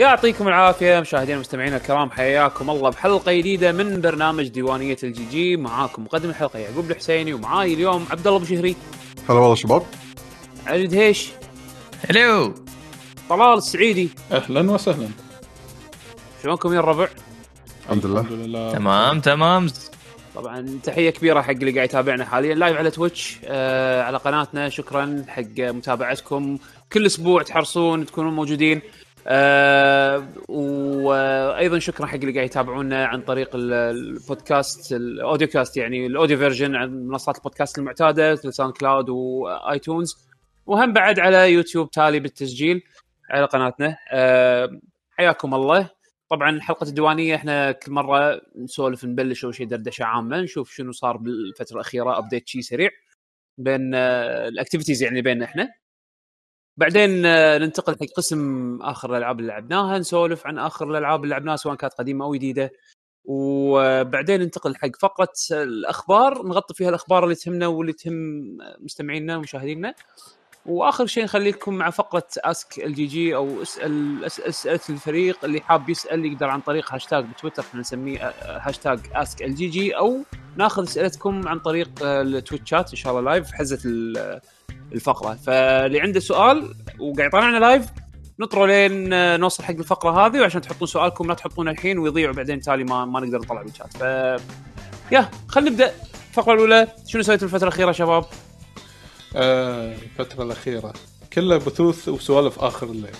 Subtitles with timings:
[0.00, 6.04] يعطيكم العافية مشاهدينا ومستمعينا الكرام حياكم الله بحلقة جديدة من برنامج ديوانية ال GG معاكم
[6.04, 8.76] مقدم الحلقة يعقوب الحسيني ومعاي اليوم عبد الله بشهري
[9.28, 9.82] هلا والله شباب.
[10.66, 11.28] علي دهيش
[12.10, 12.54] هلو.
[13.28, 14.10] طلال السعيدي.
[14.32, 15.08] أهلا وسهلا.
[16.42, 17.08] شلونكم يا الربع؟
[17.84, 18.20] الحمد لله.
[18.20, 18.72] الحمد لله.
[18.72, 19.68] تمام تمام.
[20.34, 24.68] طبعا تحية كبيرة حق اللي قاعد يتابعنا حاليا live على Twitch آه على قناتنا.
[24.68, 26.58] شكرا حق متابعتكم.
[26.92, 28.80] كل أسبوع تحرصون تكونون موجودين.
[29.26, 36.06] آه وأيضا شكرا حق اللي قاعد يتابعونا عن طريق ال- البودكاست ال audio cast يعني
[36.06, 40.28] ال audio version عن منصات البودكاست المعتادة مثل SoundCloud و iTunes.
[40.66, 42.82] وهم بعد على يوتيوب تالي بالتسجيل
[43.30, 43.96] على قناتنا.
[44.12, 45.90] آه حياكم الله.
[46.28, 51.16] طبعا حلقه الديوانية إحنا كل مرة نسولف نبلش أول شيء دردشة عامة نشوف شنو صار
[51.16, 52.90] بالفترة الأخيرة update شيء سريع
[53.58, 55.68] بين آه، ال activities يعني بيننا إحنا.
[56.80, 61.56] بعدين آه، ننتقل حق قسم آخر الألعاب اللي لعبناها نسولف عن آخر الألعاب اللي لعبناها
[61.56, 62.72] سواء كانت قديمة أو جديدة.
[63.24, 68.14] وبعدين ننتقل حق فقرة الأخبار نغطي فيها الأخبار اللي تهمنا واللي تهم
[68.80, 69.94] مستمعينا ومشاهدينا.
[70.66, 76.24] واخر شيء نخليكم مع فقرة ask ال GG أو اسأل اسئله الفريق اللي حاب يسأل
[76.24, 80.18] يقدر عن طريق hashtag ب Twitter إحنا نسميه آه، hashtag ask ال GG أو
[80.56, 84.40] ناخذ اسئلتكم عن طريق آه، ال Twitch chat إن شاء الله live حزه ال-
[84.92, 85.34] الفقرة.
[85.34, 87.86] فاللي عنده سؤال وقاعد يطالعنا live
[88.38, 92.60] نطروا لين آه، نوصل حق الفقرة هذه وعشان تحطون سؤالكم لا تحطونه الحين ويضيع وبعدين
[92.60, 94.00] تالي ما ما نقدر نطلع بالشات ف
[95.12, 95.92] يا خلينا نبدأ.
[96.30, 98.24] الفقرة الأولى شنو سويتوا الفترة الأخيرة شباب؟
[99.36, 100.92] آه، الفترة الأخيرة.
[101.32, 103.10] كلها بثوث وسوالف آخر الليل.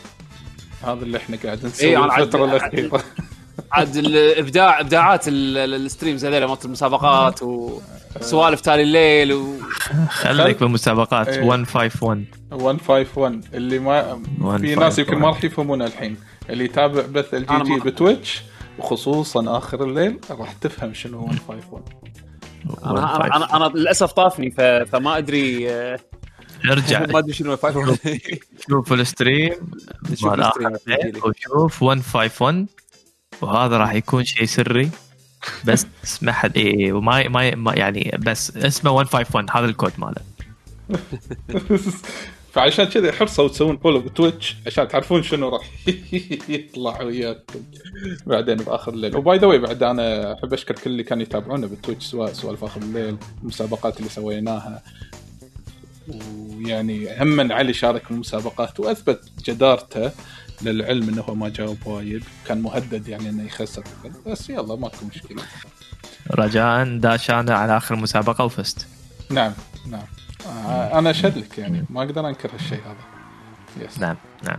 [0.83, 3.03] هذا اللي إحنا قاعد نسوي إيه، عاد- الفترة الأخيرة.
[3.73, 9.55] عاد الابداع إبداعات ال- ال- ال streams هذول مالت المسابقات وسوالف تالي الليل و...
[10.09, 11.29] خليك بالمسابقات.
[11.29, 11.41] إيه.
[11.45, 14.19] 151 151 اللي ما
[14.59, 16.17] في ناس يمكن ما راح يفهمونها الحين.
[16.51, 18.43] اللي يتابع بث ال GG ب Twitch
[18.79, 21.83] وخصوصا آخر الليل راح تفهم شنو 151
[22.85, 24.61] أنا أنا أنا, أنا للأسف طافني ف...
[24.61, 25.99] فما أدري آه،
[26.65, 27.07] ارجع.
[27.13, 27.77] ما أدري شنو ال five
[28.69, 29.53] شوف ال stream.
[31.25, 32.67] وشوف 151
[33.41, 34.91] وهذا راح يكون شيء سري.
[35.65, 35.87] بس
[36.23, 40.23] ما حد إيه وما ما ما- يعني بس اسمه 151 هذا الكود ماله.
[42.53, 45.71] فعشان كذا حرصوا تسوون follow ب Twitch عشان تعرفون شنو راح
[46.49, 47.61] يطلع وياكم.
[48.27, 49.17] بعدين بآخر الليل.
[49.17, 52.65] و by the way أنا أحب أشكر كل اللي كانوا يتابعونا بال Twitch سواء سوالف
[52.65, 54.83] آخر الليل المسابقات اللي سويناها.
[56.09, 60.11] ويعني هم علي شارك في المسابقات وأثبت جدارته
[60.63, 62.25] للعلم إنه هو ما جاوب وايد.
[62.47, 63.85] كان مهدد يعني إنه يخسر.
[64.27, 65.43] بس يلا ماكو مشكلة.
[66.31, 68.87] رجاء داش أنا على آخر مسابقة وفزت.
[69.31, 69.53] نعم
[69.91, 70.20] نعم.
[70.47, 71.85] آه، أنا اشهد لك يعني.
[71.91, 73.87] ما أقدر أنكر هالشيء هذا.
[73.87, 74.59] yes نعم نعم.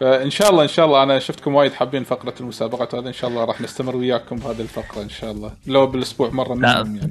[0.00, 1.02] فإن شاء الله إن شاء الله.
[1.02, 5.02] أنا شفتكم وايد حابين فقرة المسابقات هذا إن شاء الله راح نستمر وياكم بهذه الفقرة
[5.02, 5.52] إن شاء الله.
[5.66, 6.54] لو بالأسبوع مرة.
[6.54, 7.10] منهم يعني.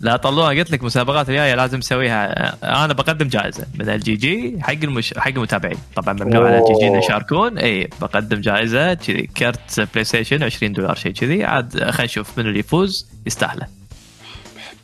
[0.00, 0.48] لا طلوها.
[0.48, 5.14] قلت لك المسابقات الجاية لازم نسويها أنا بقدم جائزة من ال GG حق المش...
[5.18, 5.78] حق المتابعين.
[5.96, 7.58] طبعا ممنوع على ال GG إنه يشاركون.
[7.58, 8.94] إي بقدم جائزة.
[8.94, 11.44] كذي كرت PlayStation 20 دولار شيء كذي.
[11.44, 13.66] عاد خلينا نشوف من اللي يفوز يستاهله.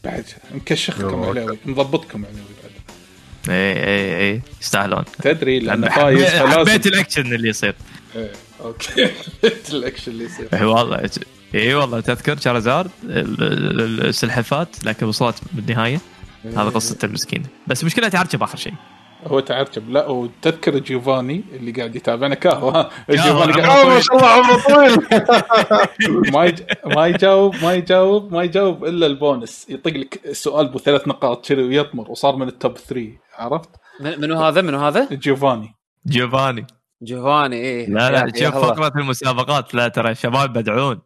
[0.04, 0.24] بعد.
[0.54, 1.26] نكشخكم يلا.
[1.28, 2.72] عليوي نضبطكم عليوي بعد.
[3.56, 5.04] اي اي اي يستاهلون.
[5.22, 7.74] تدري لأن حبيت- فايز حبيت فلازم الأكشن اللي يصير.
[8.16, 9.06] إيه، okay.
[9.42, 10.48] حبيت الأكشن اللي يصير.
[10.54, 11.10] اي والله.
[11.54, 12.00] اي والله.
[12.00, 16.00] تذكر Charizard ال- ال- السلحفات لكن وصلت بالنهاية.
[16.44, 17.42] هذا قصة المسكين.
[17.66, 18.74] بس مشكلة تعرجب آخر شيء.
[19.26, 19.90] هو تعرجب.
[19.90, 22.34] لا وتذكر جيوفاني اللي قاعد يتابعنا.
[22.34, 24.96] كاهو جيوفاني قاعد ما شاء الله عمره طويل.
[26.34, 26.60] ما يج...
[26.84, 29.66] ما يجاوب ما يجاوب ما يجاوب إلا البونس.
[29.70, 34.42] يطق لك السؤال بثلاث نقاط كذي ويطمر وصار من ال top 3 عرفت؟ من- منو
[34.42, 35.74] هذا؟ منو هذا؟ جيوفاني.
[36.06, 36.66] جيوفاني.
[37.02, 37.86] جوفاني إيه.
[37.88, 38.54] لا لا شوف.
[38.56, 39.74] فقره المسابقات.
[39.74, 41.00] لا ترى الشباب بدعون.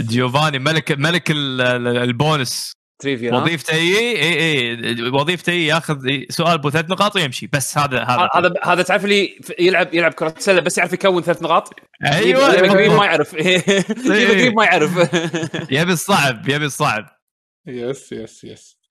[0.00, 2.72] جيوفاني ملك ملك ال- ال- ال bonus.
[3.02, 8.28] trivia؟ وظيفته اي اي اي وظيفته ياخذ ياخذ بثلاث نقاط ويمشي بس هذا هذا.
[8.34, 12.70] هذا هذا تعرف لي يلعب يلعب كرة سله بس يعرف يكون ثلاث نقاط؟ أيوه.
[12.70, 13.04] قريب ما.
[13.04, 13.34] يعرف.
[14.08, 15.14] قريب ما يعرف.
[15.78, 17.06] يبي الصعب يبي الصعب.
[17.66, 18.82] yes yes yes.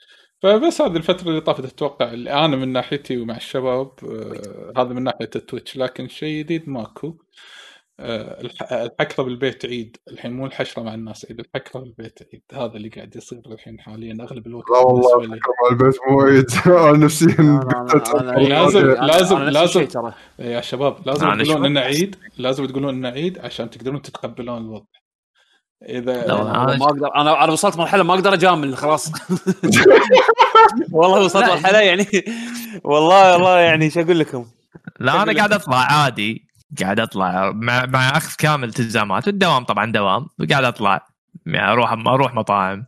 [0.42, 5.04] فبس هذه الفترة اللي طافت أتوقع اللي أنا من ناحيتي ومع الشباب آه هذا من
[5.04, 7.18] ناحية ال Twitch لكن شيء جديد ماكو.
[8.04, 12.74] آه الح- الحكرة بالبيت عيد الحين مو الحشرة مع الناس عيد الحكرة بالبيت عيد هذا
[12.78, 15.40] اللي قاعد يصير الحين حاليا أغلب الوقت لا والله بالنسبة لي.
[15.42, 16.46] فكرة مع البيت مو وايد
[16.90, 17.60] أنا نفسيا
[18.38, 19.86] لازم- لازم- لازم.
[19.86, 20.14] ترى.
[20.40, 21.80] يا شباب لازم تقولون إنه.
[21.80, 24.86] عيد لازم تقولون إنه عيد عشان تقدرون تتقبلون الوضع.
[25.90, 29.12] اذا ما أقدر أنا أنا وصلت مرحلة ما أقدر أجامل خلاص.
[30.92, 31.50] والله وصلت.
[31.50, 32.06] مرحلة يعني.
[32.84, 34.46] والله والله يعني شو أقول لكم؟
[35.00, 36.51] لا أنا قاعد أطلع عادي.
[36.82, 39.28] قاعد أطلع مع, مع أخذ كامل التزامات.
[39.28, 40.28] والدوام طبعا دوام.
[40.52, 41.08] قاعد أطلع.
[41.46, 42.86] يعني أروح أروح مطاعم.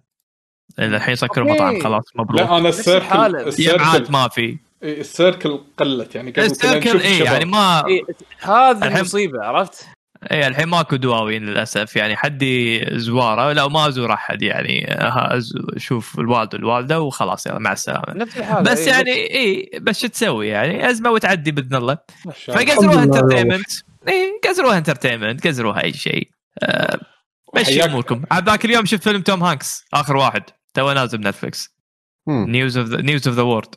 [0.79, 1.47] الحين سكروا.
[1.47, 2.41] المطاعم خلاص مبروك.
[2.41, 4.57] لا أنا السيركل السيركل ما في.
[4.83, 7.19] إيه، السيركل قلت يعني قبل السيركل اي.
[7.19, 8.01] يعني ما إيه،
[8.41, 9.87] هذه الحين- المصيبه عرفت؟
[10.31, 14.85] اي الحين ماكو دواوين للأسف يعني حدي زوارة لا ما أزور أحد يعني
[15.75, 20.07] أشوف الوالد والوالدة وخلاص يلا مع السلامة نفس الحالة بس إيه، يعني اي بس شو
[20.07, 22.73] تسوي يعني أزمة وتعدي بإذن الله ما شاء الله.
[22.73, 23.03] فقزروها.
[23.03, 23.71] انترتينمنت
[24.07, 26.29] اي قزروها انترتينمنت قزروها أي شيء
[26.63, 26.99] آه،
[27.55, 27.83] مشي.
[27.83, 30.43] أموركم عاد ذاك اليوم شفت فيلم توم هانكس آخر واحد
[30.73, 31.69] تو نازل ب Netflix
[32.27, 32.45] مم.
[32.49, 33.75] News of News of the World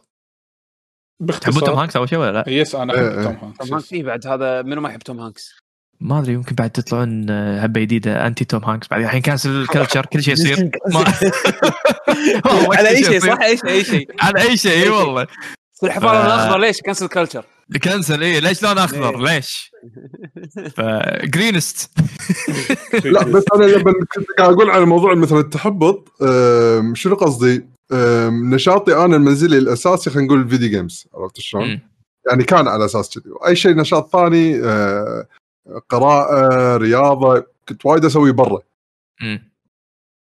[1.19, 3.22] تحبون توم باختصار هانكس أول شيء ولا لا؟ yes أنا احب.
[3.22, 5.66] توم هانكس توم هانكس إيه بعد هذا منو ما يحب توم هانكس؟
[6.00, 9.57] ما أدري يمكن بعد تطلعون آه، هبة جديدة انتي توم هانكس بعد الحين cancel ال
[9.57, 10.70] culture كل شيء يصير
[12.76, 13.19] على أي شيء.
[13.20, 15.25] صح أي شيء أي شيء على أي شيء إي والله
[15.81, 17.44] ف- الأخضر ليش cancel culture؟
[17.85, 19.70] cancel إي ليش لون اخضر ليش؟
[20.76, 21.90] فجرينست
[23.04, 26.08] لا بس أنا لما كنت قاعد أقول على موضوع مثلا التحبط
[26.94, 27.66] شنو قصدي؟
[28.52, 31.81] نشاطي أنا المنزلي الأساسي خلينا نقول الفيديو جيمز عرفت شلون؟
[32.31, 35.26] يعني كان على أساس كذي أي شيء نشاط ثاني أه،
[35.89, 38.61] قراءة رياضة كنت وايد أسوي برا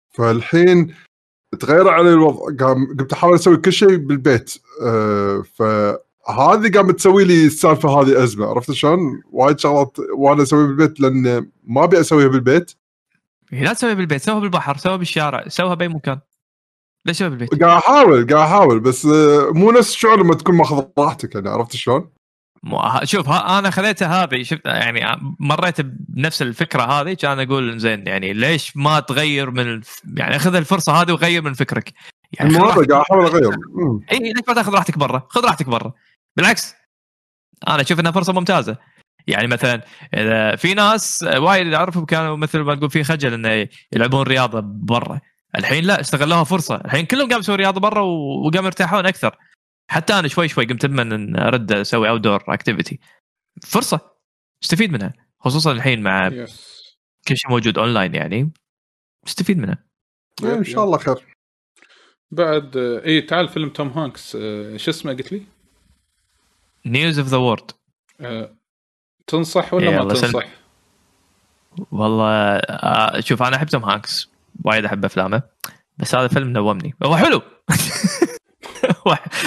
[0.10, 0.96] فالحين
[1.60, 7.46] تغير علي الوضع قام قمت أحاول أسوي كل شيء بالبيت أه، فهذه قامت تسوي لي
[7.46, 12.72] السالفة هذه أزمة عرفت شلون؟ وايد شغلات وأنا أسويها بالبيت لأن ما أبي أسويها بالبيت
[13.52, 16.20] لا تسويها بالبيت سوها بالبحر سوها بالشارع سوها بأي مكان
[17.06, 21.36] ليش بالبيت؟ قاعد أحاول قاعد أحاول بس أه، مو نفس الشعور لما تكون ماخذ راحتك
[21.36, 22.10] يعني عرفت شلون؟
[23.04, 28.34] شوف ها أنا خذيتها هذه شفت؟ يعني مريت بنفس الفكرة هذه كان أقول زين يعني
[28.34, 29.82] ليش ما تغير من.
[30.18, 31.94] يعني خذ الفرصة هذه وغير من فكرك.
[32.40, 33.52] يعني قاعد أحاول أغير.
[34.12, 35.94] إي ليش ما تاخذ راحتك برا؟ خذ راحتك برا.
[36.38, 36.76] بالعكس
[37.68, 38.78] أنا أشوف إنها فرصة ممتازة.
[39.28, 39.82] يعني مثلا
[40.14, 45.20] إذا في ناس وايد اعرفهم كانوا مثل ما تقول في خجل إنه يلعبون رياضة برا.
[45.58, 46.76] الحين لا استغلوها فرصة.
[46.76, 49.36] الحين كلهم قاموا يسوون رياضة برا وقاموا يرتاحون أكثر.
[49.90, 53.00] حتى أنا شوي شوي قمت اتمنى إن أرد أسوي outdoor activity
[53.64, 54.00] فرصة.
[54.64, 55.14] استفيد منها.
[55.40, 56.80] خصوصا الحين مع yes
[57.28, 58.52] كل شيء موجود اونلاين يعني.
[59.28, 59.84] استفيد منها.
[60.44, 61.38] إيه، إن شاء الله خير.
[62.32, 64.36] بعد اي تعال فيلم توم هانكس.
[64.36, 65.44] آه، شو اسمه قلت لي؟
[66.86, 67.72] News of the World
[69.28, 70.14] تنصح ولا إيه، ما.
[70.14, 70.48] تنصح؟
[71.92, 74.30] والله آه، شوف أنا أحب توم هانكس.
[74.66, 75.44] وايد أحب أفلامه.
[75.98, 76.94] بس هذا فيلم نومني.
[77.04, 77.42] هو حلو!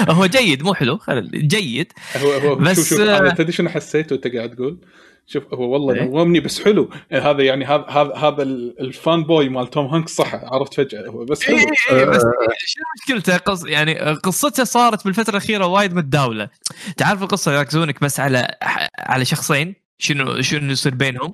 [0.09, 0.99] هو- جيد مو حلو
[1.35, 1.93] جيد.
[2.17, 4.79] هو هو بس، شوف شوف آه، أنا تدري شنو حسيت وانت قاعد تقول؟
[5.27, 6.91] شوف هو والله إيه؟ نومني بس حلو.
[7.11, 10.75] يعني هذا يعني هذا هذا هذا ال- ال fan boy مال توم هانكس صح عرفت
[10.75, 11.07] فجأة.
[11.09, 11.57] هو بس حلو.
[11.57, 12.23] إيه إيه بس
[12.67, 16.49] شنو مشكلته؟ قص يعني قصته صارت بالفترة الأخيرة وايد متداولة.
[16.97, 18.57] تعرف القصة يركزونك بس على
[18.99, 21.33] على شخصين؟ شنو شنو يصير بينهم؟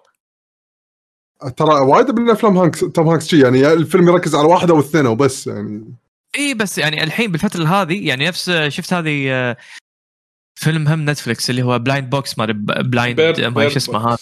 [1.56, 5.06] ترى وايد من أفلام هانكس توم هانكس شي يعني الفيلم يركز على واحدة أو اثنين
[5.06, 5.84] وبس يعني.
[6.36, 9.56] إي بس يعني الحين بالفترة هذه يعني نفس شفت هذه آه،
[10.54, 14.18] فيلم هم نتفلكس اللي هو Blind Box ما Blind ما شو اسمه هذا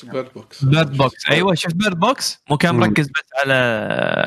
[0.62, 2.74] Bird Box أيوه شفت Bird Box مو كان.
[2.74, 3.54] مركز بس على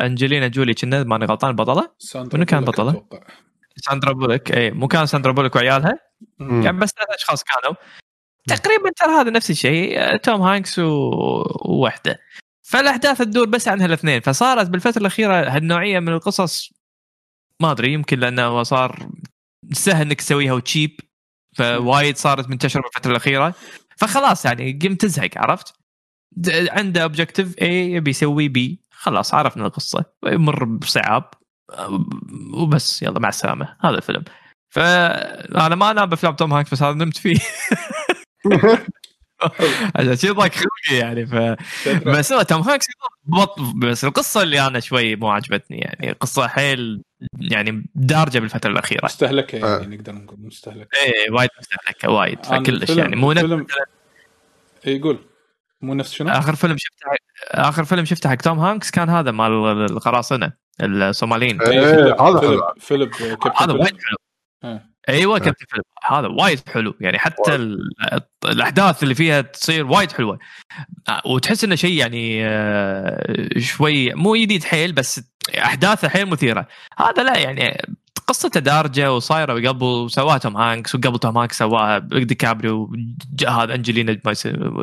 [0.05, 3.05] أنجلينا جولي كنا ماني غلطان البطله منو كان بطلة؟
[3.75, 5.99] ساندرا بولك إي مو كان ساندرا بولك وعيالها
[6.39, 6.61] مم.
[6.63, 7.75] يعني بس ثلاث أشخاص كانوا
[8.47, 10.79] تقريبا ترى هذا نفس الشيء آه، توم هانكس.
[10.79, 12.19] ووحدة
[12.61, 16.78] فالأحداث تدور بس عن هالاثنين فصارت بالفترة الأخيرة هالنوعية من القصص
[17.61, 19.09] ما أدري يمكن لأنه صار
[19.71, 20.99] سهل إنك تسويها و cheap
[21.55, 23.53] فوايد صارت منتشرة بالفترة الأخيرة.
[23.97, 25.73] فخلاص يعني قمت تزهق عرفت؟
[26.49, 30.05] عنده objective اي يبي يسوي بي خلاص عرفنا القصة.
[30.25, 31.29] يمر بصعاب.
[32.53, 33.77] وبس يلا مع السلامة.
[33.81, 34.23] هذا الفيلم.
[34.73, 37.39] فانا ما أنام بأفلام توم هانكس بس هذا نمت فيه.
[39.95, 40.51] عشان ضاق
[40.85, 41.35] خلقي يعني ف
[42.07, 42.85] بس هو توم هانكس
[43.23, 47.01] بط بس القصة اللي أنا شوي مو عجبتني يعني قصه حيل
[47.39, 49.79] يعني دارجة بالفترة الأخيرة مستهلكة آه.
[49.79, 53.65] يعني نقدر نقول مستهلكة إيه وايد مستهلكة وايد فكلش يعني مو نفس الفيلم-
[54.87, 55.19] إيه، يقول
[55.81, 57.05] مو نفس شنو؟ آخر فيلم شفته
[57.51, 59.51] آخر فيلم شفته حق توم هانكس كان هذا مال
[59.91, 62.73] القراصنه الصوماليين إيه، فيلب هذا.
[62.79, 63.73] فيلب كابتن هذا.
[63.73, 64.17] وايد حلو
[64.63, 64.81] آه.
[65.09, 66.93] أيوه كابتن فيلب هذا وايد حلو.
[67.01, 67.89] يعني حتى ال-
[68.45, 70.39] الأحداث اللي فيها تصير وايد حلوة.
[71.09, 75.21] آه، وتحس إنه شيء يعني آه، شوي مو جديد حيل بس
[75.57, 76.67] أحداثه حيل مثيرة.
[76.99, 77.81] هذا لا يعني
[78.27, 82.91] قصته دارجة وصايرة قبل وسواها توم هانكس وقبل توم هانكس سواها ديكابريو
[83.47, 84.19] هذا أنجلينا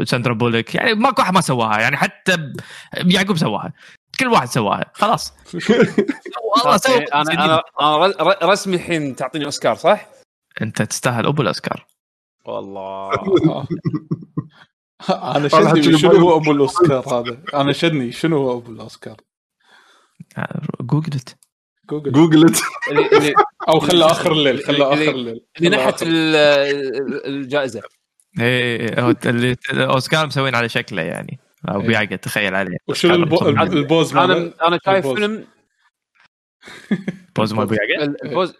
[0.04, 1.78] ساندرا بولك يعني ماكو أحد ما سواها.
[1.80, 2.52] يعني حتى
[2.94, 3.72] يعقوب سواها.
[4.20, 4.84] كل واحد سواها.
[4.94, 5.32] خلاص.
[6.56, 10.06] والله سوى أنا أنا رسمي الحين تعطيني أوسكار صح؟
[10.62, 11.86] أنت تستاهل أبو الأوسكار.
[12.44, 13.12] والله.
[13.48, 13.66] آه.
[15.36, 19.16] أنا شدني شنو هو أبو الأوسكار هذا؟ أنا شدني شنو هو أبو الأوسكار؟
[20.80, 21.36] جوجلت
[21.90, 23.34] جوجل جوجلت اللي,
[23.68, 25.40] أو خلى آخر الليل خلى آخر الليل.
[25.58, 26.02] اللي نحت
[27.26, 27.82] الجائزة.
[28.40, 31.38] إيه هو اللي اوسكار مسوين على شكله يعني.
[31.68, 31.86] أو إيه.
[31.86, 32.76] بيعقد تخيل عليه.
[32.88, 35.06] وشنو البوز؟ أنا أنا شايف.
[35.06, 35.46] فيلم
[37.36, 38.54] بوز مال بيعقد؟ البوز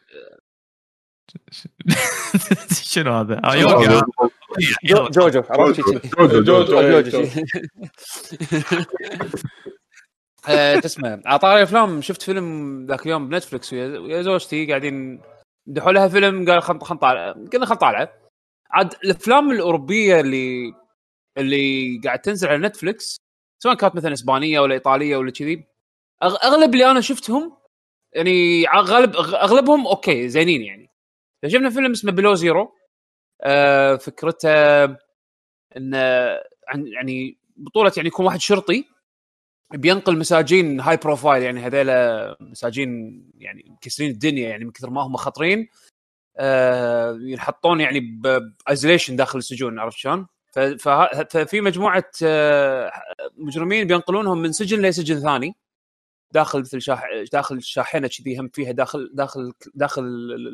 [2.92, 4.00] شنو هذا؟ آه، يوغا.
[4.85, 5.80] جو- جوجو عرفت.
[6.18, 7.23] جوجو جوجو
[10.87, 12.02] اسمه على طاري أفلام.
[12.02, 15.21] شفت فيلم ذاك اليوم بنتفلكس ويا زوجتي قاعدين
[15.66, 18.12] مدحوا لها فيلم قال خل خل طالع قلنا خل طالعه
[18.71, 20.75] عاد الأفلام الأوروبية اللي
[21.38, 23.16] اللي قاعد تنزل على نتفلكس
[23.62, 25.64] سواء كانت مثلا إسبانية ولا إيطالية ولا كذي
[26.23, 27.56] أغلب اللي أنا شفتهم
[28.12, 30.86] يعني غالب أغلبهم okay زينين يعني.
[31.49, 32.73] شفنا فيلم اسمه Below Zero.
[33.43, 34.85] آه فكرته
[35.76, 35.95] إن
[36.69, 38.85] عن يعني بطولة يعني يكون واحد شرطي
[39.75, 45.17] بينقل مساجين high profile يعني هذيلا مساجين يعني مكسرين الدنيا يعني من كثر ما هم
[45.17, 45.69] خطرين.
[46.37, 50.26] آه ينحطون يعني ب isolation داخل السجون عرفت شلون؟
[50.79, 52.93] ففي مجموعة آه
[53.37, 55.57] مجرمين بينقلونهم من سجن لسجن ثاني.
[56.37, 60.02] داخل مثل شاح داخل شاحنة كذي هم فيها داخل داخل داخل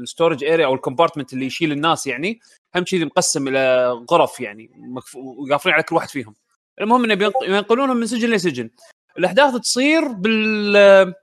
[0.02, 2.40] ال storage area أو ال compartment اللي يشيل الناس يعني
[2.76, 6.34] هم كذي مقسم إلى غرف يعني مكف- وقافلين على كل واحد فيهم.
[6.80, 8.70] المهم إنه ينقلونهم من سجن لسجن
[9.18, 11.14] الأحداث تصير بال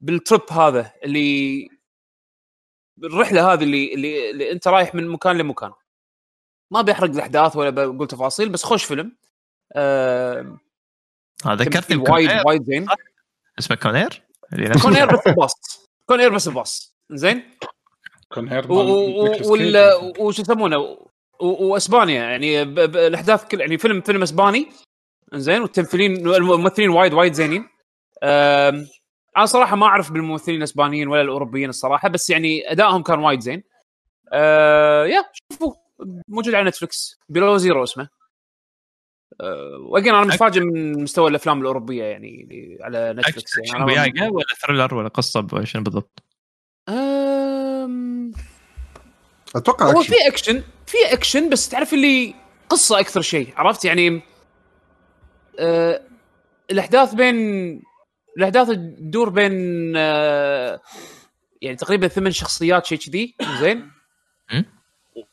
[0.00, 1.68] بال trip هذا اللي
[3.04, 5.72] الرحلة هذه اللي, اللي اللي أنت رايح من مكان لمكان.
[6.70, 9.16] ما بيحرق الأحداث ولا بقول تفاصيل بس خوش فيلم.
[9.72, 10.58] آه
[11.46, 12.86] هذا ذكرتني وايد وايد زين.
[13.58, 14.22] اسمه Con Air؟
[14.82, 15.52] Con Air بس الباص
[16.06, 17.42] Con Air بس الباص زين؟
[18.38, 19.72] نيكولاس وال
[20.12, 20.20] كيج.
[20.20, 20.98] وش يسمونه؟
[21.40, 24.68] واسبانيا يعني ب- ب- الاحداث كل يعني فيلم فيلم اسباني.
[25.34, 27.68] زين؟ والتمثيلين الممثلين وايد وايد زينين.
[28.22, 28.86] أم،
[29.36, 33.62] أنا صراحة ما أعرف بالممثلين الإسبانيين ولا الأوروبيين الصراحة بس يعني أدائهم كان وايد زين.
[34.32, 35.74] أه يا شوفوا.
[36.28, 38.08] موجود على Netflix Below Zero اسمه.
[39.80, 44.46] و again أنا متفاجئ من مستوى الأفلام الأوروبية يعني اللي على Netflix يعني بياقة ولا
[44.66, 46.22] thriller ولا قصة شنو بالضبط؟
[46.88, 48.32] أم،
[49.56, 52.34] أتوقع هو في أكشن في أكشن بس تعرف اللي
[52.68, 54.22] قصة أكثر شيء عرفت يعني
[55.58, 56.00] آه
[56.70, 57.36] الأحداث بين
[58.38, 59.52] الأحداث تدور بين
[59.96, 60.80] آه
[61.62, 63.90] يعني تقريبا ثمان شخصيات شيء كذي زين?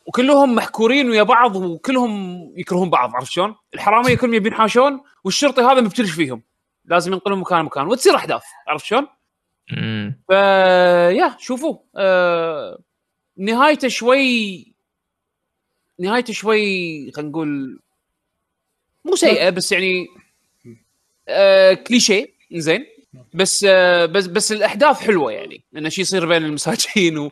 [0.05, 5.81] وكلهم محكورين ويا بعض وكلهم يكرهون بعض عرفت شلون؟ الحرامية كلهم يبين ينحاشون والشرطي هذا
[5.81, 6.41] مبتلش فيهم
[6.85, 9.07] لازم ينقلهم مكان مكان وتصير أحداث عرفت شلون؟
[10.29, 10.31] ف
[11.11, 12.79] يا شوفوا آه...
[13.37, 14.73] نهايته شوي
[15.99, 17.79] نهايته شوي خلينا نقول
[19.05, 20.07] مو سيئة بس يعني
[21.27, 21.73] آه...
[21.73, 22.85] كليشيه زين
[23.33, 24.05] بس آه...
[24.05, 27.31] بس بس الأحداث حلوة يعني انه شيء يصير بين المساجين و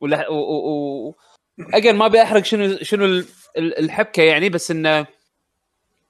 [0.00, 0.34] ولا و...
[0.34, 1.08] و...
[1.08, 1.16] و...
[1.58, 5.06] اجين ما بيحرق شنو شنو ال- الحبكة يعني بس إنه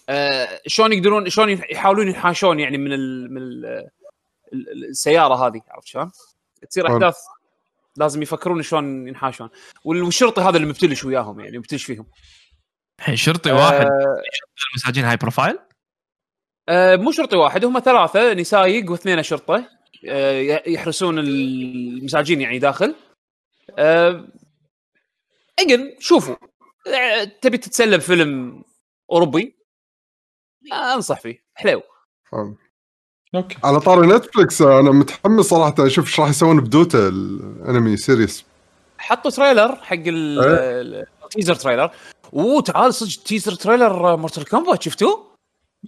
[0.08, 0.60] آه...
[0.66, 3.34] شلون يقدرون شلون يحاولون ينحاشون يعني من ال...
[3.34, 3.66] من ال...
[4.52, 6.10] ال- السيارة هذه عرفت شلون؟
[6.70, 6.92] تصير.
[6.92, 7.16] أحداث
[7.96, 9.48] لازم يفكرون شلون ينحاشون.
[9.84, 12.06] وال- والشرطي هذا اللي مبتلش وياهم يعني مبتلش فيهم.
[12.98, 13.86] الحين شرطي واحد.
[13.86, 14.22] آه
[14.70, 15.58] المساجين هاي بروفايل
[16.68, 19.68] آه مو شرطي واحد هم ثلاثة نسايق واثنين شرطة.
[20.08, 22.94] آه يحرسون المساجين يعني داخل.
[23.78, 24.24] آه
[25.60, 26.36] again شوفوا
[26.86, 28.62] آه تبي تتسلى بفيلم
[29.12, 29.56] أوروبي
[30.72, 31.82] آه أنصح فيه حلو.
[33.34, 37.96] okay على طاري Netflix أنا متحمس صراحة أشوف إيش راح يسوون ب Dota ال anime
[37.96, 38.44] series
[38.98, 40.38] حطوا trailer حق ال-.
[40.38, 41.90] ال- ال teaser trailer
[42.32, 45.34] وتعال صدق teaser trailer Mortal Kombat شفتوه؟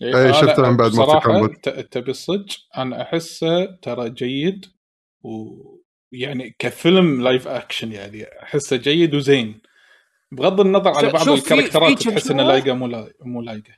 [0.03, 1.55] إيه، شفته من بعد ما بصراحة تكمل.
[1.55, 2.47] ت- تبي الصدق
[2.77, 4.67] أنا أحسه ترى جيد
[6.13, 9.61] ويعني كفيلم live action يعني أحسه جيد وزين.
[10.33, 13.73] بغض النظر على بعض الكاركترات تحس شغلة- لايقة مو مو لايقة.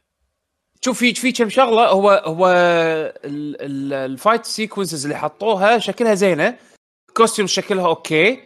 [0.84, 2.46] شوف في في كم شغلة هو هو
[3.24, 6.58] ال- ال- ال fight sequences اللي حطوها شكلها زينة.
[7.16, 8.40] costume شكلها okay.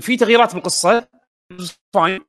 [0.00, 1.08] في تغييرات بالقصة
[1.94, 2.20] fine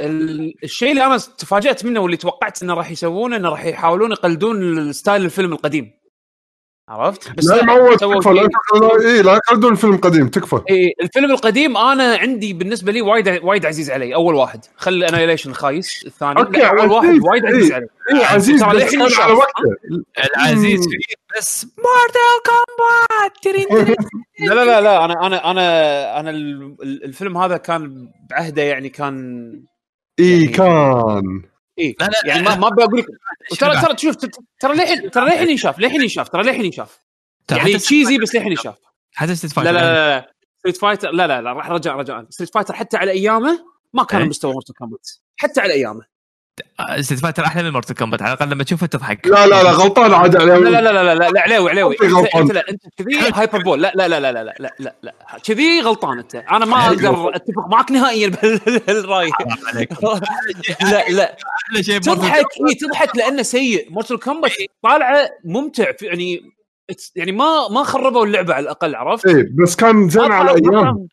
[0.00, 4.92] ال- الشيء اللي أنا تفاجأت منه واللي توقعت إنه راح يسوونه إنه راح يحاولون يقلدون
[4.92, 5.92] style الفيلم القديم.
[6.88, 8.48] عرفت؟ بس لا سووا تكفى لا
[9.02, 13.66] شيء- لا- يقلدون الفيلم قديم تكفى اي الفيلم القديم أنا عندي بالنسبة لي وايد وايد
[13.66, 17.50] عزيز علي أول واحد خلي Annihilation خايس الثاني okay، لا، أول واحد وايد إي.
[17.54, 19.22] عزيز علي اي عزيز ترى بس للحين.
[19.22, 19.62] على وقته
[20.36, 20.80] العزيز.
[20.80, 23.96] فيه بس Mortal Kombat ترين.
[24.48, 28.88] لا لا لا لا أنا أنا أنا أنا ال- ال- الفيلم هذا كان بعهده يعني
[28.88, 29.50] كان
[30.20, 31.42] اي يعني- كان
[31.78, 33.06] اي لا لا يعني ما ما بقول لك
[33.60, 34.16] ترى ترى شوف
[34.60, 36.98] ترى للحين ترى للحين ينشاف للحين ينشاف ترى للحين ينشاف.
[37.50, 38.76] يعني cheesy بس للحين ينشاف.
[39.14, 42.54] حتى Street لا Fighter لا لا Street Fighter لا لا لا راح رجع رجاء Street
[42.54, 46.17] Fighter حتى على أيامه ما كان إيه؟ مستوى Mortal Kombat حتى على أيامه.
[47.00, 50.14] Street Fighter أحلى من Mortal Kombat على الاقل لما تشوفه تضحك لا لا لا غلطان
[50.14, 53.18] عاد لا عليه لا لا لا لا لا عليوي عليوي أنت انت لا انت كذي
[53.34, 56.86] hyperbole لا لا لا لا لا لا لا لا لا كذي غلطان انت أنا ما
[56.86, 59.30] أقدر اتفق معك نهائيا بهالراي
[60.82, 64.52] لا لا أحلى شيء ب Mortal تضحك اي تضحك لأنه سيء Mortal Kombat
[64.82, 66.52] طالعه ممتع يعني
[67.16, 71.08] يعني ما ما خربوا اللعبه على الاقل عرفت؟ إيه بس كان زين على أيام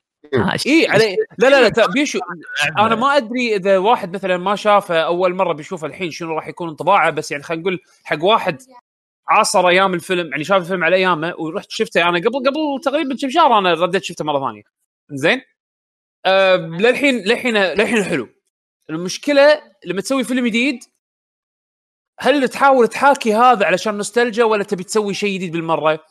[0.66, 2.20] اي علي لا لا لا بيشو
[2.78, 6.70] أنا ما أدري إذا واحد مثلا ما شافه أول مرة بيشوفه الحين شنو راح يكون
[6.70, 8.62] انطباعه بس يعني خلينا نقول حق واحد
[9.28, 13.30] عاصر أيام الفيلم يعني شاف الفيلم على أيامه ورحت شفته أنا قبل قبل تقريبا كم
[13.30, 14.64] شهر أنا رديت شفته مرة ثانية.
[15.12, 15.42] زين؟
[16.26, 18.30] أه للحين للحين للحين حلو.
[18.90, 20.84] المشكلة لما تسوي فيلم جديد
[22.20, 26.06] هل تحاول تحاكي هذا علشان نوستالجيا ولا تبي تسوي شيء جديد بالمرة؟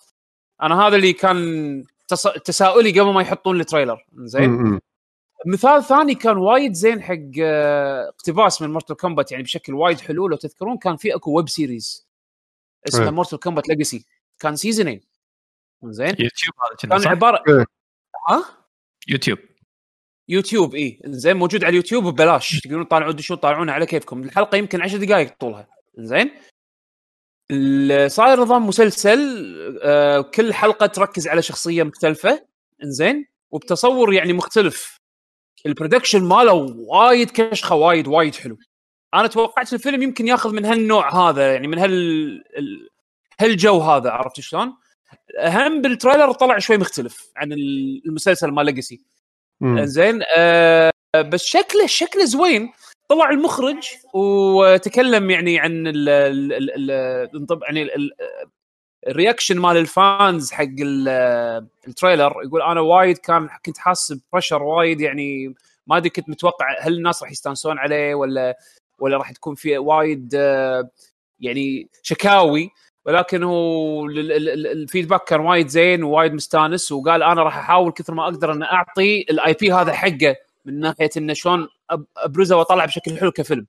[0.63, 2.23] أنا هذا اللي كان تص...
[2.29, 4.07] تساؤلي قبل ما يحطون ال trailer.
[4.15, 4.81] زين.
[5.47, 10.29] مثال ثاني كان وايد زين حق آه، اقتباس من Mortal Kombat يعني بشكل وايد حلو
[10.29, 12.09] لو تذكرون كان في اكو web series
[12.89, 13.11] اسمه.
[13.11, 14.07] Mortal Kombat Legacy
[14.39, 15.01] كان سيزونين
[15.85, 16.55] زين؟ يوتيوب
[16.91, 17.65] هذا كان؟ عباره إيه.
[18.29, 18.45] ها؟
[19.09, 19.39] YouTube.
[20.29, 24.23] YouTube اي زين موجود على اليوتيوب ببلاش تقدرون تطالعون دشوا طالعونه على كيفكم.
[24.23, 25.69] الحلقة يمكن 10 دقائق طولها.
[25.99, 26.31] زين؟
[28.07, 29.19] صاير نظام مسلسل
[29.83, 32.45] آه، كل حلقة تركز على شخصية مختلفة
[32.85, 34.99] إنزين؟ وبتصور يعني مختلف.
[35.67, 38.57] ال production ماله وايد كشخة وايد وايد حلو.
[39.15, 41.93] أنا توقعت الفيلم يمكن ياخذ من هالنوع هذا يعني من هال
[42.59, 42.89] ال-
[43.41, 44.73] هالجو هذا عرفت شلون؟
[45.41, 47.53] هم بال trailer طلع شوي مختلف عن
[48.07, 49.01] المسلسل مال Legacy
[49.61, 49.85] م.
[49.85, 52.73] زين آه بس شكله شكله زوين.
[53.09, 58.13] طلع المخرج وتكلم يعني عن ال ال ال يعني ال- ال-
[59.09, 61.09] ال reaction مال ال fans حق ال-
[61.89, 62.35] ال trailer.
[62.45, 65.55] يقول أنا وايد كان كنت حاسس ب pressure وايد يعني
[65.87, 68.59] ما أدري كنت متوقع هل الناس راح يستانسون عليه ولا
[68.99, 70.33] ولا راح تكون في وايد
[71.41, 72.71] يعني شكاوي.
[73.07, 77.59] ولكن هو ال- ال- ال- ال feedback كان وايد زين ووايد مستانس وقال أنا راح
[77.59, 81.69] أحاول كثر ما أقدر أن أعطي ال IP هذا حقه من ناحية إنه شلون
[82.17, 83.67] ابرزه واطلع بشكل حلو كفيلم.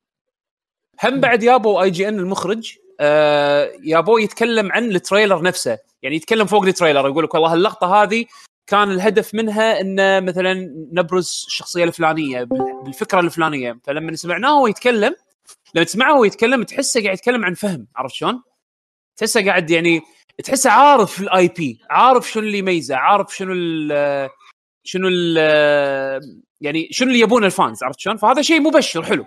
[1.03, 6.63] هم بعد يابو IGN المخرج آه يابو يتكلم عن ال trailer نفسه يعني يتكلم فوق
[6.63, 8.25] ال trailer يقول لك والله اللقطة هذه
[8.67, 10.53] كان الهدف منها انه مثلا
[10.91, 15.15] نبرز الشخصية الفلانية بال- بالفكرة الفلانية فلما سمعناه هو يتكلم
[15.75, 18.43] لما تسمعه هو يتكلم تحسه قاعد يتكلم عن فهم عرفت شلون؟
[19.17, 20.01] تحسه قاعد يعني
[20.43, 24.29] تحسه عارف ال IP عارف شنو اللي يميزه عارف شنو ال
[24.83, 29.25] شنو ال يعني شنو اللي يبونه ال fans عرفت شلون؟ فهذا شيء مبشر حلو.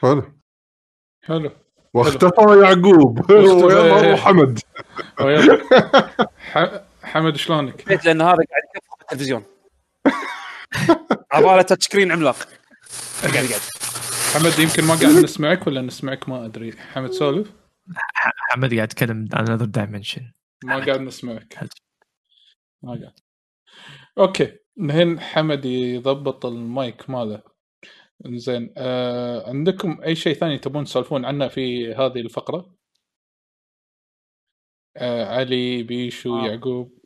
[0.00, 0.40] حلو.
[1.24, 1.50] حلو.
[1.94, 3.30] واختفى يعقوب.
[3.64, 4.60] ويلا روح حمد.
[5.20, 5.62] ويلا.
[6.52, 9.44] ح- حمد شلونك؟ لأن هذا قاعد يكفر التلفزيون.
[11.32, 12.36] عباله touch screen عملاق.
[13.22, 13.60] قاعد قاعد
[14.34, 16.72] حمد يمكن ما قاعد نسمعك ولا نسمعك ما أدري.
[16.72, 17.52] حمد سولف.
[18.24, 20.32] حمد قاعد يتكلم عن another dimension
[20.64, 21.58] ما قاعد نسمعك.
[22.82, 23.12] ما قاعد.
[24.18, 24.56] okay.
[24.80, 27.42] الحين حمد يضبط المايك ماله.
[28.26, 32.74] زين آه عندكم أي شيء ثاني تبون تسولفون عنه في هذه الفقرة؟
[34.96, 36.46] آه علي بيشو آه.
[36.46, 36.98] يعقوب.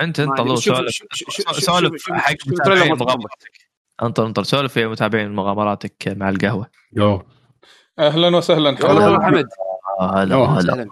[0.00, 1.02] أنت أنت سولف
[1.52, 3.70] سولف حق متابعين مغامراتك.
[4.02, 6.70] انطر انطر سولف يا متابعين مغامراتك مع القهوة.
[6.96, 7.22] يو.
[7.98, 9.48] أهلا وسهلا هلا حمد.
[10.00, 10.86] هلا هلا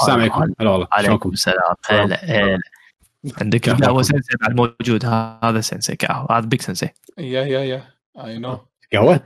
[0.00, 0.54] السلام عليكم.
[0.60, 0.70] هلا.
[0.70, 0.88] والله.
[0.92, 1.74] عليكم شلونكم؟ السلام.
[1.86, 2.58] هلا هلا.
[3.40, 6.38] عندك القهوه أخباركم؟ سنسي بعد موجود هذا سنسي قهوة.
[6.38, 6.88] هذا بيك سنسي.
[7.18, 7.84] yeah yeah yeah
[8.24, 8.58] I know
[8.92, 9.20] قهوة؟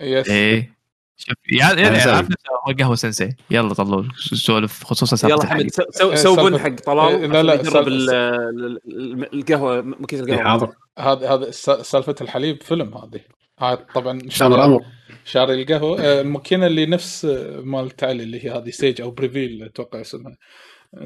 [0.00, 0.80] yes إيه.
[1.16, 2.28] شوف يعني يعني
[2.68, 3.36] هو قهوة سنسي.
[3.50, 5.70] يلا طلول سولف خصوصا سالفه يلا حمد.
[5.70, 10.72] سو- سو إيه، بن حق طلال إيه، لا، لا، ال- القهوة مكيس إيه، القهوه حاضر.
[10.98, 13.20] هذا هذا س- سالفة الحليب فيلم هذه.
[13.58, 14.78] هذا طبعا شاري,
[15.24, 16.00] شاري القهوة.
[16.00, 20.36] آه، الماكينة اللي نفس آه، مال تعالي اللي هي هذه سيج أو بريفيل أتوقع اسمها.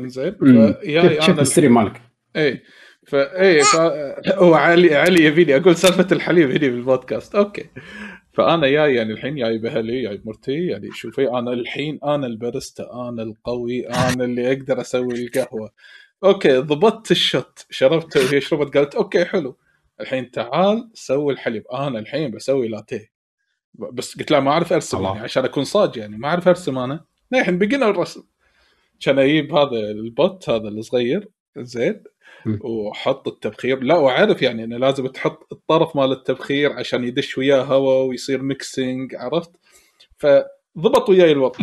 [0.09, 2.03] شفت أنا الستريم مالك.
[2.37, 2.63] اي
[3.07, 3.77] فاي ف...
[4.29, 7.65] هو علي علي يبيني أقول سالفة الحليب هني بالبودكاست أوكي.
[8.33, 13.23] فأنا جاي يعني الحين جاي باهلي جاي بمرتي يعني شوفي أنا الحين أنا الباريستا أنا
[13.23, 15.71] القوي أنا اللي أقدر أسوي القهوة.
[16.25, 19.57] okay ضبطت ال shot شربته وهي شربت قالت okay حلو.
[20.01, 21.67] الحين تعال سوي الحليب.
[21.73, 23.11] أنا الحين بسوي لاتيه.
[23.75, 25.11] بس قلت لها ما أعرف أرسم الله.
[25.11, 26.19] يعني عشان أكون صاج يعني.
[26.19, 27.05] ما أعرف أرسم أنا.
[27.35, 28.23] الحين بقينا الرسم.
[29.01, 32.03] كان أجيب هذا ال pot هذا الصغير زين.
[32.61, 33.81] وحط التبخير.
[33.83, 39.15] لا وعارف يعني إنه لازم تحط الطرف مال التبخير عشان يدش وياه هواء ويصير mixing
[39.15, 39.51] عرفت؟
[40.19, 41.59] فضبط وياي الوضع.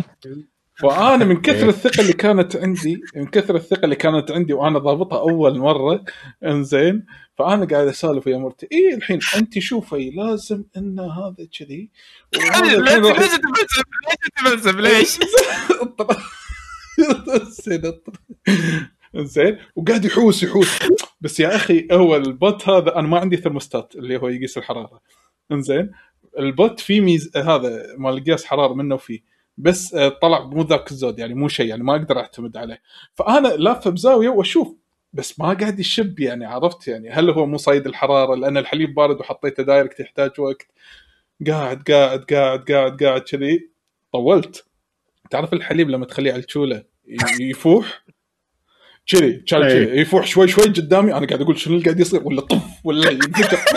[0.74, 5.18] فانا من كثر الثقة اللي كانت عندي من كثر الثقة اللي كانت عندي وأنا ضابطها
[5.20, 6.04] أول مرة
[6.44, 7.06] إنزين
[7.38, 8.68] فأنا قاعد أسولف ويا مرتي.
[8.72, 11.90] اي الحين انت شوفي لازم إن هذا كذي.
[12.34, 13.20] ليش؟ راح-
[14.66, 15.18] ليش
[19.16, 20.78] زين وقاعد يحوس يحوس.
[21.20, 25.00] بس يا أخي هو البوت هذا أنا ما عندي ثرموستات اللي هو يقيس الحرارة.
[25.52, 25.92] إنزين
[26.38, 29.20] ال pot فيه ميز هذا مال قياس حرارة منه وفيه.
[29.58, 32.82] بس آه، طلع مو ذاك الزود يعني مو شيء يعني ما أقدر أعتمد عليه.
[33.14, 34.74] فأنا لافه بزاويه وأشوف
[35.12, 37.10] بس ما قاعد يشب يعني عرفت يعني.
[37.10, 40.66] هل هو مو صيد الحرارة؟ لأن الحليب بارد وحطيته direct يحتاج وقت.
[41.46, 43.70] قاعد قاعد قاعد قاعد قاعد كذي.
[44.12, 44.66] طولت.
[45.30, 46.84] تعرف الحليب لما تخليه على الشولة
[47.40, 48.04] يفوح؟
[49.06, 49.68] كذي كان.
[49.68, 50.00] كذي.
[50.00, 53.58] يفوح شوي شوي قدامي أنا قاعد أقول شنو اللي قاعد يصير؟ ولا طف ولا ينفجر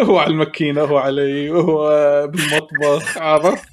[0.00, 1.86] هو على الماكينة هو علي وهو
[2.26, 3.64] بالمطبخ عرفت.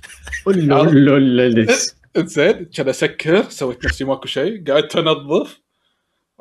[2.17, 5.59] زين كان أسكر سويت نفسي ماكو شيء قعدت انظف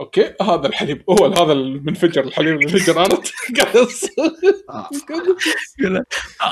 [0.00, 3.14] okay هذا الحليب هو هذا المنفجر الحليب المنفجر أنا
[3.86, 4.10] أص-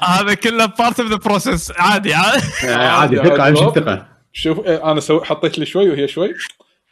[0.04, 4.15] هذا كله part of the process عادي عادي عادي أمشي ثقة.
[4.36, 6.34] شوف إيه، أنا سوي حطيت لي شوي وهي شوي.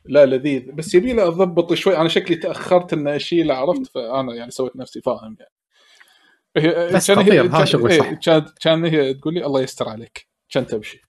[0.04, 0.62] لا لذيذ.
[0.72, 1.96] بس يبي له أضبط شوي.
[1.96, 5.52] أنا شكلي تأخرت إن اشيله عرفت؟ فأنا يعني سويت نفسي فاهم يعني.
[6.56, 8.10] هي بس كان هي- تطير، هذا كان- شغل إيه، صح.
[8.12, 10.26] كان كان هي تقول لي الله يستر عليك.
[10.50, 11.02] كان تمشي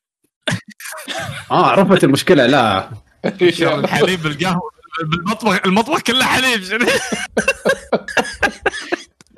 [1.51, 2.89] آه عرفت المشكلة لا.
[3.61, 4.71] الحليب بالقهوة
[5.11, 6.85] بالمطبخ المطبخ كله حليب شنو؟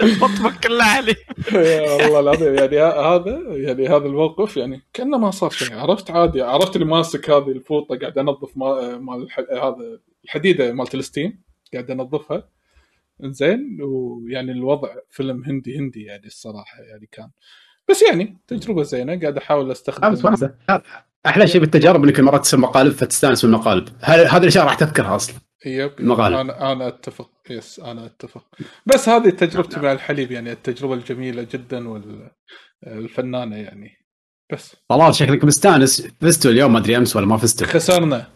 [0.01, 1.15] المطبخ كله حليب
[1.53, 6.11] يا والله العظيم يعني ه- هذا يعني هذا الموقف يعني كأنه ما صار شيء عرفت؟
[6.11, 11.41] عادي عرفت اللي ماسك هذه الفوطة قاعد انظف ما- مال الح- هذا الحديدة مالت الستيم
[11.73, 12.49] قاعد انظفها
[13.23, 17.29] زين ويعني الوضع فيلم هندي هندي يعني الصراحة يعني كان.
[17.89, 20.07] بس يعني تجربة زينة قاعد أحاول أستخدم.
[21.25, 25.35] أحلى شيء بالتجارب إنك مرات تصير مقالب فتستأنس بالمقالب هذه الأشياء راح تذكرها أصلا.
[25.67, 26.35] يب المغالب.
[26.35, 27.29] أنا أنا أتفق.
[27.49, 28.43] يس أنا أتفق.
[28.85, 33.91] بس هذه تجربتي مع الحليب يعني التجربة الجميلة جدا والفنانه يعني.
[34.53, 34.75] بس.
[34.89, 36.07] طلال شكلك مستانس.
[36.21, 37.67] فزتوا اليوم ما أدري أمس ولا ما فزتوا.
[37.67, 38.27] خسرنا.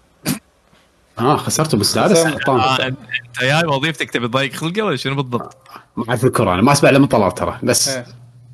[1.19, 2.97] آه خسرتوا مستانس آه، انت
[3.41, 5.57] جاي وظيفتك تبي تضيق خلقه ولا شنو بالضبط؟
[5.97, 7.87] ما أعرف الكرة أنا ما أسمع لما طلال ترى بس.
[7.89, 8.05] إيه.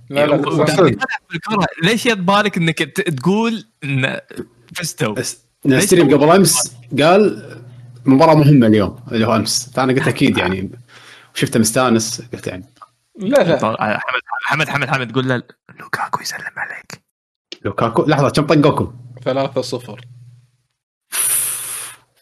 [0.09, 4.19] لا لا ليش يبالك إنك ت- تقول إن
[4.75, 5.15] فزتوا؟
[5.65, 7.56] نستريم قبل أمس قال
[8.07, 9.69] مباراة مهمة اليوم اللي هو أمس.
[9.73, 10.71] فأنا قلت أكيد يعني.
[11.33, 12.65] شفته مستانس قلت يعني.
[13.19, 13.55] لا لا.
[13.57, 13.99] طل- حمد
[14.43, 15.43] حمد حمد حمد تقول له
[15.79, 17.01] لوكاكو يسلم عليك.
[17.65, 18.93] لوكاكو؟ لحظة كم طقوكم
[19.23, 20.01] ثلاثة صفر.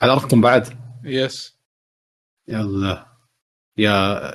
[0.02, 0.68] على أرضكم بعد؟
[1.04, 1.58] يس
[2.48, 3.06] يلا.
[3.78, 3.92] يا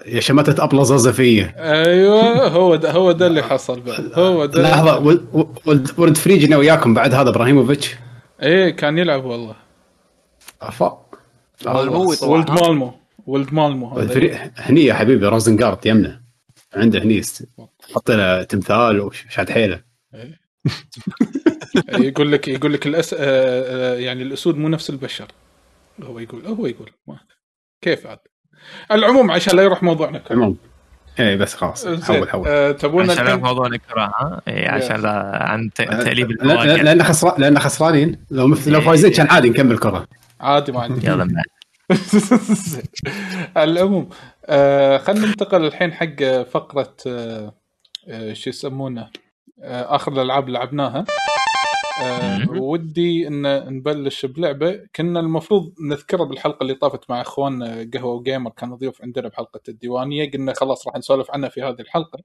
[0.07, 4.63] يا شمتة أبلة زازفيه أيوه هو ده هو ده اللي حصل بعد هو ده.
[4.63, 5.29] لحظة ولد-
[5.67, 7.95] ولد ولد فريجنا وياكم بعد هذا إبراهيموفيتش؟
[8.43, 9.57] إيه كان يلعب والله.
[10.63, 11.10] افا
[11.66, 12.92] مالمو طبعاً، ولد؟ مالمو
[13.27, 16.20] ولد مالمو فري- هني يا حبيبي روزنجارد يمنا.
[16.75, 17.49] عنده هني است-
[17.94, 19.81] حط له تمثال وشاد حيله.
[21.99, 23.14] يقول لك يقول لك الأس...
[23.14, 25.27] آه، آه، يعني الأسود مو نفس البشر.
[26.03, 26.90] هو يقول هو يقول.
[27.07, 27.16] ما
[27.83, 28.18] كيف عاد؟
[28.92, 30.18] العموم عشان لا يروح موضوعنا.
[30.18, 30.37] كله.
[30.42, 30.57] عموم.
[31.20, 31.87] إيه بس خلاص.
[31.87, 32.49] حول حول.
[32.49, 36.44] آه، تبون عشان لا الحين موضوع نكره ها؟ إيه، عشان لا عن ت- تأليب لا-
[36.44, 38.25] لا- الفواكه لأن خسران لأن خسرانين.
[38.31, 38.68] لو مف...
[38.68, 40.07] لو فايزين كان عادي نكمل كرة.
[40.40, 41.44] عادي ما عندي يلا معك.
[43.57, 44.09] على العموم
[44.46, 47.55] آه خلينا ننتقل الحين حق فقرة آه
[48.09, 49.11] آه شو يسمونه
[49.62, 51.05] آه آخر الألعاب اللي لعبناها
[52.03, 52.50] آه.
[52.50, 53.42] ودي إن
[53.76, 59.03] نبلش بلعبة كنا المفروض نذكرها بالحلقة اللي طافت مع اخواننا قهوة و gamer كانوا ضيوف
[59.03, 62.18] عندنا بحلقة الديوانية قلنا خلاص راح نسولف عنها في هذه الحلقة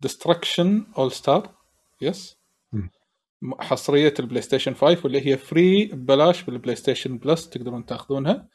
[0.00, 1.50] Destruction AllStars
[2.00, 2.35] yes.
[3.60, 8.48] حصرية ال PlayStation 5 واللي هي free ببلاش بال PlayStation Plus تقدرون تاخذونها.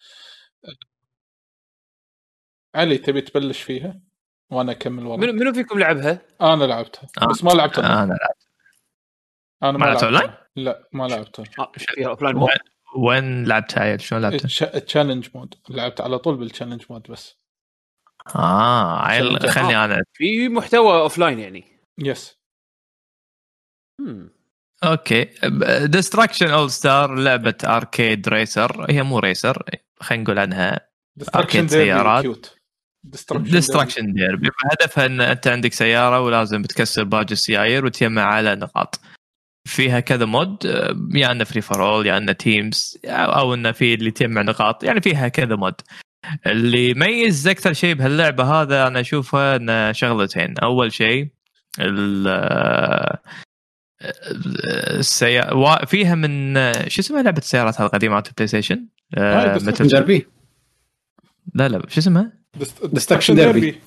[2.75, 3.99] علي تبي تبلش فيها؟
[4.49, 7.25] وأنا أكمل ورا منو منو فيكم لعبها؟ أنا لعبتها آه.
[7.27, 8.03] بس ما لعبتها.
[8.03, 8.17] أنا
[9.63, 10.05] أنا ما لعبتها.
[10.05, 11.45] أونلاين؟ لا ما لعبتها.
[11.59, 11.71] آه،
[12.35, 12.47] وين-
[12.97, 17.37] وين لعبتها عيل شلون لعبتها؟ challenge mode لعبت على طول بال challenge mode بس.
[18.35, 21.63] آه عيل خلني أنا في محتوى offline يعني.
[21.97, 22.39] yes
[23.99, 24.40] مم.
[24.83, 25.27] okay.
[25.85, 29.63] Destruction AllStars لعبة arcade racer هي مو racer
[29.99, 30.79] خلينا نقول عنها
[31.15, 32.47] destruction سيارات.
[33.33, 38.99] destruction derby هدفها إن أنت عندك سيارة ولازم تكسر باقي السيايير وتجمع على نقاط.
[39.67, 40.65] فيها كذا mode
[41.15, 44.83] يا إنه free for all يا إنه teams أو إنه في اللي تجمع نقاط.
[44.83, 45.75] يعني فيها كذا mode.
[46.47, 50.57] اللي يميز أكثر شيء بهاللعبة هذا أنا أشوفها إنه شغلتين.
[50.57, 51.27] أول شيء
[54.99, 56.53] السيارة فيها من
[56.87, 58.87] شو اسمها لعبة السيارات القديمة مالت ال PlayStation؟
[59.17, 60.27] آه ديربي
[61.55, 62.31] لا لا شو اسمها؟
[62.83, 63.81] Destruction Derby.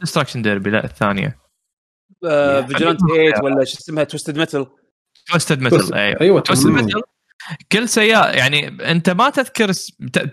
[0.00, 1.38] Destruction Derby لا الثانية.
[2.20, 4.66] Vigilante 8 ولا شو اسمها؟ Twisted Metal
[5.32, 6.20] Twisted Metal أيوه.
[6.20, 7.02] أيوه Twisted Metal
[7.72, 9.72] كل سيارة يعني أنت ما تذكر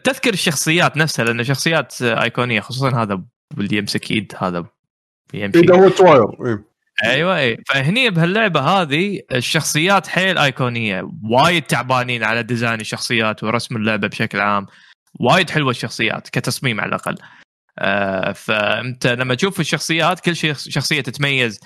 [0.04, 3.24] تذكر الشخصيات نفسها لأن شخصيات أيقونية خصوصا هذا
[3.58, 4.66] اللي يمسك إيد هذا
[5.34, 6.73] يمشي ايده هو تواير إيه.
[7.04, 7.58] أيوه أي.
[7.68, 14.66] فهني بهاللعبة هذه الشخصيات حيل ايقونيه وايد تعبانين على design الشخصيات ورسم اللعبة بشكل عام.
[15.20, 17.16] وايد حلوة الشخصيات كتصميم على الأقل.
[17.80, 21.60] آه فأنت لما تشوف الشخصيات كل شخصية تتميز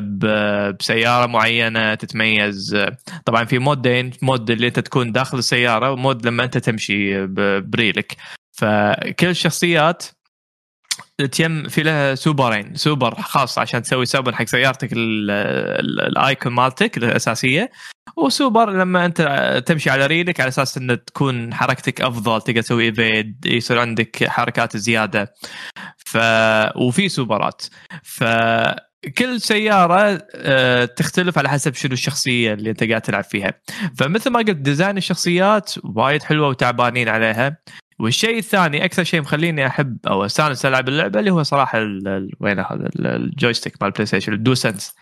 [0.00, 2.86] بسيارة معينة تتميز
[3.24, 7.26] طبعا في مودين mode اللي أنت تكون داخل السيارة و mode لما أنت تمشي
[7.60, 8.16] بريلك.
[8.52, 10.06] فكل الشخصيات
[11.26, 12.74] تيم في لها super ين.
[12.74, 17.70] super خاص عشان تسوي سوبر حق سيارتك اللي تكون مالتك الأساسية.
[18.16, 23.46] وسوبر لما انت تمشي على ريلك على أساس إن تكون حركتك أفضل تقدر تسوي evade
[23.46, 25.34] يصير عندك حركات زيادة.
[25.96, 26.18] ف
[26.76, 27.62] وفي سوبرات.
[28.02, 28.24] ف
[29.18, 33.54] كل سيارة آه، تختلف على حسب شنو الشخصية اللي انت قاعد تلعب فيها.
[33.98, 37.56] فمثل ما قلت design الشخصيات وايد حلوة وتعبانين عليها.
[38.00, 41.78] والشيء الثاني أكثر شيء مخليني أحب أو أستانس العب اللعبة اللي هو صراحة
[42.40, 44.94] وين هذا؟ ال joystick مال PlayStation ال DualSense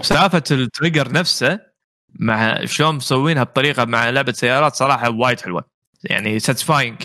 [0.00, 1.60] سالفة ال trigger نفسه
[2.18, 5.64] مع شلون مسوينها بطريقة مع لعبة سيارات صراحة وايد حلوة.
[6.04, 6.96] يعني satisfying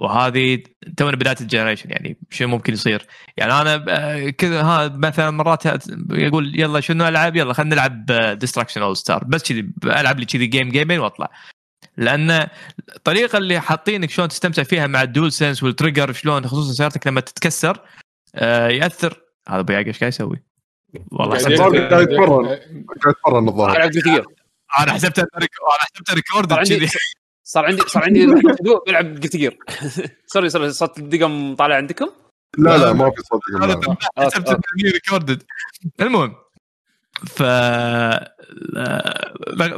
[0.00, 0.62] وهذه
[0.96, 5.62] تونا بداية ال generation يعني شو ممكن يصير؟ يعني أنا آه، كذا ها مثلا مرات
[6.10, 8.06] يقول يلا شنو ألعب؟ يلا خلينا نلعب
[8.38, 11.30] Destruction AllStars بس كذي ألعب لي كذي game game ين وأطلع.
[12.00, 12.48] لأن
[12.96, 17.20] الطريقة اللي حاطينك شلون تستمتع فيها مع ال DualSense وال trigger شلون خصوصا سيارتك لما
[17.20, 17.80] تتكسر
[18.34, 19.20] آه يأثر.
[19.48, 20.42] هذا أبو إيش قاعد يسوي؟
[21.12, 22.60] والله حسبت قاعد يتمرن قاعد
[23.26, 23.76] يتمرن الظاهر.
[24.78, 25.46] أنا حسبته أنا
[25.80, 26.88] حسبته record كذي
[27.44, 28.26] صار عندي صار عندي
[28.86, 29.58] بيلعب جير
[30.26, 32.10] sorry sorry صوت الدقم طالع عندكم؟
[32.58, 33.96] لا لا ما في صوت دقم.
[34.18, 35.42] حسبته recorded
[36.00, 36.36] المهم
[37.26, 37.42] ف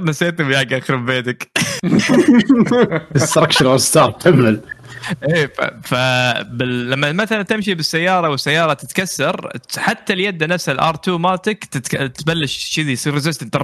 [0.02, 1.50] نسيتني وياك يخرب بيتك.
[3.16, 4.60] Destruction AllStars كمل
[5.28, 5.52] إيه
[5.82, 5.94] ف.
[6.62, 12.16] لما مثلا تمشي بالسيارة والسيارة تتكسر حتى اليد نفسها ال R2 مالتك تتك...
[12.16, 13.56] تبلش كذي يصير resist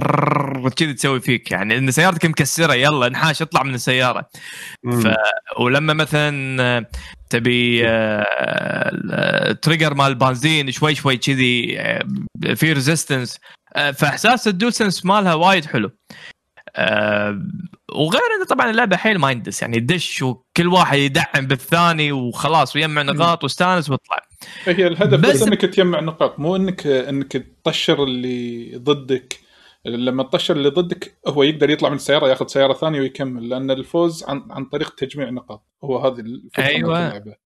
[0.77, 1.51] كذي تسوي فيك.
[1.51, 4.29] يعني إن سيارتك مكسرة يلا انحاش اطلع من السيارة.
[4.91, 5.07] ف...
[5.59, 6.85] ولما مثلا
[7.29, 9.51] تبي آه...
[9.51, 12.03] trigger مال بنزين شوي شوي كذي آه،
[12.55, 15.91] في resistance آه، فإحساس ال DualSense مالها وايد حلو.
[16.75, 17.41] أه
[17.95, 23.43] وغير إنه طبعا اللعبة حيل mindless يعني دش وكل واحد يدعم بالثاني وخلاص ويجمع نقاط
[23.43, 24.25] واستانس واطلع
[24.65, 29.39] هي الهدف بس, بس إنك تجمع نقاط مو انك إنك تطشر اللي ضدك.
[29.85, 34.23] لما تطشر اللي ضدك هو يقدر يطلع من السياره ياخذ سيارة ثانية ويكمل لأن الفوز
[34.23, 35.67] عن عن طريق تجميع نقاط.
[35.83, 37.07] هو هذه الفكرة أيوه.
[37.07, 37.48] اللعبة.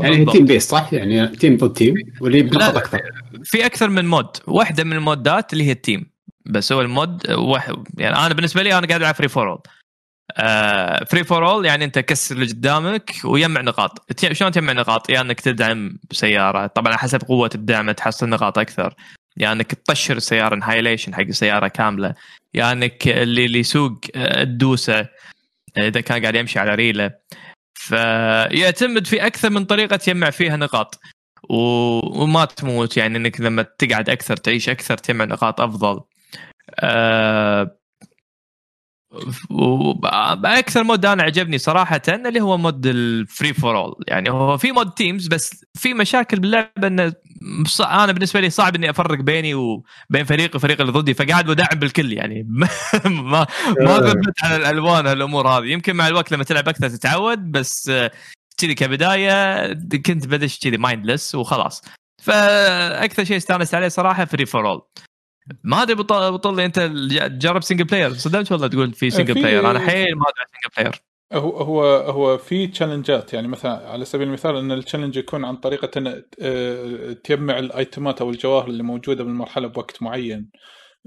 [0.00, 3.00] يعني team base صح؟ يعني team ضد team واللي بنقط أكثر.
[3.44, 4.28] في أكثر من mode.
[4.46, 6.10] واحدة من ال mode ات اللي هي ال team.
[6.46, 9.60] بس هو ال mode واحد يعني أنا بالنسبة لي أنا قاعد ألعب free for all
[11.06, 14.12] free for all يعني أنت كسر اللي قدامك ويجمع نقاط.
[14.32, 18.94] شلون تجمع نقاط؟ يا يعني أنك تدعم بسياره طبعا حسب قوة الدعم تحصل نقاط أكثر.
[19.36, 22.08] يا يعني أنك تطشر السيارة annihilation حق السيارة كاملة.
[22.08, 22.14] يا
[22.54, 24.00] يعني أنك اللي اللي يسوق
[24.42, 24.98] تدوسه
[25.76, 27.10] آه، إذا كان قاعد يمشي على ريلة.
[27.78, 31.00] فيعتمد في أكثر من طريقة تجمع فيها نقاط.
[31.50, 36.00] وما تموت يعني إنك لما تقعد أكثر تعيش أكثر تجمع نقاط أفضل.
[36.80, 37.77] أه
[39.50, 44.72] وأكثر mode أنا عجبني صراحة اللي هو mode ال free for all يعني هو في
[44.72, 47.12] mode teams بس في مشاكل باللعبه إنه
[47.80, 52.12] أنا بالنسبة لي صعب إني أفرق بيني وبين فريقي وفريق اللي ضدي فقاعد بدعم بالكل
[52.12, 52.42] يعني.
[53.04, 53.46] ما
[53.80, 55.64] ما ضبط على الألوان هالأمور هذه.
[55.64, 57.90] يمكن مع الوقت لما تلعب أكثر تتعود بس
[58.58, 59.72] كذي كبداية
[60.06, 61.82] كنت بدش كذي mindless وخلاص.
[62.22, 64.82] فأكثر شيء استانست عليه صراحة free for all
[65.64, 66.78] ما أدري بطل أنت
[67.42, 71.02] جرب single player صدمت والله تقول في single player أنا حيل ما أدري single player
[71.32, 75.44] هو هو هو في challenge ات يعني مثلا على سبيل المثال إن ال challenge يكون
[75.44, 80.50] عن طريقه إن آه، تجمع ال item ات أو الجواهر اللي موجودة بالمرحلة بوقت معين.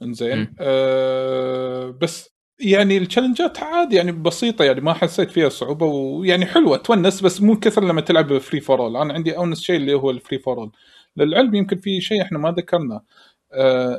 [0.04, 4.66] إنزين؟ أه بس يعني ال challenge ات عادي يعني بسيطة.
[4.66, 8.80] يعني ما حسيت فيها صعوبة ويعني حلوة تونس بس مو كثر لما تلعب free for
[8.82, 10.72] all أنا عندي أونس شيء اللي هو ال free for all
[11.18, 13.04] للعلم يمكن في شيء إحنا ما ذكرناه.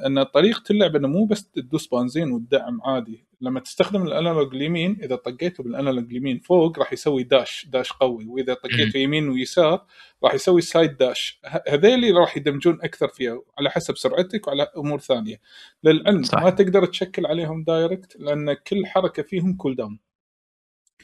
[0.07, 3.25] إن طريقة اللعب إنه مو بس تدوس بنزين وتدعم عادي.
[3.41, 7.93] لما تستخدم ال analog اليمين إذا طقيته بال analog اليمين فوق راح يسوي dash dash
[7.93, 8.27] قوي.
[8.27, 9.87] وإذا طقيته يمين ويسار
[10.25, 14.69] راح يسوي side dash هذيلي راح ي damage ون أكثر فيها على حسب سرعتك وعلى
[14.77, 15.41] أمور ثانية.
[15.85, 16.43] للعلم صح.
[16.43, 19.99] ما تقدر تشكل عليهم direct لأن كل حركة فيهم cooldown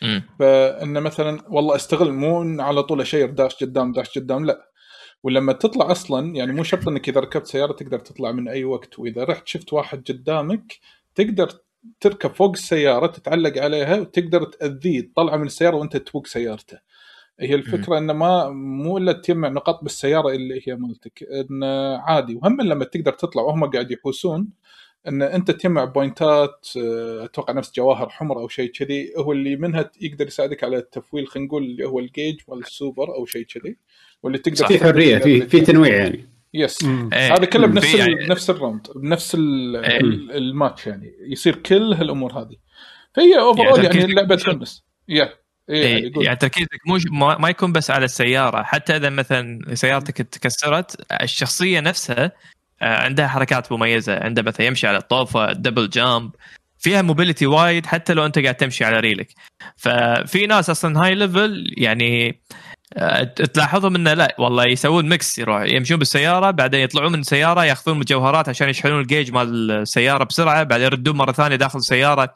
[0.02, 0.22] مم.
[0.38, 4.67] فانه مثلا والله أستغل مو على طول أشير dash قدام dash قدام لا.
[5.22, 8.98] ولما تطلع أصلا يعني مو شرط إنك إذا ركبت سيارة تقدر تطلع من أي وقت
[8.98, 10.78] وإذا رحت شفت واحد قدامك
[11.14, 11.50] تقدر
[12.00, 16.78] تركب فوق السيارة تتعلق عليها وتقدر تأذيه تطلعه من السيارة وأنت تفوق سيارته.
[17.40, 22.34] هي الفكرة إنه ما مو إلا تجمع نقاط بالسيارة اللي هي مالتك انه عادي.
[22.34, 24.48] وهم لما تقدر تطلع وهم قاعد يحوسون
[25.08, 29.56] إن أنت تجمع point ات آه، أتوقع نفس جواهر حمر أو شيء كذي هو اللي
[29.56, 33.76] منها يقدر يساعدك على التفويل خلينا نقول اللي هو الجيج ولا السوبر أو شيء كذي
[34.22, 37.34] واللي تقدر في حرية في في تنويع يعني yes إيه.
[37.34, 37.94] هذا كله بنفس.
[37.94, 39.76] يعني- بنفس ال round بنفس ال...
[39.76, 40.00] إيه.
[40.00, 42.56] ال- الماتش يعني يصير كل هالأمور هذه
[43.14, 45.34] فهي over يعني يعني, اللعبة تونس يا
[45.70, 46.24] إيه يعني إيه قول.
[46.24, 51.80] يعني تركيزك مو ما, ما يكون بس على السيارة حتى إذا مثلا سيارتك تكسرت الشخصية
[51.80, 52.32] نفسها
[52.82, 54.18] عندها حركات مميزة.
[54.24, 56.30] عندها مثلا يمشي على الطوفه double jump
[56.78, 59.28] فيها mobility وايد حتى لو انت قاعد تمشي على ريلك.
[59.76, 62.40] ففي ناس أصلا high level يعني
[62.96, 67.98] آه، تلاحظهم إنه لا والله يسوون mix يروح يمشون بالسيارة بعدين يطلعون من السيارة ياخذون
[67.98, 72.34] مجوهرات عشان يشحنون الجيج مال السيارة بسرعة بعدين يردون مرة ثانية داخل السيارة.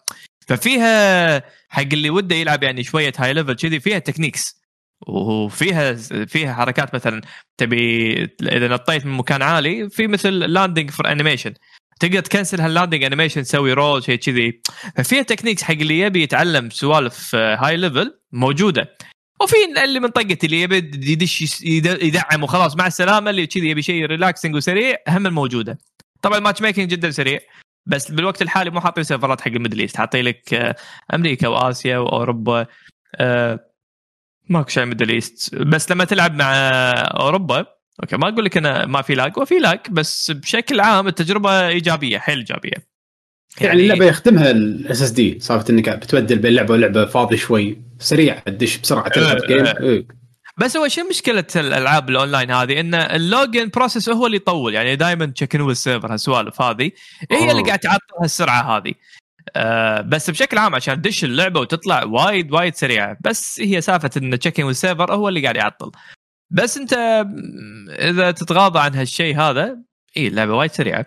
[0.49, 4.62] ففيها حق اللي وده يلعب يعني شوية high level كذي فيها techniques
[5.09, 5.95] وفيها
[6.27, 7.21] فيها حركات مثلا
[7.59, 8.13] تبي
[8.43, 11.55] إذا نطيت من مكان عالي في مثل landing for animation
[12.03, 14.61] تقدر ت cancel هال landing animation تسوي roll شيء كذي.
[14.97, 18.97] ففيها techniques حق اللي يبي يتعلم سوالف high level موجودة.
[19.41, 20.77] وفي اللي من طقتي اللي يبي
[21.13, 25.79] يدش يدعم وخلاص مع السلامة اللي كذي يبي شيء relaxing وسريع هم الموجودة.
[26.23, 27.39] طبعا ال matchmaking جدا سريع
[27.87, 29.97] بس بالوقت الحالي مو حاطين سيرفرات حق ال Middle East.
[29.97, 30.77] حاطين لك آه،
[31.15, 32.67] أمريكا وآسيا وأوروبا
[33.17, 33.72] آه،
[34.49, 36.53] ماكو شيء Middle East بس لما تلعب مع
[37.21, 37.67] أوروبا
[38.03, 42.19] okay ما أقول لك أنا ما في lag وفي lag بس بشكل عام التجربة إيجابية
[42.19, 42.93] حيل إيجابية.
[43.61, 48.79] يعني اللعبة يخدمها ال SSD صارت إنك بتبدل بين لعبة ولعبة فاضي شوي سريع تدش
[48.79, 49.81] بسرعة تلعب إيه، game إيه.
[49.81, 50.07] إيه.
[50.59, 54.75] بس هو شو مشكلة الألعاب الأونلاين هذه؟ إن ال login process هو اللي يطول.
[54.75, 56.91] يعني دائما check in ال server هالسوالف هذه.
[57.31, 57.63] هي اللي.
[57.63, 58.95] قاعد تعطل هالسرعة هذه.
[59.57, 63.17] آه بس بشكل عام عشان تدش اللعبة وتطلع وايد وايد سريعة.
[63.21, 65.91] بس هي سالفة إن checking وال server هو اللي قاعد يعطل.
[66.51, 66.93] بس أنت
[67.89, 69.79] إذا تتغاضى عن هالشيء هذا
[70.17, 71.07] اي اللعبة وايد سريعة.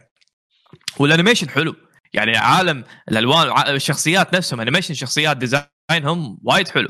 [0.99, 1.75] وال animation حلو.
[2.13, 6.89] يعني عالم الألوان الشخصيات نفسهم animation شخصيات design هم وايد حلو.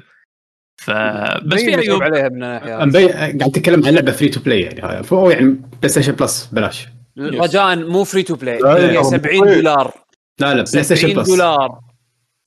[0.78, 2.04] فبس في مين عيوب.
[2.04, 3.08] عليها من؟ أمبي...
[3.08, 4.80] قاعد اتكلم عن لعبة free to play يعني.
[4.80, 5.46] يعني
[5.80, 6.88] بلاي ستيشن بلس بلاش.
[7.18, 9.48] رجاء مو فري تو بلاي لا، هي يا 70 رب.
[9.48, 10.05] دولار.
[10.40, 11.28] لا لا بلاي ستيشن 70 بلس.
[11.30, 11.80] دولار.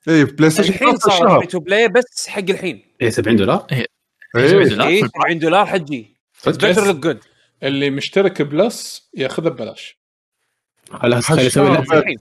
[0.08, 2.82] اي بلاي ستيشن الحين بلس صار تو بلاي بس حق الحين.
[3.00, 3.86] إيه 70 دولار؟ إيه.
[4.34, 4.88] دولار.
[4.88, 6.16] اي 70 دولار حجي.
[6.46, 7.18] بيتر لوك جود
[7.62, 9.98] اللي مشترك بلس ياخذها ببلاش.
[10.90, 11.84] خلاص خلي أسوي حشام.
[11.94, 12.14] لها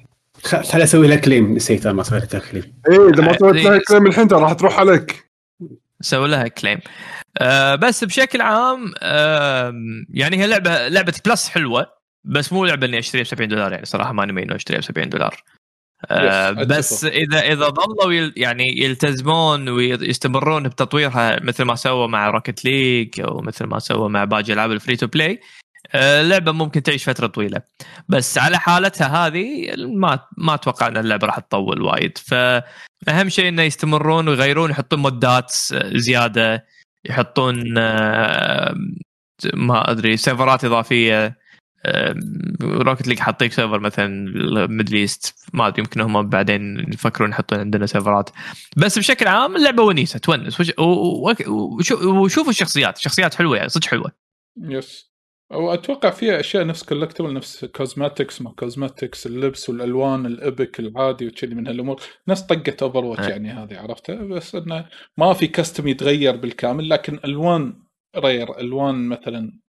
[0.43, 3.55] خ- خلي أسوي لها كليم نسيت أنا ما سويت لها كليم اي إذا ما سويت
[3.65, 5.25] لها كليم الحين ترى راح تروح عليك.
[6.01, 6.79] سووا لها كليم
[7.37, 9.73] آه بس بشكل عام آه
[10.13, 11.96] يعني هي لعبة لعبة Plus حلوة.
[12.27, 15.09] بس مو لعبة إني أشتريها ب 70 دولار يعني صراحة ماني مين أشتريها ب 70
[15.09, 15.43] دولار.
[16.05, 17.05] آه بس.
[17.05, 23.41] إذا إذا ظلوا يل يعني يلتزمون ويستمرون بتطويرها مثل ما سووا مع Rocket League أو
[23.41, 25.39] مثل ما سووا مع باقي ألعاب ال free to play
[25.95, 27.61] اللعبه ممكن تعيش فترة طويلة.
[28.09, 32.17] بس على حالتها هذه ما ما أتوقع إن اللعبة راح تطول وايد.
[32.17, 35.51] فأهم شيء إنه يستمرون ويغيرون يحطون مودات
[35.93, 36.65] زيادة
[37.05, 38.75] يحطون آه،
[39.53, 41.37] ما أدري سيرفرات إضافية.
[42.61, 44.07] Rocket League حاطيك server مثلا
[44.67, 48.29] Middle East ما أدري يمكن هم بعدين يفكرون يحطون عندنا سيرفرات
[48.77, 50.59] بس بشكل عام اللعبة ونيسة تونس.
[52.03, 52.97] وشوفوا الشخصيات.
[52.97, 54.11] الشخصيات حلوة يعني صدق حلوة.
[54.61, 55.07] yes
[55.51, 61.55] واتوقع فيها أشياء نفس collectible نفس cosmetics ما cosmetics اللبس والألوان ال epic العادي وكذي
[61.55, 62.01] من هالأمور.
[62.27, 63.29] نفس طقة Overwatch أه.
[63.29, 64.85] يعني هذه عرفتها بس إنه
[65.17, 67.73] ما في costume يتغير بالكامل لكن ألوان
[68.17, 69.66] rare ألوان مثلا آه،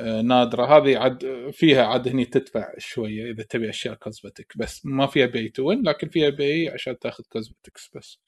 [0.00, 0.76] نادرة.
[0.76, 4.86] هذه عاد فيها عاد هني تدفع شوية إذا تبي أشياء cosmetic بس.
[4.86, 8.18] ما فيها pay to win لكن فيها pay عشان تاخذ cosmetics بس.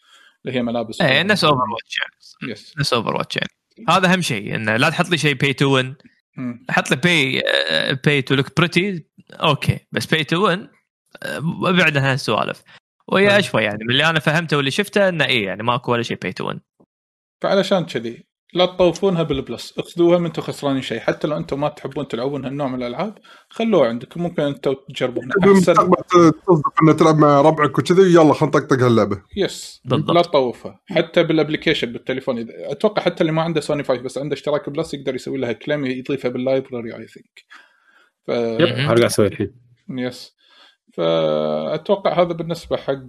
[0.44, 2.52] اللي هي ملابس إيه نفس Overwatch يعني.
[2.52, 3.50] yes نفس Overwatch يعني.
[3.88, 5.96] هذا أهم شيء إنه لا تحط لي شيء pay to win
[6.36, 6.66] مم.
[6.70, 7.42] حط لي pay
[8.04, 9.78] pay to look pretty okay.
[9.92, 10.68] بس pay to win
[11.62, 12.62] أبعد عن هالسوالف.
[13.12, 13.28] طيب.
[13.28, 13.84] أشوى يعني.
[13.84, 16.60] من اللي أنا فهمته واللي شفته إنه إيه يعني ماكو ولا شيء pay to win
[17.42, 18.26] فعلشان كذي.
[18.56, 19.78] لا تطوفونها بال Plus.
[19.78, 20.98] اخذوها مو أنتم خسرانين شيء.
[21.00, 25.74] حتى لو أنتم ما تحبون تلعبون هالنوع من الألعاب خلوها عندكم ممكن أنتم تجربونها أحسن.
[25.74, 29.22] تصدق إنه تلعب مع ربعك وكذي يلا خلينا نطقطق هاللعبة.
[29.36, 29.82] yes.
[29.84, 30.10] بالضبط.
[30.10, 30.80] لا تطوفها.
[30.86, 32.44] حتى بال application بالتليفون.
[32.46, 35.52] إذا- أتوقع حتى اللي ما عنده سوني 5 بس عنده اشتراك Plus يقدر يسوي لها
[35.52, 37.44] claim يضيفها بال library I think
[38.26, 38.60] ف yep.
[38.60, 39.54] هذا قاعد أسوي الحين
[39.90, 40.36] yes.
[40.94, 43.08] فأتوقع هذا بالنسبة حق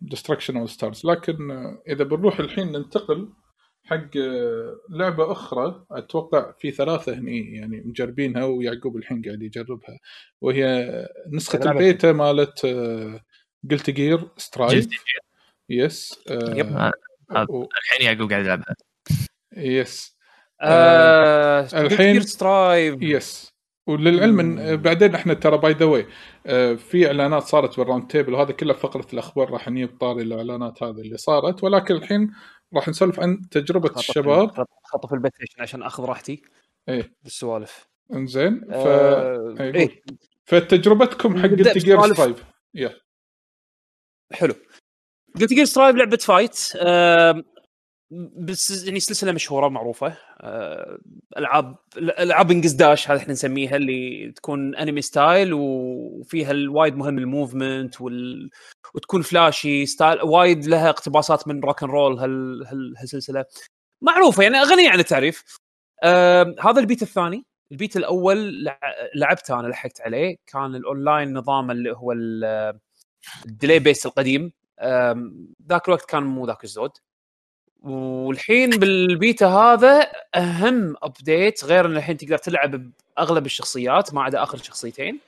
[0.00, 3.28] Destruction AllStars لكن آه، إذا بنروح الحين ننتقل
[3.84, 9.98] حق آه، لعبة أخرى أتوقع في ثلاثة هني يعني مجربينها ويعقوب الحين قاعد يجربها
[10.40, 10.92] وهي
[11.32, 11.70] نسخة.
[11.70, 12.66] البيتا مالت
[13.70, 14.86] Guilty Gear Strive
[15.68, 16.66] yes آه، yep.
[16.76, 16.92] آه،
[17.30, 17.46] آه.
[17.84, 18.74] الحين يعقوب قاعد يلعبها
[19.56, 20.16] yes
[20.60, 23.52] آه الحين- Strive yes
[23.86, 26.06] وللعلم إن آه، بعدين إحنا ترى by the way
[26.76, 30.90] في إعلانات صارت بال round table وهذا كله فقرة الأخبار راح نجيب طاري الإعلانات هذه
[31.00, 32.30] اللي صارت ولكن الحين
[32.74, 34.66] راح نسولف عن تجربة الشباب.
[34.84, 36.42] خطف ال PlayStation عشان أخذ راحتي.
[36.88, 37.12] إيه.
[37.22, 40.02] بالسوالف إنزين ف آه، إيه، إيه.
[40.44, 42.16] فتجربتكم حق نبدأ Guilty Gear بسوالف.
[42.16, 42.44] Strive
[42.74, 42.94] يا.
[44.32, 44.54] حلو.
[45.40, 47.42] Guilty Gear Strive لعبة fight آه
[48.36, 50.98] بس يعني سلسلة مشهورة معروفه آه
[51.36, 57.27] ألعاب ألعاب انقز dash هذا إحنا نسميها اللي تكون anime style وفيها الوايد مهم ال
[57.27, 58.50] movement وال...
[58.94, 62.66] وتكون flashy style وايد لها اقتباسات من rock and roll هال...
[62.66, 62.94] هال...
[62.98, 63.44] هالسلسلة.
[64.02, 65.58] معروفة يعني غنيه عن التعريف.
[66.60, 67.44] هذا البيت الثاني.
[67.72, 68.80] البيت الأول لع-
[69.14, 70.36] لعبته أنا لحقت عليه.
[70.46, 72.78] كان الأونلاين نظام اللي هو ال-
[73.46, 74.52] ال delay base القديم.
[75.68, 76.90] ذاك الوقت كان مو ذاك الزود.
[77.82, 84.58] والحين بالبيتا هذا أهم update غير إن الحين تقدر تلعب بأغلب الشخصيات ما عدا آخر
[84.58, 85.18] شخصيتين.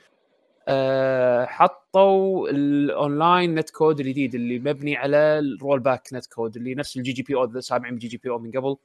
[0.68, 7.12] أه حطوا ال online netcode الجديد اللي مبني على ال rollback netcode اللي نفس ال
[7.12, 8.76] GGPO سامعين بال GGPO من قبل.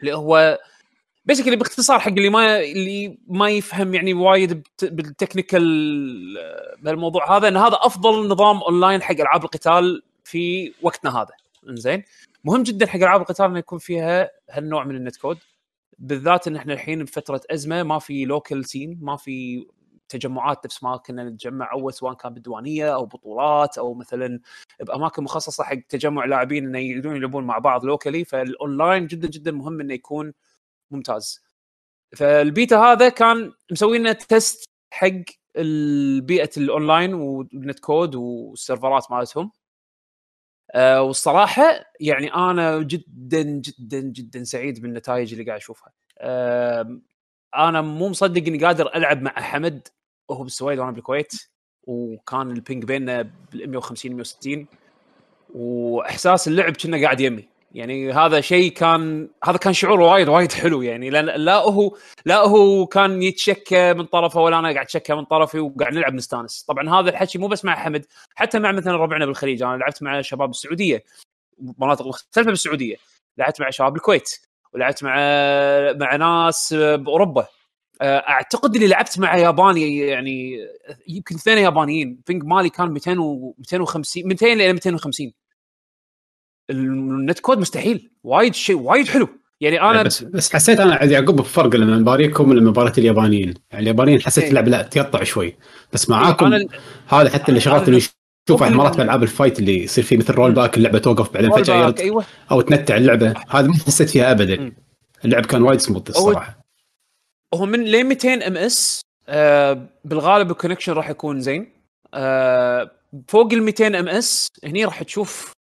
[0.00, 0.58] اللي هو
[1.24, 5.64] basically باختصار حق اللي ما اللي ما يفهم يعني وايد بال technical
[6.38, 11.32] آه، بهالموضوع هذا إن هذا أفضل نظام اونلاين حق ألعاب القتال في وقتنا هذا.
[11.68, 12.04] إنزين؟
[12.48, 15.38] مهم جدا حق ألعاب القتال إنه يكون فيها هالنوع من ال netcode.
[15.98, 19.66] بالذات إن إحنا الحين بفترة أزمة ما في local scene ما في
[20.08, 24.40] تجمعات نفس ما كنا نتجمع أول سواء كان بالديوانية أو بطولات أو مثلا
[24.80, 29.80] بأماكن مخصصة حق تجمع لاعبين إنه يقدرون يلعبون مع بعض locally فالأونلاين جدا جدا مهم
[29.80, 30.32] إنه يكون
[30.90, 31.42] ممتاز.
[32.16, 35.08] فالبيتا هذا كان مسوي لنا test حق
[35.56, 39.50] البيئه ال online وال netcode وال server ات مالتهم.
[40.74, 41.62] آه والصراحة
[42.00, 45.92] يعني أنا جدا جدا جدا سعيد بالنتائج اللي قاعد أشوفها.
[46.18, 46.98] آه
[47.56, 49.88] أنا مو مصدق إني قادر ألعب مع حمد
[50.28, 51.32] وهو بالسويد وأنا بالكويت
[51.82, 54.66] وكان ال ping بيننا بال 150 160
[55.54, 57.48] وإحساس اللعب كنه قاعد يمي.
[57.72, 61.10] يعني هذا شيء كان هذا كان شعور وايد وايد حلو يعني.
[61.10, 61.96] لا هو
[62.26, 66.62] لا هو كان يتشكى من طرفه ولا أنا قاعد أتشكى من طرفي وقاعد نلعب نستانس
[66.62, 69.62] طبعا هذا الحكي مو بس مع حمد حتى مع مثلا ربعنا بالخليج.
[69.62, 71.04] أنا لعبت مع شباب السعودية
[71.78, 72.96] مناطق مختلفة بالسعودية.
[73.38, 74.28] لعبت مع شباب الكويت
[74.72, 75.14] ولعبت مع
[75.92, 77.46] مع ناس بأوروبا.
[78.02, 80.66] أعتقد إني لعبت مع ياباني يعني
[81.08, 82.20] يمكن اثنين يابانيين.
[82.26, 85.32] ping مالي كان 200 و 250 200 إلى 250
[86.70, 88.10] ال netcode مستحيل.
[88.24, 89.28] وايد شيء وايد حلو.
[89.60, 93.54] يعني أنا بس بس حسيت أنا يعقوب بفرق لما مباريكم ولما مباراة اليابانيين.
[93.70, 94.50] يعني اليابانيين حسيت إيه.
[94.50, 95.56] اللعب لا تقطع شوي.
[95.92, 96.66] بس معاكم أنا
[97.08, 98.00] هذا حتى اللي شغلت إنه
[98.48, 102.00] شوف مرات بألعاب ال fight اللي يصير فيه مثل rollback اللعبة توقف بعدين فجأة يرد
[102.00, 102.24] أيوه.
[102.50, 103.34] أو تنتع اللعبة.
[103.48, 104.72] هذا ما حسيت فيها ابدا.
[105.24, 106.58] اللعب كان وايد سموث الصراحة.
[107.54, 111.72] هو من لين 200 ms آه بالغالب ال connection راح يكون زين.
[112.14, 112.90] آه
[113.28, 115.52] فوق ال 200 ms هني راح تشوف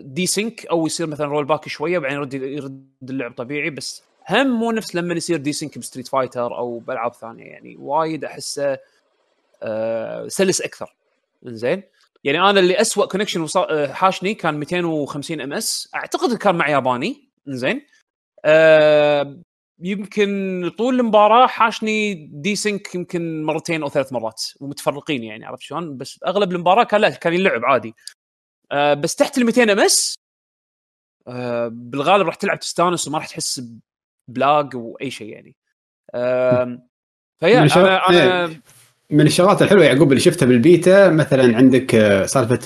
[0.00, 4.94] desync أو يصير مثلا rollback شوية وبعدين يرد يرد اللعب طبيعي بس هم مو نفس
[4.94, 7.44] لما يصير desync ب Street Fighter أو بألعاب ثانية.
[7.44, 8.78] يعني وايد أحسه
[9.62, 10.96] آه سلس أكثر.
[11.42, 11.82] زين
[12.24, 13.46] يعني أنا اللي اسوء connection
[13.92, 15.88] حاشني كان 250 ام إس.
[15.94, 17.28] أعتقد كان مع ياباني.
[17.46, 17.82] زين
[18.44, 19.36] آه
[19.80, 26.20] يمكن طول المباراة حاشني desync يمكن مرتين أو ثلاث مرات ومتفرقين يعني عرفت شلون؟ بس
[26.26, 27.94] أغلب المباراة كان لا كان يلعب عادي.
[28.72, 30.14] آه بس تحت ال 200 ms
[31.28, 33.62] آه بالغالب راح تلعب تستانس وما راح تحس
[34.28, 35.56] ب lag وأي شيء يعني.
[36.14, 36.78] آه
[37.40, 38.60] فيا من أنا أنا
[39.10, 42.60] من الشغلات الحلوة يعقوب اللي شفتها بالبيتا مثلا عندك آه، سالفة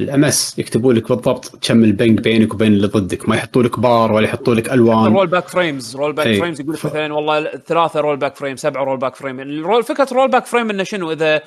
[0.00, 3.28] ال ms يكتبوا لك بالضبط كم ال ping بينك وبين اللي ضدك.
[3.28, 5.12] ما يحطوا لك بار ولا يحطوا لك ألوان.
[5.12, 6.38] رول باك frames رول باك إي.
[6.40, 9.40] فريمز يقول لك مثلا والله ثلاثة rollback frame سبعة rollback frame.
[9.40, 11.42] ال roll فكرة rollback frame إنه شنو؟ اذا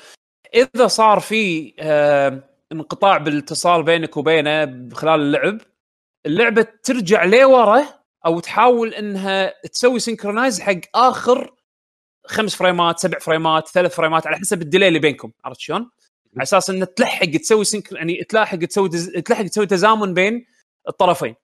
[0.56, 2.43] إذا صار في آه
[2.74, 5.57] انقطاع بالاتصال بينك وبينه خلال اللعب
[6.26, 7.86] اللعبة ترجع لورا
[8.26, 11.53] أو تحاول إنها تسوي synchronize حق آخر
[12.26, 15.32] خمس frame ات سبع frame ات ثلاث frame ات على حسب ال delay اللي بينكم
[15.45, 15.89] عرفت شلون؟
[16.36, 19.09] على أساس إنه تلحق تسوي synchro يعني تلاحق تسوي تز...
[19.09, 20.45] تلحق تسوي تزامن بين
[20.88, 21.36] الطرفين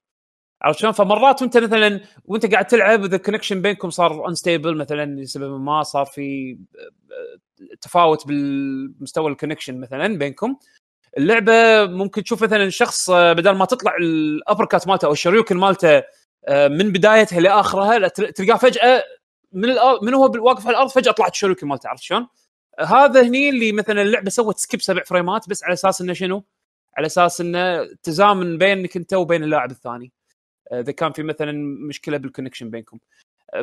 [0.61, 5.21] عرفت شلون؟ فمرات وأنت مثلا وأنت قاعد تلعب اذا ال connection بينكم صار unstable مثلا
[5.21, 6.57] لسبب ما صار في
[7.81, 10.55] تفاوت بالمستوى ال connection مثلا بينكم
[11.17, 15.57] اللعبة ممكن تشوف مثلا شخص آه، بدل ما تطلع ال uppercut مالته أو ال Shoryuken
[15.57, 16.03] مالته
[16.47, 19.03] آه، من بدايتها لآخرها لا تل- تلقاه فجأة
[19.53, 19.69] من
[20.01, 22.27] من هو واقف على الأرض فجأة طلعت ال Shoryuken مالته عرفت شلون؟
[22.79, 26.43] هذا هني اللي مثلا اللعبة سوت skip سبع frame ات بس على أساس إنه شنو؟
[26.97, 30.11] على أساس إنه تزامن بينك أنت وبين اللاعب الثاني.
[30.71, 31.51] آه، إذا كان في مثلا
[31.87, 32.99] مشكلة بال connection بينكم.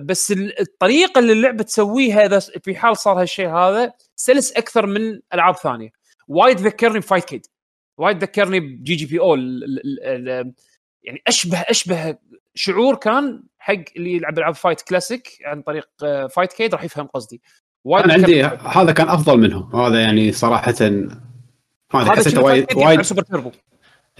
[0.02, 5.20] بس ال- الطريقة اللي اللعبة تسويها إذا في حال صار هالشيء هذا سلس أكثر من
[5.34, 5.90] ألعاب ثانية.
[6.28, 7.46] وايد ذكرني ب Fightcade.
[7.98, 9.34] وايد ذكرني ب GGPO.
[9.34, 10.52] ال- ال- ال-
[11.02, 12.16] يعني اشبه أشبه
[12.54, 17.40] شعور كان حق اللي يلعب ألعاب fight classic عن طريق آه، Fightcade راح يفهم قصدي.
[17.84, 19.76] وايد أنا عندي هذا كان أفضل منهم.
[19.76, 20.74] هذا يعني صراحة
[21.94, 23.50] هذا حسيته وايد وايد Super Turbo.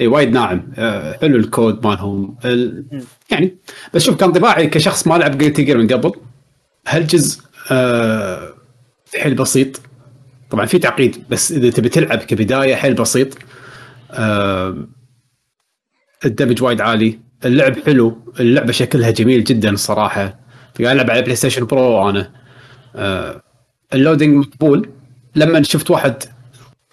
[0.01, 0.73] إي وايد ناعم.
[0.79, 2.37] آه، حلو الكود مالهم.
[2.45, 2.85] ال...
[3.31, 3.57] يعني
[3.95, 6.13] بس شوف كانطباعي كشخص ما لعب Guilty Gear من قبل.
[6.89, 8.55] هالجزء آه
[9.19, 9.81] حيل بسيط.
[10.51, 13.39] طبعا في تعقيد بس إذا تبي تلعب كبداية حيل بسيط
[14.11, 14.77] آه
[16.25, 20.39] ال damage وايد عالي اللعب حلو اللعبة شكلها جميل جدا الصراحه
[20.81, 22.31] قاعد ألعب على PlayStation Pro أنا.
[22.97, 23.43] آه
[23.95, 24.91] ال loading مقبول.
[25.37, 26.23] لما شفت واحد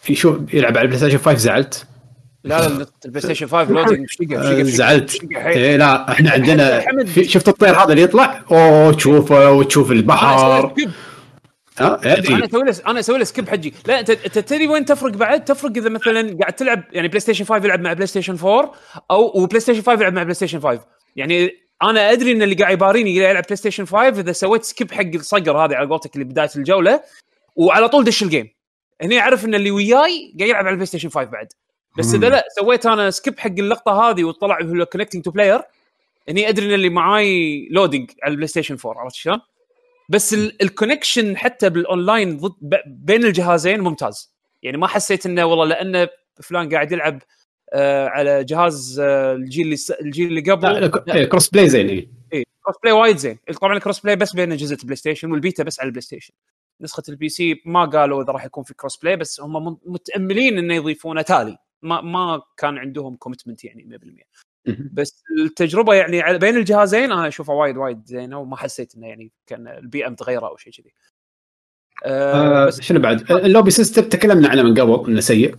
[0.10, 1.86] يشوف يلعب على PlayStation 5 زعلت.
[2.44, 5.18] لا لا ال PlayStation 5 loading بشقه آه، زعلت.
[5.36, 6.84] إيه لا إحنا عندنا
[7.22, 10.74] شفت الطير هذا اللي يطلع؟ أوه تشوفه وتشوف البحر.
[11.80, 13.74] ها؟ أنا أسوي له أنا أسوي له skip حجي.
[13.86, 17.66] لا أنت انت تدري وين تفرق بعد؟ تفرق إذا مثلا قاعد تلعب يعني PlayStation 5
[17.66, 18.74] يلعب مع PlayStation 4
[19.12, 20.82] أو و PlayStation 5 يلعب مع PlayStation 5
[21.16, 21.52] يعني
[21.84, 25.76] أنا أدري إن اللي قاعد يباريني يلعب PlayStation 5 إذا سويت skip حق الصقر هذه
[25.76, 27.02] على قولتك اللي بداية الجولة
[27.56, 28.50] وعلى طول دش ال game
[29.02, 31.48] هني أعرف إن اللي وياي قاعد يلعب على ال PlayStation 5 بعد.
[31.98, 35.62] بس إذا لا سويت أنا skip حق اللقطة هذه وطلع هو connecting to player
[36.30, 39.40] هني أدري إن اللي معاي loading على ال PlayStation 4 عرفت شلون؟
[40.10, 42.54] بس ال connection حتى بالاونلاين ضد
[42.88, 44.34] بين الجهازين ممتاز.
[44.64, 46.08] يعني ما حسيت إنه والله لأن
[46.44, 47.22] فلان قاعد يلعب
[47.74, 50.68] آه على جهاز آه الجيل اللي س- الجيل اللي قبل.
[51.08, 52.08] لا crossplay زين إيه.
[52.34, 53.38] اي crossplay وايد زين.
[53.62, 56.34] طبعا ال crossplay بس بين أجهزة ال PlayStation وال beta بس على ال PlayStation
[56.82, 60.76] نسخة ال PC ما قالوا إذا راح يكون في cross play بس هم متأملين إنه
[60.76, 61.58] يضيفونه تالي.
[61.82, 64.18] ما ما كان عندهم commitment يعني 100% مهم.
[64.94, 69.68] بس التجربة يعني بين الجهازين أنا أشوفها وايد وايد زينة وما حسيت إنه يعني كان
[69.68, 70.94] البيئه متغيره أو شيء كذي.
[72.06, 75.56] آه آه بس شنو بعد؟ ال lobby system تكلمنا عنه من قبل إنه سيء.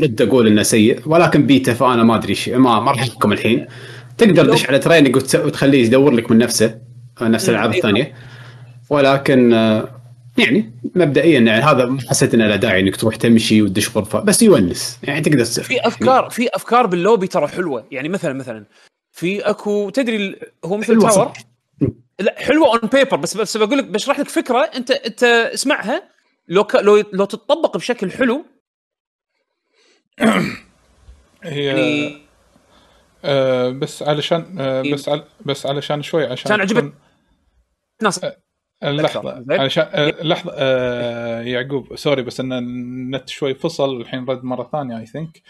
[0.00, 3.66] رد أقول إنه سيء ولكن بيتا فأنا ما أدري شيء ما ما راح أحكم الحين.
[4.18, 6.80] تقدر تدش على training وتخليه يدور لك من نفسه
[7.22, 7.76] نفس الألعاب إيه.
[7.76, 8.14] الثانية.
[8.90, 9.97] ولكن آه
[10.38, 14.42] يعني مبدئيا يعني هذا ما حسيت إنه له داعي إنك تروح تمشي وتدش غرفة بس
[14.42, 15.64] menus يعني تقدر تسوي.
[15.64, 17.86] في افكار في أفكار باللوبي ترى حلوة.
[17.90, 18.66] يعني مثلا مثلا
[19.12, 21.32] في اكو تدري ال- هو مثل حلوة tower.
[22.20, 24.58] لا حلوة on paper بس بس بقول لك بشرح لك فكرة.
[24.58, 26.02] انت أنت اسمعها.
[26.48, 26.74] لو ك...
[26.74, 28.44] لو لو تطبق بشكل حلو
[31.44, 32.18] هي يعني
[33.24, 34.94] آه بس علشان آه إيه.
[34.94, 36.94] بس على بس علشان شوي عشان كان عجبك تكون-
[38.02, 38.20] ناس
[38.82, 39.60] لحظه زين.
[39.60, 44.98] علشان آه لحظة آه يعقوب sorry بس إن النت شوي فصل والحين رد مرة ثانية
[44.98, 45.42] I think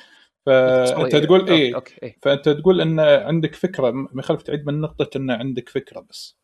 [0.47, 1.41] فانت تقول
[1.75, 2.19] أوكي إيه.
[2.23, 6.39] فأنت تقول إن عندك فكرة ما يخالف تعيد من نقطة إن عندك فكرة بس.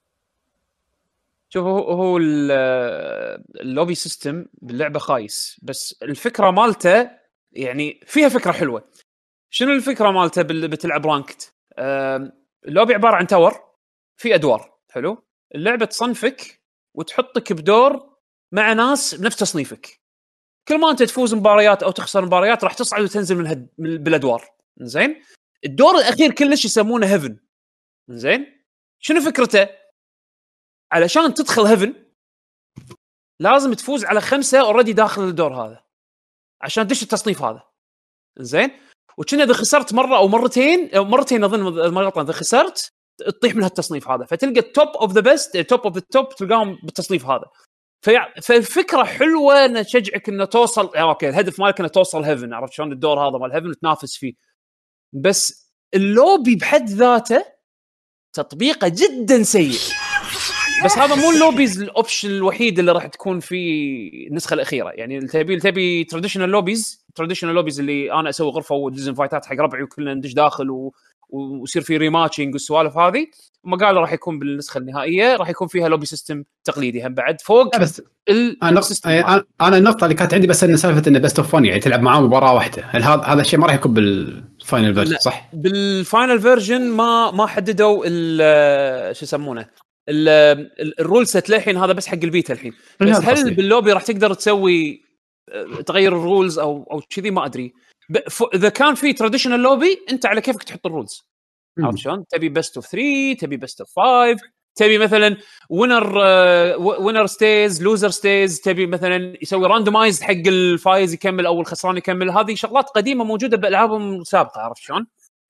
[1.49, 2.51] شوف هو هو ال-
[3.61, 7.11] ال lobby system باللعبة خايس بس الفكرة مالته
[7.53, 8.85] يعني فيها فكرة حلوة.
[9.51, 11.55] شنو الفكرة مالته بتلعب ranked؟
[12.68, 13.55] اللوبي عبارة عن tower
[14.16, 15.24] في أدوار حلو؟
[15.55, 16.61] اللعبة تصنفك
[16.95, 18.17] وتحطك بدور
[18.53, 20.01] مع ناس بنفس تصنيفك.
[20.69, 23.69] كل ما انت تفوز مباريات أو تخسر مباريات راح تصعد وتنزل من, هد...
[23.79, 24.51] من بالادوار.
[24.81, 25.23] زين
[25.65, 27.39] الدور الأخير كلش يسمونه heaven
[28.09, 28.65] زين
[28.99, 29.69] شنو فكرته؟
[30.93, 31.95] علشان تدخل heaven
[33.41, 35.85] لازم تفوز على خمسة already داخل الدور هذا.
[36.61, 37.63] عشان تدش التصنيف هذا.
[38.39, 38.71] زين
[39.19, 43.62] وكنا إذا خسرت مرة أو مرتين أو مرتين أظن ما غلطان إذا خسرت تطيح من
[43.62, 47.45] هالتصنيف هذا فتلقى ال top of the best top of the top تلقاهم بالتصنيف هذا.
[48.43, 52.93] فالفكرة حلوة ان تشجعك إنه توصل يعني أوكي الهدف مالك إنه توصل heaven عرفت شلون
[52.93, 54.35] الدور هذا مال heaven وتنافس فيه
[55.12, 57.45] بس اللوبي بحد ذاته
[58.33, 59.79] تطبيقه جدا سيء
[60.85, 63.57] بس هذا مو ال lobbies ال option الوحيد اللي راح تكون في
[64.31, 69.47] النسخة الأخيرة يعني تبي تبي traditional lobbies traditional lobbies اللي أنا أسوي غرفة ودز فايتات
[69.47, 70.91] حق ربعي وكلنا ندش داخل.
[71.35, 73.26] ويصير في rematching والسوالف هذه
[73.66, 77.78] هم قالوا راح يكون بالنسخة النهائية راح يكون فيها lobby system تقليدي هم بعد فوق
[77.80, 78.03] بس
[78.62, 79.23] أنا ال system.
[79.22, 82.03] أنا- أنا النقطة اللي كانت عندي بس إن سالفة انه best of 1 يعني تلعب
[82.03, 85.17] معاه مباراة واحدة هل هذا هذا الشيء ما راح يكون بال final version.
[85.18, 89.66] صح؟ بال final version ما ما حددوا ال- شو يسمونه
[90.09, 90.28] ال-
[90.80, 93.55] ال- ال rule set للحين هذا بس حق البيتا الحين بس هل.
[93.55, 95.05] باللوبي راح تقدر تسوي
[95.53, 97.72] آه، تغير ال rules أو أو كذي ما أدري
[98.55, 101.25] إذا كان في traditional lobby أنت على كيفك تحط ال rules.
[101.79, 104.37] عرفت شلون؟ تبي best of 3 تبي best of 5
[104.77, 105.37] تبي مثلا
[105.71, 106.19] winner
[106.79, 112.55] winner stays loser stays تبي مثلا يسوي randomize حق الفايز يكمل أو الخسران يكمل هذه
[112.55, 115.07] شغلات قديمة موجودة بالالعابهم السابقه عرفت شلون؟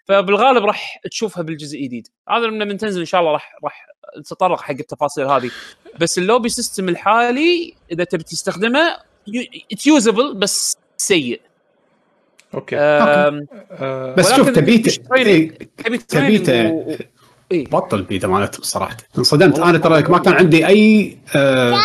[0.08, 3.86] فبالغالب راح تشوفها بالجزء الجديد هذا لما تنزل إن شاء الله راح راح
[4.18, 5.50] نتطرق حق التفاصيل هذه
[6.00, 8.96] بس ال lobby system الحالي إذا تبي تستخدمه
[9.86, 11.40] usable بس سيء
[12.54, 12.76] أوكي.
[12.76, 15.16] أم، آه، بس شوف training.
[15.16, 15.50] إيه،
[16.08, 16.52] تبي
[17.52, 17.66] إيه.
[17.66, 19.58] بطل بيتا مالته صراحة انصدمت.
[19.58, 21.78] أنا ترى ما كان عندي أي آه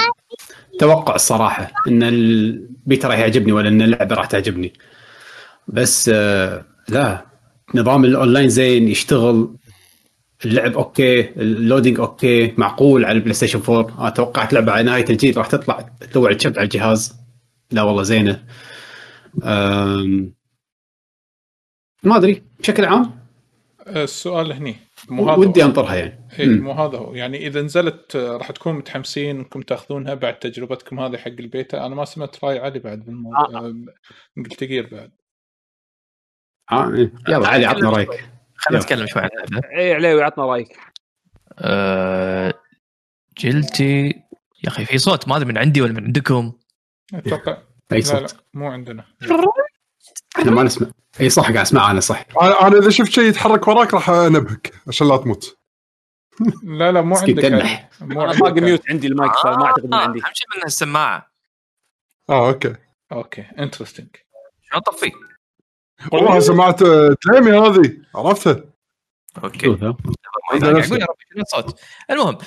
[0.79, 4.73] توقع الصراحة إن البيتا راح يعجبني ولا إن اللعبة راح تعجبني.
[5.67, 7.25] بس آه لا.
[7.75, 9.55] نظام الأونلاين زين يشتغل.
[10.45, 11.19] اللعب أوكي.
[11.21, 12.53] ال loading أوكي.
[12.57, 16.53] معقول على ال PlayStation 4 أنا توقعت لعبة على نهاية الجيل راح تطلع تلوع الچبد
[16.57, 17.15] على الجهاز.
[17.71, 18.43] لا والله زينة.
[19.43, 20.33] آم،
[22.03, 23.19] ما أدري بشكل عام؟
[23.87, 24.75] السؤال هني
[25.09, 26.29] مو هذا ودي أنطرها يعني.
[26.39, 26.63] إيه مم.
[26.63, 27.15] مو هذا هو.
[27.15, 31.85] يعني إذا نزلت آه، راح تكون متحمسين إنكم تأخذونها بعد تجربتكم هذه حق البيتا.
[31.85, 33.73] أنا ما سمعت رأي علي بعد بالموضوع آه.
[34.37, 35.11] Guilty Gear بعد.
[36.71, 37.13] آه إيه.
[37.27, 38.09] يلا علي عطنا رأيك.
[38.55, 38.83] خلينا.
[38.83, 40.77] نتكلم شوي عن اللعبه اي عليوي عطنا رأيك.
[41.59, 42.53] أه
[43.37, 44.07] Guilty.
[44.63, 46.53] يا أخي في صوت ما أدري من عندي ولا من عندكم.
[47.13, 47.57] أتوقع
[47.91, 48.35] أي لا لا صوت.
[48.53, 49.05] مو عندنا.
[50.37, 50.87] إحنا ما نسمع
[51.21, 52.25] إي صح قاعد أسمع أنا صح.
[52.41, 55.57] أنا أنا إذا شفت شيء يتحرك وراك راح أنبهك عشان لا تموت.
[56.63, 57.89] لا لا مو مسكين عندك تنح.
[58.01, 58.61] مو أنا باقي.
[58.61, 60.19] mute عندي المايك فما أعتقد إنه عندي.
[60.19, 61.31] اهم شيء منها السماعة.
[62.29, 62.75] آه أوكي.
[63.11, 64.07] أوكي interesting
[64.69, 65.11] شلون اطفي؟
[66.11, 67.97] والله سمعت آه، جيمي هذه.
[68.15, 68.63] عرفتها.
[69.43, 69.67] أوكي.
[71.37, 71.79] الصوت
[72.11, 72.37] المهم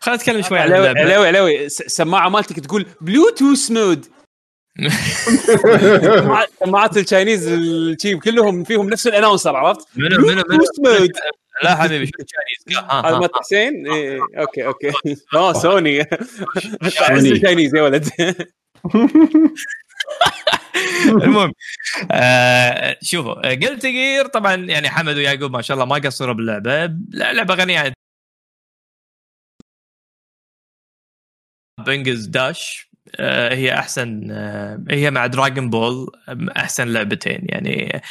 [0.00, 4.06] خلينا نتكلم شوي عن عليوي س- السماعه مالتك تقول Bluetooth mode
[6.64, 10.42] سماعات ال Chinese ال team كلهم فيهم نفس ال announcer عرفت؟ منو منو
[10.78, 11.08] منو؟
[11.62, 13.18] لا حبيبي شو ال Chinese هذا ها.
[13.18, 14.92] مالت حسين؟ إيه، أوكي أوكي.
[15.34, 16.00] آه سوني.
[16.82, 18.08] ال Chinese يا ولد.
[21.06, 21.52] المهم
[22.10, 26.86] آه شوفوا Guilty Gear طبعا يعني حمد ويعقوب ما شاء الله ما قصروا باللعبة.
[27.10, 27.78] لعبة غنية.
[27.78, 27.92] عن
[31.86, 32.89] بنجز داش
[33.50, 36.06] هي أحسن آه هي مع Dragon Ball
[36.56, 37.40] أحسن لعبتين.
[37.42, 38.02] يعني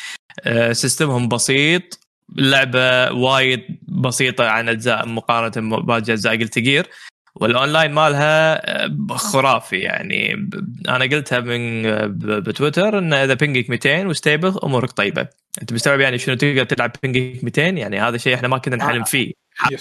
[0.44, 2.00] آه سيستمهم بسيط
[2.38, 6.88] اللعبه وايد بسيطة عن أجزاء مقارنة باقي أجزاء Guilty Gear
[7.36, 9.78] وال online مالها آه، خرافي.
[9.78, 10.50] يعني
[10.90, 15.28] أنا قلتها من آه، بتويتر إن إذا ping ك 200 و stable أمورك طيبة.
[15.62, 19.04] أنت مستوعب يعني شنو تقدر تلعب بينجك 200 يعني هذا شيء إحنا ما كنا نحلم
[19.04, 19.34] فيه.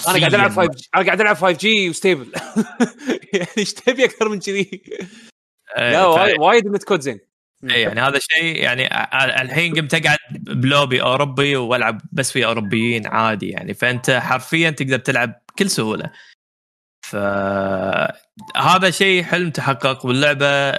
[0.09, 0.68] أنا قاعد ألعب حرفياً.
[0.72, 2.32] 5 أنا قاعد ألعب 5G و stable.
[3.33, 4.83] يعني إيش تبي أكثر من كذي؟
[5.76, 7.20] آه، لا وايد- وايد متكود زين.
[7.70, 8.87] إيه، يعني هذا شيء يعني
[9.43, 13.74] الحين قمت أقعد بلوبي أوروبي وألعب بس في أوروبيين عادي يعني.
[13.74, 16.11] فأنت حرفيا تقدر تلعب بكل سهولة.
[17.07, 20.72] فهذا شيء حلم تحقق واللعبة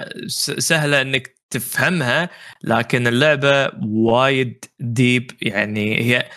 [0.58, 2.30] سهلة إنك تفهمها
[2.64, 6.00] لكن اللعبة وايد deep يعني.
[6.00, 6.28] هي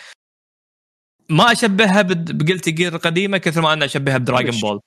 [1.28, 4.80] ما أشبهها ب Guilty Gear القديمة كثر ما أنا أشبهها ب Dragon Ball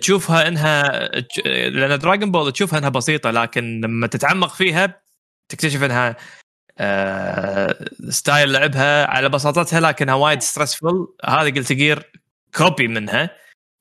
[0.00, 1.08] تشوفها إنها
[1.46, 5.00] لأن Dragon Ball تشوفها إنها بسيطة لكن لما تتعمق فيها
[5.48, 6.16] تكتشف إنها
[6.78, 12.12] آه style لعبها على بساطتها لكنها وايد stressful هذه Guilty Gear
[12.56, 13.30] copy منها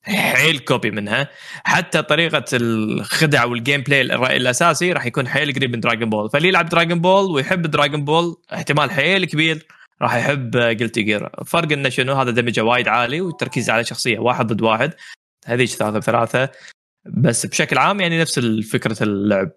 [0.03, 1.30] حيل copy منها.
[1.64, 4.01] حتى طريقة الخدع وال gameplay
[4.38, 8.36] الأساسي راح يكون حيل قريب من Dragon Ball فاللي يلعب Dragon Ball ويحب Dragon Ball
[8.53, 9.68] احتمال حيل كبير
[10.02, 14.20] راح يحب Guilty Gear فرق إنه شنو؟ هذا damage ه وايد عالي والتركيز على شخصية
[14.20, 14.93] واحد ضد واحد.
[15.46, 16.50] هذيك ثلاثة؟ ثلاثة.
[17.06, 18.39] بس بشكل عام يعني نفس
[18.72, 19.52] فكره اللعب.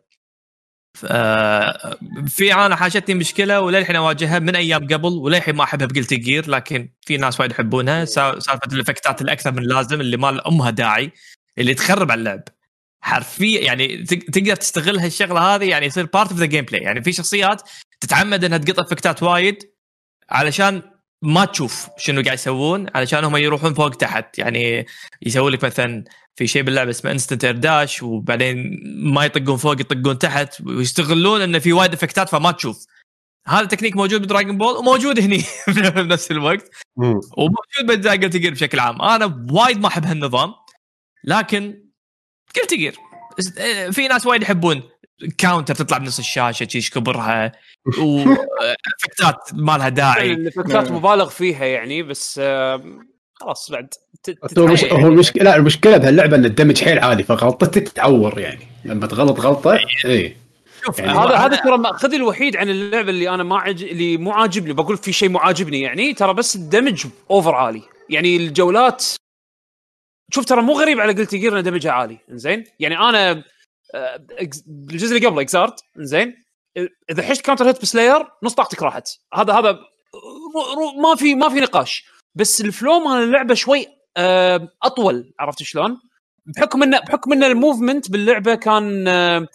[1.04, 6.14] آه، في أنا حاشتني مشكلة وللحين أواجهها من أيام قبل وللحين ما أحبها ب Guilty
[6.14, 8.04] Gear لكن في ناس وايد يحبونها.
[8.04, 11.12] سا- سالفة الإفكتات الأكثر من لازم اللي ما لها داعي
[11.58, 12.42] اللي تخرب على اللعب.
[13.00, 17.12] حرفيا يعني تق- تقدر تستغل هالشغلة هذه يعني يصير part of the gameplay يعني في
[17.12, 17.62] شخصيات
[18.00, 19.58] تتعمد إنها تقط إفكتات وايد
[20.30, 20.82] علشان
[21.22, 24.38] ما تشوف شنو قاعد يسوون علشان هم يروحون فوق تحت.
[24.38, 24.86] يعني
[25.22, 26.04] يسوي لك مثلا
[26.36, 28.80] في شيء باللعبة اسمه instant air dash وبعدين
[29.12, 32.86] ما يطقون فوق يطقون تحت ويستغلون انه في وايد افكتات فما تشوف.
[33.46, 35.44] هذا التكنيك موجود ب Dragon Ball وموجود هني
[35.94, 36.70] بنفس الوقت.
[37.36, 39.02] وموجود Guilty Gear بشكل عام.
[39.02, 40.54] أنا وايد ما أحب هالنظام
[41.24, 41.84] لكن
[42.56, 42.96] Guilty Gear
[43.92, 44.82] في ناس وايد يحبون
[45.38, 47.52] counter تطلع بنص الشاشة تشيش كبرها.
[48.02, 52.82] وافكتات ما لها داعي الافكتات مبالغ فيها يعني بس آه،
[53.34, 53.88] خلاص بعد
[54.22, 54.84] ت- هو مش.
[54.84, 58.66] هو المشكلة لا المشكلة بهاللعبه إن ال damage حيل عالي فغلطتك تعور يعني.
[58.84, 59.72] لما تغلط غلطة
[60.04, 60.36] اي
[60.84, 63.84] شوف يعني هذا هذا ترى ماخذ الوحيد عن اللعبة اللي أنا ما عج...
[63.84, 64.72] اللي مو عاجبني.
[64.72, 67.82] بقول في شيء مو عاجبني يعني ترى بس ال damage over عالي.
[68.10, 69.04] يعني الجولات
[70.34, 72.18] شوف ترى مو غريب على Guilty Gear إن damage ها عالي.
[72.30, 73.44] زين يعني أنا
[73.94, 74.26] آه،
[74.68, 76.34] الجزء اللي قبله Xrd زين
[77.10, 79.08] إذا حشت counter hit ب Slayer نص طاقتك راحت.
[79.34, 79.78] هذا هذا
[81.02, 82.04] ما في ما في نقاش.
[82.34, 86.00] بس ال flow مال اللعبة شوي آه، أطول عرفت شلون؟
[86.46, 89.46] بحكم انه بحكم إن ال movement باللعبة كان آه،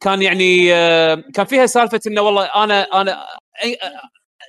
[0.00, 3.26] كان يعني آه، كان فيها سالفة إنه والله أنا أنا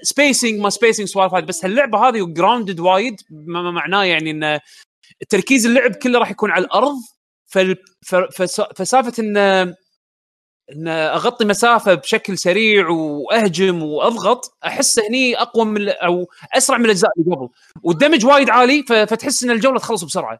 [0.01, 3.15] spacing ما spacing سوالف بس هاللعبة هذه grounded وايد
[3.47, 4.59] معناه يعني إن
[5.29, 6.95] تركيز اللعب كله راح يكون على الأرض.
[8.75, 9.75] فسالفة إن
[10.75, 17.11] إن أغطي مسافة بشكل سريع وأهجم وأضغط أحس هني أقوى من أو أسرع من الأجزاء
[17.19, 17.49] اللي قبل.
[17.83, 20.39] وال damage وايد عالي فتحس إن الجولة تخلص بسرعة.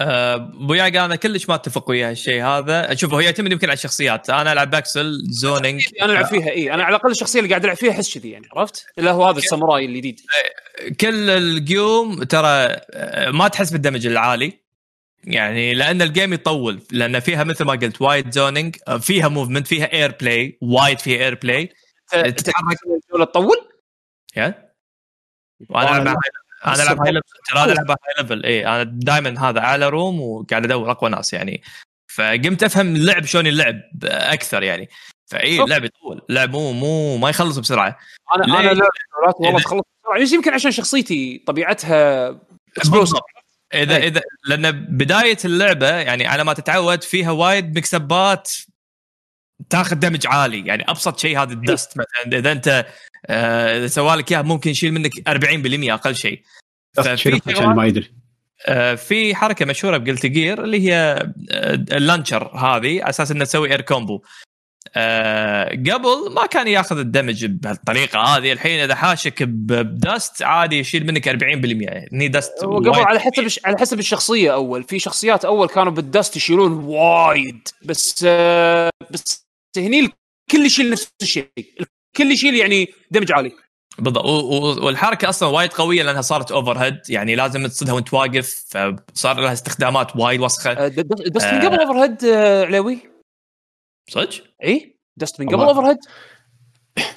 [0.00, 2.94] آه، أبو ياقا أنا كلش ما أتفق ويا هالشيء هذا.
[2.94, 4.30] شوف هو يعتمد يمكن على الشخصيات.
[4.30, 6.74] أنا ألعب ب Axl zoning أنا ألعب فيها إي.
[6.74, 9.38] أنا على الأقل الشخصية اللي قاعد ألعب فيها أحس كذي يعني عرفت؟ إلا هو هذا
[9.38, 10.20] الساموراي الجديد.
[11.00, 12.76] كل الجيوم ترى
[13.32, 14.61] ما تحس بال damage العالي.
[15.24, 19.66] يعني لأن ال game يطول لأن فيها مثل ما قلت وايد zoning آه، فيها movement
[19.66, 21.72] فيها air play وايد فيها air play
[22.12, 23.68] تتحرك الجولة تطول؟
[24.36, 24.72] yeah؟
[25.68, 26.16] وأنا ألعب
[26.66, 30.20] أنا ألعب high level ترى أنا ألعب high level اي أنا دائما هذا أعلى room
[30.20, 31.62] وقاعد أدور أقوى ناس يعني.
[32.14, 34.88] فقمت أفهم اللعب شلون يلعب أكثر يعني.
[35.26, 35.62] فاي.
[35.62, 37.98] اللعب يطول اللعب مو مو ما يخلص بسرعة.
[38.36, 38.82] أنا؟ أنا
[39.40, 40.34] والله تخلص بسرعة.
[40.36, 42.30] يمكن- عشان شخصيتي طبيعتها.
[42.76, 43.22] بالضبط.
[43.74, 44.06] إذا أي.
[44.08, 48.52] إذا لأن بداية اللعبة يعني على ما تتعود فيها وايد mix-up ات
[49.70, 52.86] تاخذ damage عالي يعني أبسط شيء هذا ال dust مثلا إذا أنت
[53.26, 56.42] آه، اذا سوى لك إياها ممكن يشيل منك 40% أقل شيء.
[56.96, 58.12] ففي عشان ما يدري
[58.66, 60.94] آه، في حركة مشهورة ب Guilty Gear اللي هي
[61.50, 64.22] آه، ال launcher هذه على أساس إنه تسوي air combo
[64.94, 70.78] آه، قبل ما كان ياخذ ال damage بهالطريقة هذه الحين إذا حاشك ب dust عادي
[70.78, 71.32] يشيل منك 40%
[72.12, 72.90] هني dust وقبل.
[72.90, 74.84] على حسب على حسب الشخصية أول.
[74.84, 77.68] في شخصيات أول كانوا بال dust يشيلون وايد.
[77.84, 81.48] بس آه، بس هني الكل يشيل نفس الشيء.
[81.58, 83.52] الكل يشيل يعني damage عالي.
[83.98, 84.24] بالضبط
[84.82, 88.64] والحركة أصلا وايد قوية لأنها صارت overhead يعني لازم تصدها وأنت واقف
[89.14, 90.70] فصار لها استخدامات وايد وسخة.
[90.70, 91.68] آه، dust من آه.
[91.68, 93.11] قبل overhead آه، علاوي
[94.10, 95.62] صدق؟ اي dust من قبل.
[95.62, 95.98] overhead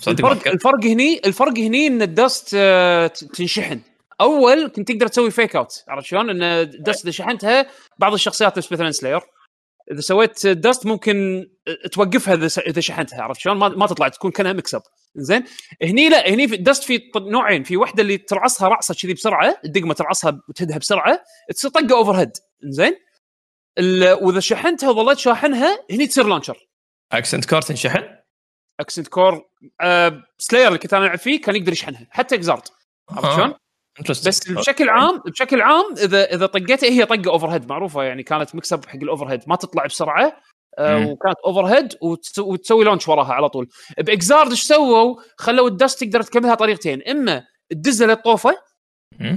[0.08, 0.48] الفرق.
[0.48, 3.82] الفرق هني الفرق هني إن ال dust آه، تنشحن
[4.22, 7.68] أول كنت تقدر تسوي fake out عرفت شلون؟ إن ال dust إذا شحنتها
[7.98, 9.22] بعض الشخصيات نفس مثلا Slayer
[9.92, 11.48] إذا سويت dust ممكن
[11.92, 12.34] توقفها
[12.68, 14.82] إذا شحنتها عرفت شلون؟ ما, تطلع تكون كأنها mix-up
[15.16, 15.44] زين
[15.84, 19.58] هني لا هني في ال dust في نوعين في واحدة اللي ترعصها رعصة كذي بسرعة
[19.66, 21.24] الدقمه ترعصها وتهدها بسرعة
[21.56, 22.32] تصير طقة overhead
[22.64, 22.96] زين
[24.22, 26.64] وإذا شحنتها وظليت شاحنها هني تصير launcher
[27.12, 28.03] Accent Core تنشحن
[28.80, 29.45] Accent Core
[29.82, 32.62] آه Slayer اللي كنت أنا ألعب فيه كان يقدر يشحنها حتى Xrd
[33.12, 33.53] عرفت شلون؟
[34.01, 34.28] Interesting.
[34.28, 38.86] بس بشكل عام بشكل عام إذا إذا طقيتها هي طقة overhead معروفة يعني كانت مكسب
[38.86, 40.38] حق ال overhead ما تطلع بسرعة
[40.78, 41.06] آه مم.
[41.06, 46.03] وكانت overhead وتس- وتسوي launch وراها على طول ب Xrd إيش سووا؟ خلوا ال dust
[46.03, 48.56] تقدر تكملها طريقتين إما تدزها للطوفه.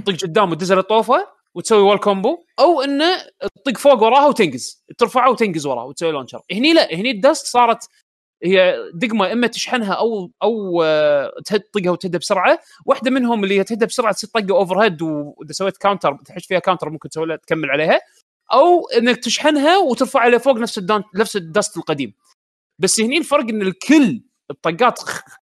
[0.05, 5.65] تطق قدام وتدزها للطوفه وتسوي wall combo أو إنه تطق فوق وراها وتنقز ترفعها وتنقز
[5.65, 7.89] وراها وتسوي launcher هني لا هني ال dust صارت
[8.43, 12.59] هي دقمة إما تشحنها أو أو آه، تطقها وتهدها بسرعة.
[12.85, 17.09] واحدة منهم اللي تهدها بسرعة تصير طقه overhead وإذا سويت counter تحش فيها counter ممكن
[17.09, 17.99] تسوي تكمل عليها.
[18.53, 22.13] أو إنك تشحنها وترفعها لفوق نفس الدان نفس ال dust القديم.
[22.79, 24.21] بس هني الفرق إن الكل
[24.51, 24.99] الطقات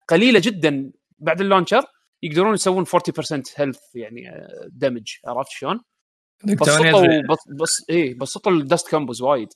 [0.09, 1.83] قليلة جدا بعد ال launcher
[2.23, 5.79] يقدرون يسوون 40% health يعني آه، damage عرفت شلون؟
[6.43, 9.47] بسطوا بس بس إيه بسطوا ال dust combos وايد.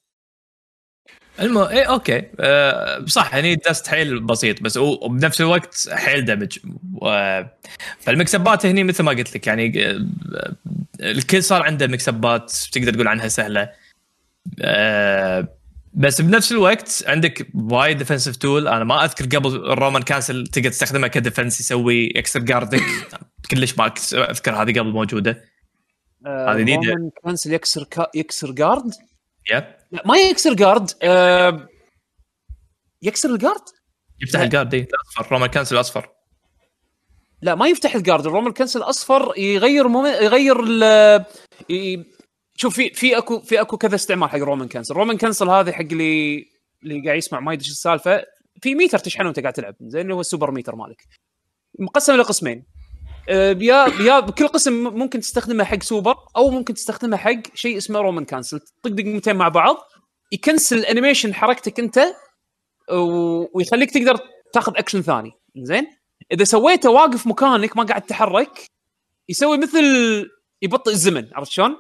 [1.39, 2.23] المهم اي okay.
[2.39, 6.59] أه صح يعني dust حيل بسيط بس هو- وبنفس الوقت حيل damage
[6.93, 7.41] و...
[7.99, 10.05] فالمكسبات هني مثل ما قلت لك يعني آه،
[10.99, 13.69] الكل صار عنده مكسبات تقدر تقول عنها سهلة.
[14.61, 15.47] أه
[15.93, 20.69] بس بنفس الوقت عندك وايد defensive tool أنا ما أذكر قبل ال Roman cancel تقدر
[20.69, 22.81] تستخدمها ك defense يسوي يكسر guard ك
[23.51, 25.43] كلش ما أذكر هذه قبل موجودة.
[26.27, 26.93] هذه جديدة.
[26.93, 28.07] Roman cancel يكسر كا...
[28.15, 28.93] يكسر guard
[29.51, 31.67] yep لا ما يكسر guard آه...
[33.01, 33.61] يكسر ال guard
[34.21, 36.09] يفتح ال guard إيه، الأصفر Roman cancel الأصفر.
[37.41, 40.05] لا ما يفتح ال guard ال Roman cancel الأصفر يغير مم...
[40.05, 40.83] يغير ال...
[41.69, 42.05] ي...
[42.55, 45.49] شوف في في أكو في أكو كذا استعمال حق ال Roman cancel ال Roman cancel
[45.49, 46.45] هذا حق اللي
[46.83, 48.23] اللي قاعد يسمع ما يدري السالفة.
[48.61, 49.75] في ميتر تشحنه وأنت قاعد تلعب.
[49.81, 51.03] زين اللي هو ال super meter مالك.
[51.79, 52.57] مقسم إلى قسمين.
[52.57, 52.70] آه،
[53.29, 58.25] يا يا بكل قسم ممكن تستخدمه حق سوبر أو ممكن تستخدمه حق شيء اسمه Roman
[58.25, 59.77] cancel طق دقمتين مع بعض
[60.31, 61.99] يكنسل ال animation حركتك أنت
[63.53, 64.19] ويخليك تقدر
[64.53, 65.31] تاخذ اكشن ثاني.
[65.57, 65.87] زين؟
[66.31, 68.65] إذا سويته واقف مكانك ما قاعد تتحرك
[69.29, 69.83] يسوي مثل
[70.61, 71.75] يبطئ الزمن عرفت شلون؟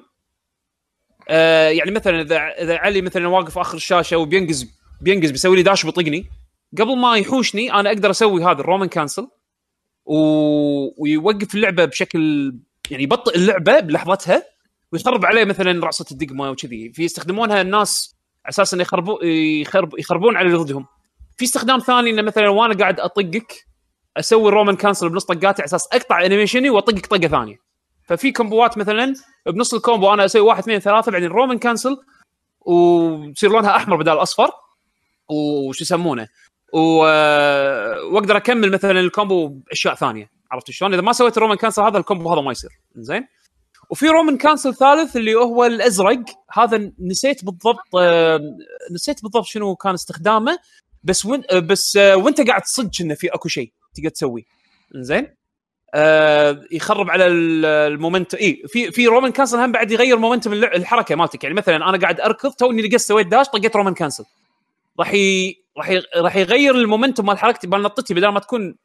[1.29, 4.67] آه يعني مثلا إذا إذا علي مثلا واقف آخر الشاشة وبينقز
[5.01, 6.25] بينقز بيسوي لي داش بيطقني
[6.77, 9.27] قبل ما يحوشني أنا أقدر أسوي هذا الرومان كانسل
[10.05, 10.15] و...
[11.03, 12.53] ويوقف اللعبة بشكل
[12.89, 14.43] يعني يبطئ اللعبة بلحظتها
[14.91, 16.91] ويخرب عليه مثلا رعصه الدقمة وكذي.
[16.93, 19.25] في يستخدمونها الناس على أساس إنه يخربوا
[19.61, 20.85] يخرب يخربون على اللي ضدهم.
[21.37, 23.53] في استخدام ثاني إنه مثلا وأنا قاعد أطقك
[24.17, 27.55] أسوي ال Roman cancel بنص طقاتي على أساس أقطع animation ي وأطقك طقة ثانية.
[28.03, 29.13] ففي combo ات مثلا
[29.45, 31.97] بنص ال combo أنا أسوي واحد اثنين ثلاثة بعدين Roman cancel
[32.61, 34.51] وتصير لونها أحمر بدل أصفر
[35.29, 36.27] وش يسمونه.
[36.73, 40.29] واقدر اكمل مثلا ال combo بأشياء ثانية.
[40.51, 42.69] عرفت شلون؟ إذا ما سويت ال Roman cancel هذا ال combo هذا ما يصير.
[42.95, 43.27] زين
[43.89, 46.19] وفي Roman cancel ثالث اللي هو الأزرق.
[46.51, 48.39] هذا نسيت بالضبط آه،
[48.93, 50.57] نسيت بالضبط شنو كان استخدامه
[51.03, 54.43] بس وين آه، بس آه، وانت قاعد تصج إنه في أكو شيء تقدر تسويه.
[54.95, 55.27] زين
[55.93, 60.53] آه يخرب على ال- ال moment إي في في Roman cancel هم بعد يغير momentum
[60.53, 61.43] الحركة مالتك.
[61.43, 64.23] يعني مثلا أنا قاعد أركض توني لقيت سويت dash طقيت Roman cancel
[64.99, 65.11] راح.
[65.77, 65.99] راح.
[66.15, 68.75] راح يغير ال momentum مال حركتي مال نطتي بدل ما تكون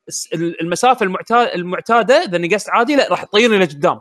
[0.61, 4.01] المسافة المعتاده المعتادة إذا نقزت عادي لا راح تطيرني لقدام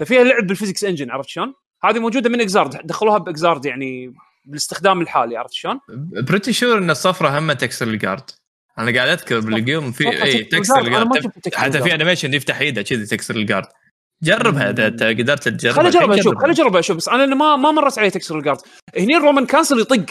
[0.00, 1.54] ففيها لعب بال physics engine عرفت شلون؟
[1.84, 5.80] هذه موجودة من Xrd دخلوها ب Xrd يعني بالاستخدام الحالي عرفت شلون؟
[6.12, 8.30] pretty sure إن الصفرة هم تكسر ال guard
[8.78, 11.08] أنا قاعد أذكر بال game في اي تكسر ال guard،
[11.54, 11.94] حتى في.
[11.94, 13.66] animation يفتح إيده كذي تكسر ال guard
[14.22, 16.38] جربها اذا أنت قدرت تجربها خليني اجرب الحين أشوف.
[16.38, 18.58] خليني اجرب أشوف بس أنا ما ما مرت علي تكسر ال guard
[18.98, 20.06] هني ال Roman cancel يطق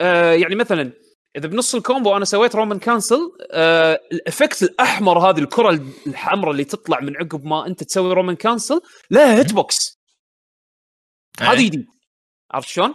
[0.00, 0.92] آه يعني مثلا
[1.36, 6.50] إذا بنص ال combo أنا سويت Roman cancel آه ال effect الأحمر هذه الكرة الحمراء
[6.50, 9.98] اللي تطلع من عقب ما أنت تسوي Roman cancel لها hit box.
[11.40, 11.68] هذا إيه.
[11.68, 11.86] جديد
[12.50, 12.94] عرفت شلون؟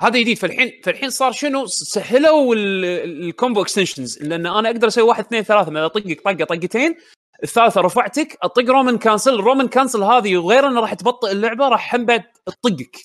[0.00, 2.84] هذا جديد فالحين فالحين صار شنو؟ سهلوا ال-
[3.28, 5.70] ال combo extensions لأن أنا أقدر أسوي واحد اثنين ثلاثة.
[5.70, 6.96] ما أطقك طقة طقتين
[7.42, 11.94] الثالثة رفعتك أطق Roman cancel ال Roman cancel هذه وغير انه راح تبطئ اللعبة راح
[11.94, 12.96] هم بعد تطقك.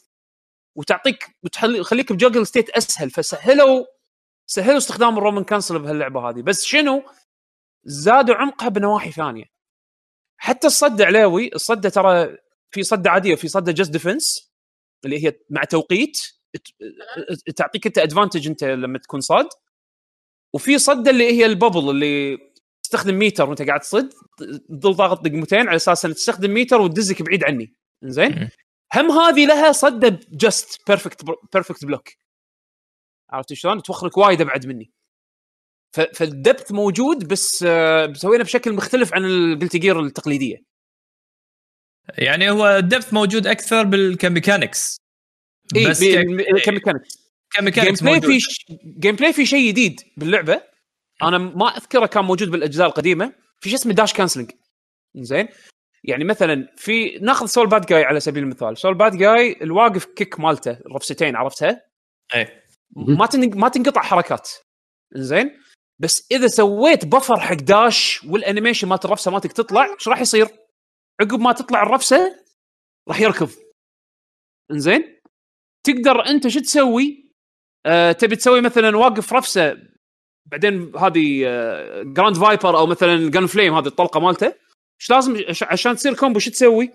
[0.75, 3.09] وتعطيك وتخليك ب juggle state أسهل.
[3.09, 3.85] فسهلوا
[4.49, 6.41] سهلوا استخدام ال Roman cancel بهاللعبة هذه.
[6.41, 7.03] بس شنو؟
[7.83, 9.45] زادوا عمقها بنواحي ثانية.
[10.37, 12.37] حتى الصده علاوي الصده ترى
[12.71, 14.51] في صده عادية وفي صده just defense
[15.05, 16.17] اللي هي مع توقيت
[17.55, 19.47] تعطيك انت advantage انت لما تكون صاد.
[20.53, 22.37] وفي صده اللي هي ال bubble اللي
[22.83, 24.09] تستخدم ميتر وانت قاعد تصد
[24.69, 27.73] تظل ضاغط دقمتين على أساس إنك تستخدم ميتر وتدزك بعيد عني.
[28.03, 28.49] زين.
[28.95, 32.09] هم هذه لها صده just perfect perfect block
[33.29, 34.91] عرفت شلون؟ توخرك وايد أبعد مني.
[35.91, 40.57] فال depth موجود بس آه، مسوينه بشكل مختلف عن ال Guilty Gear التقليدية.
[42.17, 44.97] يعني هو ال depth موجود أكثر بال game mechanics
[45.75, 47.17] اي بس ك- mechanics
[47.55, 48.31] game mechanics play موجود.
[48.31, 48.65] في ش...
[48.99, 50.61] gameplay في شيء جديد باللعبة.
[51.23, 53.33] أنا ما أذكره كان موجود بالأجزاء القديمة.
[53.59, 54.51] في شيء اسمه dash cancelling
[55.15, 55.47] زين
[56.03, 58.77] يعني مثلا في ناخذ Sol Badguy على سبيل المثال.
[58.77, 61.81] Sol Badguy الواقف kick مالته الرفستين عرفتها؟
[62.35, 62.68] إيه.
[62.95, 63.27] ما.
[63.55, 64.49] ما تنقطع حركات
[65.13, 65.59] زين
[65.99, 70.47] بس إذا سويت buffer حق dash وال animation مالت الرفسة مالتك تطلع إيش راح يصير؟
[71.21, 72.35] عقب ما تطلع الرفسة
[73.07, 73.49] راح يركض
[74.71, 75.19] إنزين
[75.83, 77.29] تقدر أنت شو تسوي؟
[77.85, 79.77] آه تبي تسوي مثلا واقف رفسة
[80.45, 84.47] بعدين هذه آه Grand Viper أو مثلا Gun Flame هذه الطلقة مالته
[85.01, 86.91] إيش لازم عش- عشان تصير combo شو تسوي؟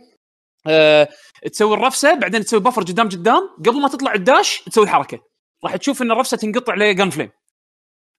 [0.66, 1.08] آه
[1.52, 5.20] تسوي الرفسة بعدين تسوي buffer قدام قدام قبل ما تطلع ال dash تسوي الحركه
[5.64, 7.30] راح تشوف إن الرفسة تنقطع لجن فليم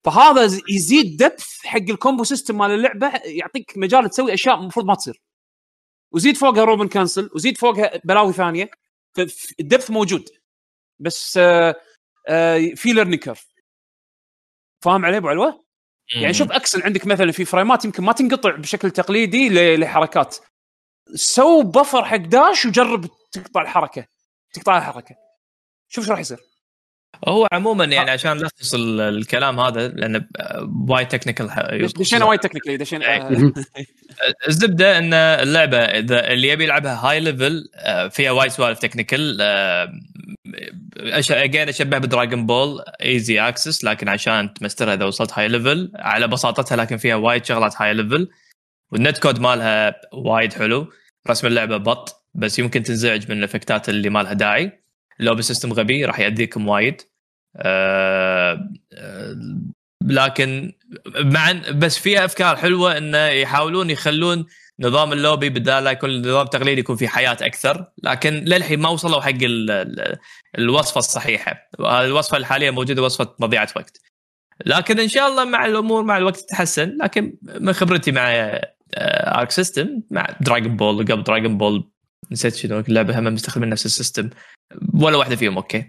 [0.06, 4.96] فهذا يزيد depth حق ال combo system مال اللعبة يعطيك مجال تسوي أشياء المفروض ما
[4.96, 5.22] تصير.
[6.12, 8.70] وزيد فوقها Roman cancel وزيد فوقها بلاوي ثانية.
[9.16, 10.30] فال depth موجود.
[11.00, 11.76] بس آه
[12.28, 13.48] آه في learning curve
[14.84, 15.66] فاهم علي أبو علوة؟
[16.16, 20.38] يعني شوف Axl عندك مثلا في frame ات يمكن ما تنقطع بشكل تقليدي لحركات.
[21.16, 24.08] سو buffer حق dash وجرب تقطع الحركة.
[24.54, 25.16] تقطع الحركة.
[25.90, 26.40] شوف إيش راح يصير.
[27.28, 30.26] هو عموما يعني عشان نلخص ال- الكلام هذا لأنه
[30.90, 31.48] وايد technical
[31.82, 33.06] دش- دشينا وايد technically دشينا.
[33.08, 33.22] إيه.
[33.22, 33.54] آه،
[34.48, 37.64] الزبدة إن اللعبة إذا اللي يبي يلعبها high level
[38.12, 39.42] فيها وايد سوالف technical
[41.30, 46.28] again أشبه ب Dragon Ball easy access لكن عشان تمسترها إذا وصلت high level على
[46.28, 48.30] بساطتها لكن فيها وايد شغلات high level
[48.92, 50.88] وال net code مالها وايد حلو
[51.30, 54.85] رسم اللعبة بط بس يمكن تنزعج من ال effect ات اللي ما لها داعي.
[55.20, 57.02] lobby system غبي راح يأذيكم وايد.
[57.58, 59.36] أه أه
[60.08, 60.74] لكن
[61.16, 64.46] مع بس فيها أفكار حلوة إنه يحاولون يخلون
[64.80, 67.86] نظام اللوبي بدال لا يكون نظام تقليدي يكون في حياة أكثر.
[68.04, 69.38] لكن للحين ما وصلوا حق
[70.58, 71.70] الوصفة الصحيحة.
[71.80, 73.98] الوصفة الحالية موجودة وصفة مضيعة وقت.
[74.66, 76.98] لكن إن شاء الله مع الأمور مع الوقت تتحسن.
[77.02, 78.60] لكن من خبرتي مع
[78.98, 81.90] Arc System مع Dragon Ball قبل Dragon Ball
[82.32, 84.30] نسيت شنو اللعبه هم مستخدمين نفس ال system.
[84.94, 85.86] ولا واحدة فيهم okay.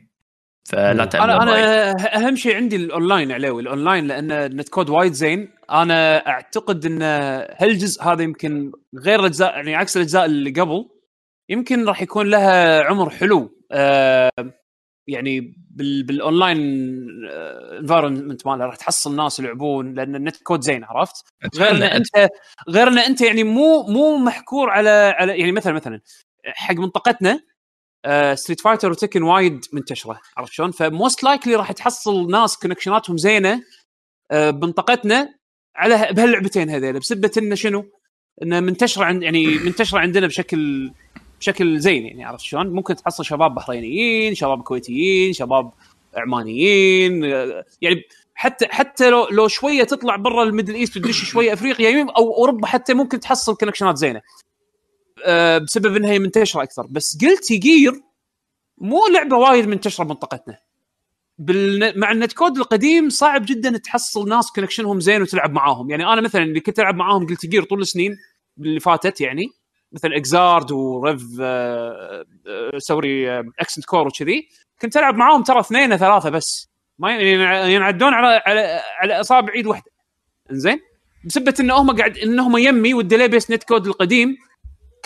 [0.69, 5.49] فلا أنا أنا أهم شيء عندي الأونلاين علاوي الأونلاين لأن ال net code وايد زين.
[5.71, 7.03] أنا أعتقد إن
[7.61, 10.89] هالجزء هذا يمكن غير الأجزاء يعني عكس الأجزاء اللي قبل
[11.49, 13.59] يمكن راح يكون لها عمر حلو.
[13.73, 14.31] آه
[15.09, 16.59] يعني بال بال online
[17.81, 21.15] environment مالها راح تحصل ناس يلعبون لأن ال net code زين عرفت؟
[21.57, 22.29] غير إن أنت
[22.69, 26.01] غير إن أنت يعني مو مو محكور على على يعني مثلا مثلا
[26.47, 27.41] حق منطقتنا
[28.35, 33.03] Street Fighter و Tekken وايد منتشرة عرفت شلون؟ ف most likely راح تحصل ناس connection
[33.03, 33.63] اتهم زينة
[34.31, 35.35] آه بمنطقتنا
[35.77, 37.85] على بهاللعبتين هذيل بسبة إنه شنو؟
[38.43, 40.91] إنه منتشرة عند يعني منتشرة عندنا بشكل
[41.41, 45.73] بشكل زين يعني عرفت شلون؟ ممكن تحصل شباب بحرينيين، شباب كويتيين، شباب
[46.17, 47.25] عمانيين
[47.83, 48.03] يعني
[48.35, 52.67] حتى حتى لو لو شوية تطلع برا ال Middle East وتدش شوية أفريقيا أو أوروبا
[52.67, 54.23] حتى ممكن تحصل connection ات زينة
[55.59, 56.87] بسبب إنها هي منتشرة أكثر.
[56.91, 57.93] بس Guilty Gear
[58.79, 60.59] مو لعبة وايد منتشرة بمنطقتنا.
[61.39, 62.01] بال...
[62.01, 65.91] مع ال net code القديم صعب جدا تحصل ناس connection هم زين وتلعب معاهم.
[65.91, 68.17] يعني أنا مثلا اللي كنت ألعب معاهم Guilty Gear طول السنين
[68.59, 69.47] اللي فاتت يعني
[69.93, 74.49] مثل Xrd Rev آه آه sorry Accent Core وكذي
[74.83, 76.69] كنت ألعب معاهم ترى اثنين ثلاثة بس.
[76.99, 77.19] ما
[77.69, 79.91] ينعدون على على على اصابع ايد واحدة.
[80.51, 80.81] إنزين؟
[81.25, 84.37] بسبه إن هم قاعد انهم يمي وال delay based net code القديم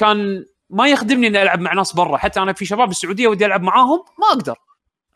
[0.01, 2.17] كان ما يخدمني إني ألعب مع ناس برا.
[2.17, 4.57] حتى أنا في شباب السعودية ودي ألعب معاهم ما أقدر.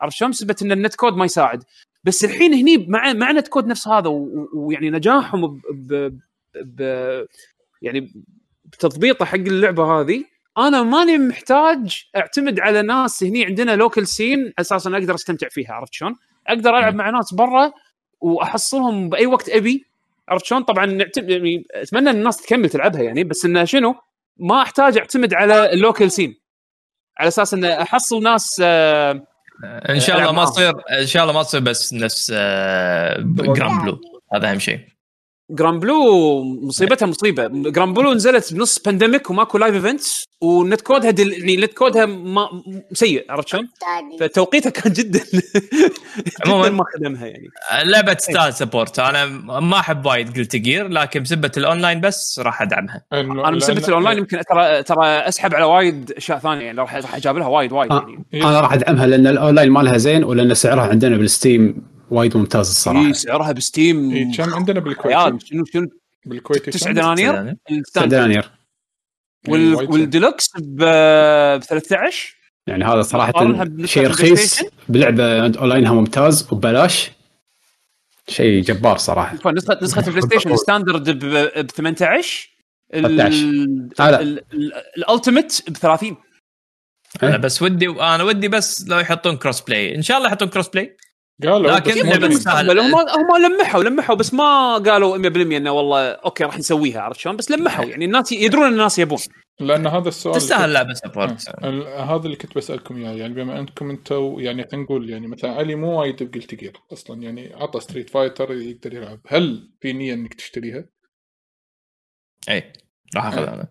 [0.01, 1.63] عرفت شلون؟ بسبه إن ال net code ما يساعد.
[2.03, 4.09] بس الحين هني مع مع net code نفس هذا
[4.53, 6.19] ويعني نجاحهم ب, ب,
[6.55, 6.81] ب
[7.81, 8.13] يعني
[8.65, 10.23] بتضبيطه حق اللعبة هذه.
[10.57, 15.73] أنا ماني محتاج أعتمد على ناس هني عندنا لوكل سين أساسا أقدر أستمتع فيها.
[15.73, 16.15] عرفت شلون؟
[16.47, 17.71] أقدر ألعب مع ناس برا
[18.21, 19.85] وأحصلهم بأي وقت أبي.
[20.29, 20.85] عرفت شلون؟ طبعا
[21.17, 23.95] يعني أتمنى إن الناس تكمل تلعبها يعني بس انه شنو؟
[24.37, 26.41] ما أحتاج أعتمد على اللوكل سين
[27.19, 29.27] على أساس إن أحصل ناس آه
[29.89, 33.99] إن شاء الله ما تصير إن شاء الله ما تصير بس نفس آه Granblue.
[34.33, 34.94] هذا أهم شيء.
[35.49, 37.47] Granblue مصيبتها مصيبة.
[37.47, 41.33] Granblue نزلت بنص pandemic وماكو live events و net code ها del...
[41.33, 42.49] يعني net code ها ما...
[42.93, 43.67] سيء عرفت شلون؟
[44.19, 45.21] فتوقيتها كان جدا
[46.45, 47.47] عموما ما خدمها يعني.
[47.83, 49.25] اللعبه تستاهل support أنا
[49.59, 53.01] ما أحب وايد Guilty Gear لكن بسبة الأونلاين بس راح أدعمها.
[53.13, 57.47] أنا بسبة الأونلاين يمكن ترى ترى أسحب على وايد أشياء ثانية يعني راح راح أجابلها
[57.47, 58.25] وايد وايد يعني.
[58.33, 63.11] أنا راح أدعمها لأن الأونلاين مالها زين ولأن سعرها عندنا بال Steam وايد ممتاز الصراحة.
[63.11, 65.87] سعرها ب Steam إيه كم عندنا بالكويت؟ شنو شنو؟
[66.25, 67.55] بالكويت 9 دنانير؟
[67.93, 68.51] 9 دنانير.
[69.47, 69.75] وال...
[69.75, 72.35] والديلوكس ب 13
[72.67, 74.61] يعني هذا صراحة شيء رخيص.
[74.89, 77.11] بلعبة أونلاينها ممتاز وببلاش.
[78.27, 79.51] شيء جبار صراحة.
[79.51, 82.49] نسخه نسخة ال PlayStation standard ب 18
[82.91, 84.41] 13
[84.97, 86.17] ال ultimate ب 30
[87.23, 90.67] أنا بس ودي أنا ودي بس لو يحطون cross play إن شاء الله يحطون cross
[90.67, 90.97] play
[91.43, 92.07] قالوا لكن
[92.79, 97.35] هم هم لمحوا لمحوا بس ما قالوا 100% إنه والله okay راح نسويها عرفت شلون؟
[97.35, 99.19] بس لمحوا يعني الناس يدرون الناس يبون.
[99.59, 101.49] لأن هذا السؤال تستاهل لعبه support
[101.85, 105.75] هذا اللي كنت بسألكم إياه يعني بما أنكم أنتم يعني خلينا نقول يعني مثلا علي
[105.75, 109.19] مو وايد ب Guilty Gear أصلا يعني عطى Street Fighter يقدر يلعب.
[109.27, 110.85] هل في نية إنك تشتريها؟
[112.49, 112.73] اي
[113.15, 113.67] راح اخذها أنا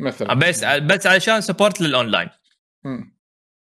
[0.00, 0.34] مثلا.
[0.34, 2.28] بس بس علشان support لل online
[2.86, 3.18] امم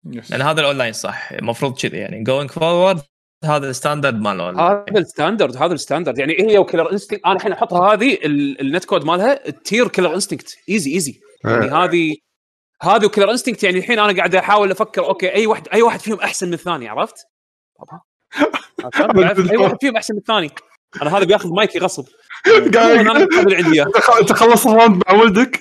[0.04, 3.00] لأن هذا الاونلاين صح المفروض كذي يعني going forward
[3.44, 6.18] هذا ال standard مال هذا ال standard هذا ال standard.
[6.18, 9.88] يعني هي و Killer Instinct أنا الحين احطها هذه ال net code مالها ال tier
[9.88, 12.16] Killer Instinct easy easy يعني هذه
[12.82, 16.00] هذه و Killer Instinct يعني الحين أنا قاعد أحاول أفكر okay أي واحد أي واحد
[16.00, 17.14] فيهم أحسن من الثاني عرفت؟
[19.50, 20.50] أي واحد فيهم أحسن من الثاني.
[21.02, 22.06] أنا هذا بياخذ مايكي غصب
[22.46, 23.82] أنا اللي عندي
[24.20, 25.60] انت خلص ال round مع ولدك.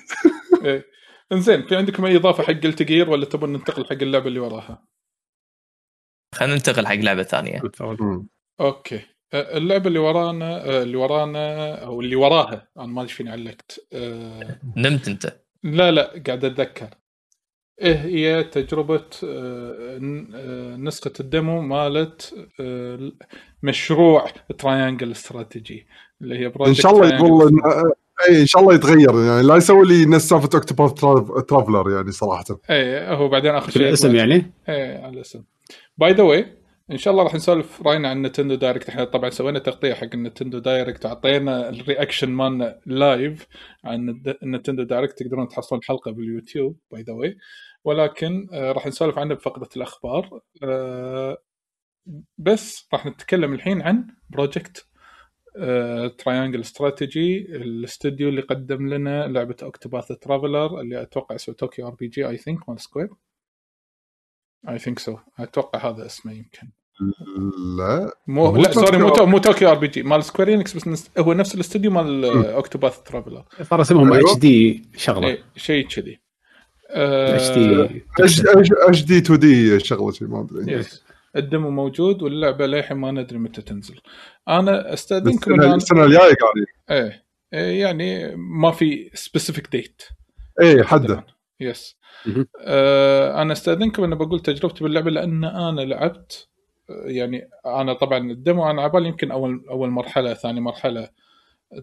[1.31, 4.83] إنزين في عندكم أي إضافة حق Guilty Gear ولا تبون ننتقل حق اللعبة اللي وراها؟
[6.35, 7.61] خلينا ننتقل حق لعبة ثانية.
[8.59, 9.01] okay.
[9.33, 13.87] اللعبة اللي ورانا اللي ورانا أو اللي وراها أنا ما أدري فيني علقت.
[14.77, 15.35] نمت أنت.
[15.63, 16.89] لا لا قاعد أتذكر.
[17.81, 19.97] إيه هي تجربة آه،
[20.77, 22.35] نسخة ال demo مالت
[23.63, 24.27] مشروع
[24.57, 25.87] Triangle Strategy
[26.21, 27.91] اللي هي إن شاء الله يقول إن-
[28.29, 29.23] اي إن شاء الله يتغير.
[29.23, 30.93] يعني لا يسوي لي نفس سالفة Octopath
[31.45, 32.45] Traveler يعني صراحة.
[32.69, 35.43] إيه هو بعدين آخر شيء الاسم يعني؟ إيه على الاسم.
[35.97, 36.57] by the way
[36.91, 40.18] إن شاء الله راح نسولف راينا عن Nintendo Direct إحنا طبعا سوينا تغطية حق ال
[40.18, 43.47] Nintendo Direct وعطينا ال reaction مالنا live
[43.83, 47.37] عن ال Nintendo Direct تقدرون تحصلون الحلقة باليوتيوب by the way
[47.83, 50.41] ولكن آه راح نسولف عنه بفقرة الأخبار.
[50.63, 51.37] آه
[52.37, 54.87] بس راح نتكلم الحين عن Project
[56.19, 62.37] Triangle Strategy الاستوديو اللي قدم لنا لعبة Octopath Traveler اللي أتوقع اسمه توكيو RPG I
[62.37, 63.09] think مال Square
[64.69, 66.67] I think so أتوقع هذا اسمه يمكن.
[67.77, 68.11] لا.
[68.27, 71.91] مو لا sorry مو مو توكيو RPG مال Square Enix بس نس- هو نفس الاستوديو
[71.91, 73.43] مال Octopath Traveler.
[73.63, 74.13] صار اسمهم.
[74.13, 75.27] HD شغلة.
[75.27, 76.19] إيه، شيء كذي.
[76.89, 78.03] H آه، D
[78.87, 80.73] اتش دي 2 دي شغله شيء ما أدري.
[80.73, 81.03] yes.
[81.35, 83.99] ال demo موجود واللعبة للحين ما ندري متى تنزل.
[84.49, 87.23] أنا أستأذنكم السنة الجاية قاعدين إيه.
[87.53, 90.01] إيه، يعني ما في specific date
[90.61, 91.25] اي حده
[91.59, 91.97] yes.
[92.61, 96.49] آه أنا استأذنكم إني بقول تجربتي باللعبة لأن أنا لعبت
[96.89, 101.09] آه، يعني أنا طبعا ال demo أنا عبالي يمكن أول أول مرحلة ثاني مرحلة.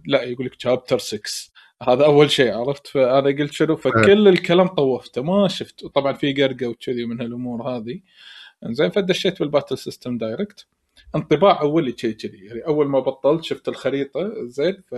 [0.06, 1.20] لا يقول لك chapter 6
[1.82, 5.86] هذا أول شيء عرفت؟ فأنا قلت شنو؟ فكل الكلام طوفته ما شفت.
[5.86, 8.00] طبعا في قرقة وكذي من هالأمور هذه.
[8.64, 10.66] زين فدشيت بال battle system direct
[11.16, 14.94] انطباع أولي كذي كذي يعني أول ما بطلت شفت الخريطة زين ف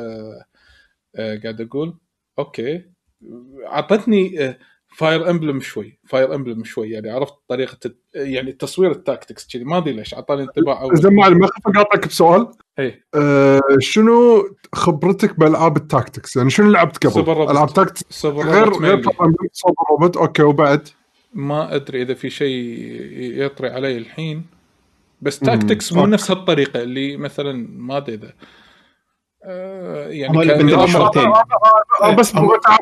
[1.17, 1.99] آه، قاعد أقول
[2.39, 2.96] okay.
[3.67, 4.57] أعطتني
[4.97, 9.65] Fire Emblem شوي Fire Emblem شوي يعني عرفت طريقة يعني تصوير ال tactics كذي.
[9.65, 10.97] ما أدري ليش أعطاني انطباع أول.
[10.97, 12.49] زين معلم ما أخاف أقاطعك بسؤال.
[12.79, 13.05] إيه.
[13.15, 17.51] أه شنو خبرتك بألعاب ال tactics؟ يعني شنو لعبت قبل؟ سوبر روبوت.
[17.51, 19.03] ألعاب tactics؟ سوبر غير روبوت غير
[19.53, 20.17] سوبر روبوت.
[20.17, 20.89] Okay وبعد؟
[21.35, 22.55] ما أدري إذا في شيء
[23.45, 24.47] يطري علي الحين.
[25.23, 25.39] بس.
[25.39, 26.07] tactics مو.
[26.07, 28.33] نفس هالطريقة اللي مثلا ما أدري إذا آه،
[29.47, 31.33] يعني اللي كان مشهورتين
[32.03, 32.33] آه، بس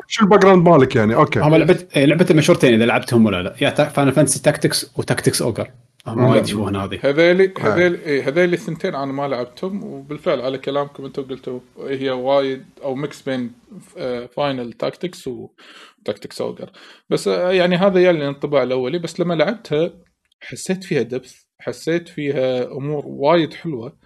[0.07, 1.15] شو ال background مالك يعني.
[1.15, 1.39] Okay.
[1.39, 3.55] هم لعبه لعبة المشهورتين إذا لعبتهم ولا لا.
[3.61, 5.71] يا Final Fantasy Tactics و Tactics Ogre
[6.07, 6.23] هم.
[6.23, 6.99] وايد يشبهون هذه.
[7.03, 12.65] هذيلي هذيلي إيه، هذيلي الثنتين أنا ما لعبتهم وبالفعل على كلامكم أنتم قلتوا هي وايد
[12.83, 13.51] أو mix بين
[13.97, 16.69] آه، Final Tactics و Tactics Ogre
[17.09, 18.99] بس آه، يعني هذا يعني الانطباع الأولي.
[18.99, 19.93] بس لما لعبتها
[20.41, 23.97] حسيت فيها depth حسيت فيها أمور وايد حلوة.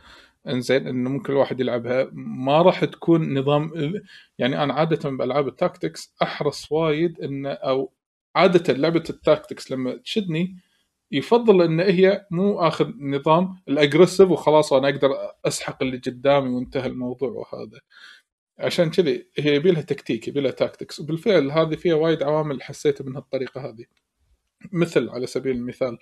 [0.47, 2.09] إنزين إنه ممكن الواحد يلعبها.
[2.13, 3.71] ما راح تكون نظام
[4.37, 7.93] يعني أنا عادة بألعاب ال tactics أحرص وايد انه أو
[8.35, 10.57] عادة لعبة ال tactics لما تشدني
[11.11, 15.11] يفضل إن هي مو آخذ نظام ال aggressive وخلاص أنا أقدر
[15.45, 17.79] أسحق اللي قدامي وانتهى الموضوع وهذا.
[18.59, 20.99] عشان كذي هي يبي لها تكتيك يبي لها tactics.
[20.99, 23.85] وبالفعل هذه فيها وايد عوامل حسيتها من هالطريقة هذه.
[24.71, 25.97] مثل على سبيل المثال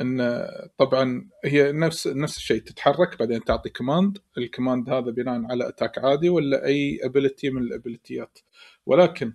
[0.00, 0.46] إن
[0.78, 5.98] طبعا هي نفس نفس الشيء تتحرك بعدين تعطي command ال command هذا بناء على attack
[5.98, 8.38] عادي ولا أي ability من ال abilityات
[8.86, 9.32] ولكن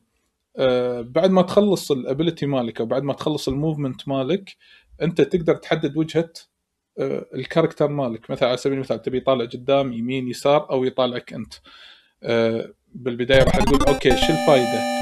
[0.57, 4.55] آه بعد ما تخلص ال ability مالك أو بعد ما تخلص ال movement مالك
[5.01, 6.33] أنت تقدر تحدد وجهة
[6.99, 8.29] آه ال character مالك.
[8.31, 11.53] مثلا على سبيل المثال تبي يطالع قدام يمين يسار أو يطالعك أنت.
[12.23, 14.95] آه بالبداية راح تقول okay شو الفائده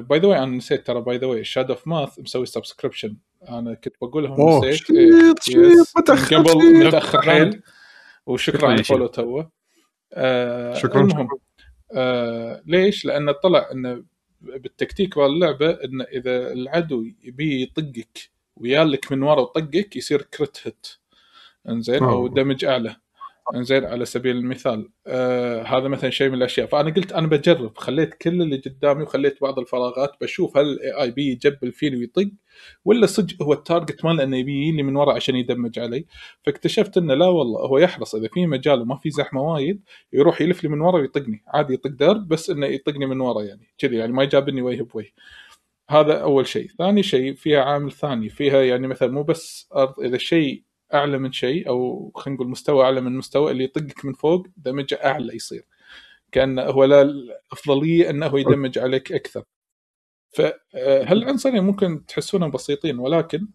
[0.00, 3.16] by the way أنا نسيت ترى by the way Shad of Math مسوي subscription
[3.48, 4.90] أنا كنت بقول لهم أوه نسيت shit
[5.56, 5.84] إيه،.
[5.98, 6.86] متأخر قبل shit.
[6.86, 7.62] متأخر حيل
[8.26, 8.78] وشكرا شكراً على.
[8.78, 9.50] ال follow توه
[10.12, 11.28] آه شكراً، المهم
[11.92, 14.04] آه ليش؟ لأن طلع إنه
[14.40, 20.86] بالتكتيك باللعبه انه إذا العدو يبي يطقك ويالك من ورا وطقك يصير crit hit
[21.68, 22.28] إنزين أو.
[22.28, 22.96] damage أعلى
[23.54, 26.66] انزين على سبيل المثال آه هذا مثلا شيء من الأشياء.
[26.66, 31.10] فأنا قلت أنا بجرب خليت كل اللي قدامي وخليت بعض الفراغات بشوف هل ال AI
[31.10, 32.30] بي يجبل فيني ويطق
[32.84, 36.06] ولا صدق هو ال target ماله إنه يبي يجيني من ورا عشان ي damage علي.
[36.46, 39.82] فاكتشفت إنه لا والله هو يحرص إذا في مجال وما في زحمة وايد
[40.12, 41.42] يروح يلف لي من ورا ويطقني.
[41.48, 45.12] عادي يطق درب بس إنه يطقني من ورا يعني كذي يعني ما يجابني وجه بوجه
[45.90, 46.68] هذا أول شيء.
[46.78, 48.28] ثاني شيء فيها عامل ثاني.
[48.28, 50.62] فيها يعني مثلا مو بس أرض إذا شيء
[50.94, 54.94] أعلى من شيء أو خلينا نقول مستوى أعلى من مستوى اللي يطقك من فوق دمجه
[55.04, 55.64] أعلى يصير.
[56.32, 59.42] كأن هو لا الأفضلية أنه يدمج عليك أكثر.
[60.30, 63.48] فهالعنصرين ممكن تحسونهم بسيطين ولكن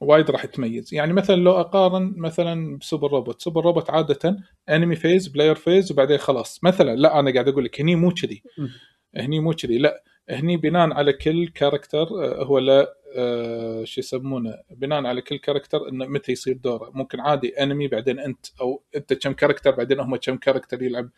[0.00, 3.42] وايد راح تميز يعني مثلا لو أقارن مثلا بسوبر روبوت.
[3.42, 4.36] سوبر روبوت عادة
[4.68, 6.64] enemy phase player phase وبعدين خلاص.
[6.64, 8.42] مثلا لا أنا قاعد أقول لك هني مو كذي.
[9.16, 9.78] هني مو كذي.
[9.78, 15.36] لا هني بناء على كل character آه، هو لا آه، شو يسمونه بناء على كل
[15.36, 16.90] character إنه متى يصير دوره.
[16.94, 21.10] ممكن عادي enemy بعدين أنت أو أنت كم character بعدين هم كم character يلعب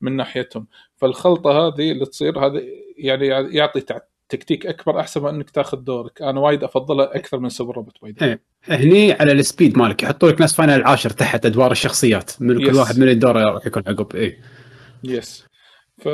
[0.00, 0.66] من ناحيتهم.
[0.96, 2.62] فالخلطة هذه اللي تصير هذا
[2.98, 3.84] يعني يعطي
[4.28, 6.22] تكتيك أكبر أحسن من إنك تاخذ دورك.
[6.22, 8.22] أنا وايد أفضلها أكثر من سوبر روبوت وايد.
[8.22, 8.40] إيه.
[8.68, 12.76] هني على السبيد مالك يحطوا لك ناس فاينل العاشر تحت أدوار الشخصيات من كل يس.
[12.76, 14.40] واحد من الدور راح يكون عقب اي
[15.04, 15.46] يس
[15.98, 16.08] ف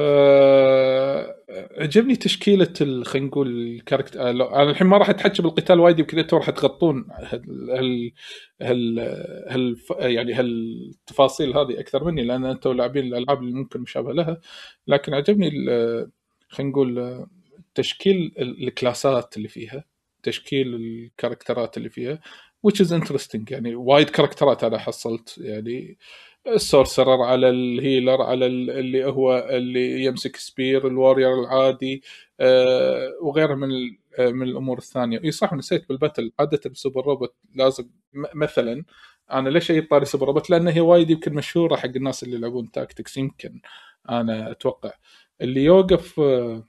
[1.78, 2.72] عجبني تشكيلة
[3.04, 7.06] خلينا نقول الكاركتر آه، أنا الحين ما راح اتحكى بالقتال وايد يمكن أنتم راح تغطون
[7.10, 8.12] هال
[8.60, 9.00] هال هال,
[9.48, 9.76] هال...
[10.12, 14.40] يعني هالتفاصيل هذه أكثر مني لأن أنتم لاعبين الألعاب اللي ممكن مشابهة لها.
[14.86, 16.10] لكن عجبني ال-
[16.48, 17.26] خلينا نقول
[17.74, 19.84] تشكيل ال- ال classات اللي فيها
[20.22, 22.20] تشكيل ال characterات اللي فيها
[22.66, 25.98] which is interesting يعني وايد characterات أنا حصلت يعني
[26.46, 32.02] ال sorcerer على ال healer على ال- اللي هو اللي يمسك spear ال warrior العادي
[32.40, 35.20] آه، وغيرها من ال- آه، من الأمور الثانية.
[35.24, 36.32] إي صح نسيت بال battle.
[36.40, 37.88] عادة بسوبر روبوت لازم
[38.34, 38.84] مثلا
[39.32, 42.70] أنا ليش أجيب طاري سوبر روبوت؟ لأن هي وايد يمكن مشهورة حق الناس اللي يلعبون
[42.70, 43.60] tactics يمكن
[44.10, 44.92] أنا أتوقع.
[45.40, 46.68] اللي يوقف آه،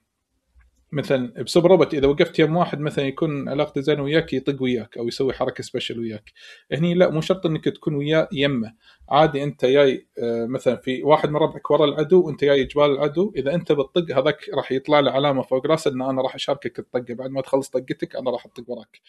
[0.94, 4.98] مثلا ب super robot إذا وقفت يم واحد مثلا يكون علاقته زينه وياك يطق وياك
[4.98, 6.32] أو يسوي حركة special وياك.
[6.72, 8.74] هني لا مو شرط إنك تكون وياه يمه.
[9.10, 13.34] عادي أنت جاي آه، مثلا في واحد من ربعك ورا العدو وأنت جاي جبال العدو
[13.36, 17.14] إذا أنت بتطق هذاك راح يطلع له علامة فوق راسه إن أنا راح أشاركك الطقة.
[17.14, 19.02] بعد ما تخلص طقتك أنا راح أطق وراك.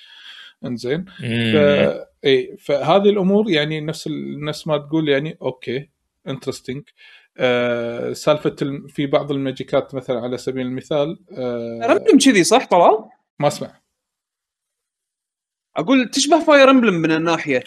[0.64, 1.04] إنزين؟
[1.52, 1.56] ف...
[2.24, 4.44] اي فهذه الأمور يعني نفس ال...
[4.44, 5.88] نفس ما تقول يعني okay
[6.28, 6.82] interesting
[7.38, 8.86] آه سالفة الم...
[8.86, 12.98] في بعض ال magicات مثلا على سبيل المثال آه random كذي صح طلال؟
[13.38, 13.80] ما أسمع.
[15.76, 17.64] أقول تشبه فاير امبلم من الناحية.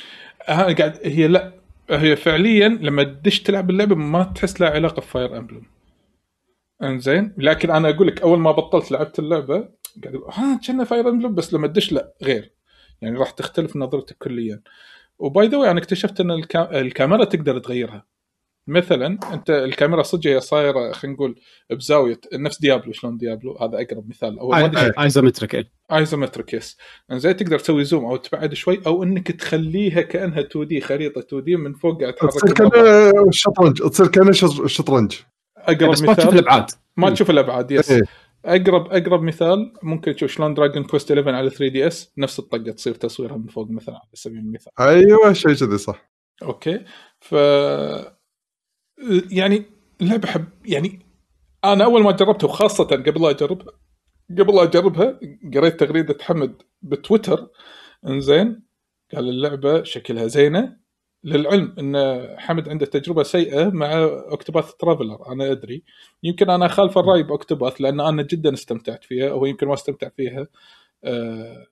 [0.47, 1.53] قاعد هي لا
[1.89, 5.63] هي فعليا لما تدش تلعب اللعبة ما تحس لها علاقة بفاير امبلم
[6.83, 9.69] إنزين؟ لكن أنا أقول لك أول ما بطلت لعبت اللعبة
[10.03, 12.53] قاعد ها كنا فاير امبلم بس لما تدش لا غير.
[13.01, 14.61] يعني راح تختلف نظرتك كليا.
[15.19, 16.79] و by the أنا اكتشفت إن الكا...
[16.81, 18.05] الكاميرا تقدر تغيرها.
[18.67, 21.39] مثلا أنت الكاميرا صدق هي صايرة خلينا نقول
[21.69, 24.39] بزاوية نفس ديابلو شلون ديابلو؟ هذا أقرب مثال.
[24.39, 24.53] أو
[24.99, 25.67] آيزومتريك.
[25.91, 26.77] آيزومتريك يس.
[27.11, 31.73] زين تقدر تسوي zoom أو تبعد شوي أو إنك تخليها كأنها 2D خريطة 2D من
[31.73, 32.69] فوق قاعد تصير تحرك كأنه
[33.09, 33.31] الموضوع.
[33.31, 35.15] شطرنج تصير كأنه شط- شطرنج.
[35.57, 36.39] أقرب بس ما تشوف مثال.
[36.39, 36.69] الأبعاد.
[36.97, 37.93] ما تشوف الأبعاد yes.
[38.45, 43.37] اقرب أقرب مثال ممكن تشوف شلون Dragon Quest 11 على 3DS نفس الطقة تصير تصويرها
[43.37, 44.71] من فوق مثلا على سبيل المثال.
[44.79, 46.09] أيوه شيء كذي صح.
[46.43, 46.79] Okay.
[47.19, 47.35] ف
[49.31, 49.65] يعني
[50.01, 50.99] اللعبه حب يعني
[51.63, 53.73] أنا أول ما جربتها وخاصه قبل لا اجربها
[54.31, 55.19] قبل لا أجربها
[55.53, 57.47] قريت تغريدة حمد بتويتر
[58.07, 58.63] إنزين
[59.13, 60.77] قال اللعبة شكلها زينة.
[61.23, 65.83] للعلم إن حمد عنده تجربة سيئة مع Octopath Traveler أنا أدري.
[66.23, 70.09] يمكن أنا خالف الرأي ب Octopath لأن أنا جدا استمتعت فيها أو يمكن ما استمتع
[70.09, 70.47] فيها.
[71.03, 71.65] آه،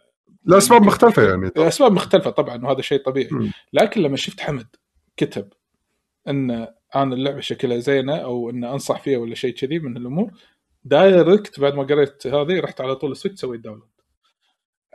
[0.46, 1.52] لاسباب مختلفة يعني.
[1.56, 3.30] لاسباب مختلفة طبعا وهذا شيء طبيعي.
[3.74, 4.68] لكن لما شفت حمد
[5.18, 5.50] كتب
[6.28, 10.32] إن أنا اللعبة شكلها زينة أو إن أنصح فيها ولا شيء كذي من الأمور.
[10.84, 13.90] direct بعد ما قريت هذه رحت على طول ال Switch سويت download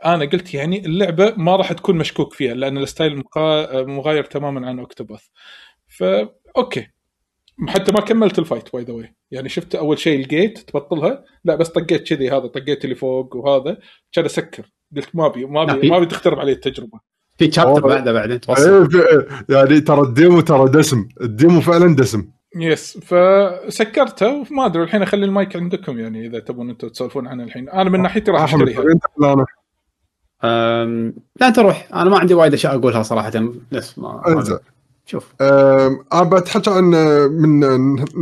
[0.05, 3.23] أنا قلت يعني اللعبة ما راح تكون مشكوك فيها لأن ال style.
[3.75, 5.27] مغاير تماما عن Octopath
[5.87, 6.87] فا okay.
[7.67, 11.25] حتى ما كملت ال fight by the way يعني شفت أول شيء الجيت تبطلها.
[11.43, 13.79] لا بس طقيت كذي هذا طقيت اللي فوق وهذا.
[14.11, 14.71] كان أسكر.
[14.95, 16.99] قلت ما أبي ما أبي ما أبي تخترب علي التجربة.
[17.45, 17.95] في chapter والله.
[17.95, 18.69] بعده بعدين توصل.
[18.69, 21.07] إيه، في- يعني ترى ال demo ترى دسم.
[21.21, 22.25] ال demo فعلا دسم.
[22.55, 27.69] yes فسكرتها وما أدري الحين أخلي المايك عندكم يعني إذا تبون أنتم تسولفون عنها الحين.
[27.69, 28.83] أنا من ناحيتي راح أشتريها.
[31.41, 31.87] لا أنت روح.
[31.93, 33.31] أنا ما عندي وايد أشياء أقولها صراحة.
[33.71, 34.57] بس ما إنزين.
[35.05, 35.23] شوف.
[35.41, 36.83] أم، أنا بتحكي عن
[37.31, 37.59] من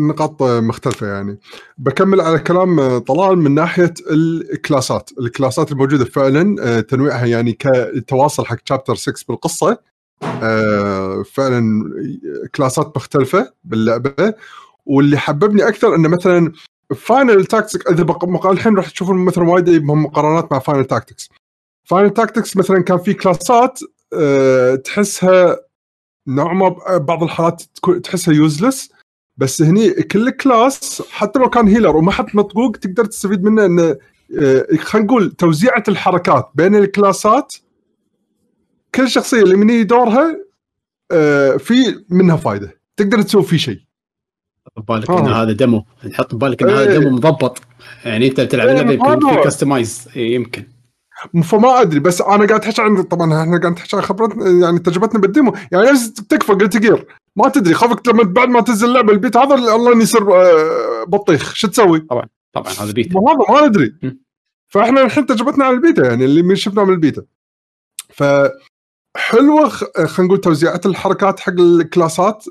[0.08, 1.40] نقاط مختلفة يعني.
[1.78, 5.10] بكمل على كلام طلال من ناحية الكلاسات.
[5.20, 9.78] الكلاسات الموجودة فعلا أه، تنويعها يعني كتواصل حق chapter 6 بالقصة.
[10.24, 11.84] أه، فعلا
[12.56, 14.34] classات مختلفة باللعبة.
[14.86, 16.52] واللي حببني أكثر انه مثلا
[16.96, 18.06] Final Tactics إذا
[18.52, 21.30] الحين راح تشوفون مثلا وايد مقارنات مع Final Tactics
[21.84, 23.80] Final Tactics مثلا كان في classات
[24.14, 25.69] أه، تحسها
[26.28, 27.64] نوعا ما بعض الحالات
[28.04, 28.92] تحسها useless
[29.38, 33.96] بس هني كل class حتى لو كان healer وما حد مطقوق تقدر تستفيد منه إنه
[34.42, 37.56] آه، خلينا نقول توزيعه الحركات بين ال classات
[38.96, 40.38] كل شخصية اللي من دورها
[41.12, 43.80] آه، في منها فائده تقدر تسوي فيه شيء
[44.78, 45.20] ببالك آه.
[45.20, 46.70] إن هذا demo نحط ببالك إن.
[46.70, 47.62] هذا demo مضبط
[48.06, 49.30] يعني أنت بتلعب إيه، اللعبة يمكن.
[49.30, 50.64] في customize يمكن
[51.44, 55.20] فما أدري بس أنا قاعد احكي عن طبعا إحنا قاعد نحكي عن خبرتنا يعني تجربتنا
[55.20, 55.54] بال demo.
[55.72, 57.08] يعني نفس تكفى قلت جير.
[57.36, 61.54] ما تدري خوفك لما بعد ما تنزل اللعبة البيت هذا الله إنه يصير آه، بطيخ.
[61.54, 62.26] شو تسوي؟ طبعا
[62.80, 63.20] هذا بيتا.
[63.20, 63.96] هذا ما ندري.
[64.68, 67.24] فإحنا الحين تجربتنا على البيتا يعني اللي من شفناه من البيتا.
[68.10, 68.24] ف
[69.18, 72.46] حلوة خلينا نقول توزيعات الحركات حق ال classات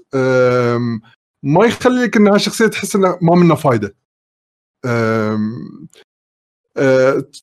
[1.42, 3.94] ما يخليك إنها شخصية تحس إنها ما منها فايدة.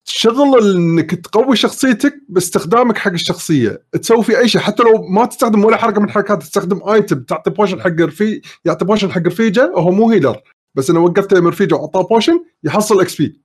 [0.05, 3.83] تشغل إنك تقوي شخصيتك باستخدامك حق الشخصية.
[3.91, 4.61] تسوي في أي شيء.
[4.61, 8.85] حتى لو ما تستخدم ولا حركة من الحركات تستخدم item تعطي potion حق رفي يعطي
[8.85, 10.41] potion حق رفيجه وهو مو healer
[10.75, 13.41] بس انه وقفته من رفيجه وأعطاه potion يحصل XP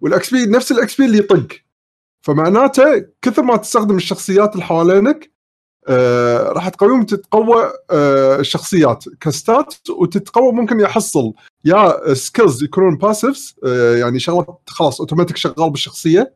[0.00, 1.48] وال XP نفس ال XP اللي يطق.
[2.20, 5.31] فمعناته كثر ما تستخدم الشخصيات اللي حوالينك
[5.88, 9.04] آه راح تقويهم وتتقوى آه الشخصيات.
[9.20, 11.32] ك statات وتتقوى ممكن يحصل
[11.64, 16.34] يا skills يكونون passives آه يعني شغلات خلاص اوتوماتيك شغال بالشخصية.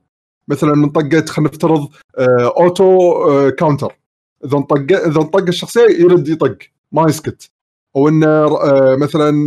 [0.48, 1.88] مثلا من طقه خلينا نفترض
[2.18, 3.98] auto counter
[4.44, 6.58] إذا انطق إذا انطق الشخصية يرد يطق
[6.92, 7.50] ما يسكت.
[7.96, 8.58] أو إنه
[8.96, 9.46] مثلا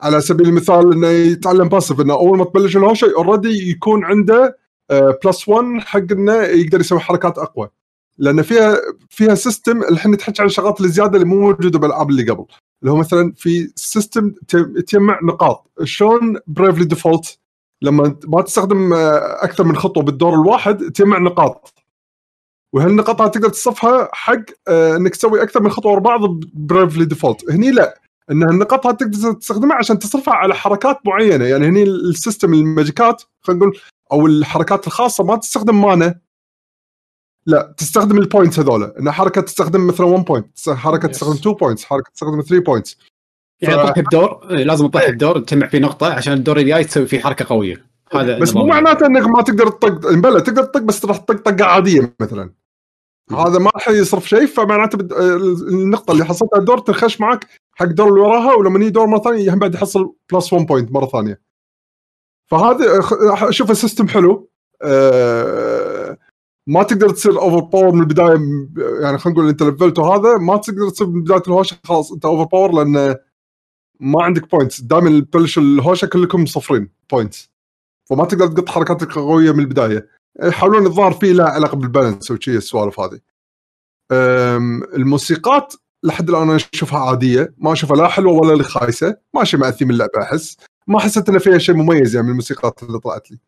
[0.00, 4.58] على سبيل المثال إنه يتعلم passive إنه أول ما تبلش الهوشة already يكون عنده
[5.24, 7.68] plus 1 حق إنه يقدر يسوي حركات أقوى.
[8.18, 8.76] لأن فيها
[9.10, 12.44] فيها system الحين تحكي عن الشغلات الزيادة اللي مو موجودة بالألعاب اللي قبل.
[12.82, 14.30] اللي هو مثلا في system
[14.86, 15.70] تجمع نقاط.
[15.84, 17.38] شلون Bravely Default
[17.82, 21.74] لما ما تستخدم آه، أكثر من خطوة بالدور الواحد تجمع نقاط.
[22.72, 26.20] وهالنقاط تقدر تصرفها حق آه، إنك تسوي أكثر من خطوة ورا بعض
[26.54, 28.00] Bravely Default هني لا.
[28.30, 31.44] إن النقاط هذه تقدر تستخدمها عشان تصرفها على حركات معينة.
[31.44, 33.78] يعني هني ال system ال magicات خلينا نقول
[34.12, 36.23] أو الحركات الخاصة ما تستخدم mana.
[37.46, 38.82] لا تستخدم ال points هذول.
[38.82, 42.98] إن حركة تستخدم مثلا 1 point حركة تستخدم 2 points حركة تستخدم 3 points
[43.60, 47.20] يعني تضحي بدور إيه، لازم تضحي بدور تجمع فيه نقطة عشان الدور الجاي تسوي فيه
[47.20, 47.86] حركة قوية.
[48.12, 51.64] هذا بس مو معناته إنك ما تقدر تطق بلى تقدر تطق بس راح تطق طقة
[51.64, 52.50] عادية مثلا.
[53.30, 55.12] هذا ما راح يصرف شيء فمعناته بد...
[55.68, 59.54] النقطة اللي حصلتها الدور تنخش معك حق الدور اللي وراها ولما يجي دور مرة ثانية
[59.54, 61.40] هم بعد يحصل plus 1 point مرة ثانية.
[62.50, 63.00] فهذا
[63.48, 64.50] أشوف ال system حلو.
[64.82, 66.03] أه
[66.66, 68.28] ما تقدر تصير overpower من البداية
[69.02, 72.24] يعني خلينا نقول انت level ت هذا ما تقدر تصير من بداية الهوشة خلاص أنت
[72.24, 73.16] overpower لأن
[74.00, 77.50] ما عندك points دائما تبلش الهوشة كلكم صفرين points
[78.10, 80.08] فما تقدر تطق حركاتك قوية من البداية.
[80.42, 83.20] يحاولون الظاهر فيه له علاقة بال balance وشي السوالف هذه.
[84.96, 87.54] الموسيقات لحد الآن أنا أشوفها عادية.
[87.58, 90.56] ما أشوفها لا حلوة ولا خايسه ماشي مع ثيم اللعبة أحس.
[90.86, 93.38] ما حسيت إن فيها شيء مميز يعني من الموسيقات اللي طلعت لي.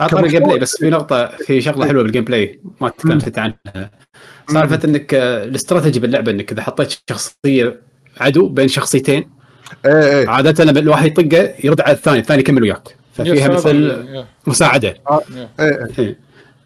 [0.00, 3.90] اعطاني ال gameplay بس في نقطة في شغلة حلوة بال gameplay ما تكلمت عنها.
[4.48, 7.80] سالفة إنك آه، الاستراتيجي باللعبة إنك إذا حطيت شخصية
[8.20, 9.30] عدو بين شخصيتين
[9.86, 10.28] إيه إيه.
[10.28, 12.96] عادة لما الواحد يطقه يرد على الثاني الثاني يكمل وياك.
[13.12, 14.04] ففيها مثل
[14.46, 14.94] مساعدة.
[15.10, 15.22] آه.
[15.60, 16.18] إيه إيه.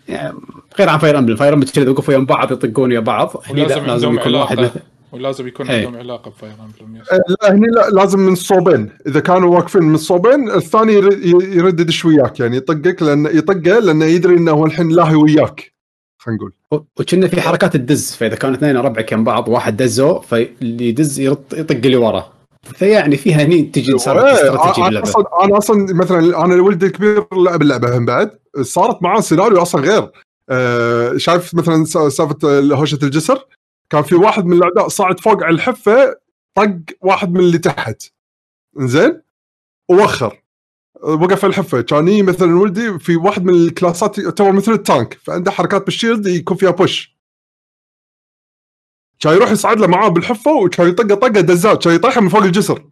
[0.08, 0.34] يعني
[0.78, 3.42] غير عن فاير امبلم فاير امبلم كذا يوقفوا يم بعض يطقون يا بعض.
[3.46, 4.80] هني لازم يكون واحد مثل.
[5.12, 5.96] ولازم يكون عندهم.
[5.96, 10.50] علاقة بفاير امبلم إيه، لا هني لا لازم من الصوبين إذا كانوا واقفين من الصوبين
[10.50, 10.92] الثاني
[11.56, 15.72] يرد يدش وياك يعني يطقك لأن يطقه لأنه يدري إنه هو الحين لاهي وياك
[16.18, 16.52] خلينا نقول.
[17.00, 21.70] وكنا في حركات الدز فإذا كانوا اثنين ربعك يم بعض واحد دزه فاللي يدز يطق
[21.70, 22.32] اللي وراه.
[22.62, 27.24] فيعني فيها هني تجي صارت إيه استراتيجي أنا أصلا أنا أصلا مثلا أنا ولدي الكبير
[27.32, 28.30] لعب اللعبة هم بعد
[28.60, 30.10] صارت معاه سيناريو أصلا غير.
[30.50, 32.36] آه شايف مثلا سالفة
[32.74, 33.44] هوشة الجسر؟
[33.90, 36.20] كان في واحد من الأعداء صعد فوق على الحفة
[36.54, 38.02] طق واحد من اللي تحت.
[38.76, 39.22] زين
[39.90, 40.42] ووخر.
[41.02, 41.80] وقف على الحفة.
[41.80, 46.70] كان مثلا ولدي في واحد من الكلاسات يعتبر مثل التانك فعنده حركات بالشيلد يكون فيها
[46.70, 47.18] بوش
[49.20, 52.90] كان يروح يصعد له معاه بالحفة وكان يطقه طقه دزات كان يطيحه من فوق الجسر.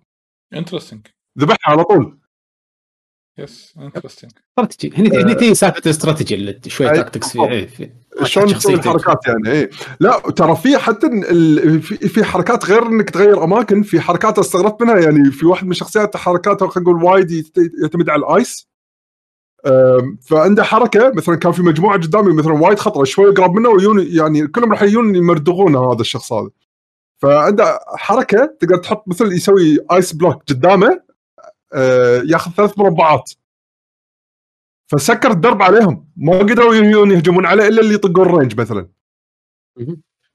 [0.54, 1.06] interesting
[1.38, 2.18] ذبحها على طول.
[3.38, 7.68] yes interesting strategy هني هني تي سالفة الاستراتيجي اللي شوي tactics فيه إيه،
[8.22, 9.70] شلون تسوي الحركات يعني؟ اي
[10.00, 11.08] لا ترى في حتى
[12.08, 14.98] في حركات غير إنك تغير أماكن في حركات استغربت منها.
[14.98, 17.46] يعني في واحد من الشخصيات حركاته خلينا نقول وايد
[17.82, 18.68] يعتمد على ال ice.
[20.22, 24.46] فعنده حركة مثلا كان في مجموعة قدامي مثلا وايد خطرة شوي اقرب منه ويون يعني
[24.46, 26.50] كلهم راح يجون يمردغونه هذا الشخص هذا.
[27.18, 31.00] فعنده حركة تقدر تحط مثل يسوي ice block قدامه
[31.74, 33.32] آه، ياخذ ثلاث مربعات.
[34.86, 36.08] فسكر الدرب عليهم.
[36.16, 38.88] ما قدروا يهجمون عليه إلا اللي يطقون ال range مثلا.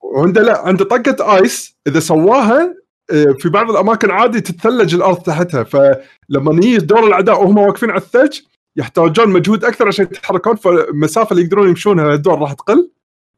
[0.01, 2.75] وعنده لا عنده طقه ice إذا سواها
[3.11, 5.63] آه، في بعض الأماكن عادي تتثلج الأرض تحتها.
[5.63, 8.39] فلما يجي دور الأعداء وهم واقفين على الثلج
[8.75, 12.91] يحتاجون مجهود أكثر عشان يتحركون فالمسافه اللي يقدرون يمشونها الدور راح تقل.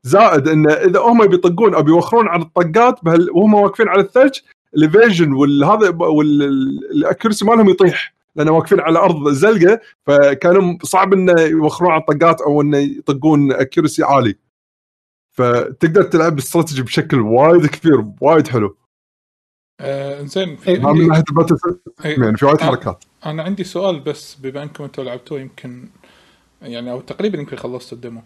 [0.03, 2.99] زائد انه إذا هم بيطقون أو بيوخرون على الطقات
[3.31, 4.39] وهم واقفين على الثلج
[4.77, 8.12] ال evasion والهذا وال accuracy مالهم يطيح.
[8.35, 14.03] لأن واقفين على أرض زلقة فكانوا صعب إنه يوخرون على الطقات أو إنه يطقون accuracy
[14.03, 14.35] عالي.
[15.31, 18.77] فتقدر تلعب استراتيجي بشكل وايد كبير وايد حلو.
[19.79, 21.21] آه زين من ناحية
[22.05, 23.03] يعني في وايد حركات.
[23.25, 25.89] أنا عندي سؤال بس بما انكم أنتم لعبتوه يمكن
[26.61, 28.21] يعني أو تقريبا يمكن خلصت ال demo.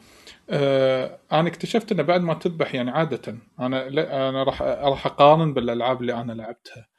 [0.49, 3.87] آه أنا اكتشفت إنه بعد ما تذبح يعني عادة أنا
[4.29, 6.77] أنا راح راح أقارن بالألعاب اللي أنا لعبتها.
[6.77, 6.96] آه،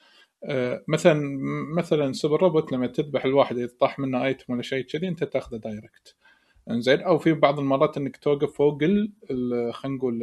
[0.88, 1.38] مثلا
[1.76, 5.56] مثلا سوبر روبوت لما تذبح الواحد إذا طاح منه item ولا شيء كذي أنت تأخذه
[5.56, 6.16] direct
[6.70, 10.22] إنزين أو في بعض المرات إنك توقف فوق خلينا نقول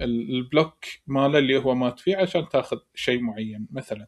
[0.00, 4.06] ال- ال block ماله اللي هو مات فيه عشان تأخذ شيء معين مثلا.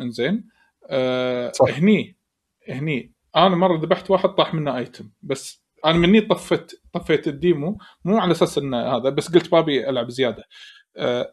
[0.00, 0.48] إنزين
[0.86, 1.78] آه صح.
[1.78, 2.16] هني
[2.68, 3.12] هني.
[3.36, 8.18] أنا مرة ذبحت واحد طاح منه item بس أنا مني طفت طفيت ال demo مو
[8.18, 10.42] على أساس إنه هذا بس قلت بابي ألعب زيادة.
[10.42, 10.46] آه،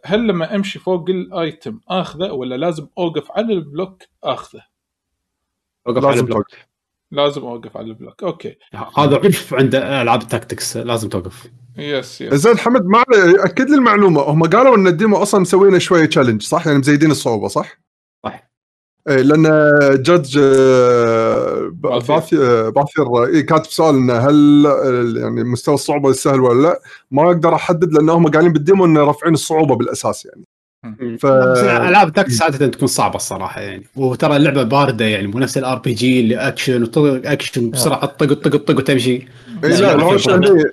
[0.05, 4.61] هل لما أمشي فوق ال item آخذه ولا لازم أوقف على ال block آخذه؟
[5.85, 6.47] وقف على لازم ال block.
[6.49, 6.65] توقف.
[7.11, 8.23] لازم أوقف على ال block.
[8.23, 8.55] okay.
[8.97, 11.51] هذا عرف عند ألعاب ال tactics لازم توقف.
[11.77, 13.03] yes yes زين حمد ما
[13.45, 14.21] أكد لي المعلومة.
[14.21, 17.77] هم قالوا إن ال demo أصلا مسوينه شوية challenge صح؟ يعني مزيدين الصعوبة صح؟
[19.09, 19.43] لأن
[20.03, 22.15] جادج آه، باثير.
[22.15, 26.79] باثي- آه، باثير إيه كاتب سؤال إنه هل آه، يعني مستوى الصعوبة سهل ولا لا؟
[27.11, 30.43] ما أقدر أحدد لأن هم قايلين بال demo إنه رافعين الصعوبة بالأساس يعني
[31.17, 35.39] ف بس العاب ال tactics عادة تكون صعبة الصراحة يعني وترى اللعبة باردة يعني مو
[35.39, 36.89] نفس ال RPG اللي action
[37.25, 39.11] action بسرعة طق طق طق وتمشي
[39.63, 40.37] اي لا لا، الهوشه لا.
[40.51, 40.63] هني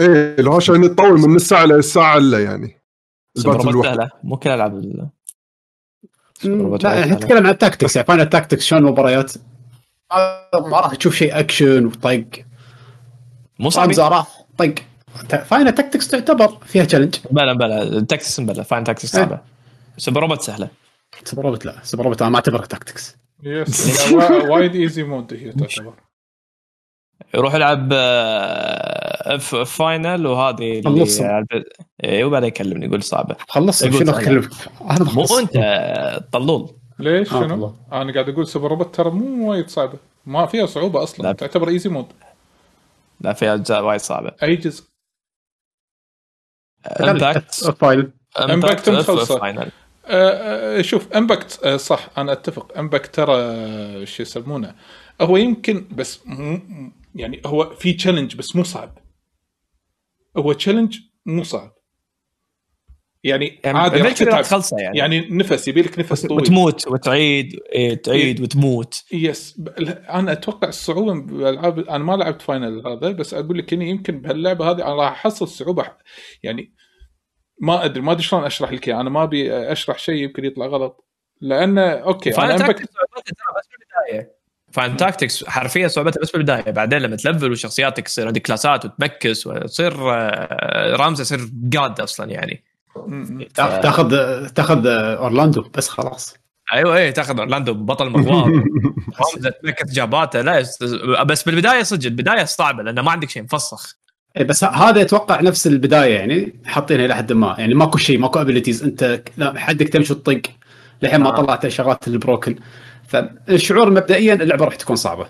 [0.00, 2.80] إيه الهوشه هني تطول من نص ساعه لساعه إلا يعني
[3.38, 3.82] الباتل.
[3.82, 5.10] سهله مو كل العاب ال- سوبر مم، روبوت
[6.44, 7.14] لا إحنا.
[7.14, 9.32] نتكلم عن التاكتكس يعني فاينل التاكتكس شلون المباريات؟
[10.12, 12.24] ما ما راح تشوف شيء أكشن وطق.
[13.58, 13.90] مو صعب.
[14.58, 14.74] طق.
[15.44, 19.24] فاينل تاكتكس تعتبر فيها تشالنج بلا بلا تاكسس بلا فاين تاكسس إيه.
[19.24, 19.40] صعبة.
[19.98, 20.68] سوبر روبوت سهلة.
[21.24, 25.52] سوبر روبوت لا سوبر روبوت أنا ما أعتبرها تاكتكس يس وا- وايد ايزي مود هي
[25.52, 25.94] تعتبر.
[27.34, 31.46] يروح يلعب آه، ف- فاينل وهذه اللي خلصهم.
[32.04, 33.36] اي وبعدين يكلمني يقول صعبة.
[33.48, 34.12] خلص شنو.
[34.12, 34.48] أكلمك؟
[34.80, 36.70] أنا مو بخلص أنت آه، طلول.
[36.98, 37.74] ليش؟ آه، شنو؟ والله.
[37.92, 39.98] أنا قاعد أقول سوبر روبوت ترى مو وايد صعبة.
[40.26, 41.26] ما فيها صعوبة أصلا.
[41.26, 41.32] لا.
[41.32, 42.06] تعتبر ايزي مود
[43.20, 44.32] لا في اجزاء وايد صعبة.
[44.42, 44.84] أي جزء؟
[47.00, 48.88] امباكت فاينل امباكت
[50.08, 52.78] آه، آه، شوف امباكت آه، صح أنا أتفق.
[52.78, 54.74] امباكت ترى آه، شو يسمونه
[55.20, 56.60] هو يمكن بس مو
[57.16, 58.98] يعني هو في challenge بس مو صعب.
[60.36, 61.76] هو challenge مو صعب.
[63.24, 64.44] يعني عادي راح تتعب.
[64.44, 66.40] خلصه يعني, يعني نفس يبي لك نفس طويل.
[66.40, 69.04] وتموت وتعيد إيه تعيد وتموت.
[69.12, 69.60] yes
[70.08, 74.70] أنا أتوقع الصعوبة بالالعاب أنا ما لعبت فاينل هذا بس أقول لك إني يمكن بهاللعبة
[74.70, 75.92] هذه أنا راح أحصل صعوبة.
[76.42, 76.74] يعني
[77.60, 78.88] ما أدري ما أدري شلون أشرح لك.
[78.88, 81.08] أنا ما أبي أشرح شيء يمكن يطلع غلط.
[81.40, 84.36] لأن okay أنا فاينل امباكت tactics صعوبتها ترى بس بالبداية.
[84.76, 88.84] Final Tactics حرفيا صعوبتها بس بالبداية بعدين لما ت level وشخصياتك تصير عندك class ات
[88.84, 92.64] وت mix وتصير آه، رامزه يصير جاد أصلا يعني.
[93.06, 93.42] م.
[93.54, 94.10] تأخذ
[94.48, 96.36] تأخذ أورلاندو بس خلاص.
[96.72, 98.44] أيوه إيه تأخذ أورلاندو بطل مغوار.
[99.20, 100.64] رامزه ت mix جاباته لا.
[101.24, 103.96] بس بالبداية صدق البداية صعبة لأنه ما عندك شيء مفسخ.
[104.36, 107.54] إيه بس هذا أتوقع نفس البداية يعني حاطينها إلى حد ما.
[107.58, 109.22] يعني ماكو شيء ماكو abilities أنت
[109.56, 110.42] حدك تمشي وتطق.
[111.02, 111.42] لحين ما آه.
[111.42, 112.56] طلعت الشغلات ال broken.
[113.08, 115.26] فالشعور مبدئيا اللعبة راح تكون صعبة.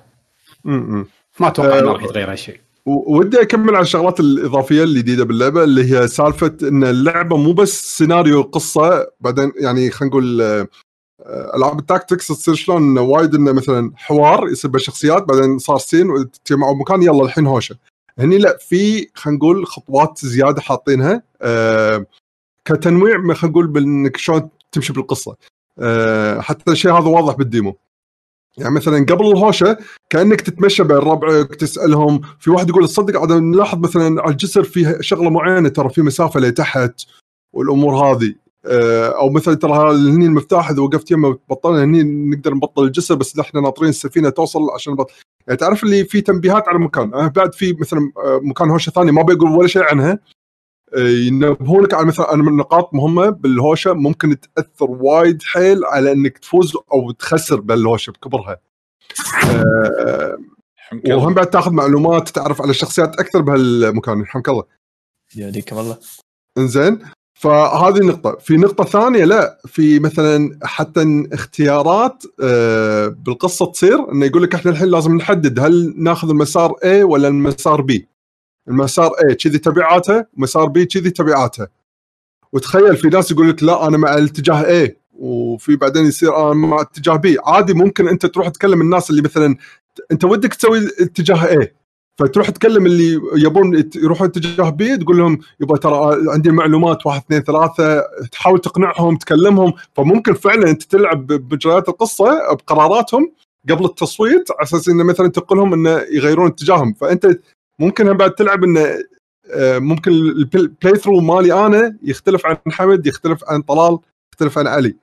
[0.65, 1.07] م- م.
[1.41, 2.61] ما أتوقع آه، انه راح يتغير هالشيء.
[2.87, 8.43] ودي أكمل على الشغلات الإضافية الجديدة باللعبة اللي هي سالفة إن اللعبة مو بس سيناريو
[8.43, 10.69] قصة بعدين يعني خلينا نقول آه،
[11.27, 15.79] آه، ألعاب ال tactics تصير شلون؟ وايد إنه مثلا حوار يصير بين شخصيات بعدين صار
[15.79, 17.77] scene وتجمعوا مكان يلا الحين هوشة.
[18.19, 22.07] هني لا في خلينا نقول خطوات زيادة حاطينها آه،
[22.65, 25.31] كتنويع خلينا نقول بإنك شلون تمشي بالقصة.
[25.33, 25.37] آه،
[26.41, 27.77] حتى الشيء هذا واضح بالديمو.
[28.59, 29.79] يعني مثلا قبل الهوشة
[30.11, 34.99] كأنك تتمشى بين ربعك تسألهم في واحد يقول تصدق عاد نلاحظ مثلا على الجسر في
[35.01, 37.01] شغلة معينة ترى في مسافة لتحت
[37.53, 38.35] والأمور هذه.
[38.67, 43.39] آه، أو مثلا ترى هني المفتاح إذا وقفت يمه بطلنا هني نقدر نبطل الجسر بس
[43.39, 45.15] إحنا ناطرين السفينة توصل عشان نبطل.
[45.47, 49.13] يعني تعرف اللي في تنبيهات على المكان آه، بعد في مثلا آه، مكان هوشة ثاني
[49.13, 50.13] ما بيقول ولا شيء عنها.
[50.13, 50.19] آه،
[50.97, 56.73] ينبهونك على مثلا أنا من نقاط مهمة بالهوشة ممكن تأثر وايد حيل على إنك تفوز
[56.93, 58.61] أو تخسر بالهوشة بكبرها.
[60.93, 61.17] الله.
[61.17, 64.27] وهم بعد تاخذ معلومات تعرف على الشخصيات أكثر بهالمكان.
[64.27, 64.65] حمك الله.
[65.37, 65.97] يهديكم الله.
[66.59, 66.99] إنزين
[67.35, 74.43] فهذه نقطة، في نقطة ثانية لا في مثلا حتى اختيارات آه، بالقصة تصير إنه يقول
[74.43, 78.16] لك إحنا الحين لازم نحدد هل ناخذ المسار A ولا المسار B.
[78.69, 81.67] المسار A كذي تبعاته، مسار B كذي تبعاته.
[82.53, 86.81] وتخيل في ناس يقول لك لا أنا مع الاتجاه A وفي بعدين يصير أنا مع
[86.81, 89.57] اتجاه B، عادي ممكن أنت تروح تكلم الناس اللي مثلا
[90.13, 91.67] أنت ودك تسوي اتجاه A
[92.19, 97.41] فتروح تكلم اللي يبون يروحون اتجاه بي تقول لهم يبا ترى عندي معلومات واحد اثنين
[97.43, 99.73] ثلاثة تحاول تقنعهم تكلمهم.
[99.95, 103.33] فممكن فعلا أنت تلعب بمجريات القصة بقراراتهم
[103.71, 106.93] قبل التصويت على أساس انه مثلا تقول لهم إنه يغيرون اتجاههم.
[106.93, 107.39] فأنت
[107.79, 108.87] ممكن بعد تلعب إنه
[109.55, 113.99] آه، ممكن ال playthrough مالي أنا يختلف عن حمد يختلف عن طلال
[114.33, 114.95] يختلف عن علي.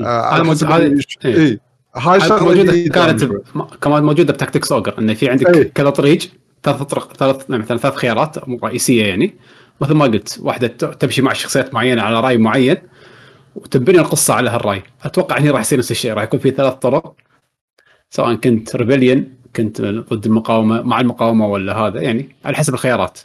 [0.00, 1.36] آه، هذا على حسب اللي- إيه.
[1.46, 1.60] اي
[1.96, 3.24] هاي الشغله موجودة كانت
[3.82, 5.72] كمان موجودة ب Tactics Ogre انه في عندك إيه.
[5.72, 6.18] كذا طريق
[6.62, 9.34] ثلاث طرق ثلاث يعني مثلا ثلاث خيارات رئيسية يعني.
[9.80, 12.76] مثل ما قلت واحدة تمشي مع شخصيات معينة على رأي معين
[13.56, 14.82] وتبني القصة على هالرأي.
[15.02, 17.14] أتوقع هنا راح يصير نفس الشيء راح يكون في ثلاث طرق
[18.10, 23.20] سواء كنت rebellion كنت ضد المقاومه مع المقاومة ولا هذا يعني على حسب الخيارات.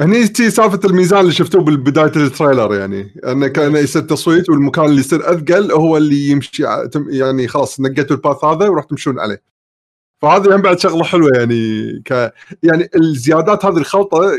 [0.00, 4.84] هني تي سالفة الميزان اللي شفتوه بالبداية ال trailer يعني انه كان يصير تصويت والمكان
[4.84, 6.64] اللي يصير أثقل هو اللي يمشي
[7.08, 9.42] يعني خلاص نقيتوا ال path هذا وراح تمشون عليه.
[10.22, 14.32] فهذه هم بعد شغلة حلوة يعني ك يعني الزيادات هذه الخلطة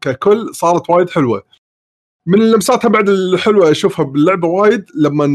[0.00, 1.42] ككل صارت وايد حلوة.
[2.26, 5.26] من اللمسات هم بعد الحلوة أشوفها باللعبة وايد لما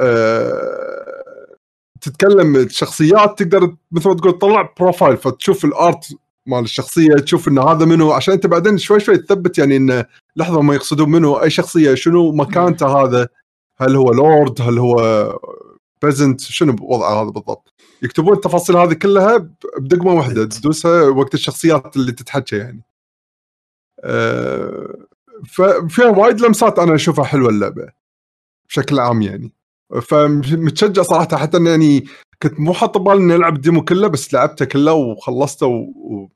[0.00, 0.99] آه،
[2.00, 6.14] تتكلم الشخصيات تقدر مثل ما تقول تطلع profile فتشوف ال art
[6.46, 10.04] مال الشخصية تشوف إن هذا منو عشان أنت بعدين شوي شوي تثبت يعني انه
[10.36, 13.28] لحظة ما يقصدون منو أي شخصية شنو مكانته هذا؟
[13.76, 15.38] هل هو لورد هل هو
[16.02, 19.36] peasant شنو وضعه هذا بالضبط؟ يكتبون التفاصيل هذه كلها
[19.78, 22.82] بدقمة واحدة تدوسها وقت الشخصيات اللي تتحكى يعني.
[24.04, 25.06] أه
[25.48, 27.88] ففيها وايد لمسات أنا أشوفها حلوة اللعبة
[28.68, 29.52] بشكل عام يعني.
[30.02, 32.04] فمتشجع صراحة حتى انه يعني
[32.42, 35.78] كنت مو حاط ببالي إني ألعب ال demo كله بس لعبته كله وخلصته و...
[35.80, 36.30] و...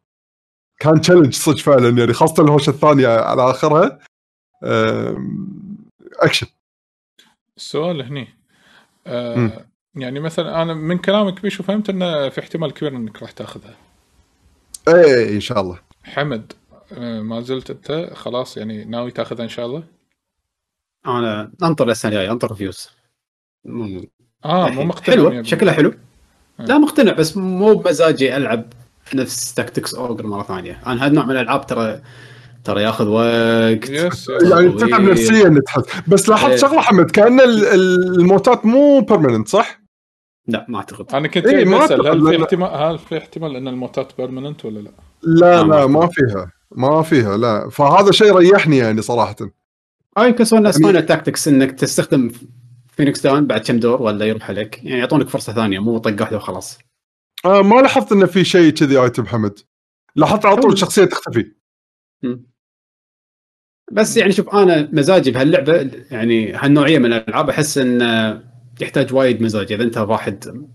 [0.78, 3.98] كان challenge صدق فعلا يعني خاصة الهوشه الثانية على آخرها.
[6.20, 6.46] أكشن.
[7.56, 8.28] السؤال هني.
[9.06, 9.50] مم.
[9.94, 13.76] يعني مثلا أنا من كلامك بيشو فهمت إنه في احتمال كبير إنك راح تأخذها.
[14.88, 15.78] إيه إن شاء الله.
[16.04, 16.52] حمد
[16.92, 19.84] آه ما زلت أنت خلاص يعني ناوي تأخذها إن شاء الله؟
[21.06, 22.90] أنا أنطر السنة الجاية أنطر reviews
[23.64, 24.06] مم.
[24.44, 25.92] آه مو مقتنع حلوة شكلها حلو
[26.60, 26.64] آه.
[26.64, 28.64] لا مقتنع بس مو بمزاجي ألعب
[29.14, 32.00] نفس Tactics Ogre مرة ثانية أنا هذا النوع من الألعاب ترى
[32.64, 34.72] ترى ياخذ وقت يس يعني.
[34.72, 36.56] تتعب نفسيا تحس بس لاحظت إيه.
[36.56, 39.80] شغلة حمد كأن ال- ال- الموتات مو permanent صح؟
[40.48, 44.12] لا ما أعتقد أنا كنت إيه، ما هل في احتمال هل في احتمال إن الموتات
[44.18, 44.90] permanent ولا لا؟
[45.22, 46.06] لا آه، لا ما.
[46.06, 49.36] فيها ما فيها لا فهذا شيء ريحني يعني صراحة
[50.18, 52.30] هاي يمكن يعني- Final Tactics إنك تستخدم
[52.96, 56.36] Phoenix Down بعد كم دور ولا يروح عليك؟ يعني يعطونك فرصة ثانية مو طقه واحدة
[56.36, 56.78] وخلاص.
[57.44, 59.58] آه ما لاحظت انه في شيء كذي item حمد.
[60.16, 61.52] لاحظت على طول الشخصيه تختفي.
[62.22, 62.46] مم.
[63.92, 68.42] بس يعني شوف أنا مزاجي بهاللعبة يعني هالنوعية من الألعاب أحس انه
[68.80, 69.72] يحتاج وايد مزاج.
[69.72, 70.66] إذا أنت واحد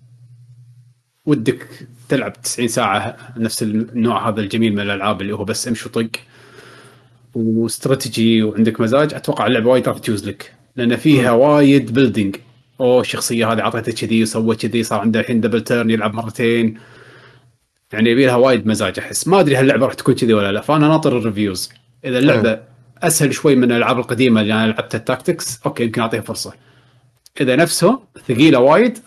[1.25, 1.67] ودك
[2.09, 6.09] تلعب 90 ساعة نفس النوع هذا الجميل من الألعاب اللي هو بس امشي وطق
[7.35, 10.58] واستراتيجي وعندك مزاج أتوقع اللعبة وايد راح تجوز لك.
[10.79, 12.35] لأن فيها وايد building
[12.79, 16.79] أوه الشخصية هذه اعطيته كذي وسوى كذي صار عنده الحين double turn يلعب مرتين.
[17.93, 19.27] يعني يبي لها وايد مزاج أحس.
[19.27, 21.69] ما أدري هل اللعبة راح تكون كذي ولا لا فأنا ناطر ال reviews
[22.05, 22.59] إذا اللعبة
[22.97, 26.53] أسهل شوي من الألعاب القديمة اللي أنا لعبتها ال tactics okay يمكن أعطيها فرصة.
[27.41, 28.97] إذا نفسه ثقيلة وايد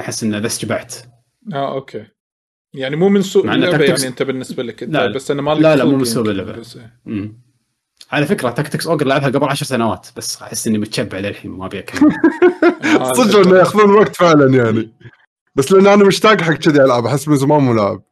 [0.00, 0.94] أحس إنه بس جبعت
[1.52, 2.04] آه okay.
[2.74, 5.76] يعني مو من سوء اللعبة يعني أنت بالنسبة لك أنت لا، بس أنا ما لا،
[5.76, 6.46] لا، مو من سوء
[7.06, 7.43] مم.
[8.14, 11.78] على فكرة Tactics Ogre لعبها قبل عشر سنوات بس أحس إني متشبع للحين ما أبي
[11.78, 12.12] أكمل.
[13.00, 14.92] آه، صدق إنه يأخذون وقت فعلا يعني.
[15.54, 18.02] بس لأن أنا مشتاق حق كذي العاب أحس من زمان مو لاعب.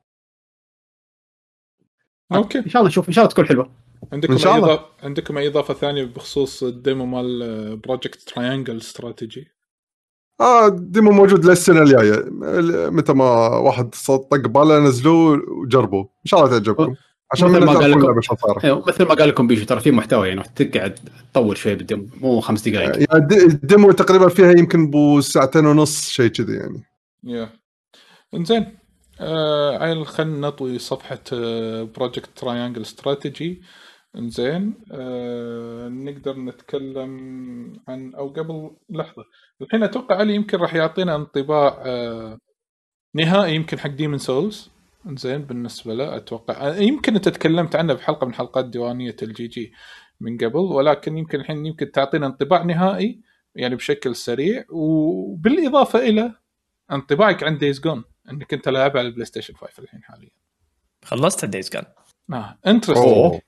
[2.33, 2.59] okay.
[2.59, 3.71] إن شاء الله نشوف إن شاء الله تكون حلوة.
[4.13, 4.73] عندكم إن شاء أي الله.
[4.73, 9.47] إضافة عندكم أي إضافة ثانية بخصوص ال demo مال Project Triangle Strategy
[10.41, 12.15] آه demo موجود للسنة الجاية.
[12.43, 16.95] ال- متى ما واحد طق باله نزلوه وجربوا إن شاء الله تعجبكم.
[17.33, 18.19] عشان مثل ما قال لكم.
[18.89, 20.99] مثل ما قال لكم بيشو ترى في محتوى يعني تقعد
[21.33, 22.89] تطول شوي بال demo مو خمس دقائق.
[22.97, 26.83] يعني الد- ال demo تقريبا فيها يمكن بو ساعتين ونص شيء كذي يعني.
[27.25, 27.49] يا
[28.35, 28.77] إنزين
[29.21, 31.19] آه عيل خلينا نطوي صفحة
[31.97, 33.63] Project Triangle Strategy
[34.19, 37.13] إنزين آه نقدر نتكلم
[37.89, 39.25] عن أو قبل لحظة.
[39.63, 42.39] الحين أتوقع علي يمكن راح يعطينا انطباع آه
[43.15, 44.71] نهائي يمكن حق Demon's Souls
[45.07, 46.77] انزين بالنسبة له أتوقع.
[46.77, 49.73] يمكن أنت تكلمت عنه بحلقه من حلقات ديوانية ال GG
[50.21, 53.21] من قبل ولكن يمكن الحين يمكن تعطينا انطباع نهائي
[53.55, 54.65] يعني بشكل سريع.
[54.71, 56.35] وبالإضافة إلى
[56.93, 60.31] انطباعك عن Days Gone إنك أنت لاعب على البلاي ستيشن 5 الحين حاليا.
[61.05, 61.85] خلصت Days Gone
[62.33, 63.41] آه interesting أوه.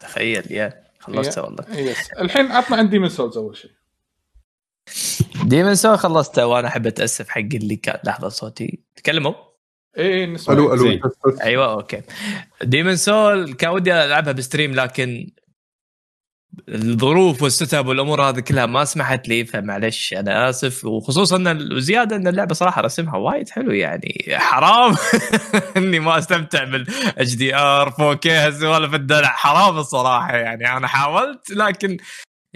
[0.00, 0.84] تخيل يا.
[1.00, 1.78] خلصتها والله.
[1.78, 3.70] yes الحين عطنا عن Demon's Souls أول شيء.
[5.44, 8.82] Demon's Souls خلصته وأنا أحب أتأسف حق اللي كان لحظة صوتي.
[8.96, 9.53] تكلموا.
[9.98, 10.54] اي اي نسمع.
[10.54, 11.10] ألو ألو.
[11.42, 12.02] أيوه okay.
[12.62, 15.30] Demon's Souls كان ودي ألعبها ب stream لكن
[16.68, 20.84] الظروف وال setup والأمور هذه كلها ما سمحت لي فمعلش أنا آسف.
[20.84, 24.96] وخصوصا إن وزيادة إن اللعبة صراحة رسمها وايد حلو يعني حرام.
[25.76, 31.96] إني ما أستمتع بال HDR 4K هالسوالف الدلع حرام الصراحة يعني أنا حاولت لكن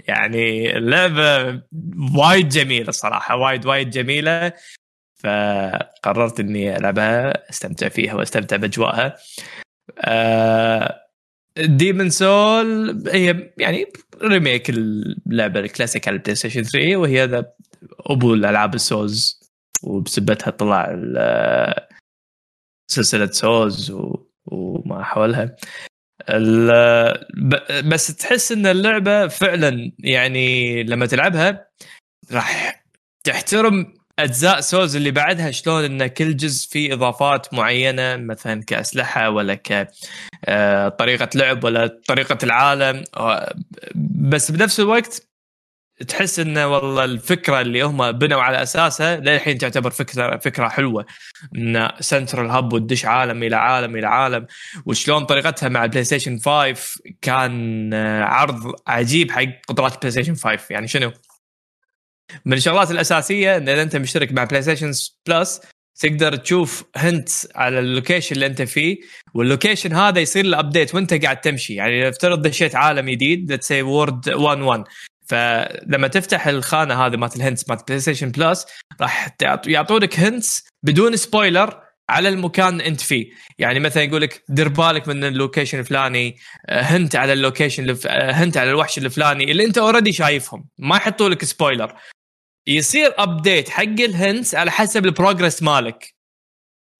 [0.07, 1.61] يعني اللعبة
[2.17, 4.53] وايد جميلة الصراحه وايد وايد جميلة.
[5.19, 9.15] فقررت إني ألعبها أستمتع فيها وأستمتع بأجواءها.
[11.57, 13.85] Demon's Souls هي يعني
[14.21, 17.51] remake اللعبة الكلاسيك على البلاي ستيشن 3 وهي ذا
[17.99, 19.39] أبو الألعاب ال Souls
[19.83, 20.99] وبسبتها طلع
[22.91, 23.93] سلسلة Souls
[24.45, 25.55] وما حولها.
[27.85, 31.67] بس تحس إن اللعبة فعلا يعني لما تلعبها
[32.31, 32.83] راح
[33.23, 39.55] تحترم أجزاء Souls اللي بعدها شلون إن كل جزء فيه إضافات معينة مثلا كأسلحة ولا
[39.55, 39.87] ك
[40.45, 40.97] آه،
[41.35, 43.03] لعب ولا طريقة العالم.
[43.17, 43.55] آه،
[44.15, 45.29] بس بنفس الوقت
[46.07, 51.05] تحس انه والله الفكرة اللي هم بنوا على أساسها للحين تعتبر فكرة فكرة حلوة.
[51.55, 54.45] إن central hub وتدش عالم إلى عالم إلى عالم.
[54.85, 60.59] وشلون طريقتها مع البلاي ستيشن 5 كان آه، عرض عجيب حق قدرات البلاي ستيشن 5
[60.69, 61.11] يعني شنو؟
[62.45, 64.91] من الشغلات الأساسية إن إذا أنت مشترك مع بلاي ستيشن
[65.27, 65.61] بلس
[65.99, 68.97] تقدر تشوف hint على ال location اللي أنت فيه
[69.33, 71.73] وال location هذا يصير له update وأنت قاعد تمشي.
[71.75, 74.83] يعني افترض دشيت عالم جديد let's say world 1 1
[75.27, 78.65] فلما تفتح الخانة هذه مالت ال hints مالت بلاي ستيشن بلس
[79.01, 79.35] راح
[79.67, 81.79] يعطونك hints بدون spoiler
[82.09, 83.29] على المكان أنت فيه.
[83.59, 86.37] يعني مثلا يقول لك دير بالك من ال location الفلاني
[86.69, 90.65] hint على ال location hint على الوحش الفلاني اللي أنت already شايفهم.
[90.77, 91.93] ما يحطوا لك spoiler
[92.69, 96.15] يصير update حق ال hints على حسب ال progress مالك.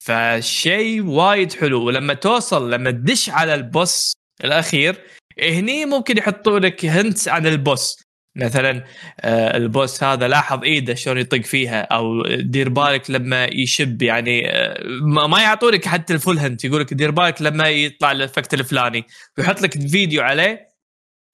[0.04, 1.86] فشيء وايد حلو.
[1.86, 4.14] ولما توصل لما تدش على ال boss
[4.44, 4.96] الأخير
[5.42, 8.04] هني ممكن يحطوا لك hints عن ال boss.
[8.36, 8.86] مثلا
[9.20, 14.52] آه، ال boss هذا لاحظ إيده شلون يطق فيها أو دير بالك لما يشب يعني
[14.52, 14.84] آه،
[15.28, 19.06] ما يعطونك حتى ال full hint يقول لك دير بالك لما يطلع ال effect الفلاني.
[19.38, 20.70] ويحط لك فيديو عليه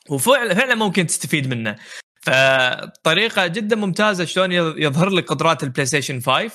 [0.09, 1.75] وفعلا فعلا ممكن تستفيد منه.
[2.25, 6.51] فطريقة جدا ممتازة شلون يظهر لك قدرات البلاي ستيشن 5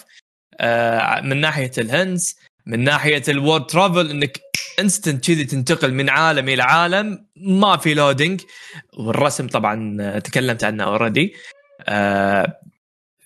[1.22, 2.36] من ناحية ال hints
[2.66, 4.40] من ناحية ال world travel إنك
[4.80, 8.40] instant كذي تنتقل من عالم إلى عالم ما في loading
[8.98, 11.34] والرسم طبعا تكلمت عنه already
[11.88, 12.59] آه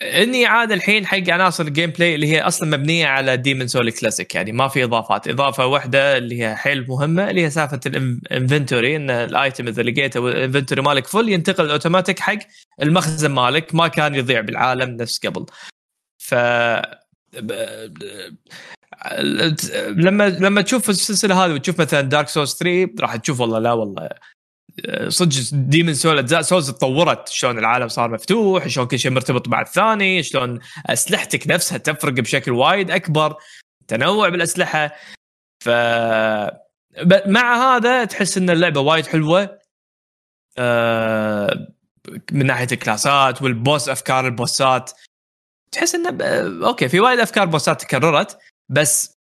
[0.04, 4.34] إني عاد الحين حق عناصر ال gameplay اللي هي أصلا مبنية على Demon's Souls classic
[4.34, 5.28] يعني ما في إضافات.
[5.28, 9.82] إضافة واحدة اللي هي حيل مهمة اللي هي سالفة ال inventory إن ال item اذا
[9.82, 12.38] لقيته وال inventory مالك full ينتقل اوتوماتيك حق
[12.82, 13.74] المخزن مالك.
[13.74, 15.46] ما كان يضيع بالعالم نفس قبل.
[16.18, 16.34] ف
[19.96, 24.08] لما لما تشوف السلسلة هذه وتشوف مثلا Dark Souls 3 راح تشوف والله لا والله
[25.08, 29.60] صدق Demon's Souls اجزاء Souls تطورت شلون العالم صار مفتوح شلون كل شيء مرتبط مع
[29.60, 33.36] الثاني شلون أسلحتك نفسها تفرق بشكل وايد أكبر
[33.88, 34.96] تنوع بالأسلحة.
[35.64, 35.68] ف
[37.26, 39.58] مع هذا تحس إن اللعبة وايد حلوة.
[40.58, 41.74] آه،
[42.32, 44.90] من ناحية الكلاسات وال boss أفكار البوسات.
[45.72, 46.18] تحس انه
[46.66, 48.38] okay في وايد أفكار بوسات تكررت
[48.68, 49.14] بس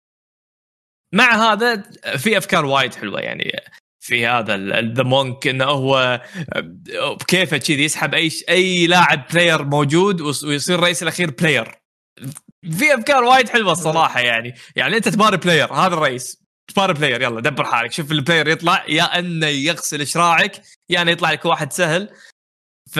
[1.13, 1.81] مع هذا
[2.17, 3.51] في أفكار وايد حلوة يعني.
[4.01, 6.21] في هذا The Monk إنه هو
[6.95, 11.81] بكيفه كذي يسحب أي أي لاعب player موجود ويصير الرئيس الأخير player
[12.77, 14.55] في أفكار وايد حلوة الصراحة يعني.
[14.75, 16.41] يعني أنت تباري player هذا الرئيس.
[16.67, 17.91] تباري player يلا دبر حالك.
[17.91, 22.09] شوف ال player يطلع يا أنه يغسل شراعك يا أنه يطلع لك واحد سهل.
[22.91, 22.99] ف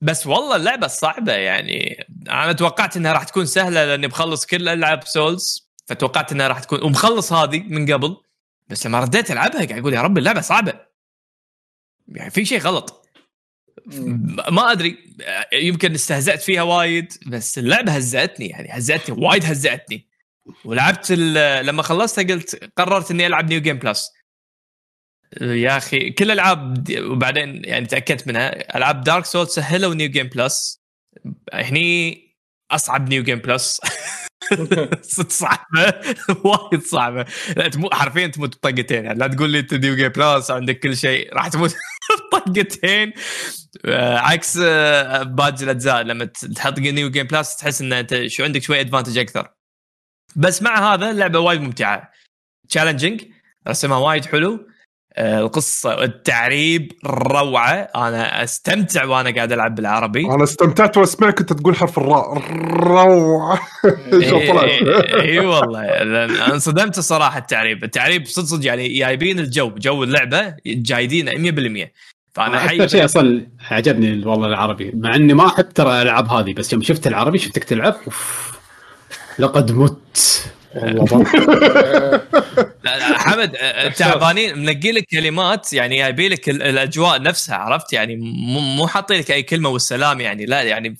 [0.00, 2.06] بس والله اللعبة صعبة يعني.
[2.28, 6.82] أنا توقعت إنها راح تكون سهلة لأني بخلص كل ألعاب Souls فتوقعت إنها راح تكون
[6.82, 8.16] ومخلص هذه من قبل.
[8.66, 10.80] بس لما رديت ألعبها قاعد أقول يا رب اللعبة صعبة.
[12.08, 13.08] يعني في شيء غلط.
[14.50, 15.16] ما أدري
[15.52, 20.08] يمكن استهزأت فيها وايد بس اللعبة هزأتني يعني هزأتني وايد هزأتني.
[20.64, 24.10] ولعبت لما خلصتها قلت قررت إني ألعب new game plus
[25.40, 30.82] يا أخي كل الألعاب وبعدين يعني تأكدت منها ألعاب Dark Souls سهلوا new game plus
[31.52, 32.24] هني
[32.70, 33.80] أصعب new game plus
[35.28, 35.94] صعبة؟
[36.44, 37.24] وايد صعبة.
[37.56, 40.96] لا تموت حرفيا تموت بطقتين يعني لا تقول لي انت new game plus عندك كل
[40.96, 41.74] شيء راح تموت
[42.32, 43.12] بطقتين
[43.84, 46.02] آه، عكس آه، باقي الأجزاء.
[46.02, 49.48] لما تحط new game plus تحس إن أنت شو عندك شوي advantage أكثر.
[50.36, 52.10] بس مع هذا اللعبه وايد ممتعة.
[52.68, 53.24] challenging
[53.68, 54.73] رسمها وايد حلو.
[55.18, 57.74] القصة والتعريب روعة.
[57.74, 60.26] أنا أستمتع وأنا قاعد ألعب بالعربي.
[60.26, 62.38] أنا استمتعت واسمعك انت تقول حرف الراء.
[62.70, 63.60] روعة.
[65.20, 65.80] اي والله.
[65.84, 67.84] أنا انصدمت الصراحه التعريب.
[67.84, 71.28] التعريب صدق صدق يعني جايبين الجو جو اللعبة جايبين
[71.86, 71.88] 100%
[72.34, 76.72] فأنا أكثر شيء أصلا عجبني والله العربي مع إني ما أحب ترى الالعاب هذه بس
[76.72, 78.54] يوم شفت العربي شفتك تلعب أوف.
[79.38, 79.98] لقد مت.
[79.98, 80.63] والله
[83.16, 84.58] حمد آه، تعبانين.
[84.58, 89.30] منقي لك كلمات يعني يبي لك ال- الأجواء نفسها عرفت؟ يعني مو مو حاطين لك
[89.30, 90.96] أي كلمة والسلام يعني لا يعني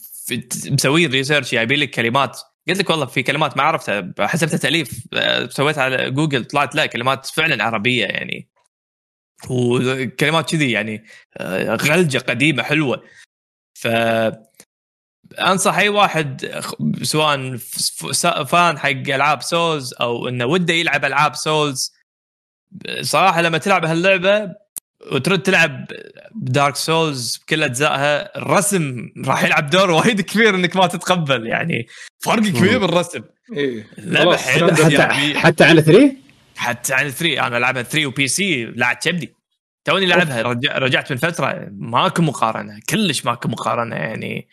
[0.70, 2.40] مسوين research يبي لك كلمات.
[2.68, 6.86] قلت لك والله في كلمات ما عرفتها حسبتها تأليف آه، سويت على جوجل طلعت لا
[6.86, 8.48] كلمات فعلا عربية يعني.
[9.51, 11.05] وكلمات كذي يعني
[11.68, 13.02] غلقة قديمة حلوة.
[13.74, 13.88] ف
[15.38, 16.62] أنصح أي واحد
[17.02, 17.56] سواء
[18.44, 21.94] fan حق ألعاب Souls أو إنه وده يلعب ألعاب Souls.
[23.01, 24.64] صراحة لما تلعب هاللعبة
[25.12, 25.86] وترد تلعب
[26.35, 31.86] Dark Souls بكل أجزائها الرسم راح يلعب دور وايد كبير إنك ما تتقبل يعني
[32.24, 33.22] فرق كبير بالرسم.
[33.52, 33.86] إيه.
[34.36, 36.16] حتى حتى على 3
[36.56, 39.34] حتى على 3 أنا ألعبها 3 و PC لاعب كبدي.
[39.84, 41.68] توني لعبها رجع رجعت من فترة.
[41.70, 42.80] ماكو مقارنة.
[42.88, 44.48] كلش ماكو مقارنة يعني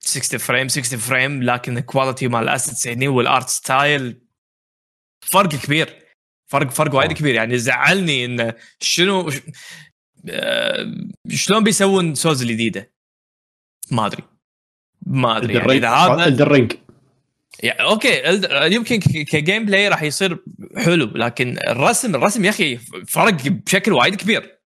[0.00, 4.20] 60 frame 60 frame لكن ال quality مال ال assets هني وال art style
[5.20, 5.96] فرق كبير.
[6.50, 7.34] فرق فرق وايد كبير.
[7.34, 9.30] يعني زعلني انه شنو
[10.30, 10.94] آه،
[11.28, 12.92] شلون بيسوون سوز الجديدة؟
[13.90, 14.22] ما أدري.
[15.06, 15.54] ما أدري.
[15.54, 16.72] يعني إذا هذا Elden Ring
[17.62, 18.22] يعني okay.
[18.74, 20.44] يمكن ك gameplay راح يصير
[20.76, 24.60] حلو لكن الرسم الرسم يا أخي فرق بشكل وايد كبير.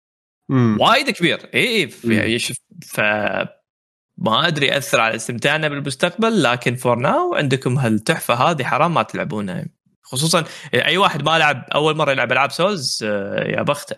[0.81, 1.51] وايد كبير.
[1.55, 2.39] اي اي
[2.87, 3.55] ف-
[4.19, 9.67] ما أدري اثر على استمتاعنا بالمستقبل لكن for now عندكم هالتحفة هذه حرام ما تلعبونها.
[10.03, 13.97] خصوصا أي واحد ما لعب أول مرة يلعب ألعاب Souls آه، يا بخته.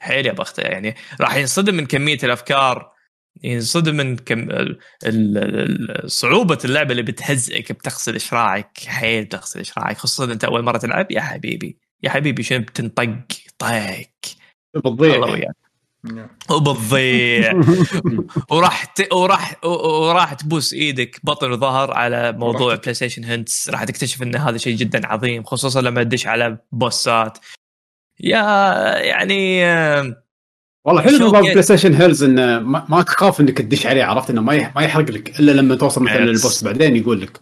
[0.00, 2.92] حيل يا بخته يعني راح ينصدم من كمية الأفكار
[3.42, 8.78] ينصدم من كم ال- صعوبة اللعبه اللي بتهزئك بتغسل شراعك.
[8.86, 9.98] حيل بتغسل شراعك.
[9.98, 13.14] خصوصا أنت أول مرة تلعب يا حبيبي يا حبيبي شنو بتنطق
[13.58, 14.06] طق الله
[14.74, 15.56] بتضيع وياك.
[16.50, 17.52] وبتضيع.
[18.50, 19.12] وراح ت...
[19.12, 24.58] وراح وراح تبوس إيدك بطن وظهر على موضوع بلاي ستيشن هنتس راح تكتشف إن هذا
[24.58, 27.38] شيء جدا عظيم خصوصا لما تدش على بوسات.
[28.20, 28.40] يا
[28.98, 29.64] يعني
[30.84, 34.72] والله حلو كيف؟ بلاي ستيشن هيلز إنه ما, تخاف إنك تدش عليه عرفت؟ إنه ما
[34.76, 36.18] ما يحرق لك إلا لما توصل مثلا.
[36.18, 37.40] للبوس بعدين يقول لك.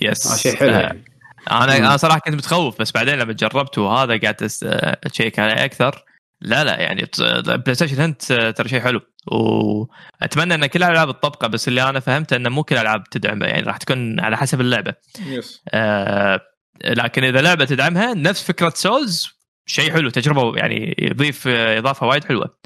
[0.00, 1.04] يس آه شيء حلو آه، يعني.
[1.50, 1.76] أنا.
[1.76, 4.58] أنا صراحة كنت متخوف بس بعدين لما جربت وهذا قاعد أس-
[5.06, 6.04] أ check عليه أكثر.
[6.44, 7.06] لا لا يعني
[7.46, 9.00] PlayStation hint ترى شيء حلو.
[9.26, 13.62] وأتمنى إن كل الالعاب تطبقه بس اللي أنا فهمته انه مو كل الالعاب تدعمه يعني
[13.62, 14.94] راح تكون على حسب اللعبة.
[15.26, 16.40] yes آه
[16.84, 19.28] لكن إذا لعبة تدعمها نفس فكرة Souls
[19.66, 22.56] شيء حلو تجربة يعني يضيف إضافة وايد حلوة.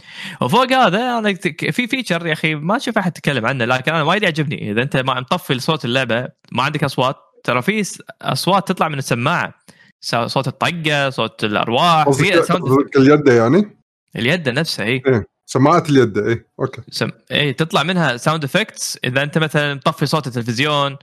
[0.40, 1.34] وفوق هذا أنا
[1.70, 4.70] في feature يا أخي ما أشوف أحد يتكلم عنه لكن أنا وايد يعجبني.
[4.70, 7.82] إذا أنت ما مطفي صوت اللعبة ما عندك أصوات ترى في
[8.22, 9.54] أصوات تطلع من السماعة.
[10.00, 12.10] صوت الطقة صوت الأرواح.
[12.10, 13.78] في قصدك اليد يعني؟
[14.16, 16.82] اليد نفسها هي سماعة اليد اي okay.
[16.90, 17.10] سم...
[17.32, 20.96] اي تطلع منها sound effects إذا أنت مثلا مطفي صوت التلفزيون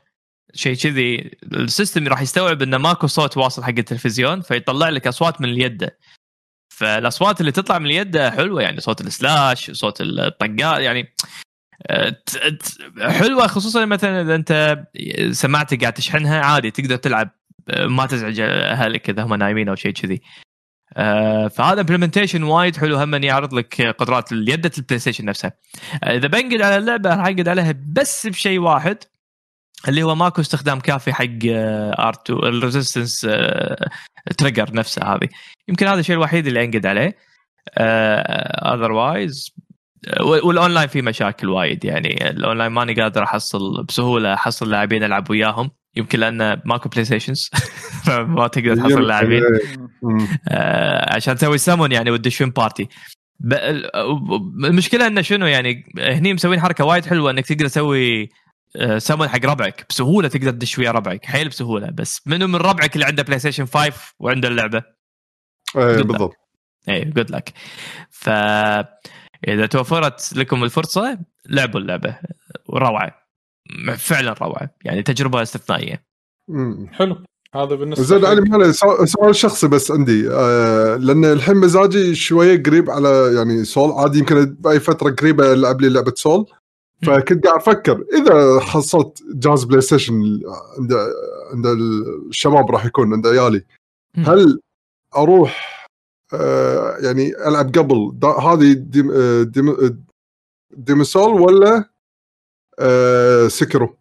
[0.54, 5.42] شيء كذي ال system راح يستوعب إنه ماكو صوت واصل حق التلفزيون فيطلع لك أصوات
[5.42, 5.90] من اليد.
[6.70, 11.16] فالأصوات اللي تطلع من اليد حلوة يعني صوت ال slash صوت الطقات يعني
[11.88, 12.16] آه،
[13.00, 14.84] حلوة خصوصا مثلا إذا أنت
[15.32, 17.30] سماعتك قاعد تشحنها عادي تقدر تلعب
[17.80, 20.22] ما تزعج أهلك إذا هم نايمين أو شيء كذي.
[20.94, 25.52] آه، فهذا implementation وايد حلو هم يعرض لك قدرات اليدة ال PlayStation نفسها.
[26.04, 28.98] آه، إذا بنقد على اللعبة راح انقد عليها بس بشيء واحد
[29.88, 31.46] اللي هو ماكو استخدام كافي حق
[32.00, 33.28] R 2 ال resistance
[34.38, 35.30] trigger نفسه هذه.
[35.68, 37.18] يمكن هذا الشيء الوحيد اللي انقد عليه.
[38.74, 39.56] otherwise
[40.20, 42.30] وال online فيه مشاكل وايد يعني.
[42.30, 45.72] الاونلاين ماني قادر أحصل بسهولة أحصل لاعبين ألعب وياهم.
[45.96, 47.50] يمكن لأن ماكو PlayStations
[48.06, 49.44] فما تقدر تحصل لاعبين.
[50.50, 52.88] آه، عشان تسوي سمون يعني وتدشون party
[54.66, 58.30] المشكلة إنه شنو يعني هني مسوين حركة وايد حلوة إنك تقدر تسوي
[58.98, 59.86] سمون حق ربعك.
[59.90, 61.26] بسهولة تقدر تدش ويا ربعك.
[61.26, 61.90] حيل بسهولة.
[61.90, 64.84] بس منو من ربعك اللي عنده PlayStation 5 وعنده اللعبة؟
[65.78, 66.02] إيه.
[66.02, 66.34] بالضبط.
[66.90, 67.54] اي good luck
[68.10, 68.30] ف
[69.48, 71.20] إذا توفرت لكم الفرصة
[71.50, 72.18] لعبوا اللعبة.
[72.70, 73.25] روعة.
[73.98, 74.70] فعلا روعة.
[74.84, 76.04] يعني تجربة استثنائية.
[76.48, 76.88] مم.
[76.92, 77.18] حلو.
[77.56, 80.30] هذا بالنسبة زين مالي سؤال سؤال شخصي بس عندي.
[80.32, 85.82] آه لأن الحين مزاجي شوية قريب على يعني Souls عادي يمكن بأي فترة قريبة العب
[85.82, 86.46] لي لعبة Souls.
[87.02, 90.14] فكنت قاعد أفكر إذا حصلت جهاز PlayStation
[90.80, 90.94] عند
[91.54, 93.64] عند الشباب راح يكون عند عيالي.
[94.18, 94.60] هل
[95.18, 95.86] أروح
[96.34, 99.76] آه يعني ألعب قبل هذه Demon's آه، Demon's
[100.72, 101.90] Demon's Souls ولا
[102.80, 103.98] آه Sekiro؟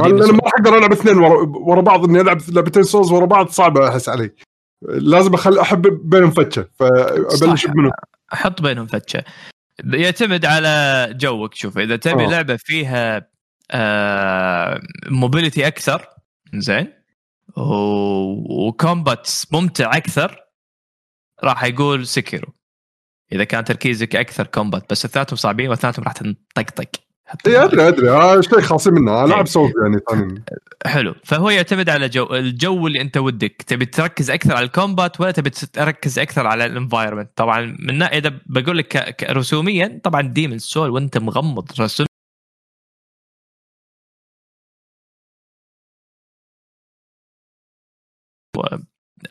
[0.00, 0.32] أنا.
[0.32, 4.30] ما أقدر ألعب اثنين ورا, بعض إني ألعب لعبتين Souls ورا بعض صعبه أحس علي
[4.82, 7.66] لازم اخلي أحط بينهم فجة فأبلش.
[7.66, 7.90] بمنو
[8.28, 9.24] حط بينهم فجة
[9.84, 12.30] يعتمد على جوك شوف إذا تبي آه.
[12.30, 13.28] لعبة فيها
[13.70, 14.80] آه
[15.10, 16.06] موبيليتي أكثر
[16.54, 16.92] زين
[17.56, 20.40] وكومبات ممتع أكثر
[21.44, 22.52] راح يقول سكيرو
[23.32, 27.07] إذا كان تركيزك أكثر كومبات بس اثنيناتهم صعبين واثنيناتهم راح تنطقطق
[27.46, 28.10] اي أدري أدري.
[28.10, 29.20] هذا شيء خاصين منه.
[29.20, 30.44] أنا لاعب صوت يعني ثاني.
[30.86, 31.14] حلو.
[31.24, 33.62] فهو يعتمد على جو الجو اللي أنت ودك.
[33.66, 38.78] تبي تركز أكثر على الكومبات ولا تبي تركز أكثر على الانفايرمنت طبعا من إذا بقول
[38.78, 41.80] لك رسوميا طبعا Demon's Souls وأنت مغمض.
[41.80, 42.06] رسوم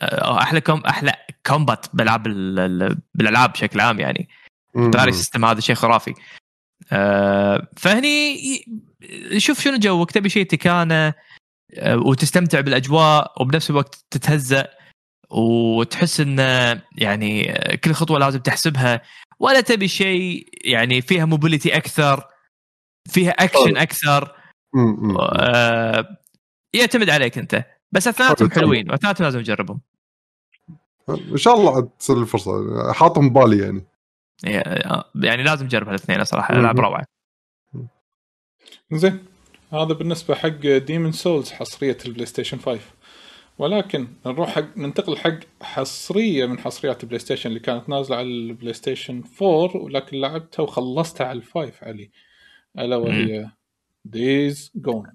[0.02, 1.12] آه، أحلى كوم أحلى
[1.46, 4.28] combat بالالعاب ال- ال- بالألعاب بشكل عام يعني.
[4.92, 6.10] ترى ال system هذا شيء خرافي.
[6.10, 6.14] آه،
[7.76, 8.64] فهني ي-
[9.40, 11.14] شوف شنو جوك تبي شيء تكانه
[11.74, 14.68] آه، وتستمتع بالأجواء وبنفس الوقت تتهزأ
[15.30, 16.38] وتحس ان
[16.98, 19.02] يعني آه، كل خطوة لازم تحسبها.
[19.40, 22.24] ولا تبي شيء يعني فيها mobility أكثر
[23.08, 24.34] فيها اكشن أكثر.
[25.20, 26.16] آه،
[26.74, 27.64] يعتمد عليك أنت.
[27.92, 28.60] بس اثنيناتهم حلو.
[28.60, 29.80] حلوين واثنيناتهم لازم تجربهم
[31.08, 33.84] إن شاء الله عاد تصير الفرصه حاطهم ببالي يعني.
[34.44, 36.54] يعني لازم تجرب الاثنين صراحة.
[36.54, 37.04] العاب روعة.
[38.92, 39.24] زين
[39.72, 42.80] هذا بالنسبة حق Demon's Souls حصرية ال PlayStation 5
[43.58, 48.72] ولكن نروح حق ننتقل حق حصرية من حصريات ال PlayStation اللي كانت نازلة على ال
[48.72, 52.10] PlayStation 4 ولكن لعبتها وخلصتها على ال five علي.
[52.78, 53.50] ألا وهي
[54.04, 55.12] Days Gone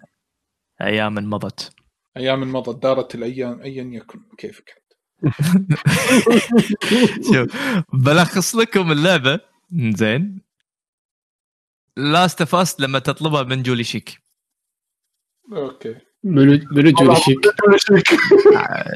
[0.82, 1.76] أيام مضت
[2.18, 4.83] أيام مضت دارت الأيام ايا يكن كيفك؟
[7.34, 7.56] شوف
[7.94, 9.40] بلخص لكم اللعبة.
[9.72, 10.42] زين.
[11.98, 14.24] Last of Us لما تطلبها من Jollychic.
[15.54, 15.96] أوكي.
[16.24, 17.40] منو منو جولي شيك.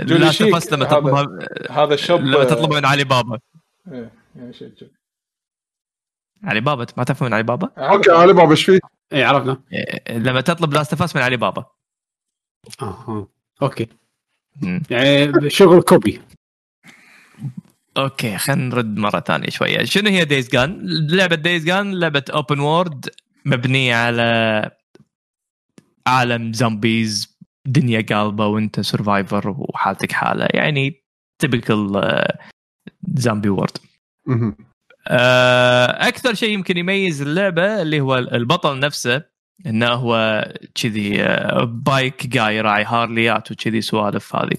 [0.08, 0.56] Jolly Last chic.
[0.56, 1.28] Us لما هذا- تطلبها
[1.72, 3.40] هذا شاب لما تطلبها من علي بابا.
[3.92, 4.54] إيه، يعني.
[6.44, 8.80] علي بابا؟ ما تعرفون من علي بابا؟ okay علي بابا إيش فيه؟
[9.14, 9.62] اي عرفنا.
[9.74, 11.66] إيه، لما تطلب Last of Us من علي بابا.
[12.82, 13.28] آه آه.
[13.62, 13.88] okay.
[14.90, 16.22] يعني شغل copy.
[17.98, 19.84] okay خلينا نرد مرة ثانية شوية.
[19.84, 23.10] شنو هي Days Gone لعبة Days Gone لعبة open world
[23.46, 24.72] مبنية على
[26.08, 30.48] عالم zombies دنيا قالبة وانت survivor وحالتك حالة.
[30.54, 31.04] يعني
[31.40, 32.02] typical
[33.16, 33.78] zombie world
[35.08, 40.44] أكثر شيء يمكن يميز اللعبة اللي هو البطل نفسه إنه هو
[40.76, 44.58] كذي آه، bike guy راعي هارليات وكذي سوالف هذه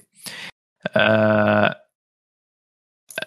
[0.97, 1.83] آه،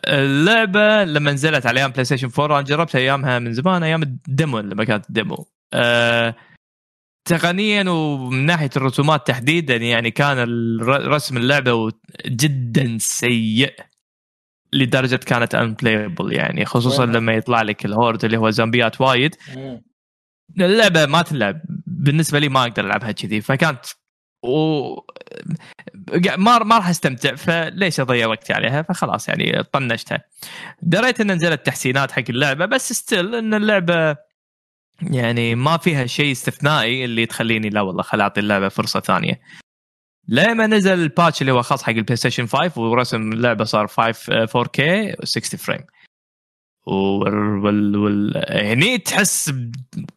[0.08, 4.60] اللعبة لما نزلت على أيام PlayStation 4 أنا جربتها أيامها من زمان أيام ال demo
[4.60, 6.36] لما كانت ال demo آه،
[7.26, 10.38] تقنيا ومن ناحية الرسومات تحديدا يعني كان
[10.82, 11.92] رسم اللعبة
[12.26, 13.74] جدا سيء
[14.74, 19.36] لدرجة كانت انبلايبل يعني خصوصا؟ لما يطلع لك الهورد اللي هو زومبيات وايد.
[20.60, 21.62] اللعبة ما تلعب.
[21.88, 23.42] بالنسبة لي ما أقدر ألعبها كذي.
[23.42, 23.86] فكانت
[24.44, 24.96] و
[26.38, 27.36] ما ما راح أستمتع.
[27.36, 30.24] فليش أضيع وقتي عليها؟ فخلاص يعني طنشتها.
[30.82, 34.16] دريت إن نزلت تحسينات حق اللعبة بس still إن اللعبة
[35.02, 39.42] يعني ما فيها شيء استثنائي اللي تخليني لا والله خل أعطي اللعبة فرصة ثانية.
[40.28, 44.46] لما نزل ال patch اللي هو خاص حق ال PlayStation 5 ورسم اللعبة صار 5
[44.46, 44.82] 4K
[45.24, 45.82] 60 frame
[46.88, 47.98] وال...
[47.98, 48.44] وال...
[48.50, 49.54] هني تحس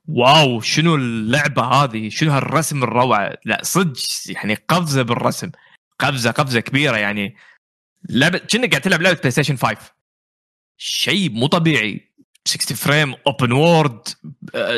[0.08, 3.96] wow شنو اللعبة هذه؟ شنو هالرسم الروعة؟ لا صدق
[4.28, 5.50] يعني قفزة بالرسم.
[5.98, 7.36] قفزة قفزة كبيرة يعني.
[8.10, 9.76] لعبة كأنك قاعد تلعب لعبة PlayStation 5
[10.78, 12.14] شيء مو طبيعي.
[12.44, 14.08] 60 frame open world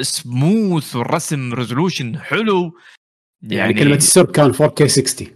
[0.00, 2.78] smooth والرسم resolution حلو.
[3.42, 5.28] يعني كلمة السر كان 4K 60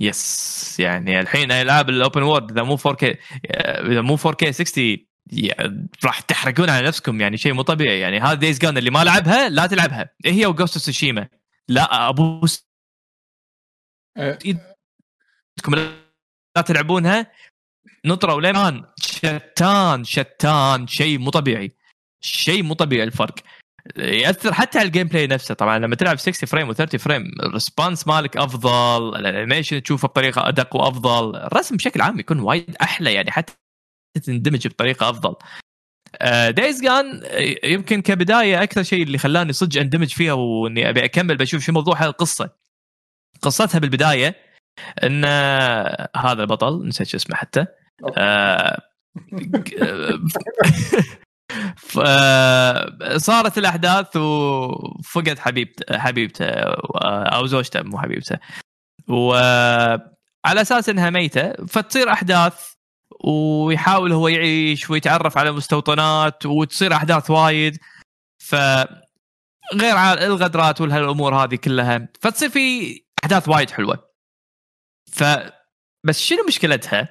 [0.00, 3.16] yes يعني الحين ألعاب ال open world إذا مو 4K
[3.90, 8.00] إذا مو 4K 60 يعني راح تحرقون على نفسكم يعني شيء مو طبيعي.
[8.00, 10.10] يعني هذا Days Gone اللي ما لعبها لا تلعبها.
[10.24, 11.28] إيه هي و Ghost Tsushima
[11.68, 12.68] لا ابوس
[14.18, 14.38] إيه.
[14.44, 17.32] إيدكم لا تلعبونها.
[18.04, 20.86] نطروا لين شتان شتان.
[20.86, 21.76] شيء مو طبيعي.
[22.20, 23.34] شيء مو طبيعي الفرق.
[23.96, 25.54] يأثر حتى على ال gameplay نفسه.
[25.54, 29.16] طبعا لما تلعب 60 frame و30 frame ال response مالك أفضل.
[29.16, 31.36] ال animation تشوفه بطريقة أدق وأفضل.
[31.36, 33.52] الرسم بشكل عام يكون وايد أحلى يعني حتى
[34.24, 35.34] تندمج بطريقة أفضل.
[36.50, 37.22] Days Gone
[37.64, 42.04] يمكن كبداية أكثر شيء اللي خلاني صدق أندمج فيها وإني أبي أكمل بشوف شو موضوع
[42.04, 42.50] القصة
[43.42, 44.34] قصتها بالبداية
[45.02, 45.24] إن
[46.16, 47.66] هذا البطل نسيت شو اسمه حتى
[51.98, 56.46] آه، صارت الأحداث وفقد حبيبته حبيبته
[57.04, 58.38] أو زوجته مو حبيبته.
[59.08, 60.00] وعلى
[60.46, 62.72] أساس إنها ميتة فتصير أحداث
[63.24, 67.78] ويحاول هو يعيش ويتعرف على مستوطنات وتصير أحداث وايد
[68.44, 68.54] ف
[69.74, 74.08] غير الغدرات والهالأمور هذه كلها فتصير في أحداث وايد حلوة
[75.12, 75.24] ف
[76.04, 77.08] بس شنو مشكلتها؟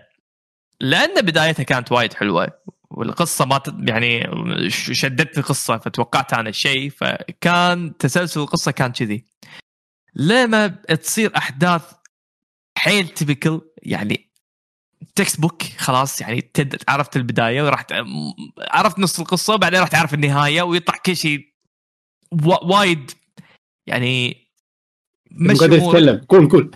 [0.82, 2.48] لأن بدايتها كانت وايد حلوة
[2.92, 3.62] والقصة ما.
[3.88, 4.24] يعني
[4.70, 9.26] ش- شدتني القصة فتوقعت أنا الشيء فكان تسلسل القصة كان كذي
[10.16, 11.92] لما تصير أحداث
[12.78, 14.27] حيل تبكل يعني
[15.16, 16.82] تكست بوك خلاص يعني تد...
[16.88, 17.94] عرفت البداية وراح ت...
[18.72, 21.40] عرفت نص القصة وبعدين راح تعرف النهاية ويطلع كل شيء
[22.32, 22.74] و...
[22.74, 23.12] وايد
[23.88, 24.48] يعني
[25.32, 25.96] مش قادر أمورك.
[25.96, 26.26] يتكلم.
[26.30, 26.72] قول قول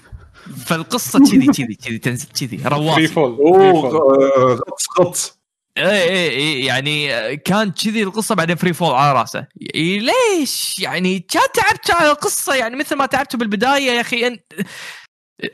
[0.66, 5.42] فالقصة كذي كذي كذي تنزل كذي فري رواسي فول اوه آه، غطس غطس
[5.78, 9.48] إيه إيه إيه يعني كان كذي القصة بعدين فري فول على راسه.
[9.76, 14.42] ليش؟ يعني كان تعبت على القصة يعني مثل ما تعبتوا بالبداية يا أخي أنت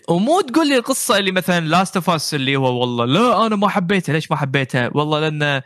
[0.09, 3.69] ومو تقول لي القصة اللي مثلا Last of Us اللي هو والله لا أنا ما
[3.69, 5.61] حبيتها ليش ما حبيتها والله لأن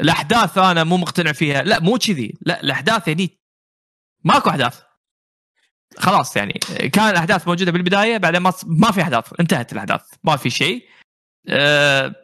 [0.00, 1.62] الأحداث أنا مو مقتنع فيها.
[1.62, 2.34] لا مو كذي.
[2.42, 3.38] لا الأحداث يعني
[4.24, 4.80] ماكو أحداث.
[5.98, 6.52] خلاص يعني
[6.92, 9.24] كان الأحداث موجودة بالبداية بعدين ما ما في أحداث.
[9.40, 10.00] انتهت الأحداث.
[10.24, 10.88] ما في شيء.
[11.48, 12.14] أه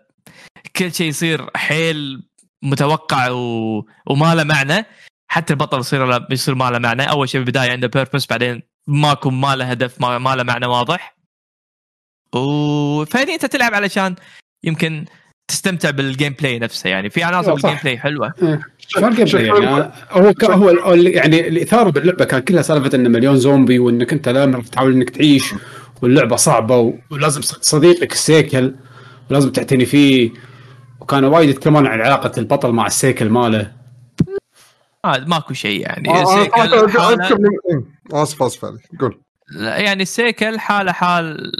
[0.76, 2.28] كل شيء يصير حيل
[2.62, 3.86] متوقع و...
[4.06, 4.86] وما له معنى.
[5.28, 7.10] حتى البطل يصير يصير ما له معنى.
[7.10, 11.13] أول شيء بالبداية عنده purpose بعدين ماكو ما له هدف ما, ما له معنى واضح.
[12.34, 14.14] و فهني أنت تلعب علشان
[14.64, 15.04] يمكن
[15.48, 17.60] تستمتع بال gameplay نفسه يعني في عناصر أيوة،.
[17.60, 18.34] بال gameplay حلوة.
[18.98, 24.12] gameplay يعني هو هو ال- يعني الإثارة باللعبة كان كلها سالفة إنه مليون زومبي وإنك
[24.12, 25.54] أنت دائما تحاول إنك تعيش
[26.02, 28.74] واللعبة صعبة ولازم صديقك السيكل
[29.30, 30.30] ولازم تعتني فيه.
[31.00, 33.72] وكانوا وايد يتكلمون عن علاقة البطل مع السيكل ماله.
[35.04, 36.08] آه ماكو شيء يعني.
[36.10, 36.50] آه، إيه،
[38.12, 39.20] اسف اسف عليك قول.
[39.50, 41.52] لا، يعني السيكل حالة حال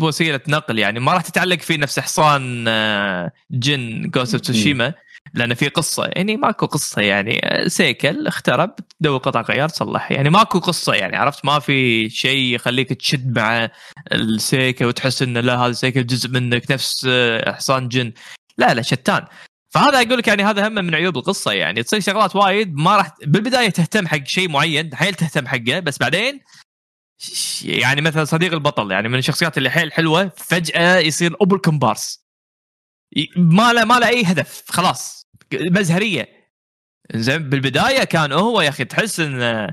[0.00, 4.94] وسيلة نقل يعني ما راح تتعلق فيه نفس حصان آه، جن Ghost of Tsushima
[5.34, 10.30] لأن في قصة يعني ماكو قصة يعني آه، سيكل اخترب تدور قطع غيار تصلح يعني
[10.30, 13.70] ماكو قصة يعني عرفت؟ ما في شيء يخليك تشد مع
[14.12, 18.12] السيكل وتحس إنه لا هذا السيكل جزء منك نفس آه، حصان جن.
[18.58, 19.24] لا لا شتان.
[19.70, 21.82] فهذا أقول لك يعني هذا هم من عيوب القصة يعني.
[21.82, 26.40] تصير شغلات وايد ما راح بالبداية تهتم حق شيء معين حيل تهتم حقه بس بعدين
[27.64, 32.24] يعني مثلا صديق البطل يعني من الشخصيات اللي حيل حلوة فجأة يصير over كومبارس
[33.36, 35.26] ما له ما له أي هدف خلاص.
[35.52, 36.28] مزهرية.
[37.14, 39.70] زين بالبداية كان هو يا أخي تحس إن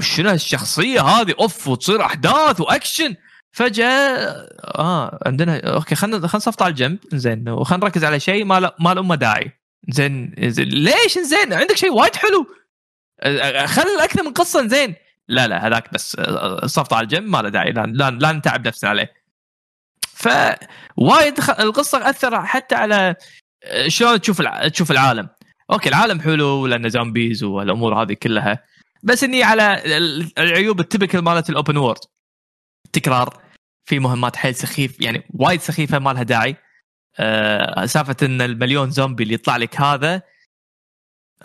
[0.00, 3.14] شنو الشخصيه هذه؟ أوف وتصير أحداث وأكشن.
[3.52, 3.86] فجأة
[4.64, 6.98] آه عندنا okay خلينا خلينا نصفط على الجنب.
[7.12, 9.52] زين وخلينا نركز على شيء ما له ما له داعي.
[9.88, 12.46] زين ليش؟ زين عندك شيء وايد حلو.
[13.66, 14.66] خل أكثر من قصة.
[14.66, 14.94] زين
[15.28, 18.66] لا لا هذاك بس أه، صفط على الجنب ما له داعي لا, لا, لا نتعب
[18.66, 19.12] نفسنا عليه
[20.02, 21.38] فوايد.
[21.58, 23.16] القصة أثر حتى على
[23.64, 24.42] أه، شلون تشوف.
[24.72, 25.28] تشوف العالم
[25.70, 28.64] okay العالم حلو لأنه zombies والأمور هذه كلها
[29.02, 31.98] بس إني على ال- العيوب ال typical مالت ال open world
[32.92, 33.40] تكرار
[33.84, 36.56] في مهمات حيل سخيف يعني وايد سخيفة ما لها داعي
[37.18, 40.22] أه سالفه إن المليون زومبي اللي يطلع لك هذا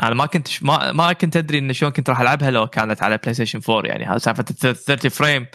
[0.03, 3.17] أنا ما كنت ما ما كنت أدري إن شلون كنت راح ألعبها لو كانت على
[3.17, 5.47] بلاي ستيشن 4 يعني هذا سالفة ال 30 frame.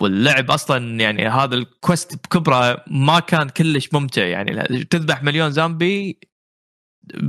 [0.00, 4.22] واللعب أصلا يعني هذا ال quest بكبره ما كان كلش ممتع.
[4.24, 6.18] يعني تذبح مليون زومبي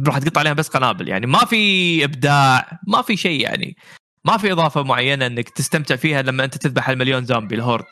[0.08, 1.08] راح تقطع عليها بس قنابل.
[1.10, 3.78] يعني ما في إبداع ما في شيء يعني.
[4.26, 7.86] ما في إضافة معينة إنك تستمتع فيها لما أنت تذبح المليون زومبي ال horde.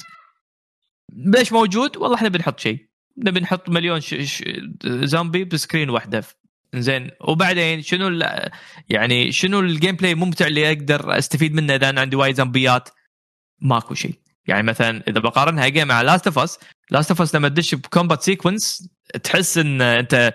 [1.13, 2.87] ليش موجود؟ والله إحنا بنحط شيء.
[3.17, 4.13] نبي نحط مليون ش...
[4.13, 4.43] ش...
[4.85, 6.23] زومبي ب screen واحدة.
[6.81, 7.09] زين.
[7.21, 8.25] وبعدين شنو.
[8.89, 12.89] يعني شنو ال gameplay ممتع اللي أقدر أستفيد منه إذا أنا عندي وايد زومبيات
[13.61, 14.19] ماكو شيء.
[14.47, 16.59] يعني مثلا إذا بقارنها game مع لاست اوف اس
[16.91, 18.89] لاست اوف اس لما تدش ب combat sequence
[19.23, 20.33] تحس إن انت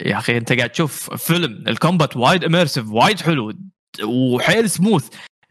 [0.00, 3.52] يا أخي أنت قاعد تشوف فيلم ال combat وايد immersive وايد حلو
[4.04, 5.08] وحيل سموث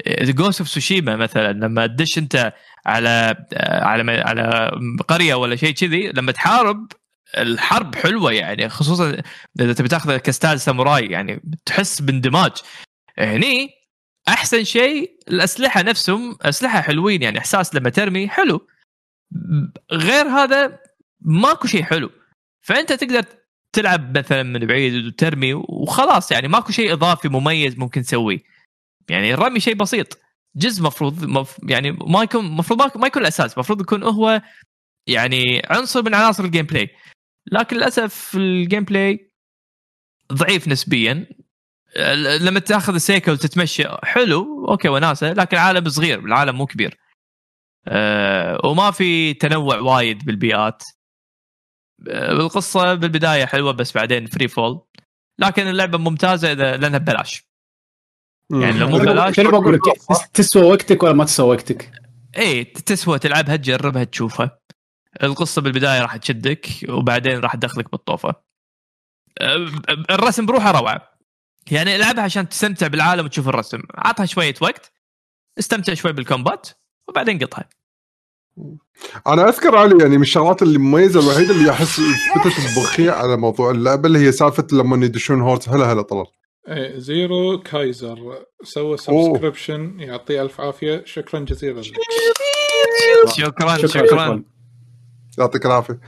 [0.08, 2.54] Ghost of Tsushima مثلا لما تدش أنت
[2.86, 4.72] على على على
[5.08, 6.88] قرية ولا شيء كذي لما تحارب
[7.38, 9.22] الحرب حلوة يعني خصوصا
[9.60, 12.52] إذا تبي تاخذ ك style ساموراي يعني تحس باندماج.
[13.20, 13.70] هني
[14.28, 18.68] أحسن شيء الأسلحة نفسهم أسلحة حلوين يعني إحساس لما ترمي حلو.
[19.92, 20.80] غير هذا
[21.22, 22.10] ماكو شيء حلو.
[22.62, 23.26] فأنت تقدر
[23.74, 28.40] تلعب مثلا من بعيد وترمي وخلاص يعني ماكو شيء إضافي مميز ممكن تسويه.
[29.10, 30.20] يعني الرمي شيء بسيط.
[30.56, 34.42] جزء مفروض مف يعني ما يكون المفروض ما يكون الأساس المفروض يكون هو
[35.08, 36.90] يعني عنصر من عناصر ال gameplay
[37.52, 39.32] لكن للأسف ال gameplay
[40.34, 41.28] ضعيف نسبيا.
[42.42, 46.98] لما تأخذ السيكل وتتمشى حلو okay وناسة لكن العالم صغير العالم مو كبير.
[47.88, 50.84] أه وما في تنوع وايد بالبيئات.
[52.08, 54.82] القصة بالبداية حلوة بس بعدين free fall
[55.40, 57.44] لكن اللعبة ممتازة إذا لأنها ببلاش.
[58.52, 59.82] يعني لو مو ببلاش شنو بقول لك؟
[60.34, 61.92] تسوى وقتك ولا ما تسوى وقتك؟
[62.38, 64.60] إيه تسوى تلعبها تجربها تشوفها.
[65.24, 68.36] القصة بالبداية راح تشدك وبعدين راح تدخلك بالطوفة.
[70.10, 71.14] الرسم بروحه روعة.
[71.72, 73.80] يعني العبها عشان تستمتع بالعالم وتشوف الرسم.
[73.96, 74.92] عطها شوية وقت
[75.60, 76.70] استمتع شوي بالكومبات
[77.08, 77.70] وبعدين قطها.
[79.28, 82.02] أنا أذكر علي يعني من الشغلات اللي مميزه الوحيدة اللي أحس
[82.36, 86.26] فتت بخي على موضوع اللعبة اللي هي سالفة لما يدشون هورت هلا هلا طلال.
[86.68, 88.46] إيه، زيرو كايزر.
[88.64, 91.04] سوى subscription يعطيه ألف عافية.
[91.06, 91.82] شكرا جزيلا.
[91.82, 91.90] لك
[93.30, 93.78] شكرا.
[93.88, 94.44] شكرا.
[95.38, 96.00] يعطيك العافية.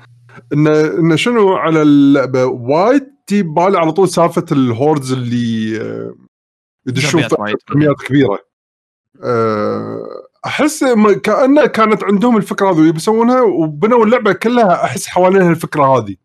[0.54, 6.16] انه إنه شنو على اللعبة؟ وايد تجيب بالي على طول سالفة ال hordes اللي آه،
[6.88, 7.22] يدشون.
[7.74, 8.40] كميات كبيرة.
[9.24, 10.00] آه،
[10.46, 10.84] أحس
[11.24, 16.16] كأنه كانت عندهم الفكرة هذه ويسوونها وبنوا اللعبة كلها أحس حوالين الفكرة هذه.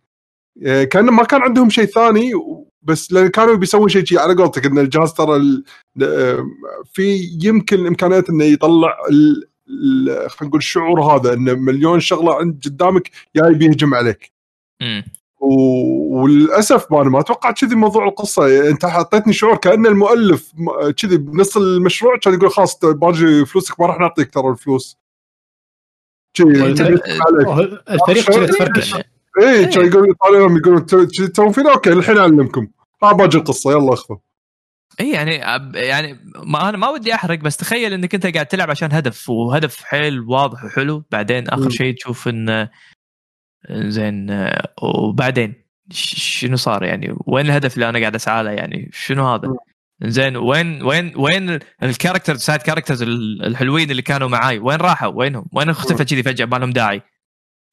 [0.67, 2.33] آه، كانه ما كان عندهم شيء ثاني
[2.83, 5.63] بس لأن كانوا بيسوون شيء شي على قولتك ان الجهاز ترى
[6.93, 9.50] في يمكن امكانيات إنه يطلع ال-
[10.29, 14.33] خلينا نقول الشعور هذا انه مليون شغلة عند قدامك جاي بيهجم عليك.
[14.83, 15.05] مم.
[15.41, 18.49] و- وللأسف ما أنا ما توقعت كذي موضوع القصة.
[18.49, 23.81] يعني أنت حطيتني شعور كأن المؤلف م- كذي بنص المشروع كان يقول خلاص باجي فلوسك
[23.81, 24.99] ما راح نعطيك ترى الفلوس.
[26.35, 26.45] كذي.
[27.91, 28.95] الفريق كذا تفركش.
[29.41, 32.69] إيه كان يقول يطالعهم يقولون تو- كذي تسوون فينا okay الحين أعلمكم.
[33.03, 33.71] ها باجي القصة.
[33.73, 34.19] يلا اخذوا
[35.01, 35.35] اي يعني
[35.75, 39.85] يعني ما أنا ما ودي أحرق بس تخيل إنك أنت قاعد تلعب عشان هدف وهدف
[39.85, 41.71] حيل واضح وحلو بعدين آخر.
[41.71, 42.69] شيء تشوف إن
[43.71, 44.51] زين
[44.83, 45.55] وبعدين
[45.93, 49.49] شنو صار يعني؟ وين الهدف اللي أنا قاعد أسعى له يعني؟ شنو هذا.
[50.03, 53.03] زين وين وين وين ال characters side characters
[53.43, 57.03] الحلوين اللي كانوا معاي؟ وين راحوا؟ وينهم؟ وين أختفى كذي فجأة؟ ما لهم داعي.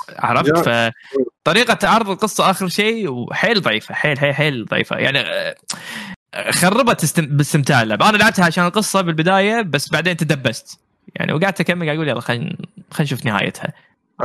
[0.09, 0.57] عرفت.
[0.57, 4.97] فطريقه عرض القصة آخر شيء وحيل ضعيفة حيل حيل حيل ضعيفة.
[4.97, 5.55] يعني آه،
[6.49, 7.25] خربت استم...
[7.25, 8.09] باستمتاع اللعبة.
[8.09, 10.79] أنا لعبتها عشان القصة بالبداية بس بعدين تدبست.
[11.15, 12.57] يعني وقعدت أكمل قاعد أقول يلا خلينا
[12.91, 13.73] خلينا نشوف نهايتها.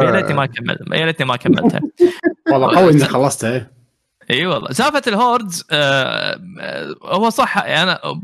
[0.01, 1.81] يا ليتني ما كمل يا ليتني ما كملتها.
[2.53, 3.71] والله قوي إنك خلصتها إيه.
[4.31, 4.73] إي والله.
[4.73, 7.59] سالفة الهوردز آه آه هو صح.
[7.59, 8.21] أنا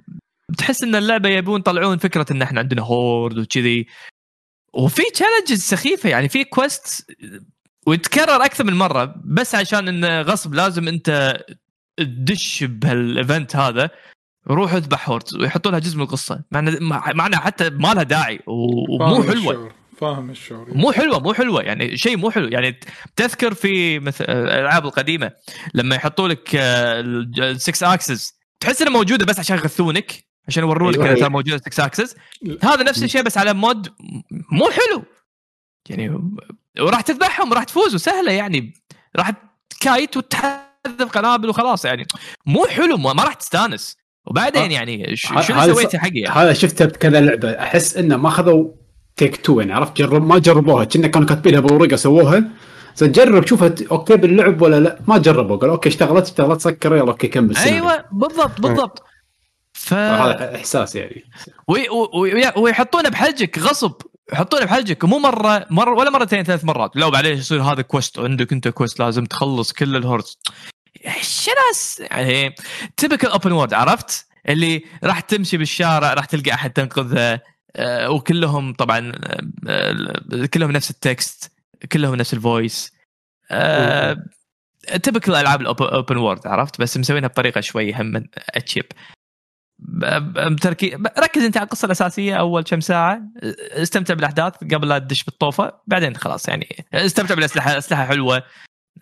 [0.48, 3.86] بتحس إن اللعبة يبون يطلعون فكرة إن إحنا عندنا horde وكذي.
[4.72, 6.08] وفي challenges سخيفة.
[6.08, 7.10] يعني في quest
[7.86, 11.38] ويتكرر أكثر من مرة بس عشان انه غصب لازم أنت
[11.98, 13.90] تدش بهال event هذا
[14.48, 16.44] روح اذبح hordes ويحطوا لها جزء من القصة.
[16.50, 19.32] مع إنه- مع مع إنها حتى ما لها داعي ومو فاهم حلوة.
[19.52, 19.72] الشعور.
[19.98, 20.74] فاهم الشعور.
[20.74, 21.62] مو حلوة مو حلوة.
[21.62, 22.48] يعني شيء مو حلو.
[22.48, 22.80] يعني
[23.16, 25.32] تذكر في مثل الألعاب القديمة
[25.74, 31.06] لما يحطوا لك السكس اكسس تحس إنها موجودة بس عشان يغثونك عشان يورونك أيوة.
[31.06, 32.16] انها ترى موجوده Sixaxis
[32.62, 33.88] هذا نفس الشيء بس على مود
[34.52, 35.04] مو حلو.
[35.88, 36.30] يعني
[36.80, 38.74] وراح تذبحهم وراح تفوز وسهله يعني.
[39.16, 39.32] راح
[39.70, 40.16] ت kite
[40.86, 42.06] وتحذف قنابل وخلاص يعني
[42.46, 43.96] مو حلو ما ما راح تستانس.
[44.26, 44.74] وبعدين آه.
[44.74, 47.50] يعني ش- ه- شنو هذا سويت ص- حقي؟ يعني؟ هذا شفته بكذا لعبة.
[47.50, 48.68] أحس إنه ما أخذوا
[49.16, 50.84] take two يعني عرفت؟ جرب ما جربوها.
[50.84, 52.44] كنا كانوا كاتبينها بورقه سووها.
[52.96, 54.98] زين جرب شوفها okay باللعب ولا لا.
[55.08, 55.56] ما جربوا.
[55.56, 57.56] قال أوكي اشتغلت اشتغلت سكر يلا okay كمل.
[57.56, 59.02] أيوه بالضبط بالضبط.
[59.72, 61.24] ف هذا إحساس يعني.
[61.68, 63.92] وي- وي- ويحطونه بحلجك غصب.
[64.32, 66.96] يحطونه بحلجك مو مرة مرة ولا مرتين ثلاث مرات.
[66.96, 70.38] لا وبعدين يصير هذا quest عندك أنت quest لازم تخلص كل ال hordes.
[71.20, 72.54] شناس يعني
[72.96, 77.40] typical open world عرفت؟ اللي راح تمشي بالشارع راح تلقى أحد تنقذه.
[77.76, 79.12] آه، وكلهم طبعا
[79.68, 81.52] آه، كلهم نفس التكست
[81.92, 82.92] كلهم نفس الفويس
[85.02, 88.84] تبكل ألعاب الاوبن وورد عرفت؟ بس مسوينها بطريقة شوي هم أتشيب.
[90.62, 93.22] تركي ركز انت على القصة الأساسية أول كم ساعة.
[93.72, 95.80] استمتع بالأحداث قبل لا تدش بالطوفة.
[95.86, 97.78] بعدين خلاص يعني استمتع بالأسلحة.
[97.78, 98.42] أسلحة حلوة.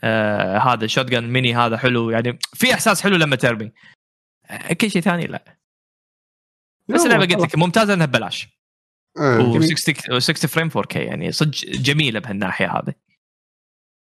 [0.04, 2.10] آه هذا شوت جن ميني هذا حلو.
[2.10, 3.72] يعني في إحساس حلو لما ترمي.
[4.46, 5.58] آه، كل شيء ثاني لا.
[6.88, 8.48] بس اللعبة قلت لك ممتازة إنها ببلاش.
[9.18, 9.58] إيه.
[9.58, 12.94] و60 60 فريم 4K يعني صدق جميلة بهالناحية هذه.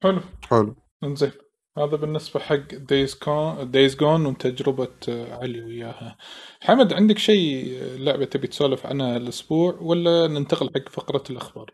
[0.02, 0.20] حلو.
[0.50, 0.76] حلو.
[1.04, 1.32] إنزين.
[1.78, 6.16] هذا بالنسبة حق Days Gone Days Gone وتجربه آه، علي وياها.
[6.60, 11.70] حمد عندك شيء آه، لعبة تبي تسولف عنها الأسبوع ولا ننتقل حق فقرة الأخبار؟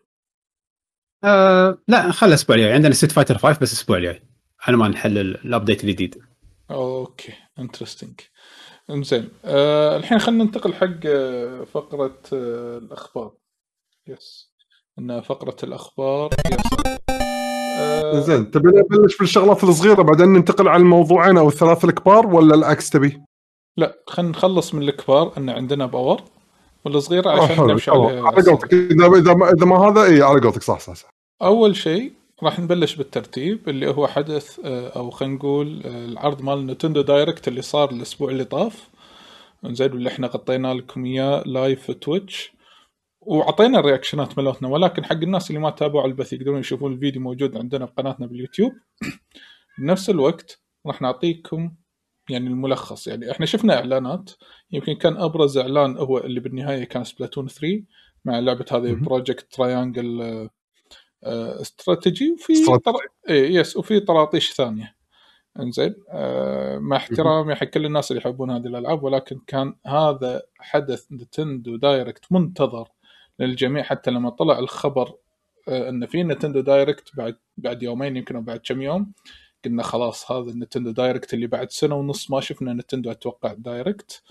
[1.25, 2.73] آه لا خلي الأسبوع الجاي.
[2.73, 4.23] عندنا Street Fighter 5 بس الأسبوع الجاي.
[4.61, 6.19] على ما نحل ال- ال update الجديد.
[6.71, 8.21] okay interesting
[8.91, 13.35] إنزين آه الحين خلينا ننتقل حق آه، فقرة آه الأخبار.
[14.07, 14.53] yes
[14.99, 16.68] إن فقرة الأخبار يس
[18.15, 23.21] زين تبي نبلش بالشغلات الصغيرة بعدين ننتقل على الموضوعين أو الثلاث الكبار ولا العكس تبي؟
[23.77, 26.23] لا خلينا نخلص من الكبار إن عندنا باور
[26.85, 27.67] والصغيرة عشان.
[27.67, 31.09] نمشي على قولتك اذا إذا ما, إذا ما هذا اي على قولتك صح صح صح
[31.43, 32.13] أول شيء
[32.43, 37.49] راح نبلش بالترتيب اللي هو حدث آه، أو خلينا نقول آه، العرض مال Nintendo Direct
[37.49, 38.89] اللي صار الأسبوع اللي طاف
[39.65, 42.53] زين واللي إحنا غطينا لكم إياه live في Twitch
[43.29, 47.57] وأعطينا ال reactionات مالتنا ولكن حق الناس اللي ما تابعوا البث يقدرون يشوفون الفيديو موجود
[47.57, 48.73] عندنا بقناتنا باليوتيوب.
[49.79, 51.75] بنفس الوقت راح نعطيكم
[52.31, 54.31] يعني الملخص يعني إحنا شفنا إعلانات
[54.73, 57.83] يمكن كان أبرز إعلان هو اللي بالنهاية كان Splatoon 3
[58.25, 60.49] مع لعبة هذه Project Triangle
[61.25, 62.93] Strategy وفي طر...
[63.29, 64.95] إيه yes وفي طراطيش ثانية.
[65.61, 71.13] إنزين آه مع احترامي حق كل الناس اللي يحبون هذه الألعاب ولكن كان هذا حدث
[71.13, 72.89] Nintendo Direct منتظر.
[73.39, 75.15] للجميع حتى لما طلع الخبر
[75.69, 79.13] آه إن في Nintendo Direct بعد بعد يومين يمكن أو بعد كم يوم
[79.65, 84.23] قلنا خلاص هذا ال Nintendo Direct اللي بعد سنة ونص ما شفنا Nintendo أتوقع Direct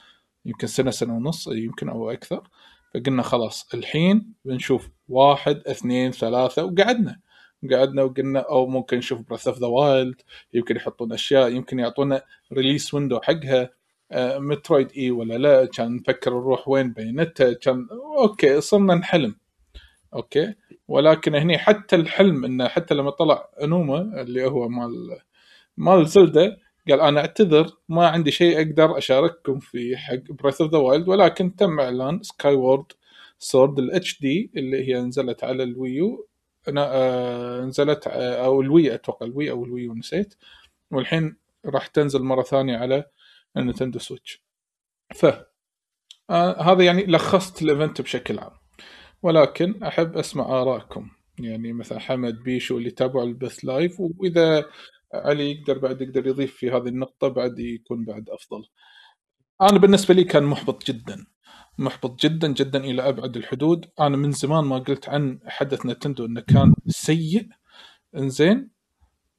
[0.45, 2.47] يمكن سنه سنة ونص يمكن أو أكثر.
[2.93, 7.19] فقلنا خلاص الحين بنشوف واحد اثنين ثلاثة وقعدنا.
[7.71, 10.21] قعدنا وقلنا أو ممكن نشوف Breath of the Wild
[10.53, 12.21] يمكن يحطون أشياء يمكن يعطونا
[12.53, 13.69] release window حقها.
[14.15, 17.87] Metroid إي ولا لا؟ كان نفكر نروح وين Bayonetta كان
[18.17, 19.35] okay صرنا نحلم.
[20.13, 20.53] okay.
[20.87, 25.19] ولكن هني حتى الحلم إنه حتى لما طلع Aonuma اللي هو مال
[25.77, 26.57] مال Zelda
[26.89, 31.55] قال أنا أعتذر ما عندي شيء أقدر أشارككم في حق Breath of the Wild ولكن
[31.55, 32.85] تم إعلان Skyward
[33.39, 36.27] Sword ال HD اللي هي نزلت على ال Wii U.
[36.77, 40.35] آه نزلت آه أو الوي أتوقع الوي أو الويو نسيت.
[40.91, 43.05] والحين راح تنزل مرة ثانية على
[43.57, 44.43] ال Nintendo Switch.
[45.15, 45.25] ف
[46.29, 48.51] آه هذا يعني لخصت ال event بشكل عام.
[49.21, 51.09] ولكن أحب أسمع آرائكم.
[51.39, 54.65] يعني مثلا حمد بيشو اللي تابعوا البث live وإذا
[55.13, 58.63] علي يقدر بعد يقدر يضيف في هذه النقطة بعد يكون بعد أفضل.
[59.61, 61.25] أنا بالنسبة لي كان محبط جدا.
[61.77, 63.85] محبط جدا جدا إلى أبعد الحدود.
[63.99, 67.47] أنا من زمان ما قلت عن حدث Nintendo أنه كان سيء.
[68.15, 68.76] إنزين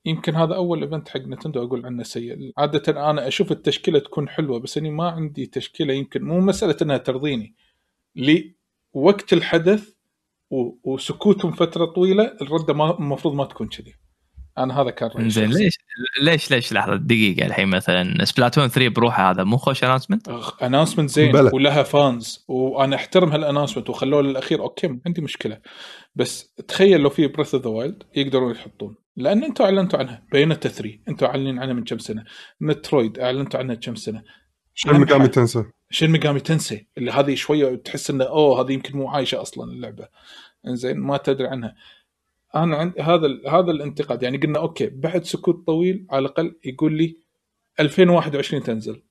[0.08, 2.52] يمكن هذا أول event حق Nintendo أقول عنه سيء.
[2.58, 6.96] عادة أنا أشوف التشكيلة تكون حلوة بس أني ما عندي تشكيلة يمكن مو مسألة أنها
[6.96, 7.54] ترضيني.
[8.94, 9.94] لوقت الحدث
[10.84, 13.94] وسكوتهم فترة طويلة الردة ما المفروض ما تكون كذي.
[14.62, 15.78] أنا هذا كان رأيي زين ليش
[16.22, 20.28] ليش ليش لحظة دقيقة الحين مثلا Splatoon 3 بروحه هذا مو خوش announcement؟
[20.62, 21.54] announcement زين بلد.
[21.54, 24.60] ولها fans وأنا أحترم هال announcement وخلوه للأخير.
[24.60, 25.60] okay ما عندي مشكلة.
[26.14, 28.96] بس تخيل لو في Breath of the Wild يقدرون يحطون.
[29.16, 30.22] لأن أنتم أعلنتوا عنها.
[30.32, 32.24] Bayonetta 3 أنتم اعلنين عنها من كم سنة؟
[32.60, 34.22] Metroid أعلنتوا عنها كم سنة؟
[34.74, 35.64] Shin Megami Tensei.
[35.90, 40.08] Shin Megami Tensei؟ اللي هذه شوية تحس إنه أوه هذه يمكن مو عايشة أصلا اللعبة.
[40.66, 41.74] إنزين ما تدري عنها.
[42.54, 44.22] أنا عندي هذا هذا الانتقاد.
[44.22, 47.16] يعني قلنا okay بعد سكوت طويل على الأقل يقول لي
[47.80, 49.02] 2021 تنزل.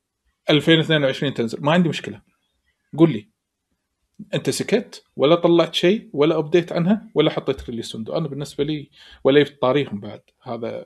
[0.50, 1.58] 2022 تنزل.
[1.62, 2.22] ما عندي مشكلة.
[2.98, 3.30] قول لي
[4.34, 8.90] أنت سكت ولا طلعت شيء ولا update عنها ولا حطيت release window أنا بالنسبة لي
[9.24, 10.22] ولا طاريهم بعد.
[10.44, 10.86] هذا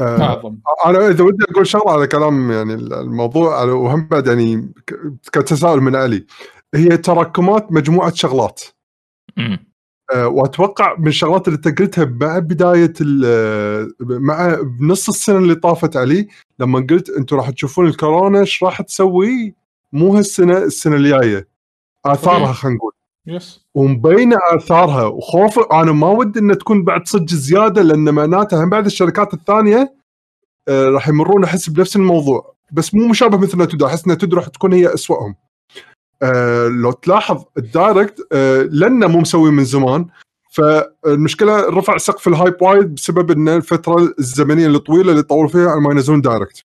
[0.00, 4.72] آه اعظم أنا إذا ودي أقول شغلة على كلام يعني الموضوع وهم بعد يعني
[5.32, 6.26] كتساؤل من علي.
[6.74, 8.62] هي تراكمات مجموعة شغلات.
[10.16, 12.92] وأتوقع من الشغلات اللي أنت قلتها مع بداية
[14.00, 16.28] مع بنص السنة اللي طافت علي
[16.58, 19.54] لما قلت أنتم راح تشوفون الكورونا إيش راح تسوي؟
[19.92, 21.48] مو هالسنة السنة الجاية.
[22.06, 22.92] آثارها خلينا نقول.
[23.26, 28.70] يس ومبينه آثارها وخوف أنا ما ودي إنها تكون بعد صدق زيادة لأن معناتها هم
[28.70, 29.94] بعد الشركات الثانية
[30.68, 32.54] آه راح يمرون أحس بنفس الموضوع.
[32.72, 35.34] بس مو مشابه مثل Nintendo أحس Nintendo راح تكون هي أسوأهم.
[36.22, 40.06] آه لو تلاحظ ال Direct آه لأنه مو مسوي من زمان.
[40.50, 45.80] فالمشكلة رفع سقف ال hype وايد بسبب إن الفترة الزمنية الطويلة اللي طولوا فيها على
[45.80, 46.64] ما ينزلون Direct.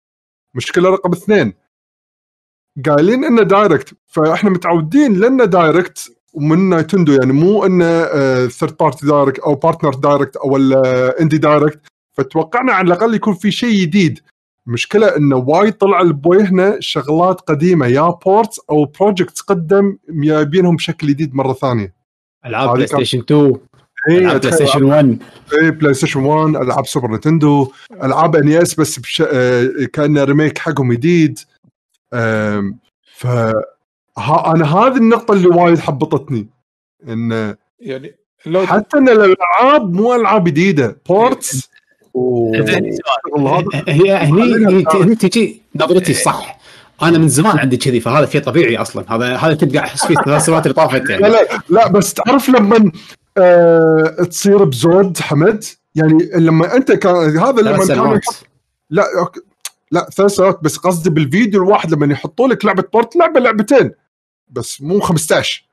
[0.54, 1.52] مشكلة رقم اثنين.
[2.86, 8.06] قايلين إنه Direct فإحنا متعودين لأنه Direct ومن Nintendo يعني مو انه
[8.46, 10.56] third party Direct أو Partner Direct أو
[11.20, 11.80] Indie Direct
[12.12, 14.20] فتوقعنا على الأقل يكون في شيء جديد.
[14.66, 21.34] المشكلة انه وايد طلع لبويهنا شغلات قديمة يا ports أو projects قدم جايبينهم بشكل جديد
[21.34, 21.94] مرة ثانية.
[22.46, 23.56] ألعاب PlayStation 2
[24.08, 25.22] ألعاب PlayStation 1
[25.62, 27.72] اي PlayStation 1 ألعاب Super Nintendo
[28.02, 29.22] ألعاب NES بس بش...
[29.92, 31.38] كأنه remake حقهم جديد.
[33.02, 33.26] ف
[34.18, 36.46] ها أنا هذه النقطة اللي وايد حبطتني.
[37.08, 38.14] انه يعني
[38.46, 40.96] لو حتى إن الألعاب مو ألعاب جديدة.
[41.08, 41.70] ports
[43.88, 46.58] هي هني تجي نظرتي صح.
[47.02, 49.04] أنا من زمان عندي كذي فهذا شيء طبيعي أصلا.
[49.14, 51.28] هذا هذا كنت قاعد أحس فيه الثلاث سنوات اللي طافت يعني.
[51.28, 52.92] لا لا بس تعرف لما
[53.38, 55.64] آه تصير بزود حمد؟
[55.94, 58.20] يعني لما أنت كان هذا لما كان
[58.90, 59.40] لا okay.
[59.90, 63.90] لا ثلاث سنوات بس قصدي بالفيديو الواحد لما يحطوا لك لعبة port لعبة لعبتين
[64.48, 65.64] بس مو 15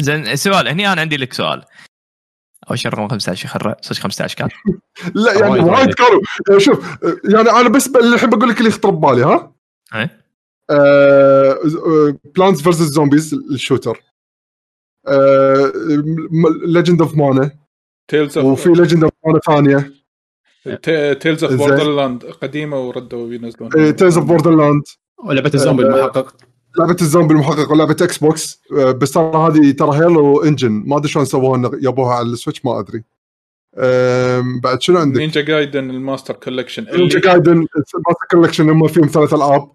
[0.00, 1.62] زين سؤال هني أنا عندي لك سؤال.
[2.68, 4.48] اول شيء رقم 15 يخرع صدق 15 كان.
[5.14, 9.22] لا يعني وايد كانوا يعني شوف يعني أنا بس الحين بقول لك اللي يخطر ببالي
[9.22, 9.52] ها؟
[9.94, 10.08] اي
[12.36, 12.90] Plants vs.
[12.90, 14.02] Zombies ال shooter.
[16.66, 17.50] Legend of Mana
[18.08, 19.92] Tales وفي of Legend of Mana ثانية.
[21.14, 21.58] Tales of زين.
[21.58, 24.82] Borderlands قديمة وردوا ينزلون Tales from Borderlands
[25.24, 26.49] ولعبة الزومبي آه، المحقق.
[26.78, 31.24] لعبة الزومبي المحقق ولعبة Xbox آه، بس ترى هذه ترى Halo engine ما أدري شلون
[31.24, 33.04] سووها يبوها على ال Switch ما أدري.
[34.62, 39.34] بعد شنو عندك؟ Ninja Gaiden ال Master Collection Ninja Gaiden Master Collection هم فيهم ثلاث
[39.34, 39.72] ألعاب.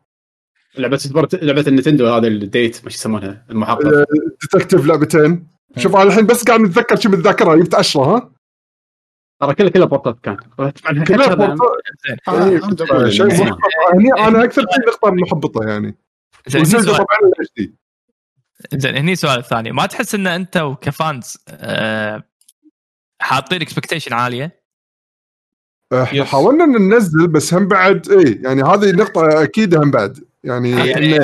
[0.77, 3.85] لعبة sport لعبة ال Nintendo هذا ال date مش يسمونها المحقق.
[3.85, 4.05] آه،
[4.41, 5.47] detective لعبتين.
[5.77, 8.31] شوف أنا الحين بس قاعد نتذكر شو بالذاكره جبت 10 ها؟
[9.41, 10.37] ترى كلها كلها port ات كان.
[11.07, 11.59] كلها port ات.
[12.29, 12.57] إيه، آه،.
[12.57, 13.61] محبط.
[13.93, 15.95] هني أنا أكثر شيء نقطه محبطه يعني.
[16.47, 16.95] زين هني سؤال.
[16.95, 17.75] طبعا ال HD
[18.73, 19.71] زين هني سؤال ثاني.
[19.71, 22.23] ما تحس إن أنت وك fans آه،
[23.21, 24.65] حاطين expectation عالية؟
[25.93, 26.21] آه، Yes.
[26.21, 30.19] حاولنا إن ننزل بس هم بعد إيه يعني هذه نقطة أكيد هم بعد.
[30.43, 31.19] يعني يعني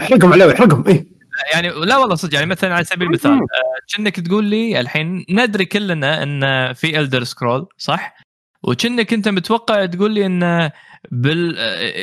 [0.00, 1.06] احرقهم عليه احرقهم اي
[1.52, 3.46] يعني لا والله صدق يعني مثلا على سبيل المثال آه،
[3.96, 8.16] كأنك تقول لي الحين ندري كلنا إن في Elder Scrolls صح؟
[8.62, 10.70] وكأنك أنت متوقع تقول لي إن
[11.10, 11.38] بال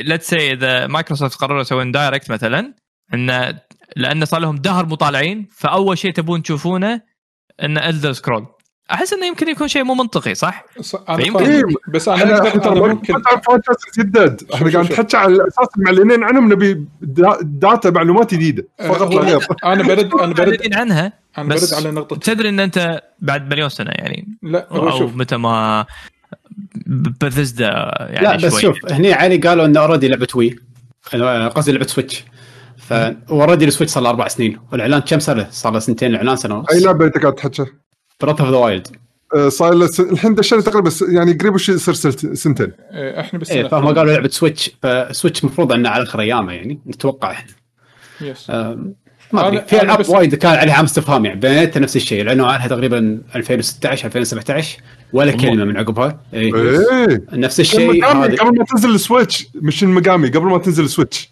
[0.07, 2.73] let's say إذا مايكروسوفت قرروا يسوون Direct مثلا
[3.13, 3.57] إن
[3.95, 7.01] لأن صار لهم دهر مطالعين فأول شيء تبون تشوفونه
[7.63, 8.45] إن Elder Scrolls
[8.91, 10.65] أحس إنه يمكن يكون شيء مو منطقي صح؟
[11.09, 13.13] أنا فيمكن- فاهم بس أنا إحنا أقدر ترى ممكن
[13.97, 14.91] جدد إحنا قاعد.
[14.91, 18.67] نحكي على أساس المعلنين عنهم نبي دا- data معلومات جديدة.
[18.79, 19.21] فقط لا.
[19.21, 23.01] غير أنا برد أنا برد معلنين عنها أنا بس برد على نقطه تدري إن أنت
[23.19, 24.37] بعد مليون سنة يعني.
[24.43, 25.85] لا أو متى ما
[27.21, 27.65] بثزدا
[27.99, 28.61] يعني لا بس شوي.
[28.61, 30.55] شوف هني علي قالوا انه already لعبة Wii
[31.55, 32.23] قصدي لعبة سويتش
[32.77, 34.59] فاوريدي السويتش صار له أربع سنين.
[34.71, 37.65] والإعلان كم صار له؟ صار له سنتين الإعلان سنة أي ونص لعبة أنت قاعد تحكي؟
[38.21, 38.87] Breath of the Wild
[39.47, 43.67] صار له الحين دشينا تقريبا يعني قريب وش يصير سنت- سنتين؟ إيه، إحنا بس إيه
[43.67, 47.51] فهم قالوا لعبة Switch ف Switch المفروض إنه على اخر ايامه يعني نتوقع إحنا.
[48.21, 48.51] yes
[49.31, 49.61] ما أدري.
[49.67, 54.05] في ألعاب وايد كان عليها علامه استفهام يعني Bayonetta نفس الشيء اعلنوا عنها تقريبا 2016
[54.05, 54.79] 2017
[55.13, 56.19] ولا كلمة من عقبها.
[56.33, 56.55] إيه.
[56.55, 57.21] إيه.
[57.33, 61.29] نفس الشيء قبل ما تنزل السويتش مش المقامي قبل ما تنزل السويتش.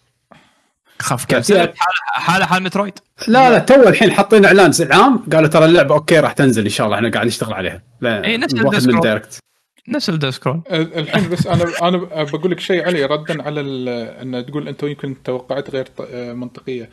[1.00, 1.74] خاف كم سنه
[2.14, 2.94] حاله حال مترويد.
[3.28, 6.86] لا لا تو الحين حاطين إعلان عام قالوا ترى اللعبة أوكي راح تنزل إن شاء
[6.88, 7.82] الله إحنا قاعد نشتغل عليها.
[8.02, 8.96] لا إيه، نفس واحد الديسكورد.
[8.96, 9.40] من دايركت
[9.88, 13.90] نفس الديسكرول الحين بس أنا أنا بقول لك شيء علي ردا على ال-
[14.36, 15.88] إن تقول أنت يمكن توقعات غير
[16.34, 16.90] منطقية.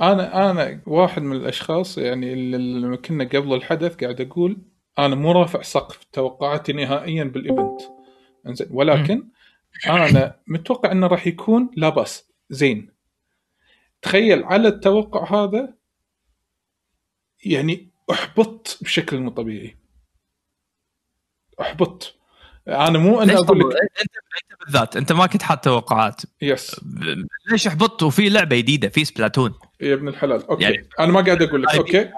[0.00, 4.58] أنا أنا واحد من الأشخاص يعني اللي لما كنا قبل الحدث قاعد أقول
[4.98, 7.80] أنا مو رافع سقف توقعاتي نهائيا بال event.
[8.46, 9.28] إنزين ولكن
[9.86, 12.28] أنا متوقع إنه راح يكون لا بأس.
[12.50, 12.92] زين.
[14.02, 15.74] تخيل على التوقع هذا
[17.44, 19.76] يعني احبطت بشكل مو طبيعي.
[21.60, 22.14] احبطت
[22.68, 26.22] أنا مو أنا أقول لك أنت أنت بالذات أنت ما كنت حاط توقعات.
[26.42, 26.80] yes
[27.50, 29.54] ليش أحبطت؟ وفي لعبة جديدة في Splatoon.
[29.80, 30.46] يا ابن الحلال.
[30.46, 30.62] okay.
[30.64, 31.74] يعني- أنا ما قاعد أقول لك.
[31.74, 32.10] okay.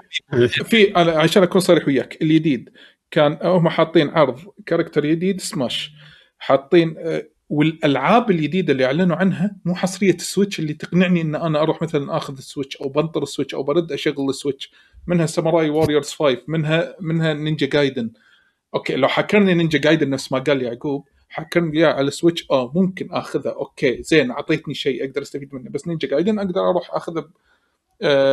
[0.49, 2.69] في أنا عشان أكون صريح وياك الجديد
[3.11, 5.91] كان هم حاطين عرض character جديد سماش.
[6.39, 11.61] حاطين آه، والألعاب الجديده اللي أعلنوا عنها مو حصرية ال Switch اللي تقنعني إن أنا
[11.61, 14.71] أروح مثلا أخذ ال Switch أو بنطر ال Switch أو برد أشغل ال Switch.
[15.07, 18.11] منها Samurai Warriors 5 منها منها Ninja Gaiden.
[18.75, 22.71] okay لو حكرني Ninja Gaiden نفس ما قال يعقوب حكرني إياه على ال Switch آه
[22.75, 27.29] ممكن اخذها okay زين أعطيتني شيء أقدر أستفيد منه بس Ninja Gaiden أقدر أروح أخذه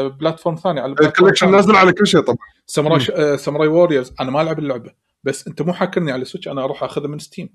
[0.09, 0.81] platform ثاني.
[0.81, 0.95] على
[1.41, 1.53] ثاني.
[1.53, 2.39] نازل على كل شيء طبعا.
[2.67, 4.13] ساموراي آه، ساموراي ووريرز.
[4.21, 4.91] أنا ما ألعب اللعبة.
[5.25, 6.49] بس أنت مو حاكرني على Switch.
[6.49, 7.49] أنا أروح أخذها من Steam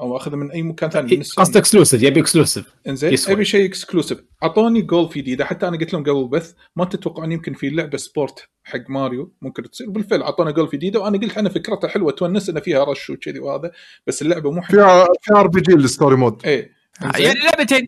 [0.00, 1.16] أو أخذها من أي مكان ثاني.
[1.16, 3.18] قصد exclusive يبي exclusive إنزين.
[3.28, 7.54] أبي شيء exclusive أعطوني جولف جديده حتى أنا قلت لهم قبل البث ما تتوقعون يمكن
[7.54, 11.88] في لعبة sport حق ماريو ممكن تصير؟ بالفعل أعطونا جولف جديده وأنا قلت أنا فكرتها
[11.88, 12.12] حلوة.
[12.12, 13.70] تونس إن فيها rush وكذي وهذا.
[14.06, 16.46] بس اللعبة مو حق فيها فيها RPG ال story mode.
[16.46, 16.72] إيه.
[17.04, 17.26] إنزين.
[17.26, 17.86] يعني لعبتين.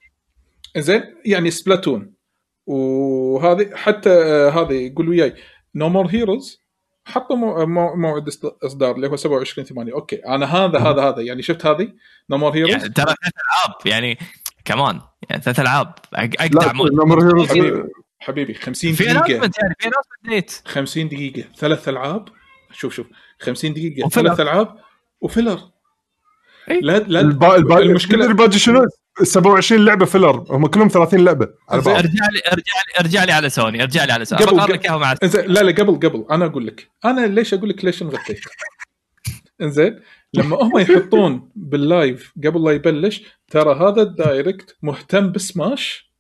[0.77, 2.13] زين يعني Splatoon
[2.67, 5.35] وهذه حتى آه، هذه يقول وياي.
[5.75, 6.61] No More Heroes
[7.05, 8.29] حطوا مو- مو- موعد
[8.65, 11.23] إصدار اللي هو 27 8 okay أنا هذا هذا هذا.
[11.23, 11.93] يعني شفت هذه؟
[12.31, 13.77] No More Heroes يعني ترى ثلاث ألعاب.
[13.87, 14.19] يعني
[14.65, 15.01] كمان
[15.31, 15.95] يعني ثلاث ألعاب.
[16.15, 17.83] اقدع مود No More Heroes حبيبي.
[18.19, 19.19] حبيبي 50 في دقيقة.
[19.19, 21.45] announcement يعني في announcement date 50 دقيقة.
[21.57, 22.29] ثلاث ألعاب.
[22.73, 23.07] شوف شوف.
[23.41, 24.09] 50 دقيقة.
[24.09, 24.77] ثلاث ألعاب.
[25.21, 25.61] و filler.
[26.71, 26.81] إيه.
[26.81, 27.21] لا لا.
[27.21, 27.57] البا...
[27.57, 28.87] المشكلة- المشكلة الباقي شنو؟
[29.23, 30.45] 27 لعبة filler.
[30.51, 31.49] هم كلهم 30 لعبة.
[31.69, 34.43] على بعض ارجع لي ارجع لي ارجع لي على سوني ارجع لي على سوني.
[34.45, 36.27] قبل- بقارن لك اياها مع لا لا قبل قبل.
[36.31, 36.91] أنا أقول لك.
[37.05, 38.41] أنا ليش أقول لك ليش انغثيت
[39.63, 40.01] إنزين
[40.35, 46.11] لما هم يحطون بال live قبل لا يبلش ترى هذا ال Direct مهتم بسماش.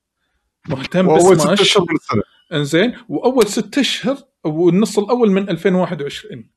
[0.68, 1.60] مهتم بسماش.
[1.60, 2.22] أشهر من السنة.
[2.52, 6.50] إنزين وأول ست أشهر والنص الأول من 2021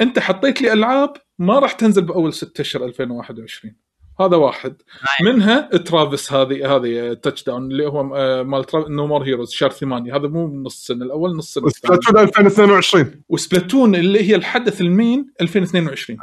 [0.00, 3.74] أنت حطيت لي ألعاب ما راح تنزل بأول ست أشهر 2021
[4.20, 4.82] هذا واحد.
[5.22, 10.16] منها ترافيس هذه هذه تاتش داون اللي هو آه، مال نو مور هيروز شهر ثمانية.
[10.16, 15.32] هذا مو نص السنة الأول نص السنة الثاني سبلاتون 2022 وسبلاتون اللي هي الحدث المين
[15.40, 16.18] 2022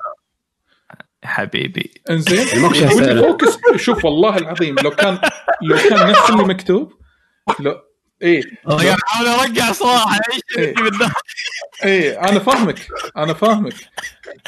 [1.23, 1.93] حبيبي.
[2.09, 2.45] إنزين.
[3.23, 5.19] فوكس شوف والله العظيم لو كان
[5.61, 6.93] لو كان نفس اللي مكتوب
[7.59, 7.81] لو
[8.21, 8.43] إيه.
[8.69, 10.73] يا حاول أرجع صراحة إيش إيه.
[11.83, 12.87] إيه أنا فاهمك
[13.17, 13.73] أنا فاهمك.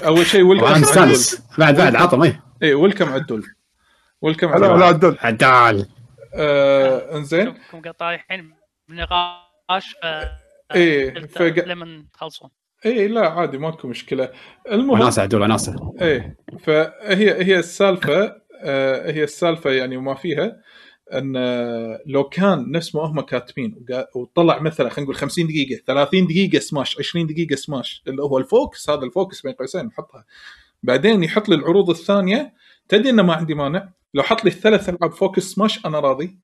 [0.05, 0.43] أول شيء
[0.79, 3.45] مستانس بعد بعد عطم إيه إيه ويلكم عدول.
[4.21, 4.83] ويلكم عدول.
[4.83, 5.87] عدل عدال
[6.35, 7.45] آه انزين.
[7.45, 8.53] شوفكم طايحين
[8.89, 10.05] بنقاش ف
[10.75, 12.49] إيه، فق- لما تخلصون.
[12.85, 14.29] إيه لا عادي ماكو مشكلة.
[14.71, 20.61] المهم وناسه عدول وناسه إيه فهي هي السالفة آه هي السالفة يعني وما فيها
[21.13, 26.27] إن آه، لو كان نفس ما هم كاتبين وطلع مثلا خلينا نقول 50 دقيقة 30
[26.27, 30.25] دقيقة Smash 20 دقيقة Smash اللي هو ال focus هذا ال focus بين قوسين نحطها.
[30.85, 32.53] بعدين يحط لي العروض الثانية.
[32.89, 36.39] تدري إنه ما عندي مانع؟ لو حط لي الثلاث ألعاب focus Smash أنا راضي.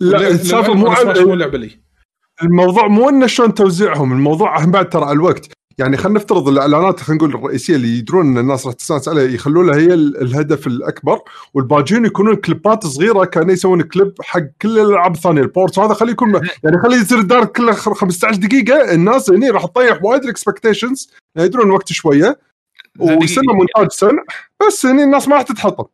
[0.00, 0.90] لا السالفة مو
[1.26, 1.80] مو لعبة لي.
[2.42, 5.48] الموضوع مو إنه شلون توزيعهم الموضوع بعد ترى على الوقت.
[5.78, 9.64] يعني خلينا نفترض الإعلانات خلينا نقول الرئيسية اللي يدرون إن الناس راح تستانس عليها يخلوا
[9.64, 11.18] لها هي ال- الهدف الأكبر.
[11.54, 16.12] والباجين يكونون كليبات صغيرة كانوا يسوون كليب حق كل الألعاب الثانية ال port هذا خليه
[16.12, 16.34] يكون
[16.64, 18.94] يعني خليه يصير ال Direct كله خ- 15 دقيقة.
[18.94, 22.38] الناس هني راح تطيح وايد ال expectations يدرون الوقت شوية.
[22.98, 24.22] وسنه مونتاج سنة
[24.66, 25.84] بس هني الناس ما راح تتحطم.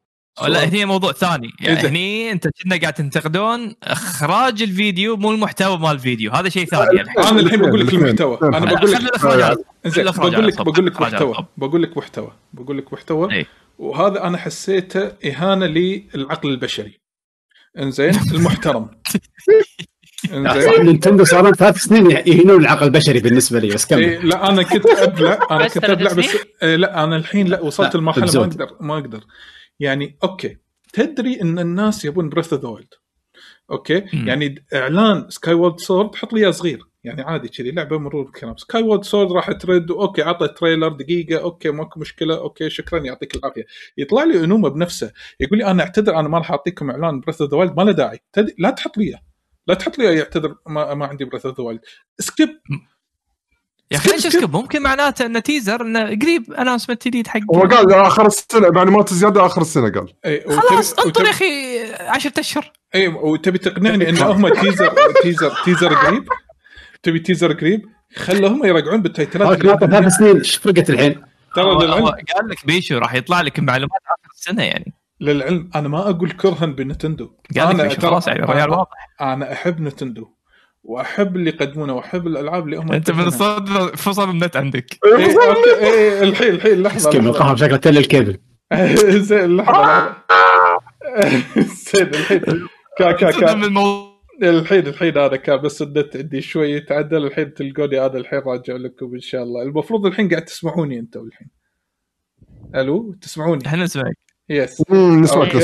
[0.47, 1.51] لا هني موضوع ثاني.
[1.61, 1.89] يعني إذا.
[1.89, 6.33] هني انت كنا قاعد تنتقدون اخراج الفيديو مو المحتوى مال الفيديو.
[6.33, 7.11] هذا شيء ثاني يعني.
[7.19, 8.05] أنا الحين بقول لك الاثنين.
[8.05, 8.39] المحتوى.
[8.43, 10.63] أنا بقول خلي لك بقول لك.
[10.63, 11.47] بقول لك محتوى.
[11.57, 12.33] بقول لك محتوى.
[12.53, 13.33] بقول لك محتوى.
[13.33, 13.47] إيه.
[13.79, 17.01] وهذا أنا حسيته إهانة للعقل البشري.
[17.79, 18.91] إنزين المحترم.
[20.83, 24.03] Nintendo صار لهم ثلاث سنين يهينون العقل البشري بالنسبة لي بس كمل.
[24.03, 27.95] إيه لا أنا كنت ابلع أنا كنت أبلع بس؟ إيه لا أنا الحين لا وصلت
[27.95, 28.41] لا، لمرحلة ما.
[28.41, 29.25] أقدر ما أقدر.
[29.81, 30.57] يعني okay
[30.93, 32.85] تدري إن الناس يبون Breath of the
[33.71, 34.29] okay؟ مم.
[34.29, 36.89] يعني إعلان Skyward Sword حط لي صغير.
[37.05, 41.71] يعني عادي كذي لعبة مرور الكرام Skyward Sword راح ترد okay عطى trailer دقيقة okay
[41.71, 43.65] ماكو مشكلة okay شكرا يعطيك العافية.
[43.99, 47.55] يطلع لي أونوما بنفسه يقول لي أنا أعتذر أنا ما راح أعطيكم إعلان Breath of
[47.55, 48.21] the ما له داعي.
[48.33, 48.55] تد...
[48.59, 49.28] لا تحط لي إياه.
[49.69, 51.81] لا تحط لي يعتذر ما, ما عندي Breath of the Wild
[52.19, 52.49] skip
[53.91, 57.61] يا أخي ليش ا skip ممكن معناته إنه teaser إنه قريب announcement جديد حق هو
[57.61, 60.13] قال آخر السنة معلومات زيادة آخر السنة قال.
[60.27, 62.73] اي خلاص انطر يا أخي 10 أشهر.
[62.95, 66.29] اي وتبي تقنعني إن هم teaser teaser teaser قريب؟
[67.03, 67.83] تبي teaser قريب؟
[68.17, 71.23] خلهم يرجعون بالتايتلات ثلاث سنين إيش فرقت الحين؟
[71.55, 71.75] ترى
[72.35, 74.98] قال لك بيشو راح يطلع لك معلومات آخر السنة يعني.
[75.21, 77.31] للعلم أنا ما أقول كرها بنتندو.
[77.57, 78.91] أنا خلاص يعني الرجال أنا- واضح.
[79.21, 80.29] أنا أحب نتندو
[80.83, 83.11] وأحب اللي يقدمونه وأحب الألعاب اللي هم أنت.
[83.11, 84.99] الصدمه فصل النت عندك.
[85.07, 85.27] إيه،
[85.87, 87.31] إيه، الحين الحين لحظة لحظة.
[87.31, 88.39] القهوه شكله تل الكيبل
[89.29, 90.17] زين لحظة.
[91.95, 92.41] زين الحين
[92.99, 94.19] كا كا صدم كا الموضوع.
[94.43, 97.27] الحين الحين أنا كان بس النت عندي شوي يتعدل.
[97.27, 99.63] الحين تلقوني أنا الحين راجع لكم إن شاء الله.
[99.63, 101.49] المفروض الحين قاعد تسمعوني أنتم الحين.
[102.75, 104.28] ألو تسمعوني؟ إحنا نسمعك.
[104.51, 104.91] yes.
[104.91, 105.57] نسمعك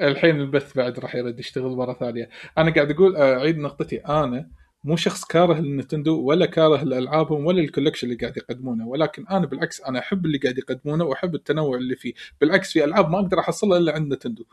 [0.00, 2.28] الحين البث بعد راح يرد يشتغل مرة ثانية.
[2.58, 3.96] أنا قاعد أقول أعيد نقطتي.
[3.96, 4.48] أنا
[4.84, 8.88] مو شخص كاره لل Nintendo ولا كاره لألعابهم ولا ال collection اللي قاعد يقدمونه.
[8.88, 12.12] ولكن أنا بالعكس أنا أحب اللي قاعد يقدمونه وأحب التنوع اللي فيه.
[12.40, 14.44] بالعكس في ألعاب ما أقدر أحصلها إلا عند Nintendo.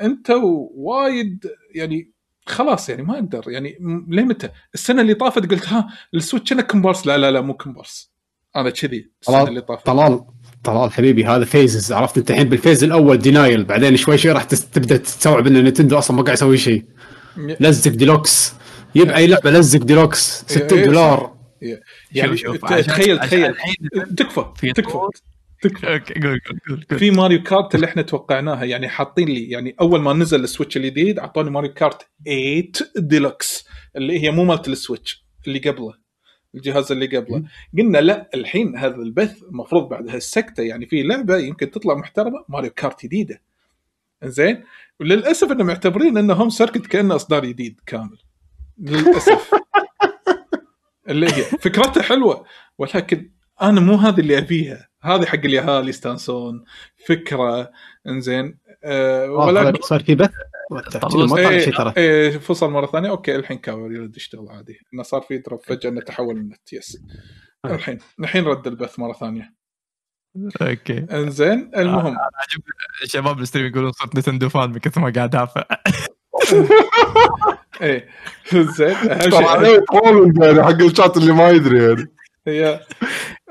[0.00, 0.30] أنت
[0.74, 2.12] وايد يعني
[2.46, 3.44] خلاص يعني ما أقدر.
[3.50, 3.78] يعني
[4.08, 7.54] ليه متى؟ السنة اللي طافت قلت ها ال Switch أنا كومبارس لا لا لا مو
[7.54, 8.12] كومبارس
[8.56, 9.10] أنا كذي.
[9.22, 9.86] السنة اللي طافت.
[9.86, 10.24] طلال
[10.64, 14.44] طلال حبيبي هذا phases عرفت؟ انت الحين بال phase الأول denial بعدين شوي شوي راح
[14.44, 16.84] تبدأ تستوعب إن Nintendo أصلا ما قاعد يسوي شيء.
[17.36, 18.52] لزق Deluxe.
[18.94, 20.44] yep أي لعبة لزق ديلوكس.
[20.46, 21.34] 6 إيه، دولار.
[22.12, 23.44] يعني شوف شوف ت- عشان- تخيل تخيل.
[23.44, 23.74] الحين
[24.16, 24.98] تكفى في تكفى.
[25.62, 25.86] تكفى.
[25.94, 26.98] okay قول قول قول قول.
[26.98, 30.76] في Mario Kart اللي إحنا توقعناها يعني حاطين لي يعني أول ما نزل ال Switch
[30.76, 33.64] الجديد أعطوني Mario Kart 8 ديلوكس
[33.96, 35.94] اللي هي مو مالت ال Switch اللي قبله.
[36.58, 37.42] الجهاز اللي قبله.
[37.78, 42.70] قلنا لا الحين هذا البث المفروض بعد هالسكته يعني في لعبة يمكن تطلع محترمة Mario
[42.70, 43.40] Kart جديدة.
[44.24, 44.64] زين
[45.00, 48.18] وللأسف إنهم معتبرين ان Home Circuit كأنه أصدار جديد كامل.
[48.78, 49.50] للأسف.
[51.08, 52.44] اللي هي فكرتها حلوة
[52.78, 53.30] ولكن
[53.62, 54.88] أنا مو هذه اللي أبيها.
[55.02, 56.64] هذه حق اليهال يستانسون
[57.06, 57.70] فكرة
[58.06, 60.30] إنزين؟ أه ولكن صار في بث.
[60.70, 61.92] ما طلع شيء ترى.
[61.96, 64.78] إيه فصل مرة ثانية okay الحين كاهو يرد يشتغل عادي.
[64.94, 66.98] إنه صار في drop فجأة إنه تحول النت yes
[67.64, 69.54] الحين الحين رد البث مرة ثانية.
[70.62, 71.06] okay.
[71.12, 72.16] إنزين المهم.
[72.16, 72.62] عجب
[73.02, 75.64] الشباب ال stream يقولون صرت Nintendo fan من كثر ما قاعد ادافع
[77.82, 78.08] إيه.
[78.52, 82.06] زين أهم شيء trolling يعني حق الشات اللي ما يدري يعني.
[82.46, 82.80] هي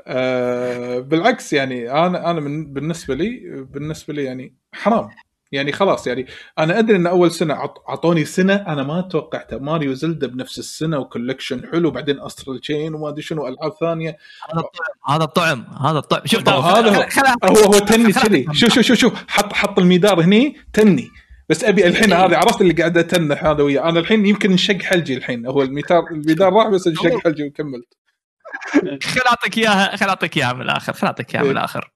[0.06, 3.40] آه بالعكس يعني أنا أنا من بالنسبة لي
[3.70, 5.08] بالنسبة لي يعني حرام.
[5.52, 6.26] يعني خلاص يعني
[6.58, 9.58] أنا أدري إن أول سنة عط- اعطوني سنة أنا ما توقعتها.
[9.58, 14.16] Mario Zelda بنفس السنة و collection حلو بعدين Astral Chain وما أدري شنو ألعاب ثانية.
[14.52, 16.20] هذا الطعم هذا الطعم هذا الطعم.
[16.24, 17.04] شوف هذا هو.
[17.44, 18.46] هو هو تني كذي.
[18.52, 19.12] شوف شوف شوف شوف.
[19.28, 21.08] حط حط الميدار هني تني.
[21.48, 23.88] بس أبي الحين هذا عرفت اللي قاعد اتنح هذا وياه.
[23.88, 25.46] أنا الحين يمكن انشق حلجي الحين.
[25.46, 27.94] هو الميدار الميدار راح بس انشق حلجي وكملت.
[29.02, 31.56] خل اعطيك إياها خل اعطيك إياها من الآخر خل اعطيك إياها من إيه.
[31.58, 31.90] الآخر.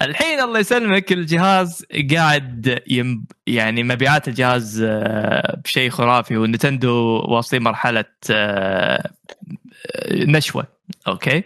[0.00, 7.62] الحين الله يسلمك الجهاز قاعد يم يعني مبيعات الجهاز آه، بشيء خرافي و Nintendo واصلين
[7.62, 9.10] مرحلة آه،
[10.10, 10.66] نشوة.
[11.08, 11.42] okay؟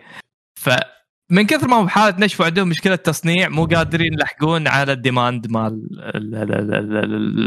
[0.55, 5.51] فمن كثر ما هو بحالة نشوة عندهم مشكلة تصنيع مو قادرين يلحقون على ال demand
[5.51, 5.89] مال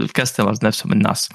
[0.04, 1.30] ال customers نفسهم الناس.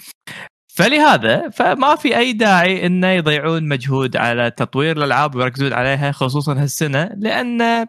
[0.75, 7.11] فلهذا فما في أي داعي إنه يضيعون مجهود على تطوير الألعاب ويركزون عليها خصوصا هالسنة
[7.17, 7.87] لأن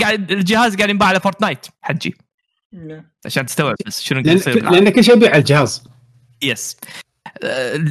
[0.00, 2.14] قاعد الجهاز قاعد ينباع على Fortnite حجي.
[3.26, 4.70] عشان تستوعب بس شنو قاعد يصير.
[4.70, 5.84] لأن كل شيء يبيع على الجهاز.
[6.42, 6.76] yes
[7.42, 7.84] آه،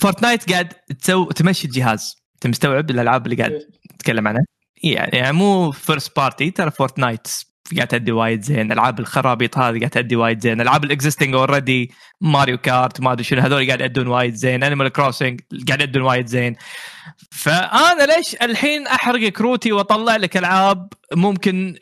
[0.00, 0.68] Fortnite قاعد
[1.00, 2.16] تسوي تمشي الجهاز.
[2.34, 3.58] أنت مستوعب الألعاب اللي قاعد
[3.98, 4.44] تتكلم عنها؟
[4.82, 7.26] يعني, يعني مو first party ترى Fortnite
[7.76, 11.90] قاعد تأدي وايد زين ألعاب الخرابيط هذه قاعد تأدي وايد زين ألعاب ال existing already
[12.20, 16.26] Mario Kart ما أدري شنو هذول قاعد يأدون وايد زين Animal Crossing قاعد يأدون وايد
[16.26, 16.56] زين.
[17.30, 21.78] فأنا ليش الحين أحرق كروتي وأطلع لك ألعاب ممكن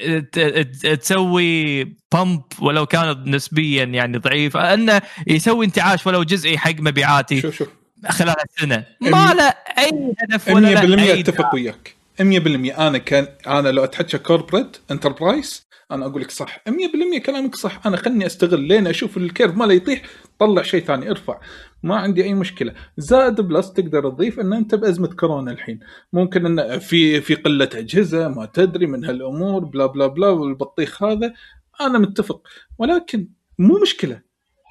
[1.01, 7.55] تسوي bump ولو كانت نسبيا يعني ضعيف أنه يسوي انتعاش ولو جزئي حق مبيعاتي شوف
[7.57, 7.69] شوف.
[8.09, 8.85] خلال السنة.
[9.01, 11.98] ما له أي هدف 100% ولا له أي أتفق وياك.
[12.21, 17.87] 100% أنا كان أنا لو أتحكى corporate enterprise أنا أقول لك صح 100% كلامك صح.
[17.87, 20.03] أنا خلني أستغل لين أشوف ال curve ماله يطيح
[20.39, 21.41] طلع شيء ثاني ارفع.
[21.83, 22.75] ما عندي أي مشكلة.
[22.97, 25.81] زائد plus تقدر تضيف إن أنت بأزمة كورونا الحين.
[26.13, 31.35] ممكن إن في في قلة أجهزة ما تدري من هالأمور بلا بلا بلا والبطيخ هذا.
[31.81, 32.49] أنا متفق.
[32.79, 33.29] ولكن
[33.59, 34.23] مو مشكلة.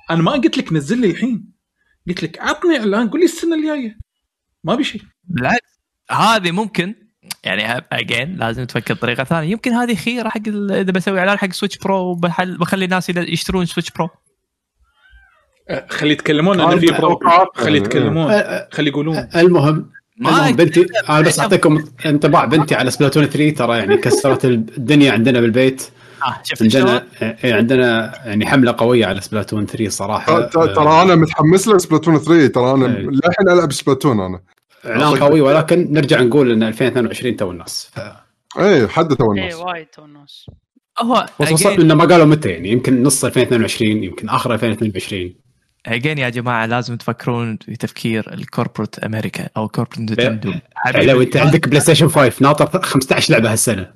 [0.10, 1.52] أنا ما قلت لك نزل لي الحين.
[2.08, 3.98] قلت لك عطني إعلان قول لي السنة الجاية.
[4.64, 5.80] ما بشيء بالعكس.
[6.12, 7.07] هذه ممكن
[7.44, 9.52] يعني again لازم تفكر بطريقة ثانية.
[9.52, 13.92] يمكن هذه خيره حق ال- إذا بسوي إعلان حق Switch Pro بخلي الناس يشترون Switch
[13.92, 14.10] Pro
[15.70, 17.20] أه، خلي يتكلمون انه هذه في Pro.
[17.56, 18.32] خلي يتكلمون.
[18.32, 19.28] أه، أه، خلي يقولون.
[19.36, 19.90] المهم
[20.20, 22.46] ما المهم بنتي أنا بس أعطيكم انطباع.
[22.46, 25.90] بنتي على Splatoon 3 ترى يعني كسرت الدنيا عندنا بالبيت.
[26.28, 30.42] آه شفت؟ عندنا إيه، عندنا يعني حملة قوية على Splatoon 3 صراحة.
[30.48, 32.92] ترى أنا متحمس له Splatoon 3 ترى أنا إيه.
[33.02, 34.40] للحين ألعب Splatoon أنا.
[34.86, 38.00] إعلان قوي ولكن نرجع نقول إن 2022 تو الناس ف-
[38.60, 40.46] اي حدثوا إيه الناس وايد تو الناس
[41.02, 45.34] هو خصوصا إنه ما قالوا متى يعني يمكن نص 2022 يمكن آخر 2022
[45.86, 50.54] again يا جماعة لازم تفكرون في تفكير ال corporate America أو corporate Nintendo
[50.96, 53.92] لو أنت عندك PlayStation 5 ناطر 15 لعبة هالسنة.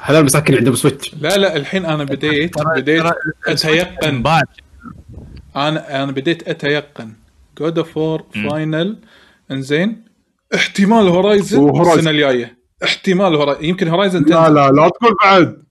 [0.00, 3.04] هذول المساكين عندهم Switch لا لا الحين أنا بديت بديت
[3.46, 4.22] أتيقن.
[4.22, 4.44] بعد
[5.56, 7.12] أنا أنا بديت أتيقن.
[7.58, 8.22] God of War.
[8.50, 8.98] Final
[9.50, 10.04] إنزين.
[10.56, 11.80] احتمال Horizon.
[11.80, 12.58] السنة الجاية.
[12.84, 15.66] احتمال Horizon يمكن Horizon لا لا لا تقول بعد.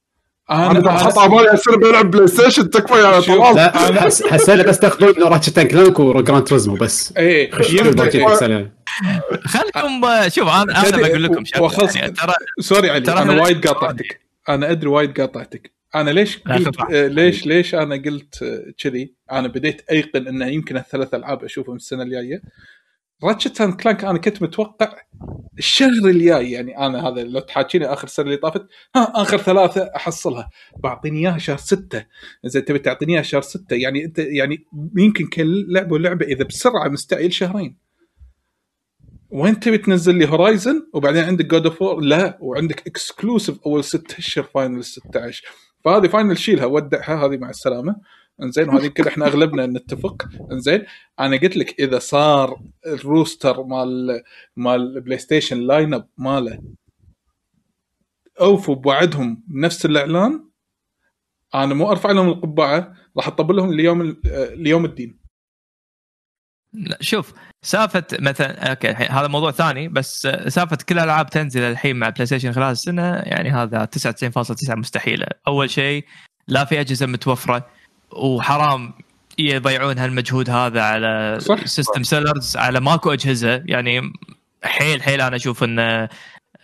[0.51, 3.19] أنا أنا أنا حط على بالي هالسنه بلعب PlayStation تكفى يا.
[3.19, 3.99] طلال
[4.31, 7.13] هالسنه بس تاخذون Ratchet and Clank و Gran Turismo بس.
[7.17, 7.51] إيه
[9.45, 13.41] خلكم آه، شوف أنا أنا بقول لكم شغلة وخلص- يعني ترى sorry علي ترى أنا
[13.43, 14.19] وايد قاطعتك.
[14.49, 15.71] أنا أدري وايد قاطعتك.
[15.95, 18.43] أنا ليش قلت ليش ليش أنا قلت
[18.77, 22.41] كذي؟ أنا بديت أيقن إنه يمكن الثلاث ألعاب أشوفهم السنة الجاية.
[23.23, 24.95] Ratchet and Clank أنا كنت متوقع
[25.57, 30.49] الشهر الجاي يعني أنا هذا لو تحاكيني آخر السنة اللي طافت ها آخر ثلاثة أحصلها.
[30.77, 32.05] بعطيني إياها شهر ستة.
[32.45, 34.65] إذا تبي تعطيني إياها شهر ستة يعني أنت يعني
[34.97, 37.77] يمكن كل لعبة ولعبة إذا بسرعة مستعجل شهرين.
[39.29, 44.43] وين تبي تنزل لي Horizon وبعدين عندك God of لا وعندك exclusive أول ست اشهر
[44.43, 45.43] Final 16
[45.85, 47.95] فهذه Final شيلها ودعها هذه مع السلامة.
[48.41, 50.27] انزين وهذه يمكن إحنا أغلبنا نتفق.
[50.51, 50.85] انزين
[51.19, 54.23] أنا قلت لك إذا صار ال roster مال
[54.55, 56.61] مال PlayStation lineup ماله
[58.41, 60.49] أوفوا بوعدهم نفس الإعلان
[61.55, 64.17] أنا مو أرفع لهم القبعة راح أطبل لهم ليوم
[64.53, 65.19] ليوم الدين.
[66.73, 71.95] لا، شوف سالفه مثلا okay الحين هذا موضوع ثاني بس سالفه كل الالعاب تنزل الحين
[71.95, 75.27] مع PlayStation خلال السنة يعني هذا 99.9 مستحيلة.
[75.47, 76.05] أول شيء
[76.47, 77.69] لا في أجهزة متوفرة.
[78.11, 78.93] وحرام
[79.37, 81.65] يضيعون هالمجهود هذا على صح.
[81.65, 83.63] system sellers على ماكو أجهزة.
[83.65, 84.13] يعني
[84.63, 86.09] حيل حيل أنا أشوف إنه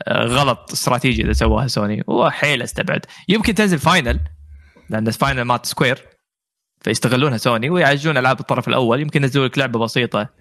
[0.10, 2.04] غلط استراتيجي إذا سواها سوني.
[2.08, 3.06] وحيل أستبعد.
[3.30, 4.20] يمكن تنزل فاينل
[4.90, 6.00] لأن فاينل مات سكوير
[6.82, 9.02] فيستغلونها سوني ويعجون ألعاب الطرف الأول.
[9.02, 10.41] يمكن ينزلوا لك لعبة بسيطة.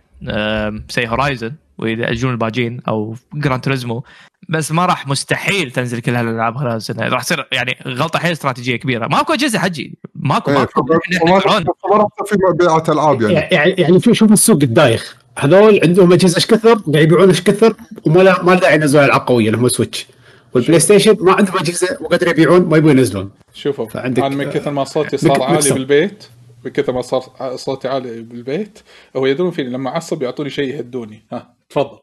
[0.89, 4.05] سي هورايزن وإذا يجون الباجين أو جراند توريزمو
[4.49, 8.77] بس ما راح مستحيل تنزل كل هالألعاب خلال السنة راح تصير يعني غلطة حيل استراتيجية
[8.77, 9.07] كبيرة.
[9.07, 9.99] ماكو أجهزة حجي.
[10.15, 10.81] ماكو إيه، ماكو.
[10.81, 13.35] فما راح في مبيعات ألعاب يعني.
[13.55, 15.17] يعني يعني شوف شوف السوق الدايخ.
[15.39, 17.75] هذول عندهم أجهزة إيش كثر؟ قاعد يبيعون إيش كثر؟
[18.07, 20.07] وما لا ما له داعي ينزلون ألعاب قوية اللي هم Switch
[20.55, 23.31] وال PlayStation ما عندهم أجهزة وقادر يبيعون ما يبون ينزلون.
[23.55, 25.71] شوفوا فعندك- أنا من كثر ما صوتي بك- صار عالي.
[25.71, 26.25] بالبيت.
[26.65, 28.79] من كثر ما صار صوتي عالي بالبيت
[29.17, 31.27] هو يدرون فيني لما أعصب يعطوني شيء يهدوني.
[31.33, 31.99] ها تفضل.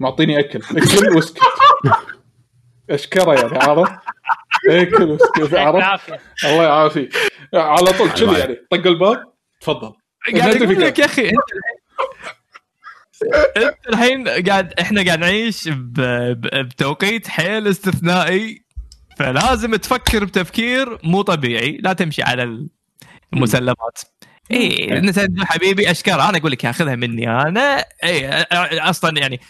[0.00, 0.58] معطيني أكل.
[0.58, 1.40] أكل وأسكت.
[2.90, 3.92] أشكره يعني عرفت؟
[4.70, 7.16] أكل وأسكت عرفت؟ الله يعافيك.
[7.54, 9.32] على طول كذي يعني؟ طق الباب.
[9.60, 9.92] تفضل.
[10.36, 10.80] قاعد أقول.
[10.80, 11.36] لك يا أخي أنت
[13.56, 16.00] أنت الحين قاعد إحنا قاعد نعيش ب...
[16.00, 16.68] ب...
[16.68, 18.64] بتوقيت حيل استثنائي
[19.18, 21.78] فلازم تفكر بتفكير مو طبيعي.
[21.82, 22.66] لا تمشي على
[23.34, 23.98] المسلمات.
[24.50, 27.84] اي نتندو حبيبي أشكال أنا أقول لك ياخذها مني أنا.
[28.04, 28.28] اي
[28.80, 29.40] أصلا يعني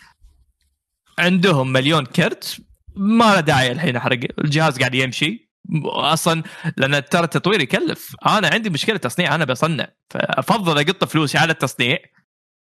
[1.18, 2.60] عندهم مليون كرت
[2.96, 4.18] ما له داعي الحين أحرق.
[4.44, 5.50] الجهاز قاعد يمشي.
[5.84, 6.42] أصلا
[6.76, 8.16] لأن ترى التطوير يكلف.
[8.26, 9.88] أنا عندي مشكلة تصنيع أنا بصنع.
[10.10, 11.98] فأفضل أقط فلوسي على التصنيع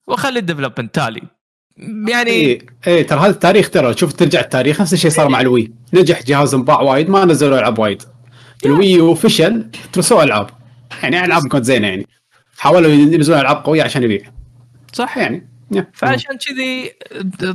[0.08, 1.22] وأخلي ال development تالي.
[2.08, 5.48] يعني اي اي ترى هذا التاريخ ترى شوف ترجع التاريخ نفس الشيء صار مع ال
[5.48, 5.74] Wii.
[5.94, 8.04] نجح جهاز انباع وايد ما نزلوا ألعاب وايد.
[8.66, 10.65] ال Wii U فشل ترسوا ألعاب.
[11.04, 12.08] يعني ألعاب كانت زينة يعني.
[12.58, 14.22] حاولوا ينزلون ألعاب قوية عشان يبيع.
[14.94, 15.50] صح يعني.
[15.94, 16.92] فعشان كذي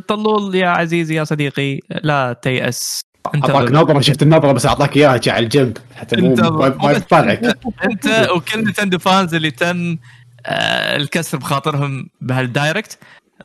[0.09, 3.01] طلول يا عزيزي يا صديقي لا تيأس.
[3.35, 5.79] أعطاك نظرة شفت النظرة بس أعطاك إياها على الجنب.
[5.97, 7.45] حتى ما يطالعك
[7.91, 9.99] انت وكل Nintendo fans اللي تم
[10.47, 12.99] آه، الكسر بخاطرهم بهال Direct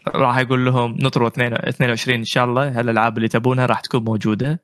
[0.08, 2.80] راح أقول لهم نطروا 22 إن شاء الله.
[2.80, 4.62] هالألعاب اللي تبونها راح تكون موجودة.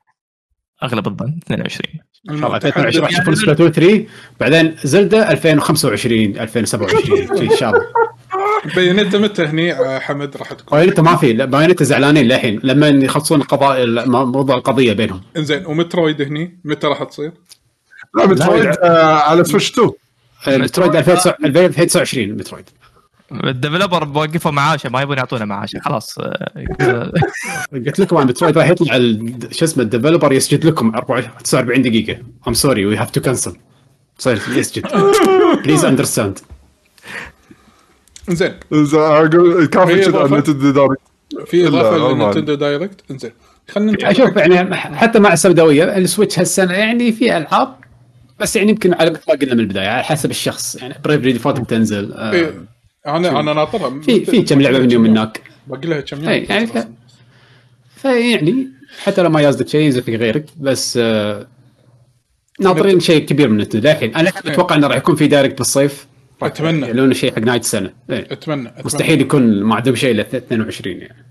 [0.83, 1.99] أغلب الظن 22
[2.30, 4.06] إن شاء الله 2022 راح تشوفون Splatoon 3
[4.39, 7.81] بعدين Zelda 2025 2027 إن شاء الله.
[8.75, 10.77] Bayonetta متى هني؟ آه، حمد راح تكون.
[10.79, 11.34] Bayonetta ما في.
[11.33, 15.22] Bayonetta زعلانين للحين لما يخلصون القضاء موضوع القضية بينهم.
[15.38, 17.31] إنزين و Metroid هني؟ متى راح تصير؟
[18.18, 19.91] لا مترويد آه، على سويتش 2
[20.48, 22.69] مترويد 2029 مترويد.
[23.31, 27.11] الديفلوبر بوقفوا معاشه ما يبون يعطونا معاشه خلاص آه،
[27.85, 28.97] قلت لكم أنا مترويد راح يطلع
[29.51, 30.91] شو اسمه الديفلوبر يسجد لكم
[31.43, 32.19] 49 دقيقة.
[32.47, 33.55] ام سوري وي هاف تو كنسل
[34.17, 34.87] صير يسجد.
[35.63, 36.39] بليز اندرستاند
[38.30, 41.01] أقول كافي كذا؟ نتندو دايركت.
[41.45, 43.31] في إضافة إلا، للنينتندو دايركت؟ إنزين.
[43.69, 47.75] خلينا أشوف يعني حتى مع السوداوية السويتش هالسنة يعني في ألعاب
[48.39, 50.75] بس يعني يمكن على مثل ما قلنا من البداية على حسب الشخص.
[50.75, 52.53] يعني Bravely Default بتنزل آه، إيه.
[53.07, 54.01] أنا أنا ناطرها.
[54.01, 55.41] في في كم لعبة من يوم هناك.
[55.67, 56.30] باقي لها كم يوم.
[56.30, 56.88] إيه، يعني ف-
[57.95, 58.67] فيعني
[59.03, 61.47] حتى لو ما يازدك شيء ينزل في غيرك بس آه
[62.59, 66.07] ناطرين شيء كبير من نتندو للحين أنا أتوقع إنه راح يكون في Direct بالصيف.
[66.41, 66.85] راح أتمنى.
[66.85, 68.19] يعلنون شيء حق نهايه السنة إيه.
[68.31, 68.83] اتمنى, أتمنى.
[68.85, 71.25] مستحيل يكون ما عندهم شيء ل 22 يعني.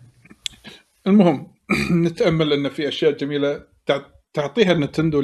[1.06, 1.46] المهم
[2.04, 4.02] نتأمل إن في أشياء جميلة تع-
[4.34, 5.20] تعطيها نتندو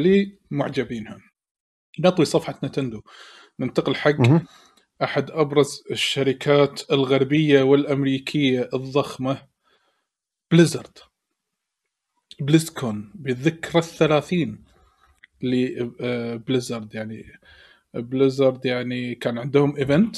[0.50, 1.18] لمعجبينها.
[2.00, 3.00] نطوي صفحة نتندو.
[3.60, 4.14] ننتقل حق
[5.00, 5.08] مهم.
[5.08, 9.42] أحد أبرز الشركات الغربية والأمريكية الضخمة
[10.50, 10.98] بليزرد
[12.40, 14.64] بليزكون بالذكرى الثلاثين
[15.42, 17.24] لبليزرد يعني
[17.94, 20.16] بليزرد يعني كان عندهم event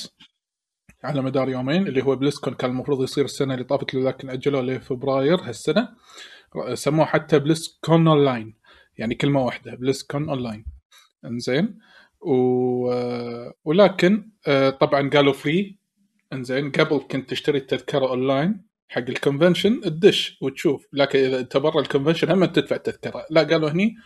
[1.04, 5.40] على مدار يومين اللي هو بليزكون كان المفروض يصير السنة اللي طافت لكن أجلوه لفبراير
[5.40, 5.88] هالسنة.
[6.74, 8.54] سموه حتى بليزكون اون لاين
[8.98, 10.64] يعني كلمة واحدة بليزكون اون لاين
[11.24, 11.78] إنزين.
[12.20, 12.88] و...
[13.64, 14.37] ولكن آه،
[14.80, 15.76] طبعا قالوا free
[16.32, 20.86] إنزين قبل كنت تشتري التذكرة اونلاين حق ال convention تدش وتشوف.
[20.92, 23.26] لكن إذا أنت برا ال convention هم تدفع التذكرة.
[23.30, 23.96] لا قالوا هني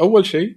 [0.00, 0.56] أول شيء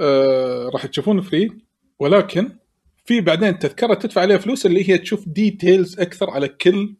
[0.00, 1.50] آه راح تشوفون free
[1.98, 2.58] ولكن
[3.04, 6.94] في بعدين تذكرة تدفع عليها فلوس اللي هي تشوف details أكثر على كل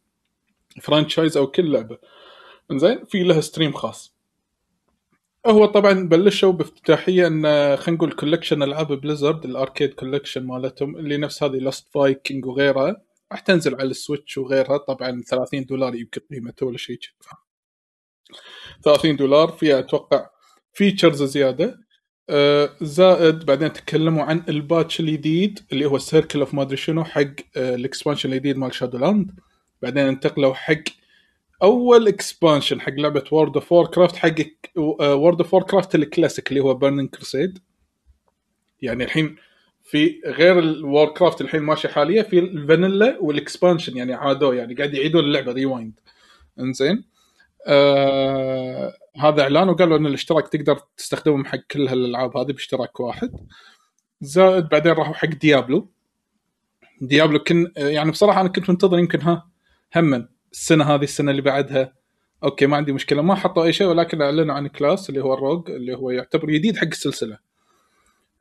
[0.83, 1.99] franchise أو كل لعبة.
[2.71, 4.18] إنزين في لها stream خاص.
[5.49, 7.43] هو طبعا بلشوا بافتتاحية إن
[7.77, 12.97] خلينا نقول collection ألعاب بليزرد ال arcade collection مالتهم اللي نفس هذه Lost Vikings وغيرها
[13.33, 17.39] راح تنزل على السويتش وغيرها طبعا 30 دولار يمكن قيمته ولا شيء كذا.
[18.85, 20.31] 30 دولار فيها أتوقع
[20.73, 21.79] features زيادة.
[22.31, 27.05] آه، زائد بعدين تكلموا عن ال patch الجديد اللي هو circle of ما ادري شنو؟
[27.05, 27.23] حق
[27.57, 29.31] آه، ال expansion الجديد مال Shadowlands
[29.83, 30.83] بعدين انتقلوا حق
[31.63, 34.35] أول expansion حق لعبة World of Warcraft حق
[34.77, 37.59] World of Warcraft ال Classic اللي هو Burning Crusade
[38.83, 39.37] يعني الحين
[39.83, 44.75] في غير ال Warcraft الحين ماشي حاليا في ال vanilla وال expansion يعني عادوه يعني
[44.75, 46.01] قاعد يعيدون اللعبة rewind
[46.59, 47.05] إنزين.
[47.67, 53.31] آه هذا إعلان وقالوا إن الاشتراك تقدر تستخدمهم حق كل هالألعاب هذه باشتراك واحد.
[54.21, 55.91] زائد بعدين راحوا حق ديابلو
[57.01, 59.49] ديابلو كن يعني بصراحة أنا كنت منتظر يمكن ها
[59.97, 61.93] هم السنة هذه السنة اللي بعدها.
[62.45, 63.23] أوكي ما عندي مشكلة.
[63.23, 66.51] ما حطوا أي شيء ولكن أعلنوا عن class اللي هو ال Rogue اللي هو يعتبر
[66.51, 67.39] جديد حق السلسلة.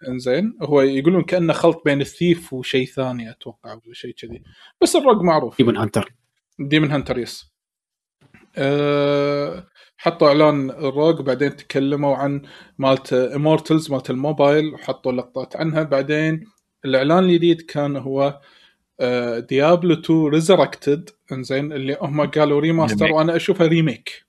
[0.07, 0.57] إنزين.
[0.61, 4.43] هو يقولون كأنه خلط بين ال thief وشيء ثاني أتوقع ولا شيء كذي.
[4.81, 5.57] بس ال Rogue معروف.
[5.57, 6.13] Demon Hunter.
[6.59, 7.51] Demon Hunter yes.
[8.57, 12.41] أه حطوا إعلان ال Rogue بعدين تكلموا عن
[12.77, 15.83] مالت Immortal مالت الموبايل وحطوا لقطات عنها.
[15.83, 16.43] بعدين
[16.85, 18.41] الإعلان الجديد كان هو
[19.49, 23.15] ديابلو 2 Resurrected انزين اللي هم قالوا remaster remake.
[23.15, 24.25] وأنا أشوفها ريميك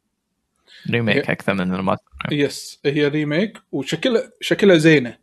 [0.90, 5.16] ريميك أكثر من الماستر يس هي ريميك وشكلها شكلها زينة.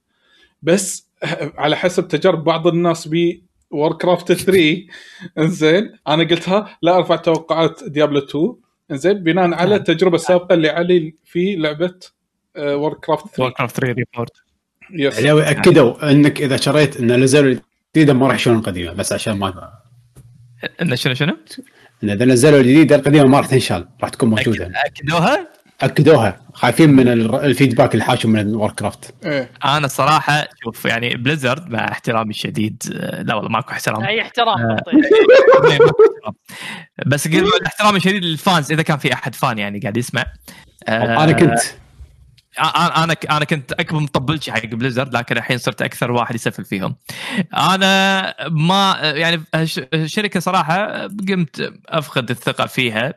[0.62, 1.10] بس
[1.58, 4.84] على حسب تجارب بعض الناس ب Warcraft 3
[5.38, 8.56] انزين أنا قلتها لا أرفع توقعات ديابلو 2
[8.92, 12.00] انزين بناء على التجربة السابقة اللي علي في لعبة
[12.58, 14.32] Warcraft 3 Warcraft 3 Reforged
[14.92, 17.52] yes علاوي أكدوا إنك إذا شريت إن نزلوا
[17.96, 19.74] الجديده ما راح يشيلون القديمه بس عشان ما
[20.82, 21.38] انه شنو شنو؟
[22.04, 24.72] ان اذا نزلوا الجديده القديمه ما راح تنشال راح تكون موجودة.
[24.86, 25.48] أكدوها؟
[25.82, 26.40] أكدوها.
[26.54, 29.50] خايفين من ال- الـ feedback الحاشم من Warcraft إيه.
[29.66, 32.84] أنا الصراحه شوف يعني بليزرد مع احترامي الشديد
[33.26, 34.04] لا والله ماكو احترام.
[34.04, 34.58] أي احترام.
[34.60, 34.78] آه.
[35.70, 36.36] ماكو احترام.
[37.06, 37.28] بس
[37.68, 40.26] احترامي الشديد لل fans إذا كان في أحد fan يعني قاعد يسمع.
[40.88, 41.60] آه، أنا كنت
[42.60, 46.96] أنا أنا أنا كنت أكبر مطبلشي حق بليزرد لكن الحين صرت أكثر واحد يسفل فيهم.
[47.54, 49.44] أنا ما يعني
[49.94, 53.14] الشركة صراحة قمت أفقد الثقة فيها.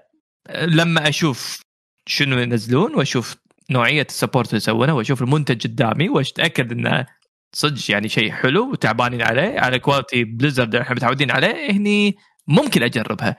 [0.50, 1.60] لما أشوف
[2.06, 3.36] شنو ينزلون وأشوف
[3.70, 7.06] نوعية ال support اللي يسوونه وأشوف المنتج قدامي واتاكد إنه
[7.52, 9.60] صدق يعني شيء حلو وتعبانين عليه.
[9.60, 13.36] على quality بليزرد إحنا متعودين عليه هني ممكن أجربها.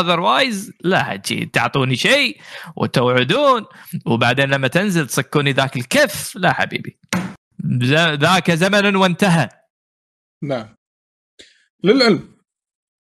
[0.00, 1.16] otherwise لا
[1.52, 2.40] تعطوني شيء
[2.76, 3.64] وتوعدون
[4.06, 6.36] وبعدين لما تنزل تصكوني ذاك الكف.
[6.36, 6.98] لا حبيبي.
[7.82, 9.48] ذا- ذاك زمن وانتهى.
[10.42, 10.76] نعم.
[11.84, 12.28] للعلم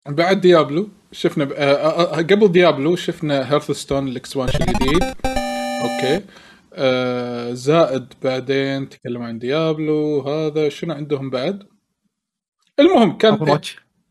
[0.07, 1.51] بعد ديابلو شفنا ب...
[1.51, 5.03] آه آه آه قبل ديابلو شفنا Hearthstone ال expansion الجديد
[5.83, 6.25] أوكي.
[6.73, 11.63] آه زائد بعدين تكلم عن ديابلو هذا شنو عندهم بعد؟
[12.79, 13.59] المهم كان.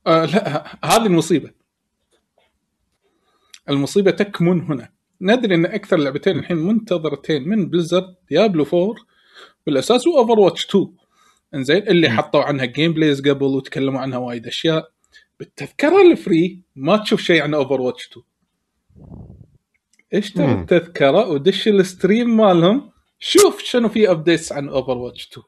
[0.07, 1.58] آه لا هذه المصيبة.
[3.69, 4.93] المصيبة تكمن هنا.
[5.21, 8.95] ندري أن أكثر لعبتين الحين منتظرتين من بليزرد ديابلو 4
[9.67, 10.93] بالأساس و Overwatch 2
[11.55, 14.91] إنزين اللي حطوا عنها gameplays قبل وتكلموا عنها وايد أشياء.
[15.41, 18.25] بالتذكرة ال free ما تشوف شيء عن Overwatch 2
[20.13, 20.53] اشتري.
[20.53, 22.91] التذكرة؟ ودش ال stream مالهم.
[23.19, 25.47] شوف شنو في updates عن Overwatch 2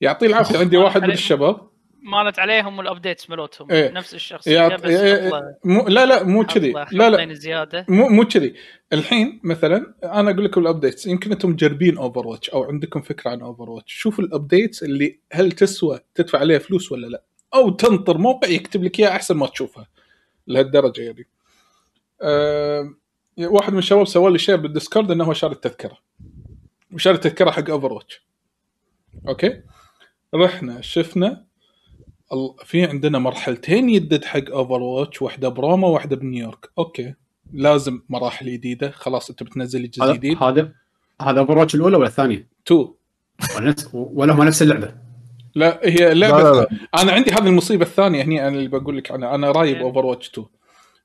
[0.00, 1.69] يعطيه العافية عندي واحد من الشباب.
[2.02, 3.70] مالت عليهم ال updates مالتهم.
[3.70, 3.90] إيه.
[3.90, 4.72] نفس الشخصية يعط...
[4.80, 5.88] بس إيه- له- مو...
[5.88, 6.72] لا لا مو كذي.
[6.92, 7.34] لا لا.
[7.34, 7.86] زيادة.
[7.88, 8.54] مو مو كذي.
[8.92, 13.40] الحين مثلا أنا أقول لكم ال updates يمكن أنتم مجربين Overwatch أو عندكم فكرة عن
[13.40, 17.22] Overwatch شوفوا ال updates اللي هل تسوى تدفع عليها فلوس ولا لا.
[17.54, 19.86] أو تنطر موقع يكتب لك إياها أحسن ما تشوفها
[20.46, 21.26] لهالدرجة يعني.
[22.22, 22.94] أه
[23.38, 25.98] واحد من الشباب سوى لي share بال Discord إنه هو شاري التذكرة.
[26.92, 28.22] وشاري التذكرة حق Overwatch
[29.28, 29.62] أوكي؟
[30.34, 31.44] رحنا شفنا
[32.64, 36.70] في عندنا مرحلتين يدد حق Overwatch واحدة بروما واحدة بنيويورك.
[36.78, 37.14] أوكي.
[37.52, 38.90] لازم مراحل جديدة.
[38.90, 40.42] خلاص أنت بتنزل لي جزء هذا جديد.
[40.42, 40.72] هذا
[41.22, 42.94] هذا Over الأولى ولا الثانية؟ two
[43.92, 44.94] ولا هم نفس اللعبة؟
[45.54, 46.68] لا هي لعبة لا لا لا.
[47.02, 49.34] أنا عندي هذه المصيبة الثانية هني أنا اللي بقول لك عنها.
[49.34, 49.76] أنا رايب.
[49.76, 50.46] Overwatch 2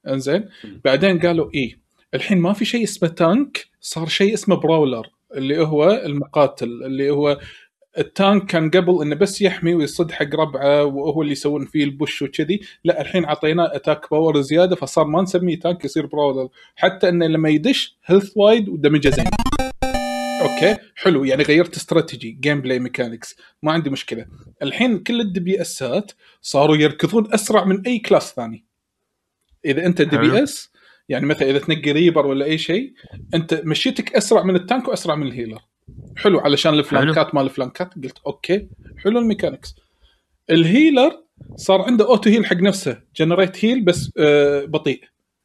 [0.07, 0.49] إنزين.
[0.85, 1.79] بعدين قالوا إيه.
[2.13, 7.39] الحين ما في شيء اسمه tank صار شيء اسمه brawler اللي هو المقاتل اللي هو
[7.97, 11.91] ال tank كان قبل إنه بس يحمي ويصد حق ربعه وهو اللي يسوون فيه ال
[11.91, 12.59] push وكذي.
[12.83, 17.49] لا الحين عطيناه attack power زيادة فصار ما نسميه tank يصير brawler حتى إنه لما
[17.49, 19.25] يدش health وايد و damage ه زين.
[20.41, 21.23] أوكي حلو.
[21.23, 24.25] يعني غيرت strategy gameplay mechanics ما عندي مشكلة.
[24.63, 28.65] الحين كل ال DPS ات صاروا يركضون أسرع من أي class ثاني.
[29.65, 30.71] إذا أنت DPS
[31.09, 32.93] يعني مثلا إذا تنقي Reaper ولا أي شيء
[33.33, 35.61] أنت مشيتك أسرع من ال tank وأسرع من ال healer.
[36.17, 39.75] حلو علشان الفلانكات مال الفلانكات قلت أوكي حلو ال mechanics.
[40.49, 41.23] ال healer
[41.55, 45.01] صار عنده auto heal حق نفسه generate heal بس آه بطيء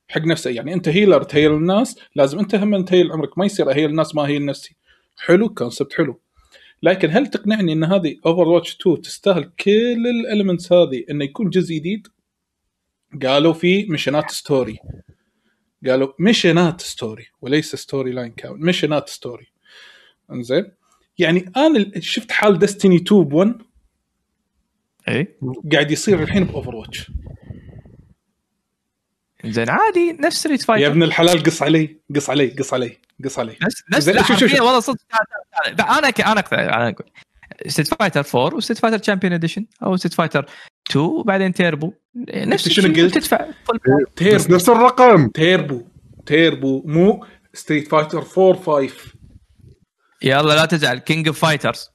[0.09, 0.51] حق نفسه.
[0.51, 3.75] يعني أنت healer ت heal الناس لازم أنت هم ت heal عمرك ما يصير أ
[3.75, 4.77] heal الناس ما heal نفسي.
[5.17, 6.21] حلو concept حلو.
[6.83, 11.75] لكن هل تقنعني إن هذه Overwatch 2 تستاهل كل ال elements هذه إنه يكون جزء
[11.75, 12.09] جديد؟
[13.23, 14.79] قالوا في mission ات story
[15.87, 19.47] قالوا mission ات story وليس storyline count mission ات story
[20.33, 20.73] انزين.
[21.19, 23.55] يعني أنا شفت حال Destiny 2 ب 1
[25.09, 25.37] اي
[25.73, 27.11] قاعد يصير الحين ب Overwatch.
[29.45, 33.39] زين عادي نفس Street يا Fighter ابن الحلال قص علي قص علي قص علي قص
[33.39, 33.57] علي.
[33.63, 34.09] نفس نفس.
[34.61, 34.99] والله صدق
[35.81, 37.11] أنا ك- أنا أنا أقول.
[37.67, 40.47] Street Fighter 4 و Street Fighter Champion Edition أو Street Fighter
[40.91, 41.93] 2 وبعدين تيربو
[42.35, 43.47] نفس شنو الشيء قلت؟ تدفع
[44.17, 44.55] تيربو.
[44.55, 45.29] نفس الرقم.
[45.29, 45.83] Turbo.
[46.27, 49.13] Turbo مو Street Fighter 4 5
[50.23, 50.99] يلا لا تزعل.
[50.99, 51.91] King of Fighters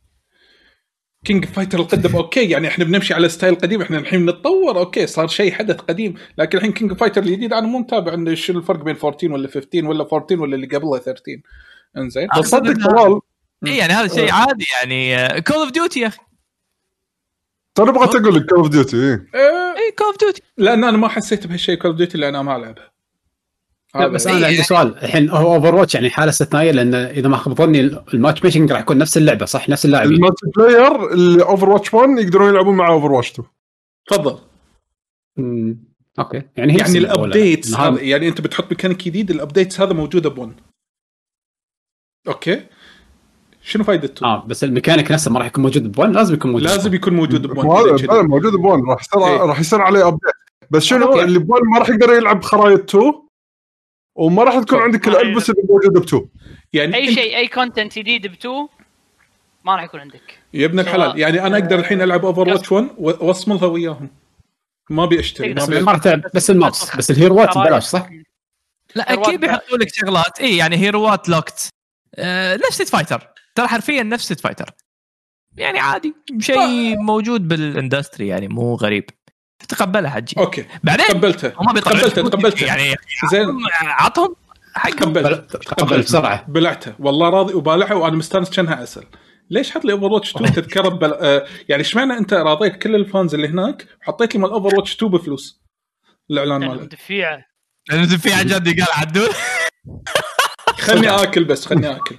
[1.26, 5.28] King Fighter القديم أوكي يعني إحنا بنمشي على style قديم إحنا الحين نتطور أوكي صار
[5.28, 8.96] شيء حدث قديم لكن الحين King Fighter الجديد أنا مو متابع انه شنو الفرق بين
[8.96, 11.42] 14 ولا 15 ولا 14 ولا اللي قبله 13
[11.98, 13.20] إنزين؟ بس صدق طلال
[13.68, 16.20] اي يعني هذا شيء عادي يعني Call of Duty يا أخي.
[17.76, 21.08] ترى بغيت أقول لك Call of Duty آه، اي Call of Duty لأن أنا ما
[21.08, 22.95] حسيت بهالشيء Call of Duty لأن أنا ما ألعبها.
[23.96, 24.38] لا بس يعني.
[24.38, 27.80] أنا عندي سؤال الحين هو Overwatch يعني حالة استثنائية لأن إذا ما خاب ظني
[28.14, 32.50] ال matchmaking راح يكون نفس اللعبة صح؟ نفس اللاعبين ال multiplayer اللي Overwatch 1 يقدرون
[32.50, 33.48] يلعبون مع Overwatch 2
[34.10, 34.38] تفضل.
[36.20, 36.42] أوكي.
[36.58, 39.94] يعني هي نفس يعني ال updates هذا- يعني أنت بتحط ميكانيك جديد ال updates هذا
[39.94, 40.50] موجودة ب1
[42.28, 42.64] أوكي.
[43.64, 46.94] شنو فائدته؟ آه بس الميكانيك نفسه ما راح يكون موجود ب1 لازم يكون موجود لازم
[46.94, 49.38] يكون موجود ب1 هذا فعلا موجود ب1 راح يصير إيه.
[49.38, 50.22] راح يصير عليه update
[50.72, 51.20] بس شنو.
[51.22, 53.14] اللي ب1 ما راح يقدر يلعب خرايط 2
[54.16, 56.26] وما راح تكون عندك ال maps اللي موجوده ب 2
[56.74, 58.68] يعني أي شيء أي content جديد ب two
[59.66, 60.40] ما راح يكون عندك.
[60.54, 61.20] يا ابن الحلال.
[61.20, 64.10] يعني أنا أقدر الحين ألعب Overwatch 1 و- وأصملها وياهم.
[64.90, 65.54] ما أبي أشتري.
[65.54, 68.10] بس ابي ما راح تلعب بس ال maps بس ال hero ات ببلاش صح؟
[68.96, 70.40] لا أكيد بيحطوا لك شغلات.
[70.40, 71.70] إي يعني hero ات locked
[72.16, 74.70] آه نفس Street Fighter ترى حرفيا نفس Fighter
[75.58, 76.14] يعني عادي.
[76.40, 79.06] شيء موجود بال industry يعني مو غريب.
[79.60, 80.36] تقبلها حجي.
[80.38, 80.66] أوكي.
[80.84, 82.96] بعدين تقبلته هم بيطلعون تقبلته فلوس تقبلته يعني
[83.32, 83.48] زين.
[83.84, 84.36] عطهم
[84.76, 85.14] حقهم.
[85.14, 85.52] تقبلت.
[85.58, 86.46] تقبل بسرعة.
[86.48, 89.04] بلعته والله راضي وبالعها وأنا مستانس كأنها عسل
[89.50, 91.14] ليش حط لي Overwatch 2 تذكره ببل...
[91.14, 95.12] آه يعني اشمعنى أنت راضيت كل ال fans اللي هناك وحطيت لي مال Overwatch 2
[95.12, 95.62] بفلوس؟
[96.32, 97.46] الإعلان ماله دفيعه
[98.18, 99.30] في عن جدي قال عدول
[100.80, 102.18] خلني آكل بس خلني آكل.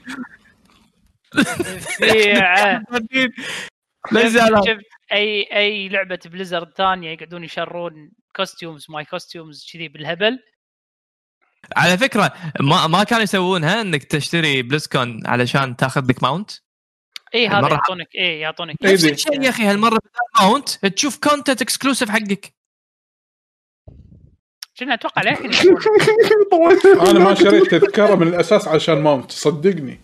[2.00, 2.82] دفيعه؟
[4.66, 10.38] شفت أي أي لعبة Blizzard ثانية يقعدون يشرون costumes ماي costumes كذي بالهبل.
[11.76, 16.50] على فكرة ما ما كانوا يسوونها إنك تشتري BlizzCon علشان تاخذ لك ماونت
[17.34, 18.76] اي هذا يعطونك اي يعطونك.
[18.82, 19.12] نفس دي.
[19.12, 19.98] الشيء يا أخي هالمرة
[20.40, 22.54] mount تشوف content exclusive حقك.
[24.74, 25.76] شنو أتوقع للحين.
[27.10, 30.00] أنا ما شريت تذكرة من الأساس عشان mount صدقني.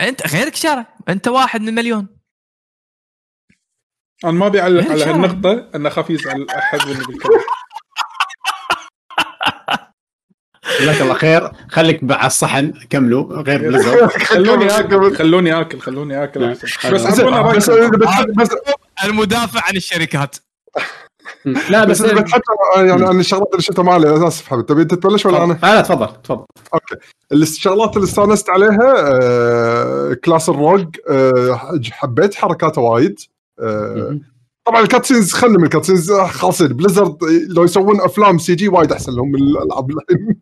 [0.00, 2.13] أنت غيرك شرى أنت واحد من مليون.
[4.24, 7.40] أنا ما أبي أعلق على؟ هالنقطة ان اخاف يزعل أحد مني بالكلام.
[10.80, 11.50] جزاك الله خير.
[11.70, 15.14] خليك مع الصحن كملوا غير بليزرد خلوني آكل.
[15.16, 16.44] خلوني آكل خلوني آكل.
[16.44, 17.20] احسن بس بس
[18.36, 18.48] بس
[19.04, 20.36] المدافع عن الشركات.
[21.44, 22.42] لا بس بس إذا بتحكي
[22.76, 24.66] يعني عن الشغلات اللي شفتها معي على أساس حبيبي.
[24.66, 26.44] تبي تبلش ولا أنا؟ لا لا تفضل تفضل.
[27.32, 31.60] الشغلات اللي استانست عليها آه، class ال rogue آه،
[31.90, 33.18] حبيت حركاته وايد.
[33.20, 33.33] آه،
[34.66, 37.18] طبعا ال cutscenes خلنا من ال cutscenes خالصين Blizzard
[37.48, 40.36] لو يسوون أفلام CG وايد أحسن لهم من الألعاب الحين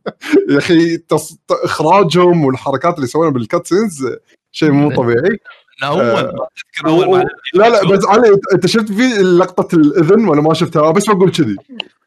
[0.51, 1.37] يا أخي تص...
[1.51, 4.07] إخراجهم والحركات اللي يسوونها بال cutscenes
[4.53, 5.39] شيء مو طبيعي.
[5.83, 6.35] اول آه،
[6.87, 7.25] أول ما
[7.55, 11.57] لا لا بس علي انت شفت في لقطة الإذن ولا ما شفتها؟ بس بقول كذي.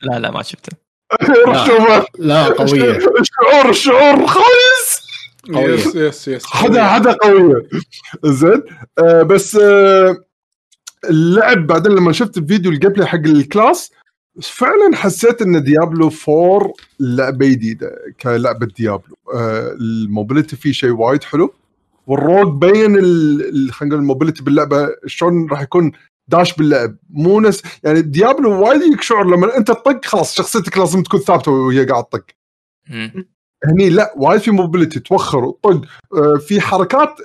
[0.02, 0.78] لا لا ما شفته
[1.48, 2.06] روح شوفها.
[2.20, 2.98] لا قوية.
[3.20, 5.06] الشعور الشعور خا yes
[5.50, 7.68] yes yes yes حدا حدا قوية.
[8.26, 8.64] زين.
[9.00, 10.25] آه بس آه
[11.10, 13.92] اللعب بعدين لما شفت الفيديو ال gameplay حق ال class
[14.42, 19.18] فعلا حسيت إن Diablo 4 لعبة جديدة كلعبة Diablo.
[19.34, 21.54] آه ال mobility فيه شيء وايد حلو.
[22.08, 22.96] وال rogue بين
[23.72, 25.92] خلينا نقول ال mobility باللعبة شلون راح يكون
[26.28, 26.96] داش باللعب.
[27.10, 31.52] مو نس يعني Diablo وايد يجيك شعور لما أنت تطق خلاص شخصيتك لازم تكون ثابتة
[31.52, 32.26] وهي قاعد تطق.
[33.66, 35.82] هني لا وايد في mobility توخر وطق
[36.14, 37.16] آه، في حركات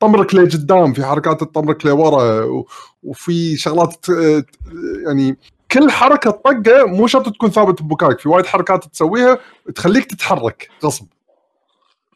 [0.00, 2.44] تطمرك لقدام في حركات تطمرك لورا
[3.02, 4.06] وفي شغلات
[5.06, 5.36] يعني
[5.72, 9.38] كل حركة طقه مو شرط تكون ثابت بمكانك في وايد حركات تسويها
[9.74, 11.06] تخليك تتحرك غصب.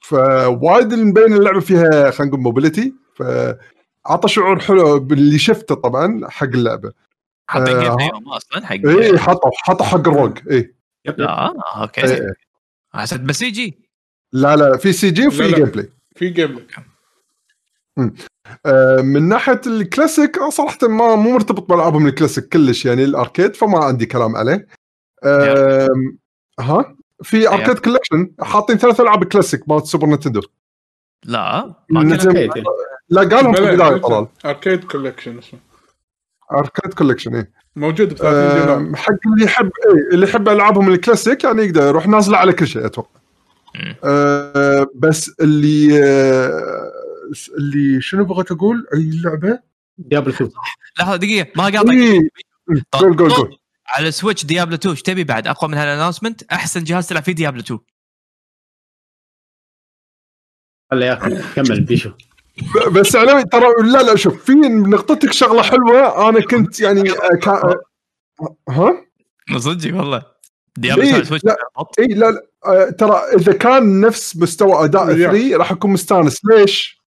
[0.03, 6.93] فوايد مبين اللعبة فيها خلينا نقول mobility فأعطى شعور حلو باللي شفته طبعا حق اللعبة.
[7.49, 12.05] حاطين آه، جيم بلاي أصلا حق اي حطوا حطوا حق الروج إي لا آه، okay
[12.05, 12.35] إيه.
[12.95, 13.79] حسيت بس سي جي؟
[14.33, 15.53] لا لا في CG وفي.
[15.53, 16.85] gameplay في game آه،
[19.03, 23.79] من ناحية الكلاسيك آه، صراحة ما مو مرتبط بالعابهم الكلاسيك كلش يعني ال arcade فما
[23.85, 24.67] عندي كلام عليه.
[26.61, 30.41] ها؟ في arcade collection حاطين ثلاث ألعاب كلاسيك مالت Super Nintendo.
[31.25, 32.51] لا ما كان.
[33.09, 35.61] لا قالهم في البداية طلال arcade collection اسمه.
[36.53, 38.77] arcade collection اي موجود ب 30 دينار.
[38.77, 42.67] آم، حق اللي يحب إيه اللي يحب ألعابهم الكلاسيك يعني يقدر يروح نازله على كل
[42.67, 43.21] شيء أتوقع.
[44.05, 46.93] آه، بس اللي آه،
[47.59, 49.59] اللي شنو بغيت أقول؟ أي لعبة؟
[49.99, 50.51] ديابلو 2
[50.99, 51.53] لحظة دقيقة.
[51.57, 51.91] ما قاطعك.
[51.91, 52.28] إيه.
[52.93, 53.59] قول قول قول.
[53.86, 57.33] على Switch Diablo 2 إيش تبي بعد؟ أقوى من هال announcement أحسن جهاز تلعب فيه
[57.33, 57.81] Diablo 2
[60.91, 62.11] خليه ياكل كمل بيشو.
[62.93, 66.28] بس علوي ترى لا لا شوف في نقطتك شغلة حلوة.
[66.28, 67.75] أنا كنت يعني آه، كا-
[68.69, 69.05] ها؟
[69.59, 70.23] صدق والله.
[70.77, 71.57] Diablo إيه، 2 على Switch لا.
[71.99, 75.28] اي لا, لا آه، ترى إذا كان نفس مستوى أداء يا.
[75.31, 76.41] 3 راح أكون مستانس.
[76.44, 77.03] ليش؟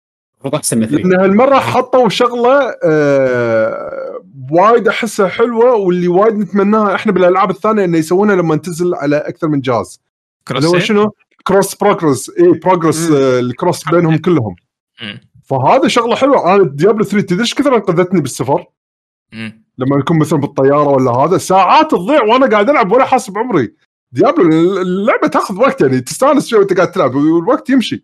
[0.41, 4.21] المفروض أحسن من 3 لأن هالمرة حطوا شغلة آه
[4.51, 9.47] وايد أحسها حلوة واللي وايد نتمناها إحنا بالألعاب الثانية إنه يسوونها لما تنزل على أكثر
[9.47, 10.01] من جهاز
[10.51, 11.11] هو save؟ شنو؟
[11.47, 13.11] cross progress اي progress.
[13.11, 14.55] آه ال cross بينهم كلهم
[15.01, 15.19] مم.
[15.43, 18.65] فهذا شغلة حلوة أنا Diablo 3 تدري إيش كثر أنقذتني بالسفر؟
[19.33, 19.65] مم.
[19.77, 23.73] لما يكون مثلا بالطيارة ولا هذا ساعات تضيع وأنا قاعد ألعب ولا حاسب عمري
[24.11, 24.49] Diablo
[24.81, 28.03] اللعبة تأخذ وقت يعني تستأنس شوي وأنت قاعد تلعب والوقت يمشي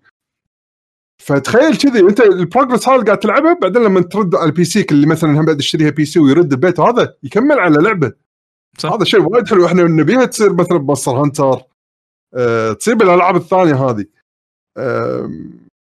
[1.21, 4.85] فتخيل كذي انت ال progress هذا اللي قاعد تلعبه بعدين لما ترد على ال PC
[4.91, 8.11] اللي مثلا هم بعد يشتريها PC ويرد البيت هذا يكمل على لعبه
[8.77, 8.91] صح.
[8.91, 11.61] هذا شيء وايد حلو إحنا نبيها تصير مثلا ب Monster Hunter
[12.33, 14.05] أه تصير بالألعاب الثانية هذه
[14.77, 15.31] أه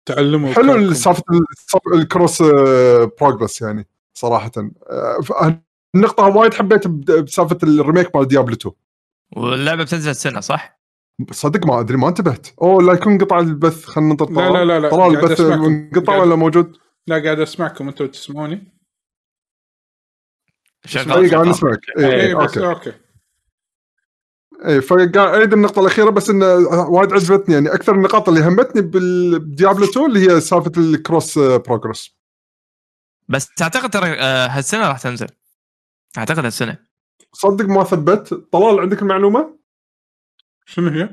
[0.06, 0.94] تعلموا حلو.
[0.94, 3.88] سالفة ال- ال cross آه، progress يعني
[4.18, 4.52] صراحة
[4.90, 5.54] آه، ف-
[5.96, 8.76] النقطة وايد حبيت بسالفة ال remake مال Diablo 2
[9.36, 10.80] واللعبة بتنزل السنة صح؟
[11.32, 12.48] صدق ما أدري ما انتبهت.
[12.62, 15.42] أوه لا يكون قطع البث خلينا ننطر لا لا لا لا طلال قاعد البث
[16.08, 16.78] قاعد- ولا موجود؟
[17.08, 18.56] لا قاعد أسمعكم أنتم تسمعوني؟
[20.96, 21.50] اي قاعد شغال.
[21.50, 21.80] نسمعك.
[21.98, 22.94] اي إيه، بس okay.
[24.66, 26.46] اي فقاعد اعيد النقطة الأخيرة بس انه
[26.90, 27.56] وايد عجبتني.
[27.56, 32.18] يعني أكثر النقاط اللي همتني بال Diablo 2 اللي هي سالفة ال cross progress
[33.30, 35.28] بس اعتقد ترى آه، هالسنة راح تنزل.
[36.18, 36.78] أعتقد هالسنة.
[37.34, 38.34] صدق ما ثبت.
[38.52, 39.63] طلال عندك المعلومة؟
[40.66, 41.10] شنو هي؟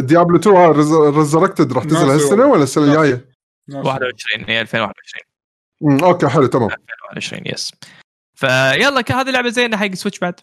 [0.00, 0.56] Diablo 2
[1.16, 2.46] Resurrected راح تنزل هالسنة.
[2.46, 2.84] ولا السنة.
[2.84, 3.28] الجاية؟
[3.74, 5.22] 21 هي 2021
[5.82, 6.70] أمم، okay حلو تمام.
[6.70, 7.72] 2021 yes
[8.34, 10.40] فيلا هذه لعبة زينة حق Switch بعد.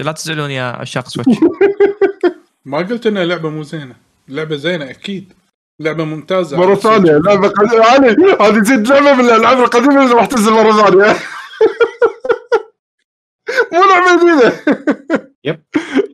[0.00, 1.38] لا تزعلون يا عشاق Switch
[2.64, 3.96] ما قلت إنها لعبة مو زينة.
[4.28, 5.32] لعبة زينة أكيد.
[5.80, 6.56] لعبة ممتازة.
[6.56, 7.84] مرة ثانية لعبة قديمة.
[7.84, 8.08] علي
[8.40, 11.16] هذه زيد لعبة من الألعاب القديمة اللي راح تنزل مرة ثانية.
[13.72, 14.52] مو لعبة جديدة.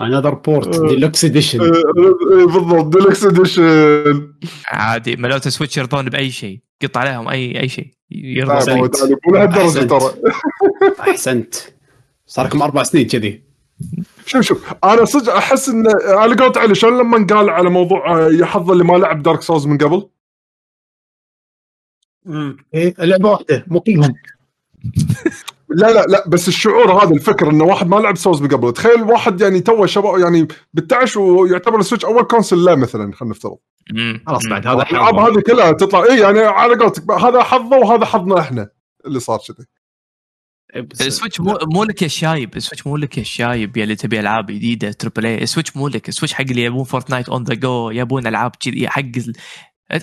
[0.00, 4.32] another port deluxe edition بالضبط deluxe edition
[4.66, 8.96] عادي ملوت Switch يرضون بأي شيء قط عليهم أي أي شيء يرضون أحسنت.
[9.26, 9.84] مو لهالدرجه.
[9.84, 10.14] ترى.
[11.00, 11.54] أحسنت.
[12.26, 13.44] صار لكم أربع سنين كذي.
[14.26, 18.28] شوف شوف أنا صدق أحس إن على قولت علي شلون لما قال على موضوع آه،
[18.30, 20.08] يا حظ اللي ما لعب Dark Souls من قبل؟
[22.24, 22.56] مم.
[22.74, 24.14] إيه لعبة واحدة مو كلهم.
[25.74, 29.02] لا لا لا بس الشعور هذا الفكر إنه واحد ما لعب سوز من قبل تخيل
[29.02, 33.56] واحد يعني تو شباب يعني بالتعش ويعتبر ال Switch أول console له مثلا خلينا نفترض.
[34.26, 34.46] خلاص.
[34.50, 35.14] بعد هذا الالعاب.
[35.14, 36.04] هذه كلها تطلع.
[36.04, 38.68] اي يعني على قولتك هذا حظه وهذا حظنا إحنا
[39.06, 39.66] اللي صار كذي.
[40.76, 43.82] إيه، ال Switch مو مو لك يا الشايب ال Switch مو لك يا الشايب يا
[43.82, 46.08] اللي تبي ألعاب جديدة triple A ال Switch مو لك.
[46.08, 49.00] ال Switch حق اللي يبون Fortnite on the go يبون ألعاب كذي حق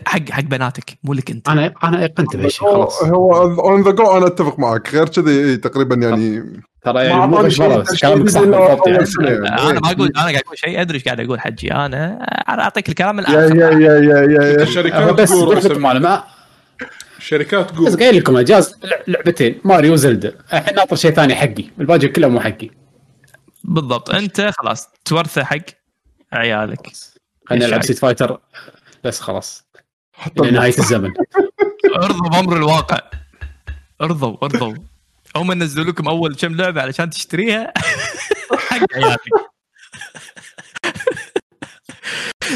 [0.06, 1.50] حق حق بناتك مو لك انت.
[1.50, 3.04] أنا أنا ايقنت بهالشيء خلاص.
[3.04, 4.96] هو on the go أنا أتفق معك.
[4.96, 9.38] غير كذي إيه تقريبا يعني ترى ما يعني مو تشكيل كلامك صح بالضبط يعني.
[9.48, 11.72] أنا ما أقول أنا قاعد أقول شيء أدري إيش قاعد أقول حجي.
[11.74, 13.56] أنا أنا أعطيك الكلام الآخر.
[13.56, 14.64] يا يا يا يا, يا.
[14.64, 16.24] الشركات بس تقول بس رأس معنا ما
[17.18, 20.36] الشركات بس قايل لكم أجاز لع- لعبتين ماريو وزلدا.
[20.54, 21.66] الحين ناطر شيء ثاني حقي.
[21.80, 22.70] الباقي كله مو حقي.
[23.64, 24.10] بالضبط.
[24.10, 25.58] أنت خلاص تورثه حق
[26.34, 26.88] عيالك.
[27.46, 28.40] خلينا نلعب سيت فايتر
[29.04, 29.71] بس خلاص.
[30.22, 31.12] حتى إلى نهاية الزمن.
[32.04, 33.00] ارضوا بأمر الواقع.
[34.02, 34.76] ارضوا ارضوا.
[35.36, 37.74] هم نزلوا لكم أول كم لعبة علشان تشتريها؟
[38.70, 39.20] حق عيالك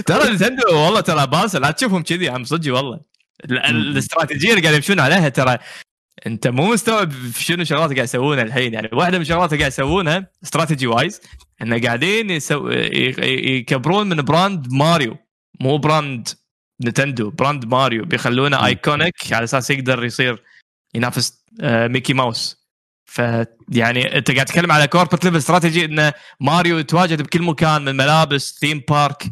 [0.05, 2.99] ترى Nintendo والله ترى باسل لا تشوفهم كذي عم صدقي والله.
[3.45, 5.57] ال- ال- الاستراتيجية اللي قاعد يمشون عليها ترى
[6.27, 8.73] انت مو مستوعب في شنو شغلات قاعد يسوونها الحين.
[8.73, 11.22] يعني واحدة من الشغلات اللي قاعد يسوونها strategy wise
[11.61, 12.69] انه قاعدين يسو...
[12.69, 15.17] ي- ي- يكبرون من brand ماريو.
[15.59, 16.27] مو brand
[16.83, 20.43] Nintendo brand ماريو بيخلونه iconic على أساس يقدر يصير
[20.93, 22.65] ينافس آه، ميكي ماوس.
[23.05, 28.57] فيعني أنت قاعد تتكلم على corporate level strategy انه ماريو يتواجد بكل مكان من ملابس
[28.59, 29.23] theme park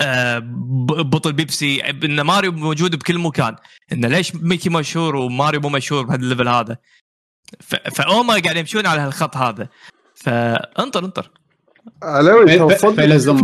[0.00, 3.56] آه، ب- بطل بيبسي إن ماريو موجود بكل مكان.
[3.92, 6.76] انه ليش ميكي مشهور وماريو مو مشهور بهذا ال level هذا؟
[7.60, 9.68] ف- فهم قاعد يمشون على هالخط هذا.
[10.14, 11.30] فانطر انطر.
[12.02, 12.58] علاوي في-.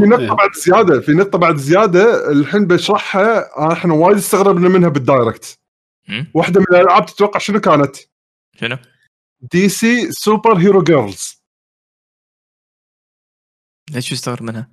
[0.06, 5.58] نقطة بعد زيادة في نقطة بعد زيادة الحين بشرحها إحنا وايد استغربنا منها بال direct
[6.08, 7.96] هم؟ واحدة من الألعاب تتوقع شنو كانت؟
[8.60, 8.76] شنو؟
[9.52, 11.42] DC Super Hero Girls
[13.90, 14.70] ليش يستغرب منها؟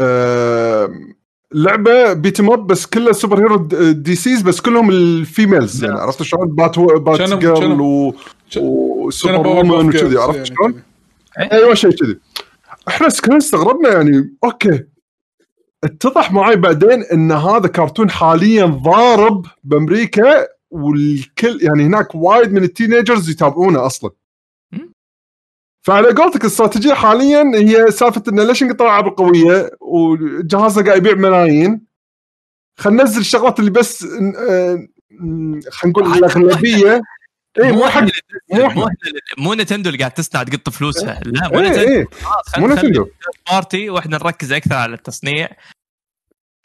[0.00, 1.14] آم،
[1.54, 3.56] لعبة beat 'em up بس كلها super hero
[3.92, 8.14] DCs بس كلهم ال females يعني عرفت شلون Bat Bat شنو- Girl و
[8.56, 10.82] و Super Woman وكذي عرفت يعني شلون؟
[11.52, 12.18] أيوه شيء كذي.
[12.88, 14.84] إحنا س- كلنا استغربنا يعني okay.
[15.84, 22.69] اتضح معي بعدين إن هذا كرتون حاليا ضارب بأمريكا والكل يعني هناك وايد من ال
[22.69, 24.10] teenagers يتابعونه أصلا.
[25.86, 31.86] فعلى قولتك الاستراتيجيه حاليا هي سالفة انه ليش نقطع العاب قويه وجهازنا قاعد يبيع ملايين.
[32.78, 37.00] خلينا ننزل الشغلات اللي بس آه، م، خلينا نقول الاغلبيه
[37.64, 38.08] اي مو حق مو
[38.50, 38.90] مو إحنا
[39.38, 41.20] مو نتندو اللي قاعد تصنع تقط فلوسها.
[41.24, 42.10] لا مو اي نتندو.
[42.58, 43.08] مو نتندو.
[43.50, 45.48] party وإحنا نركز أكثر على التصنيع.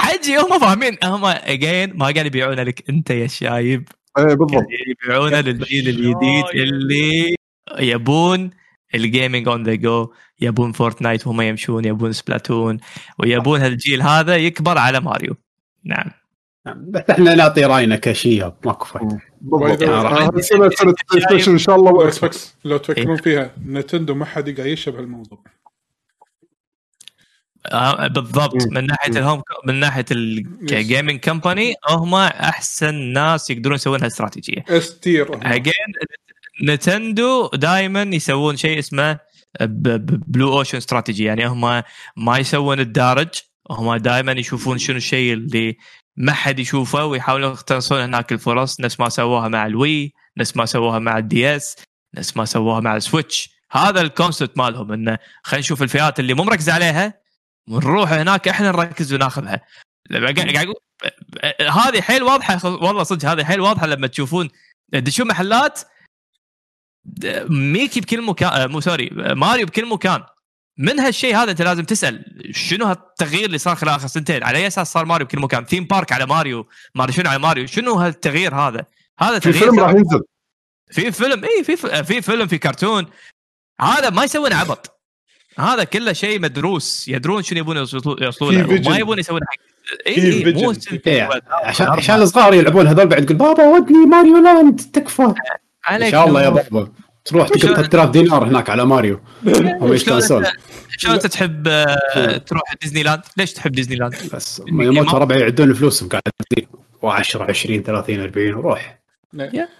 [0.01, 0.97] حجي هم فاهمين.
[1.03, 3.89] هم again ما قاعد يبيعون لك أنت يا شايب.
[4.17, 4.65] اي بالضبط.
[4.87, 7.35] يبيعونه للجيل الجديد اللي
[7.79, 8.51] يبون
[8.95, 12.77] ال gaming on the go يبون فورتنايت وهم يمشون يبون سبلاتون
[13.19, 15.35] ويبون هالجيل هذا يكبر على ماريو.
[15.83, 16.11] نعم.
[16.65, 19.19] بس إحنا نعطي رأينا كشياب ماكو فايدة.
[20.41, 20.69] سنه
[21.11, 24.69] بلاي ستيشن إن شاء الله لو و Xbox لو تفكرون فيها نتندو ما حد قاعد
[24.69, 25.43] يشبه الموضوع.
[27.71, 28.55] آه بالضبط.
[28.55, 28.73] مم.
[28.73, 29.11] من ناحية.
[29.11, 35.35] ال home من ناحية ال gaming company هم أحسن ناس يقدرون يسوون هالاستراتيجيه S tier
[35.35, 35.39] هم.
[35.43, 35.73] again
[36.63, 39.19] نتندو دائما يسوون شيء اسمه
[39.61, 41.83] blue ocean strategy يعني هم
[42.17, 43.29] ما يسوون الدارج
[43.71, 45.77] هم دائما يشوفون شنو الشيء اللي
[46.17, 48.79] ما حد يشوفه ويحاولون يقتنصون هناك الفرص.
[48.79, 51.75] نفس ما سووها مع الوي نفس ما سووها مع الدي إس
[52.15, 53.49] نفس ما سووها مع السويتش.
[53.71, 57.13] هذا ال concept مالهم انه خلينا نشوف الفئات اللي مو مركز عليها
[57.69, 59.61] ونروح هناك إحنا نركز وناخذها.
[60.11, 60.73] قاعد
[61.61, 64.49] هذه حيل واضحة والله صدق هذه حيل واضحة لما تشوفون.
[64.91, 65.79] تدشون محلات
[67.49, 70.23] ميكي بكل مكان مو sorry ماريو بكل مكان.
[70.77, 74.67] من هالشيء هذا أنت لازم تسأل شنو هالتغيير اللي صار خلال آخر سنتين؟ على أي
[74.67, 78.55] أساس صار ماريو بكل مكان؟ theme park على ماريو ما شنو على ماريو شنو هالتغيير
[78.55, 78.85] هذا؟
[79.19, 80.21] هذا في تغيير فيلم راح ينزل.
[80.91, 83.05] في فيلم اي في في فيلم في كرتون.
[83.81, 84.99] هذا ما يسوون عبط.
[85.59, 88.99] هذا كله شيء مدروس يدرون شنو يبون يوصلون له ما vision.
[88.99, 89.63] يبون يسوون حق
[90.07, 90.73] اي مو
[91.07, 95.33] إيه، عشان عشان الصغار يلعبون هذول بعد تقول بابا ودني ماريو لاند تكفى.
[95.91, 96.49] إن شاء الله يا.
[96.49, 96.91] بابا.
[97.25, 99.19] تروح تقط شلون- 3000 دينار هناك على ماريو.
[99.43, 100.55] هم شلون يستانسون انت
[100.97, 105.35] شلون أنت تحب آه، تروح ديزني لاند؟ ليش تحب ديزني لاند؟ بس ما يموت ربع
[105.35, 106.67] يعدون فلوسهم قاعدين
[107.03, 108.99] و10 20 30 40 وروح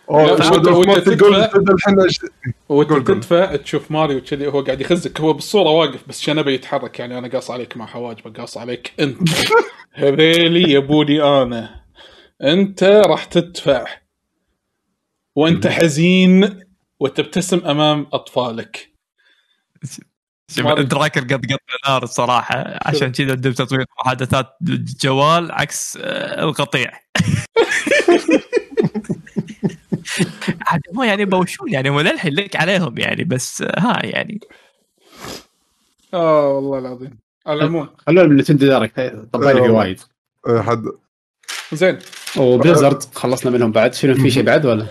[0.10, 2.30] أوه، لا، شو وأنت- ما وأنت تقول تدفع- تدري الحين إيش-
[2.70, 3.20] وانت قول قول.
[3.20, 5.22] تدفع تشوف ماريو كذي هو قاعد يخزك.
[5.22, 9.30] هو بالصورة واقف بس شنبه يتحرك؟ يعني أنا قاص عليك مع حواجبه قاص عليك أنت.
[9.94, 11.70] هذيلي يبوني أنا.
[12.44, 13.86] أنت راح تدفع.
[15.36, 16.63] وأنت حزين.
[17.04, 18.94] وتبتسم أمام أطفالك.
[20.52, 26.92] شوف دراكر قد قط نار الصراحه عشان كذا عندهم تطوير محادثات الجوال عكس آه، القطيع.
[30.94, 34.40] مو يعني بوشون يعني مو للحين لك عليهم يعني بس آه، ها يعني.
[36.14, 37.20] آه والله العظيم.
[37.48, 37.90] على العموم.
[38.08, 40.00] خلونا من نتندو دايركت طبينا فيه وايد.
[40.48, 40.84] آه، حد
[41.74, 42.00] زين.
[42.38, 43.94] وبليزرد خلصنا منهم بعد.
[43.94, 44.86] شنو في شيء بعد ولا؟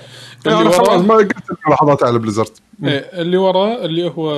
[0.47, 1.33] أنا اللي خلاص ما قلت
[1.67, 2.51] ملاحظات على بليزرد.
[2.85, 4.33] إيه، اللي وراه اللي هو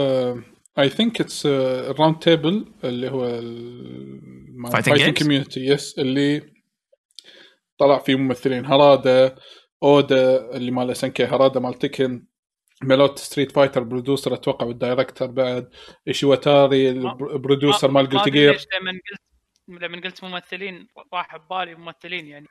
[0.79, 3.41] I think it's ال round table اللي هو
[4.71, 6.43] fighting؟ community yes اللي
[7.79, 8.67] طلع فيه ممثلين.
[8.67, 9.35] هرادا
[9.83, 12.25] أودا اللي مال SNK هرادا مال تكن
[12.83, 15.69] ميلوت Street Fighter producer أتوقع وال director بعد
[16.09, 22.27] ايشيواتاري ال producer مال Guilty Gear ليش لما قلت لما قلت ممثلين راح ببالي ممثلين
[22.27, 22.47] يعني.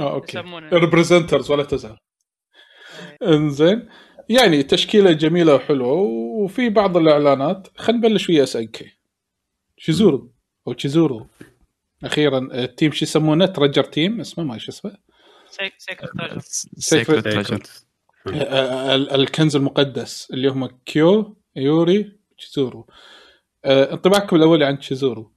[0.00, 0.38] آه okay.
[0.72, 1.96] representers ولا تزعل.
[3.22, 3.88] إنزين.
[4.28, 5.92] يعني تشكيلة جميلة وحلوة
[6.42, 8.92] وفي بعض الإعلانات خلينا نبلش ويا SNK
[9.76, 10.32] شيزورو.
[10.68, 11.26] أو تشيزورو
[12.04, 14.96] أخيرا ال team شو يسمونه؟ treasure team اسمه ما شو اسمه.
[15.50, 15.74] sac-
[16.78, 17.42] sacred treasure.
[18.24, 22.86] treasure آه، ال- الكنز المقدس اللي هم كيو يوري تشيزورو
[23.64, 25.32] آه، انطباعكم الأولي عن تشيزورو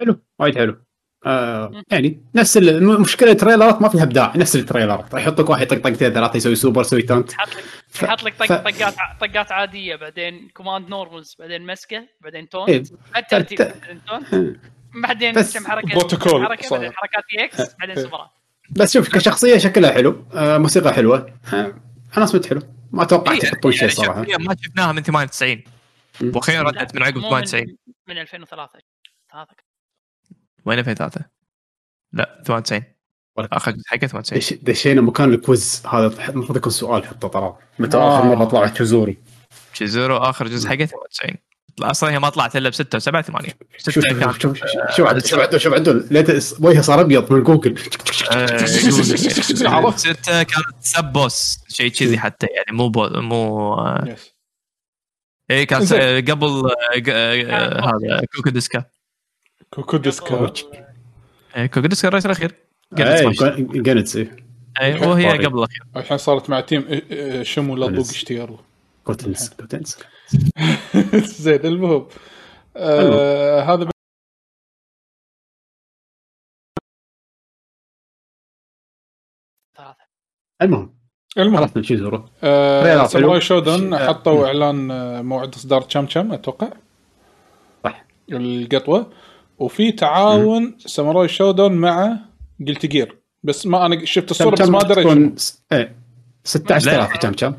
[0.00, 0.20] حلو.
[0.38, 0.83] وايد حلو.
[1.26, 5.14] آه يعني نفس ال- مشكله ال trailer ات ما فيها ابداع نفس ال trailer ات
[5.14, 7.64] راح يحطك واحد يطق طقتين ثلاثة يسوي سوبر يسوي taunt يحط لك
[8.02, 12.82] يحط لك طق- طقات طقات عادية بعدين command normals بعدين مسكة بعدين tone إيه.
[13.16, 14.56] الترتيب بعدين tone
[15.02, 16.78] بعدين بس كم حركه بروتوكول حركه صار.
[16.78, 18.30] بعدين حركات EX بعدين سوبرات.
[18.70, 21.74] بس شوف كشخصية شكلها حلو آه موسيقى حلوة آه
[22.16, 22.62] أنا سمعت حلو
[22.92, 24.20] ما توقعت يحطون شيء صراحة.
[24.40, 25.64] ما شفناها من 98
[26.20, 26.32] مم.
[26.36, 28.78] وأخيرا ردت من عقب مو 98 من, من 2003
[29.32, 29.46] هذا
[30.66, 31.20] وين 2003
[32.12, 32.82] لا 98
[33.36, 35.82] ولا- اخر جزء حقه 98 دش- دشينا مكان الكويز.
[35.92, 37.56] هذا المفروض يكون سؤال حتى ترى.
[37.78, 38.18] متى آه.
[38.18, 39.18] اخر مرة طلعت تشوزوري
[39.72, 41.36] شيزورو آخر جزء حقه 98
[41.82, 43.48] أصلا هي ما طلعت إلا بستة وسبعة ثمانية.
[43.78, 45.60] شوف ستة شوف كان شوف شوف شوف عدل شوف عدل
[46.42, 47.78] شوف وجهه صار أبيض من جوجل.
[48.32, 48.46] آه،
[49.74, 49.98] عرفت.
[49.98, 51.58] ستة كانت سب بوس.
[51.68, 54.16] شيء كذي حتى يعني مو بو مو آه،
[55.50, 55.86] اي كان.
[55.94, 58.84] آه، قبل آه، آه، هذا كوكو ديسكا.
[59.74, 59.96] كوكو
[61.56, 62.54] إيه، كوكو ديسكا الرئيس الأخير.
[62.92, 64.36] جنتس إيه
[64.80, 65.82] اي وهي قبل الأخير.
[65.96, 68.10] الحين صارت مع تيم إيه، إيه، شمو لضوق ونس.
[68.10, 68.58] اشتيارو
[69.04, 69.96] كوتنز كوتنز
[71.44, 72.06] زين المهم.
[72.76, 73.88] آه هذا
[80.62, 80.94] المهم.
[81.38, 81.56] المهم.
[81.56, 83.40] عرفنا شو زوره آه ساموراي.
[83.40, 84.08] شودون آه.
[84.08, 86.68] حطوا إعلان آه، موعد إصدار تشام تشام أتوقع.
[87.84, 88.04] صح.
[88.30, 89.12] القطوة.
[89.58, 92.18] وفي تعاون ساموراي شودون مع
[92.68, 93.18] قلت جير.
[93.42, 95.02] بس ما أنا شفت الصورة بس ما ادري.
[95.02, 95.34] تكون
[95.72, 95.96] إيه
[96.44, 97.54] 16000 كم كم؟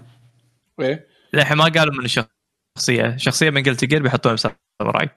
[0.80, 1.08] إيه.
[1.34, 5.10] للحين ما قالوا من الشخصيه شخصية من قلت جير بيحطوها بساموراي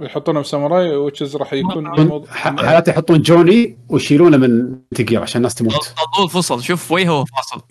[0.00, 5.94] يحطونه بساموراي وتشز راح يكون حالات يحطون جوني ويشيلونه من تقير عشان الناس تموت.
[6.14, 7.62] طلول فصل شوف وجهه فاصل؟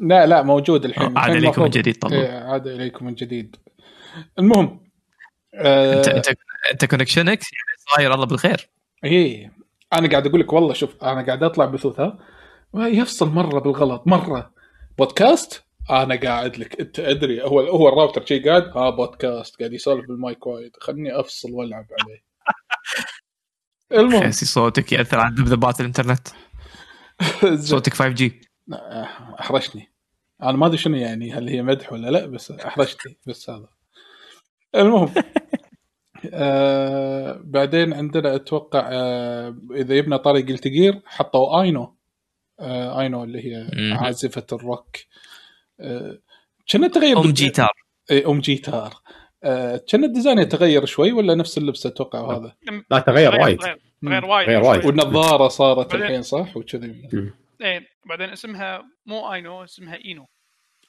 [0.00, 1.18] لا لا موجود الحين.
[1.18, 3.56] عاد إليكم من جديد طلول إيه عاد إليكم من جديد
[4.38, 4.80] المهم
[5.54, 6.38] انت آه انت أنت
[6.90, 8.68] كونكشنك يعني صاير الله بالخير.
[9.04, 9.52] إيه.
[9.92, 12.18] أنا قاعد أقول لك والله شوف أنا قاعد أطلع بثوث ها؟
[12.74, 14.54] يفصل مرة بالغلط مرة.
[14.98, 19.58] بودكاست؟ أنا قاعد لك أنت أدري هو هو الراوتر شي قاعد؟ ها بودكاست.
[19.58, 20.72] قاعد يسولف بالمايك وايد.
[20.80, 22.24] خلني أفصل وألعب عليه.
[24.00, 24.30] المهم.
[24.30, 26.28] صوتك يأثر على ذبذبات الإنترنت.
[27.70, 28.40] صوتك 5G
[29.40, 29.92] احرجني
[30.42, 33.68] أنا ما أدري شنو يعني هل هي مدح ولا لا بس أحرجتني بس هذا.
[34.74, 35.14] المهم.
[36.32, 41.96] آه بعدين عندنا أتوقع آه إذا يبنى طاري Guilty Gear حطوا I-No.
[42.60, 43.94] آه I-No اللي هي مم.
[43.94, 44.96] عازفة الروك.
[45.80, 46.18] آه
[46.72, 47.72] كنا تغير أم جيتار.
[48.10, 48.94] إيه، أم جيتار.
[49.44, 52.56] آه كان ال design يتغير شوي ولا نفس اللبس أتوقع هذا؟
[52.90, 53.62] لا تغير وايد.
[53.62, 54.48] غير غير وايد.
[54.48, 54.84] غير وايد.
[54.86, 57.08] والنظارة صارت الحين صح؟ وكذي.
[57.60, 60.26] إيه بعدين اسمها مو I-No اسمها I-No.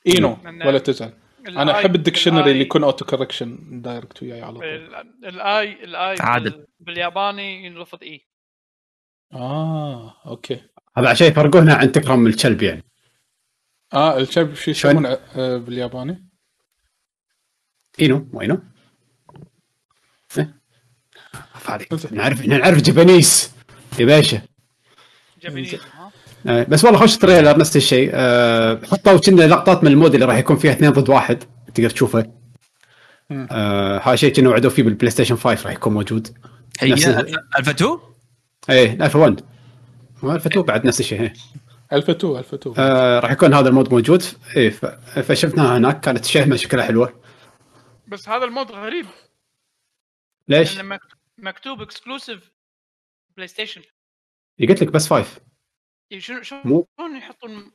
[0.07, 1.13] I-No ولا تزعل.
[1.47, 4.65] أنا أحب ال dictionary اللي يكون auto correction direct وياي على طول.
[4.65, 6.49] ال- الاي الاي عادل.
[6.49, 8.27] بال- بالياباني ينرفض اي
[9.33, 10.61] آه okay.
[10.97, 12.83] هذا عشان يفرقونها عن تكرم الكلب يعني.
[13.93, 16.29] آه الشاب شو؟ يسمونه؟ آه بالياباني.
[18.01, 18.61] إينو وينو؟
[20.37, 20.59] إيه.
[22.11, 23.55] نعرف نعرف جابانيس.
[23.99, 24.37] يا باشا.
[24.37, 24.39] آه،
[26.45, 28.09] بس والله خوش تريلر نفس الشيء.
[28.13, 31.43] أه حطوا كنا لقطات من المود اللي راح يكون فيها اثنين ضد واحد
[31.73, 32.31] تقدر تشوفه.
[33.31, 36.37] أه هذا شيء كانوا وعدوا فيه بالبلاي ستيشن 5 راح يكون موجود.
[36.79, 37.97] هي الفا 2
[38.69, 39.41] إيه الفا 1
[40.23, 41.33] والفا 2 بعد نفس الشيء.
[41.93, 44.23] الفا 2 الفا 2 آه راح يكون هذا المود موجود.
[44.55, 44.85] إيه ف-
[45.19, 47.21] فشفناها هناك كانت شهمه شكلها حلوة.
[48.07, 49.05] بس هذا المود غريب.
[50.47, 50.77] ليش؟
[51.37, 52.51] مكتوب اكسكلوسيف
[53.37, 53.81] بلاي ستيشن
[54.69, 55.45] قلت لك بس 5 إيه، شنو
[56.17, 57.71] شلون مو شلون يحطون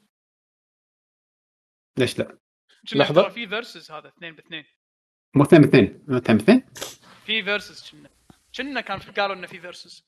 [1.98, 2.38] ليش لا؟
[2.90, 3.28] كنا لحظة.
[3.28, 4.64] في فيرسز هذا اثنين باثنين.
[5.34, 6.64] مو اثنين باثنين اثنين باثنين؟
[7.26, 8.10] في فيرسز كنا.
[8.56, 10.04] كنا كان قالوا إنه في versus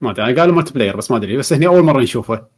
[0.00, 2.48] ما أدري قالوا multiplayer بس ما أدري بس هني أول مرة نشوفه.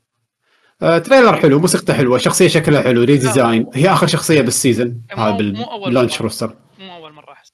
[0.82, 5.24] آه trailer حلو موسيقته حلوة شخصية شكلها حلو redesign هي آخر شخصية بال season مو-
[5.24, 6.20] هذا بال launch.
[6.20, 7.52] roster مو أول مرة أحس.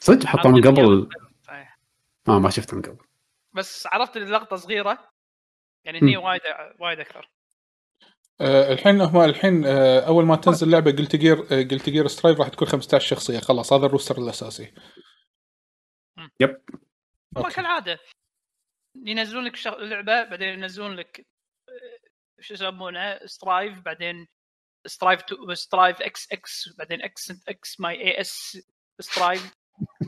[0.00, 1.08] صدق حطوه من قبل.
[2.28, 2.98] آه ما شفته من قبل.
[3.52, 5.11] بس عرفت اللقطة صغيرة؟
[5.84, 5.98] يعني.
[5.98, 6.40] هني وايد
[6.80, 7.30] وايد أكثر.
[8.40, 12.48] آه الحين هم الحين آه أول ما تنزل لعبة Guilty Gear Guilty Gear Strive راح
[12.48, 13.38] تكون 15 شخصية.
[13.38, 14.72] خلاص هذا ال roster الأساسي.
[16.40, 16.62] yep.
[17.36, 17.54] okay.
[17.54, 17.98] كالعادة
[19.06, 19.76] ينزلون لك شغ...
[19.78, 21.26] لعبة بعدين ينزلون لك
[21.68, 22.08] آه،
[22.40, 24.26] شو يسمونه Strive بعدين
[24.86, 25.54] Strive تو...
[25.54, 28.58] Strive إكس إكس بعدين إكس إكس ماي اي اس
[29.00, 29.54] Strive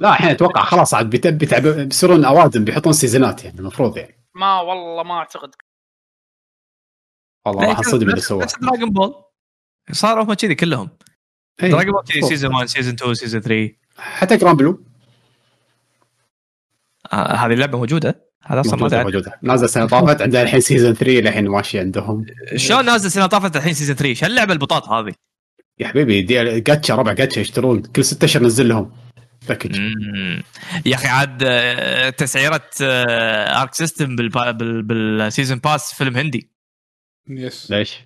[0.00, 4.24] لا الحين أتوقع خلاص عاد بيت- بيتعب بيصيرون اوادم بيحطون سيزونات يعني المفروض يعني.
[4.34, 5.54] ما والله ما أعتقد.
[7.46, 9.14] والله راح أنصدم اللي سواه نفس Dragon Ball
[9.92, 10.88] صاروا هم كذي كلهم.
[11.62, 12.22] إيه، Dragon Ball كذي.
[12.22, 14.84] season 1 season 2 season 3 حتى Granblue
[17.12, 19.38] آه هذه اللعبة موجودة؟ هذا أصلا ما موجودة تعرف موجودة.
[19.42, 22.26] نازل سنه طافت عندها الحين season 3 للحين ماشي عندهم.
[22.56, 25.12] شلون نازل سنه طافت الحين season 3 شو اللعبة البطاط هذه؟
[25.78, 27.82] يا حبيبي دي جاتشا ربع جاتشا يشترون.
[27.82, 28.92] كل ستة اشهر نزل لهم.
[29.48, 29.76] package.
[30.86, 32.62] يا أخي عاد آه، تسعيرة
[33.60, 36.53] Arc System بال season pass فيلم هندي.
[37.28, 38.00] yes ليش؟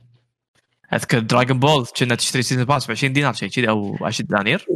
[0.92, 4.66] اذكر Dragon Ball كنا تشتري season pass ب 20 دينار شيء كذي أو 10 دنانير.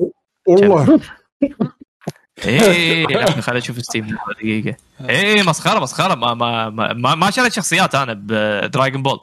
[0.49, 1.01] والله.
[2.47, 3.07] إيه
[3.41, 4.77] خليني أشوف Steam دقيقة.
[5.09, 6.15] إيه مسخرة مسخرة.
[6.15, 9.21] ما ما ما, ما, شريت شخصيات أنا ب Dragon Ball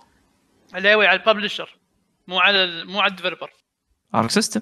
[0.74, 1.78] علاوي على ال publisher
[2.28, 3.50] مو على مو على ال developer.
[4.16, 4.62] Arc System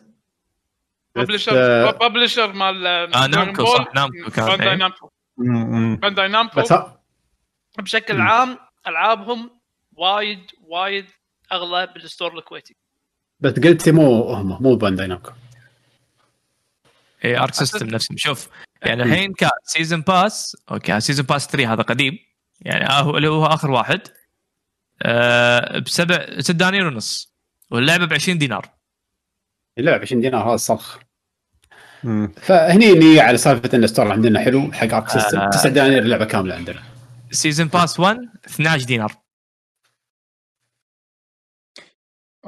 [1.15, 4.75] publisher آه، publisher مال آه، Namco صح، Namco كان، Bandai.
[4.75, 5.09] Namco.
[6.01, 6.63] بانداي نامكو
[7.79, 8.21] بشكل.
[8.21, 9.56] عام ألعابهم
[9.97, 11.05] وايد وايد
[11.51, 12.75] أغلى بال store الكويتي.
[13.39, 15.31] بس قلت مو هم مو بانداي نامكو
[17.25, 18.17] اي Arc System نفسهم.
[18.17, 18.49] شوف
[18.81, 22.19] يعني الحين كان season pass أوكي season pass 3 هذا قديم.
[22.61, 24.01] يعني آه هو اللي هو آخر واحد.
[25.01, 27.35] آه بسبع ست دنانير ونص.
[27.71, 28.69] واللعبة ب 20 دينار.
[29.77, 30.97] اللعبة 20 دينار هذا صرخ.
[32.41, 35.49] فهني نية على سالفة إن ال store عندنا حلو حق Arc System آه.
[35.49, 36.83] 9 دنانير اللعبه كاملة عندنا.
[37.31, 39.26] season pass 1 12 دينار.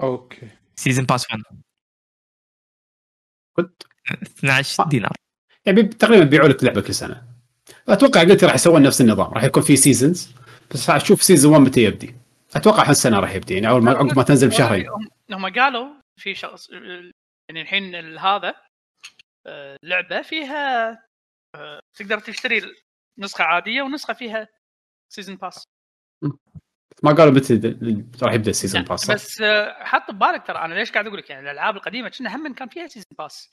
[0.04, 0.48] أوكي.
[0.76, 1.44] season pass 1
[3.58, 5.14] كنت 12 دينار.
[5.66, 7.28] يعني تقريبا بيبيعوا لك لعبة كل سنة.
[7.88, 10.36] أتوقع قلت راح يسوون نفس النظام راح يكون في seasons
[10.72, 12.16] بس راح أشوف season 1 متى يبدي.
[12.56, 14.86] أتوقع هالسنة راح يبدي يعني أول ما عقب ما تنزل بشهرين.
[15.32, 18.56] هم- قالوا في شخص يعني الحين ال- هذا
[19.48, 20.92] آه، لعبة فيها
[21.56, 22.62] آه، تقدر تشتري
[23.20, 24.48] نسخة عادية ونسخة فيها
[25.14, 25.64] season pass
[27.04, 27.54] ما قالوا متى
[28.24, 30.58] راح يبدأ ال season pass صح؟ بس آه، حط ببالك ترى.
[30.58, 33.50] أنا ليش قاعد أقول لك يعني الألعاب القديمة كنا هم كان فيها season pass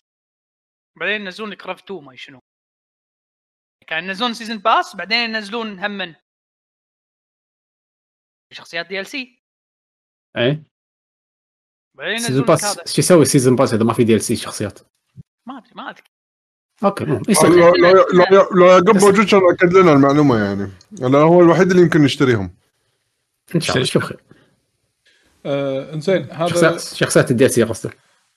[0.99, 2.41] بعدين ينزلون لك رف 2 ما شنو.
[3.87, 6.15] كان ينزلون season pass بعدين ينزلون هم
[8.53, 9.43] شخصيات DLC
[10.37, 10.63] إيه.
[11.95, 14.79] بعدين season pass شو يسوي season pass إذا ما في DLC شخصيات؟
[15.47, 16.03] ما أدري ما ادري
[16.85, 17.21] أوكي لو
[17.75, 20.73] لو لو يعقوب موجود كان اكد لنا المعلومة يعني.
[20.93, 22.57] لأنه هو الوحيد اللي يمكن نشتريهم.
[23.55, 24.21] إن شاء الله شوف خير
[25.47, 27.91] آه إنزين هذا شخصيات شخصيات ال DLC قصده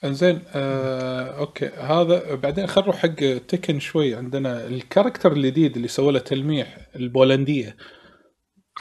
[0.03, 3.15] إنزين آه أوكي هذا بعدين خل نروح حق
[3.47, 4.67] Tekken شوي عندنا.
[4.67, 7.77] ال character الجديد اللي سوى له تلميح البولندية.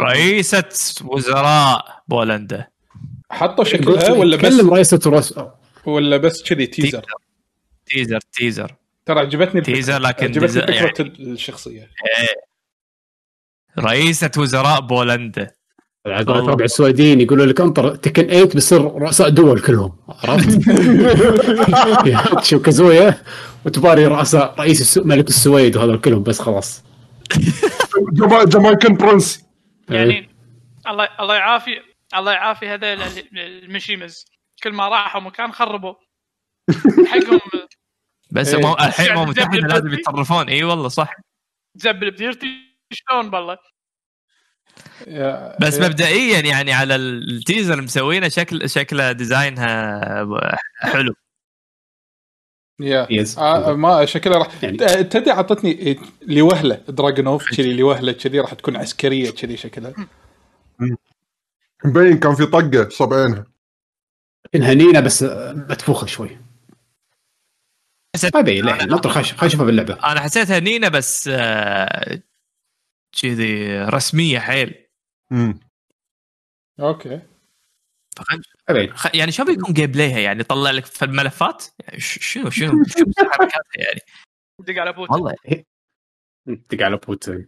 [0.01, 0.65] رئيسة
[1.05, 2.69] وزراء بولندا.
[3.31, 5.35] حطوا شكلها ولا بس تكلم رئيسة الرس
[5.87, 7.05] ولا بس كذي تيزر؟
[7.87, 8.21] تيزر.
[8.33, 8.75] تيزر
[9.07, 9.61] ترى عجبتني.
[9.61, 11.91] تيزر لكن عجبتني فكرة يعني الشخصية.
[13.79, 15.58] رئيسة وزراء بولندا.
[16.09, 20.59] عقب ربع السويدين يقولوا لك انطر تكن 8 بيصير رؤساء دول كلهم عرفت؟
[22.43, 23.23] تشوف كازويا
[23.67, 25.05] وتباري رؤساء رئيس السو...
[25.05, 26.85] ملك السويد وهذول كلهم بس خلاص
[28.47, 29.45] جامايكان برنس
[29.91, 29.97] إيه.
[29.97, 30.29] يعني
[30.89, 31.71] الله الله يعافي
[32.17, 34.25] الله يعافي هذول ال- المشيمز
[34.63, 35.95] كل ما راحوا مكان خربوا
[37.07, 37.41] حقهم
[38.31, 38.75] بس إيه.
[38.87, 39.93] الحين مو يعني لازم.
[39.93, 41.15] يتصرفون إي والله صح
[41.79, 42.47] تزبل بديرتي
[42.93, 43.59] شلون بالله يا-
[45.61, 50.01] بس يا- مبدئيا يعني على التيزر مسوينه شكل شكله ديزاينها
[50.81, 51.15] حلو
[52.81, 53.07] يا.
[53.39, 55.05] آه ما شكلها راح يعني- يعني.
[55.05, 59.93] تدري اعطتني لوهله دراجونوف كذي لوهله كذي راح تكون عسكريه كذي شكلها
[61.85, 63.47] مبين كان في طقه صوب عينها
[64.55, 66.39] انها نينه بس متفوخه شوي
[68.17, 72.21] حسيت- ما نطر خش خش اشوفها باللعبه أنا حسيتها نينا بس آه،
[73.23, 74.87] كذي رسمية حيل.
[75.31, 75.61] مم.
[76.81, 77.21] أوكي.
[78.17, 78.43] فخل-
[79.15, 83.07] يعني شو بيكون جيم بلايها يعني يطلع لك في الملفات؟ يعني ش- شنو شنو شنو
[83.33, 84.01] حركاتها يعني؟
[84.59, 85.35] دق على بوت والله
[86.47, 87.47] دق على بوتين.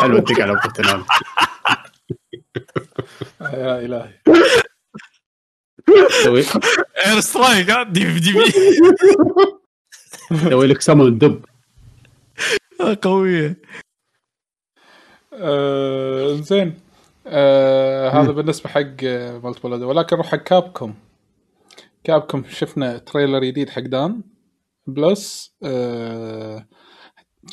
[0.00, 0.84] حلو دق على بوتين.
[3.40, 4.20] يا إلهي.
[6.24, 6.44] سوي.
[7.06, 8.50] اير سترايك ها؟ دي في دي في
[10.50, 11.44] سوي لك سمون دب.
[13.02, 13.56] قوية.
[15.32, 16.80] آه زين.
[17.26, 20.94] آه هذا بالنسبة حق آه، مالت بولد ولكن نروح حق كابكوم
[22.04, 24.22] كابكوم شفنا تريلر جديد حق دان.
[24.86, 26.68] بلس آه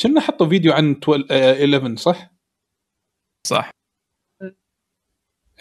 [0.02, 2.32] كنا حطوا فيديو عن 12 آه 11 صح؟
[3.48, 3.72] صح.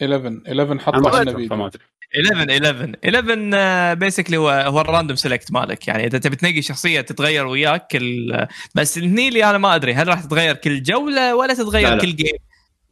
[0.02, 1.82] 11 11 أنا حطوا ما عنه شفته فيديو فما أدري.
[2.16, 5.88] 11 11 basically هو هو ال random select مالك.
[5.88, 10.08] يعني إذا تبي تنقي شخصية تتغير وياك كل بس هني اللي أنا ما أدري هل
[10.08, 12.00] راح تتغير كل جولة ولا تتغير لا لا.
[12.00, 12.36] كل game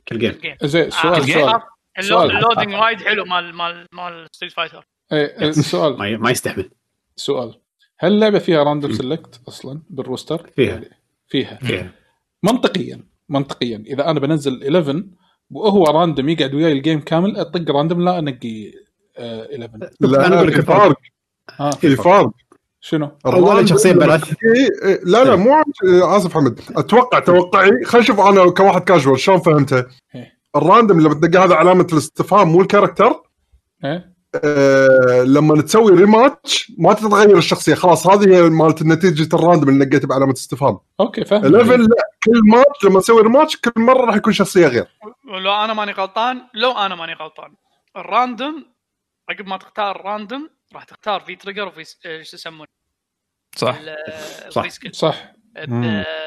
[0.08, 1.60] كل game game زين سؤال آه، سؤال
[2.00, 2.31] سؤال.
[2.31, 5.98] ال loading وايد حلو مال مال مال Street Fighter إيه، سؤال.
[5.98, 6.70] ما ما يستحمل.
[7.16, 7.55] سؤال.
[7.98, 10.82] هل اللعبه فيها random select أصلا بال roster؟ فيها.
[11.28, 11.58] فيها.
[11.62, 11.92] فيها.
[12.42, 13.84] منطقيا منطقيا.
[13.86, 15.05] إذا أنا بنزل 11
[15.52, 18.72] وهو random يقعد وياي ال game كامل أطق random لا أنقي
[19.18, 20.97] آه 11 أنا لا لك في فرق
[21.72, 22.31] في فرق
[22.81, 24.20] شنو؟ أولاً شخصية ببلاش.
[24.31, 25.62] إيه، إيه، لا لا مو عن-
[26.02, 26.60] آسف حمد.
[26.76, 30.32] أتوقع توقعي خلينا نشوف أنا كواحد كاجوال شلون فهمتها إيه.
[30.57, 33.23] ال random لما تلقى هذا علامة الاستفهام مو ال character
[34.44, 37.75] آه لما تسوي rematch ما تتغير الشخصية.
[37.75, 40.78] خلاص هذه هي مالت نتيجه ال random اللي نقيته بعلامة استفهام.
[41.01, 41.86] أوكي فاهم 11 لا
[42.25, 44.86] كل ماتش لما تسوي rematch كل مرة راح يكون شخصية غير.
[45.35, 47.55] ولو أنا ماني غلطان لو أنا ماني غلطان
[47.97, 48.67] ال random
[49.31, 52.67] عقب ما تختار random راح تختار في trigger وفي س- آه، شو يسمونه؟
[53.57, 53.77] صح.
[53.81, 54.69] ال- صح.
[54.93, 55.33] صح.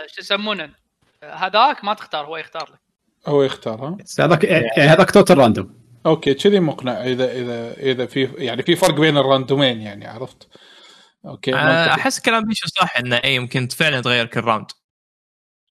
[0.08, 0.70] شو يسمونه؟
[1.24, 2.80] آه، هذاك ما تختار هو يختار لك.
[3.28, 7.04] هو يختار ها؟ هذاك يعني هذاك total random أوكي كذي مقنع.
[7.04, 10.48] إذا إذا إذا في يعني في فرق بين ال random ين يعني عرفت؟
[11.26, 11.56] أوكي.
[11.56, 14.72] أحس كلام بيشو صح إنه اي يمكن فعلا تغير كل round.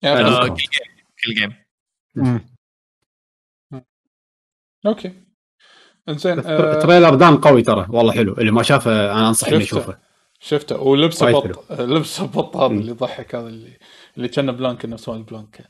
[0.05, 0.49] آه،.
[0.49, 0.67] كل game
[1.25, 1.55] كل game
[4.87, 5.13] أوكي.
[6.09, 8.33] إنزين بس آه، trailer دان قوي ترى والله حلو.
[8.33, 9.79] اللي ما شافه أنا انصح إنه شفته.
[9.79, 9.99] يشوفه.
[10.41, 10.81] شفته.
[10.81, 12.81] ولبسه بط لبسه بط هذا مم.
[12.81, 13.79] اللي يضحك هذا اللي
[14.17, 15.69] اللي كان بلانك نفس مال بلانك.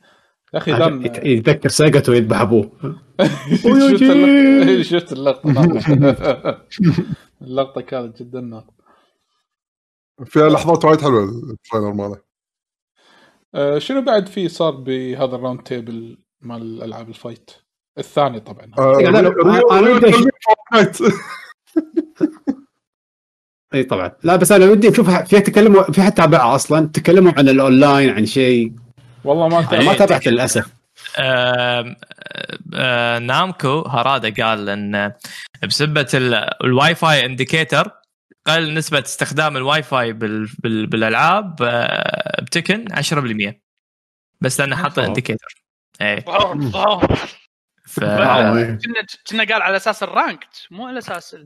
[0.54, 0.72] يا أخي
[1.06, 2.70] يت- يتذكر سيجاتو يذبح أبوه.
[4.82, 5.52] شفت اللقطة.
[6.70, 7.04] شفت
[7.42, 7.80] اللقطة.
[7.80, 8.74] كانت جدا ناطقه
[10.24, 12.18] فيها لحظات وايد حلوة التريلر ماله.
[13.54, 17.50] آه، شنو بعد في صار بهذا الراوند تيبل مال ألعاب الفايت؟
[17.98, 18.70] الثاني طبعا.
[18.78, 18.92] آه،
[19.72, 20.98] فورتنايت.
[23.74, 24.12] إي طبعا.
[24.24, 28.26] لا بس أنا ودي أشوف في تكلموا في حد تابعها أصلا؟ تكلموا عن الأونلاين عن
[28.26, 28.72] شيء؟
[29.24, 30.66] والله ما أنا تعرف ما تابعت للأسف.
[31.18, 31.96] آه،
[33.18, 35.12] نامكو هارادا قال إن
[35.62, 37.90] بسبة ال- الواي فاي indicator
[38.46, 43.60] قل نسبة استخدام الواي فاي بال- بال- بالألعاب آه، بتكن 10%
[44.40, 45.08] بس لأنه حط أوه.
[45.08, 45.64] إنديكيتر.
[46.74, 47.00] واو
[47.86, 48.78] ف إيه.
[48.84, 51.36] كنا كنا قال على أساس ال ranked مو على أساس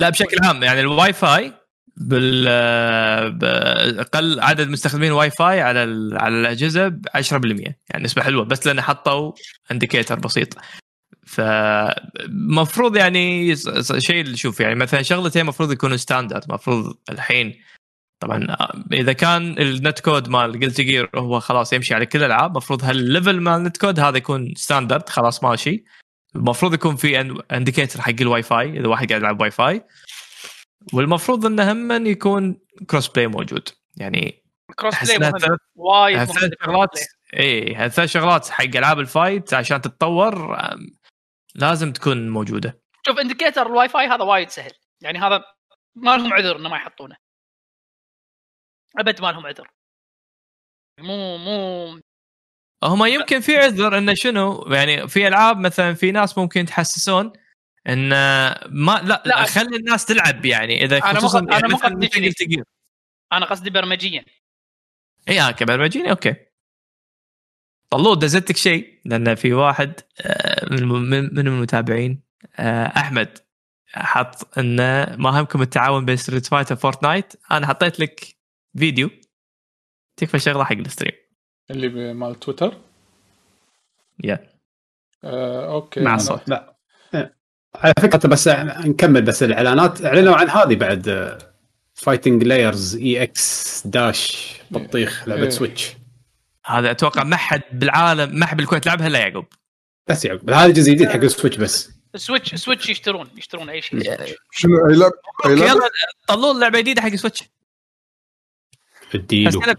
[0.00, 1.52] لا بشكل عام يعني الواي فاي
[1.96, 2.44] بال
[3.30, 8.44] ب- قل عدد مستخدمين الواي فاي على ال- على الأجهزة ب 10% يعني نسبة حلوة
[8.44, 9.32] بس لأن حطوا
[9.72, 10.54] indicator بسيط.
[11.26, 13.56] فمفروض يعني
[13.98, 17.54] شيء اللي شوف يعني مثلا شغلتين المفروض يكونوا standard المفروض الحين
[18.20, 18.56] طبعا
[18.92, 23.00] إذا كان ال netcode مال قلت غير هو خلاص يمشي على كل الألعاب المفروض هال
[23.00, 25.84] level مال ال netcode هذا يكون standard خلاص ماشي.
[26.36, 27.20] المفروض يكون في
[27.52, 29.82] indicator حق الواي فاي إذا واحد قاعد يلعب واي فاي.
[30.92, 33.68] والمفروض انه هم يكون cross-play موجود.
[33.96, 34.44] يعني
[34.76, 37.00] cross-play مهم وايد مهم ثلاث شغلات
[37.34, 40.58] اي هالثلاث شغلات حق ألعاب ال fight عشان تتطور
[41.54, 42.80] لازم تكون موجودة.
[43.06, 44.72] شوف indicator الواي فاي هذا وايد سهل.
[45.00, 45.44] يعني هذا
[45.94, 47.16] ما لهم عذر إنه ما يحطونه.
[48.98, 49.70] أبد ما لهم عذر.
[50.98, 52.00] مو مو
[52.84, 57.32] هم يمكن في عذر إنه شنو؟ يعني في ألعاب مثلا في ناس ممكن تحسسون
[57.92, 58.08] إن
[58.68, 59.44] ما لا, لا.
[59.44, 60.84] خلي الناس تلعب يعني.
[60.84, 62.64] إذا خصوصا قصد- أنا يعني مو قصدي
[63.32, 64.24] أنا قصدي برمجيا.
[65.28, 66.34] اي آه كبرمجيني okay.
[67.90, 72.22] طلول دزتك شيء لأن في واحد آه، من من من المتابعين
[72.56, 73.38] آه، أحمد
[73.94, 78.36] حط انه ما همكم التعاون بين ستريت فايتر فورتنايت أنا حطيت لك
[78.78, 79.10] فيديو
[80.16, 81.12] تكفى شغلة حق ال stream.
[81.70, 82.76] اللي مال تويتر؟
[84.24, 84.50] Yeah.
[85.24, 86.00] آه، okay.
[86.00, 86.48] مع أنا- الصوت.
[86.48, 86.69] لا.
[87.74, 90.04] على فكرة بس نكمل بس الإعلانات.
[90.04, 91.38] أعلنوا عن هذه بعد
[91.94, 95.50] Fighting Layer EX Dash بطيخ لعبه إيه.
[95.50, 95.96] سويتش
[96.66, 99.44] هذا أتوقع ما حد بالعالم ما حد بالكويت لعبها إلا يعقوب.
[100.06, 101.90] بس يعقوب هذا جزء جديد حق السويتش بس.
[102.16, 104.02] سويتش سويتش يشترون يشترون أي شيء.
[104.02, 104.34] سويتش.
[104.50, 105.12] شنو أي لعبة؟
[105.46, 105.90] أي يلا
[106.26, 107.44] طلول لعبة جديدة حق سويتش
[109.14, 109.76] اديله.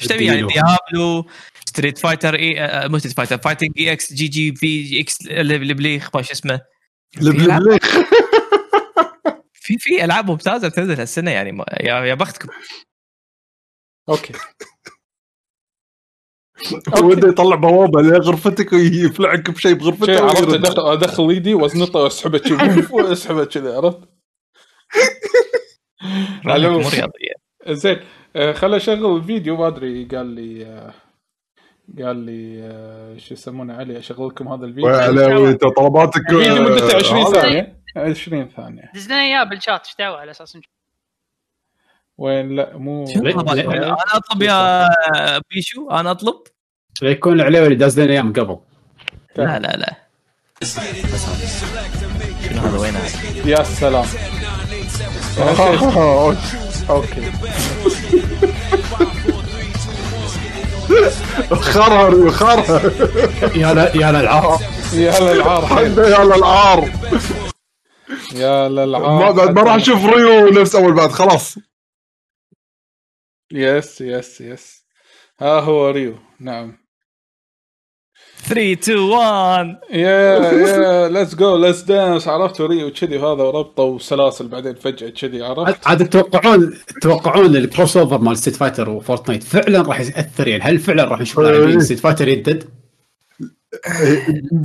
[0.00, 0.46] إيش تبي يعني.
[0.46, 1.26] ديابلو
[1.66, 6.32] ستريت فايتر اي مو ستريت فايتر Fighting EX جي جي في إكس البليخ ما شو
[6.32, 6.60] اسمه.
[9.52, 12.48] في في ألعاب ممتازة بتنزل هالسنة يعني ما- يا يا بختكم.
[14.08, 14.32] okay.
[17.02, 20.78] وده يطلع بوابة لغرفتك ويفلعك بشيء بغرفته شيء عرفت.
[20.78, 22.86] أدخل إيدي وازنطه واسحبه كذي.
[22.94, 24.00] واسحبه كذي عرفت؟
[27.68, 28.00] زين
[28.36, 30.94] آه، خل أشغل الفيديو ما أدري قال لي آه،
[31.96, 35.48] قال لي آه، شو يسمونه علي اشغل لكم هذا الفيديو.
[35.48, 37.32] انت طلباتك الفيديو مدته آه، 20 هذا.
[37.40, 37.78] ثانية.
[37.96, 38.90] 20 ثانية.
[38.94, 40.72] دز لنا إياه بالشات إيش دعوة على أساس نشوف
[42.18, 44.88] وين؟ لا مو؟ أنا أطلب يا
[45.50, 46.34] بيشو أنا أطلب.
[47.02, 48.58] يكون العليوي اللي داز لنا اياه من قبل.
[49.36, 49.94] لا لا لا.
[52.48, 52.94] شنو هذا؟ وين؟
[53.46, 54.04] يا سلام.
[56.90, 57.32] okay.
[61.54, 62.80] خرها ريو خرها
[63.56, 64.58] يا لا يا للعار.
[64.92, 65.82] يا للعار.
[65.98, 66.90] يا للعار.
[68.34, 69.18] يا للعار.
[69.18, 71.58] ما بعد ما راح أشوف ريو نفس أول بعد خلاص.
[73.52, 74.84] yes yes yes
[75.40, 76.18] ها هو ريو.
[76.40, 76.87] نعم.
[78.44, 84.48] 3 2 1 يا يا let's go let's dance عرفت ريو كذي وهذا وربطه وسلاسل
[84.48, 90.00] بعدين فجأة كذي عرفت؟ عاد تتوقعون تتوقعون ال crossover مال ستريت فايتر وفورتنايت فعلا راح
[90.00, 92.64] يأثر يعني؟ هل فعلا راح نشوف لاعبين ستريت فايتر يدد؟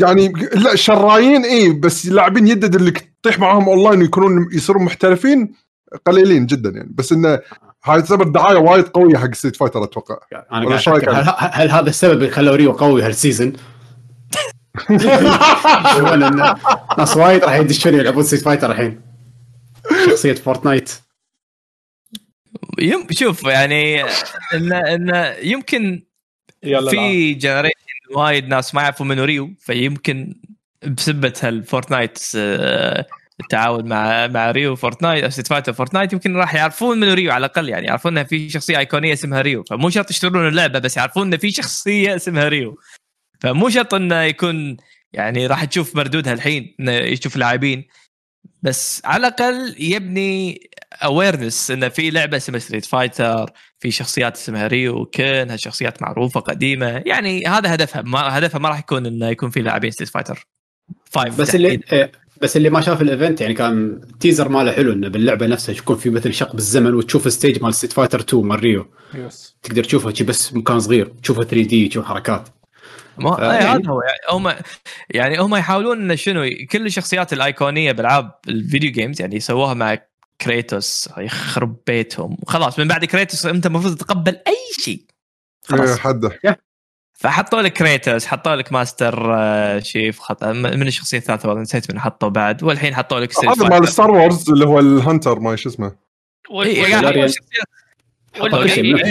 [0.02, 5.54] يعني لا شرايين اي بس لاعبين يدد اللي تطيح معاهم اونلاين ويكونون يصيرون محترفين
[6.06, 6.92] قليلين جدا يعني.
[6.96, 7.40] بس إنه
[7.86, 10.18] هاي تعتبر دعاية وايد قوية حق ستريت فايتر أتوقع
[10.52, 13.54] أنا قاعد هل, هل هذا السبب اللي خلى ريو قوي هال season؟
[16.98, 19.02] ناس وايد راح يدشون يلعبون ستريت فايتر الحين
[20.10, 20.92] شخصية فورتنايت
[22.80, 24.04] يم شوف يعني
[24.54, 26.04] انه انه يمكن.
[26.90, 27.76] في generation
[28.16, 30.36] وايد ناس ما يعرفون منو ريو فيمكن
[30.88, 33.06] بسبة هالفورتنايت آه،
[33.44, 37.46] التعاون مع مع ريو فورتنايت أو ستريت فايتر فورتنايت يمكن راح يعرفون منو ريو على
[37.46, 37.70] الأقل.
[37.70, 39.64] يعني يعرفون ان في شخصية أيقونية اسمها ريو.
[39.64, 42.80] فمو شرط يشترون اللعبة بس يعرفون ان في شخصية اسمها ريو.
[43.42, 44.78] فمو شرط إنه يكون
[45.14, 47.88] يعني راح تشوف مردودها الحين إنه يشوف لاعبين.
[48.62, 50.70] بس على الأقل يبني
[51.04, 57.04] awareness إنه في لعبة اسمها ستريت فايتر في شخصيات اسمها ريو لكن هالشخصيات معروفة قديمة.
[57.06, 60.48] يعني هذا هدفها ما هدفها ما راح يكون إنه يكون في لاعبين ستريت فايتر
[61.16, 61.82] 5 بس اللي
[62.44, 65.96] بس اللي ما شاف ال event يعني كان teaser ماله حلو إنه باللعبة نفسها يكون
[65.98, 69.84] في مثل شق بالزمن وتشوف ال stage مال ستريت فايتر 2 مال ريو yes تقدر
[69.84, 72.50] تشوفها شي بس مكان صغير تشوفها 3D تشوف حركات.
[73.18, 74.02] ما أي يعني- هذا هو.
[74.02, 74.54] يعني هم
[75.10, 79.98] يعني هم يحاولون إنه شنو كل الشخصيات الأيقونية بألعاب ال video games يعني سووها مع
[80.42, 82.38] كريتوس يخرب بيتهم.
[82.42, 85.06] وخلاص من بعد كريتوس أنت المفروض تتقبل أي شيء.
[85.72, 86.40] إيه، خلاص حده
[87.14, 90.44] فحطوا لك كريتوس حطوا لك ماستر آه، تشيف خط...
[90.44, 92.64] من الشخصية الثالثة والله نسيت من حطوا بعد.
[92.64, 95.96] والحين حطوا لك هذا مال ستار وورز اللي هو ال hunter ما شو اسمه.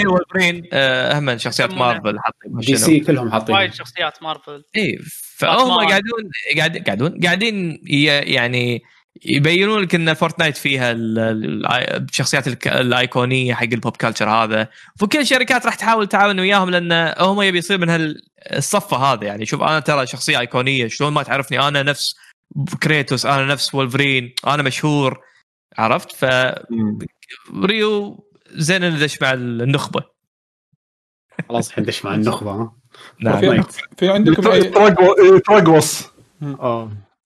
[0.07, 1.71] والبرين آه، اهم من شخصيات.
[1.75, 4.99] مارفل حاطين دي سي كلهم حاطين وايد شخصيات مارفل اي
[5.37, 5.71] فهم.
[5.89, 8.83] قاعدون قاعد قاعدون قاعدين ي- يعني
[9.25, 11.67] يبينون لك إن فورتنايت فيها ال- ال-
[12.09, 14.69] الشخصيات الك- الأيقونية حق ال pop culture هذا.
[15.03, 19.47] وكل الشركات راح تحاول تعاون وياهم لأن هم يبي يصير من هالصفة هذا يعني.
[19.47, 22.15] شوف أنا ترى شخصية أيقونية شلون ما تعرفني؟ أنا نفس
[22.83, 25.21] كريتوس أنا نفس وولفرين أنا مشهور.
[25.79, 26.17] عرفت؟
[27.63, 30.03] ف Ryu زين انه دش مع النخبة.
[31.49, 32.73] خلاص الحين دش مع النخبة ها؟
[33.21, 33.41] نعم.
[33.41, 34.71] في, في عندكم اي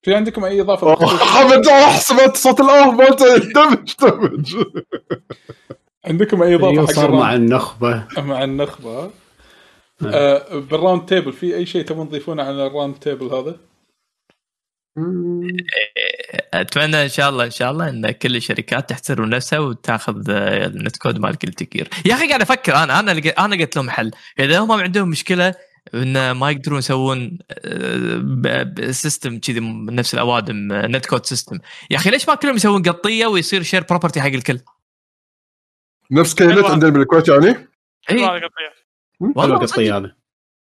[0.07, 0.95] في عندكم أي إضافة
[1.33, 1.65] حمد
[1.99, 3.37] سمعت صوت الاوه مالته.
[3.55, 4.55] دمج دمج
[6.05, 8.07] عندكم أي إضافة Ryu حق صار مع النخبة.
[8.17, 9.11] مع النخبة.
[10.05, 10.59] آه.
[10.59, 13.55] بال round table في أي شيء تبون تضيفونه على ال round table هذا؟
[16.53, 20.74] أتمنى إن شاء الله إن شاء الله إن كل الشركات تحترم نفسها وتأخذ آه، ال
[20.74, 23.89] net code مال كل تكير يا أخي قاعد أفكر أنا أنا لقيت- أنا قلت لهم
[23.89, 24.11] حل.
[24.39, 25.53] إذا هم عندهم مشكلة
[25.93, 27.37] إن ما يقدرون يسوون
[28.91, 31.59] system كذي من نفس الأوادم net code system
[31.91, 34.59] يا أخي ليش ما كلهم يسوون قطية ويصير share property حق الكل؟
[36.11, 37.67] نفس كينت عندنا بالكويت يعني؟
[38.09, 38.49] اي
[39.19, 40.15] والله القطيه هذا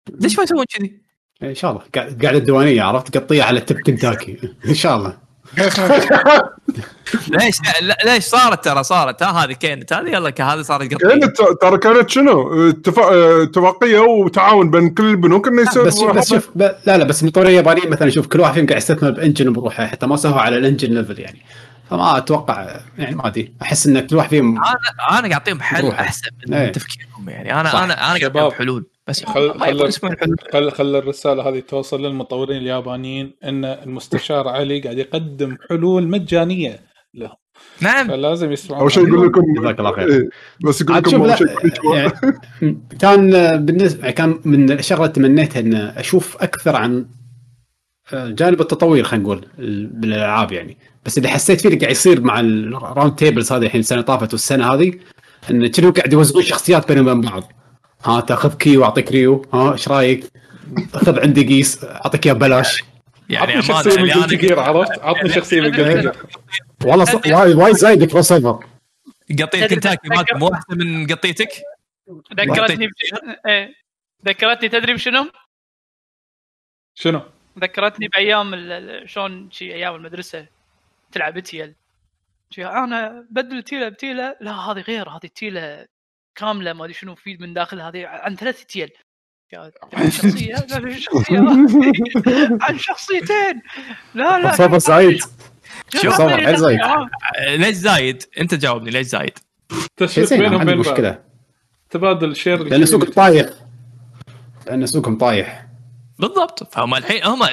[0.09, 1.01] ليش ما يسوون كذي؟
[1.43, 1.83] إن شاء الله.
[1.95, 5.24] قاعد الديوانية عرفت؟ قطية على تب كنتاكي إن شاء الله.
[7.27, 9.23] ليش لا ليش صارت ترى؟ صارت.
[9.23, 13.11] ها هذه كانت هذه يلا هذه صارت قطيه كانت ترى كانت شنو؟ اتفاق-
[13.41, 16.61] اتفاقية وتعاون بين كل البنوك إنه يصير بس شوف بس شوف ب...
[16.85, 20.07] لا لا بس المطورين اليابانيين مثلا شوف كل واحد فيهم قاعد يستثمر بإنجن بروحه حتى
[20.07, 21.41] ما سووها على الإنجن ليفل يعني.
[21.89, 24.75] فما أتوقع يعني ما أدري أحس إن كل واحد فيهم أنا
[25.09, 25.99] أنا قاعد اعطيهم حل روح.
[25.99, 26.29] أحسن.
[26.47, 27.81] من تفكيرهم يعني أنا صح.
[27.83, 28.37] أنا أنا شباب.
[28.37, 34.79] اعطيهم حلول بس خل- خل- خل خل الرسالة هذه توصل للمطورين اليابانيين إن المستشار علي
[34.79, 36.79] قاعد يقدم حلول مجانية
[37.13, 37.33] لهم
[37.81, 40.09] نعم فلازم يسمعون اول شيء يقول لكم جزاك الله خير.
[40.11, 40.29] إيه،
[40.65, 41.47] بس يقول لكم لا شيء
[41.93, 42.11] يعني
[42.99, 43.31] كان
[43.65, 47.05] بالنسبة كان من الشغله اللي تمنيتها إن أشوف أكثر عن
[48.13, 49.47] جانب التطوير خلينا نقول
[49.91, 53.79] بالألعاب يعني بس اللي حسيت فيه اللي قاعد يصير مع ال round tables هذه الحين
[53.79, 54.93] السنة طافت والسنة هذه
[55.51, 57.51] إن كانوا قاعد يوزعون شخصيات بينهم وبين بعض
[58.03, 60.31] ها تأخذ كيو أعطيك Ryu ها إيش رأيك؟
[60.93, 62.83] خذ عندي قيس أعطيك إياه ببلاش
[63.29, 66.15] يعني عطني أمانة شخصية من Guilty Gear عرفت؟ عطني شخصية من Guilty Gear
[66.85, 67.21] والله.
[67.39, 68.65] وايد وايد زايد كروس اوفر
[69.41, 71.49] قطيه كنتاكي مو أحسن من قطيتك
[72.33, 72.89] ذكرتني.
[73.47, 73.73] إيه
[74.27, 75.31] ذكرتني تدري بشنو؟
[76.95, 77.21] شنو؟
[77.59, 80.45] ذكرتني بأيام ال- ال- شلون شي أيام المدرسة
[81.11, 81.75] تلعب تيل.
[82.59, 85.85] أنا بدل تيلة بتيلة لا هذه غير هذه تيلة
[86.35, 88.89] كاملة ما أدري شنو في من داخل هذه عن ثلاث تيل.
[90.09, 91.39] شخصيه لا لا شخصية؟
[92.65, 93.61] عن شخصيتين.
[94.15, 94.55] لا لا
[96.01, 96.79] شوف صور حيل زايد.
[97.47, 99.37] ليش زايد؟ أنت جاوبني ليش زايد؟
[99.97, 101.23] تشويق بينهم وبين مشكلة.
[101.89, 103.49] تبادل share لأن سوق طايح.
[104.67, 105.64] لأن سوقهم طايح.
[106.19, 106.73] بالضبط.
[106.73, 107.43] فهم الحين هم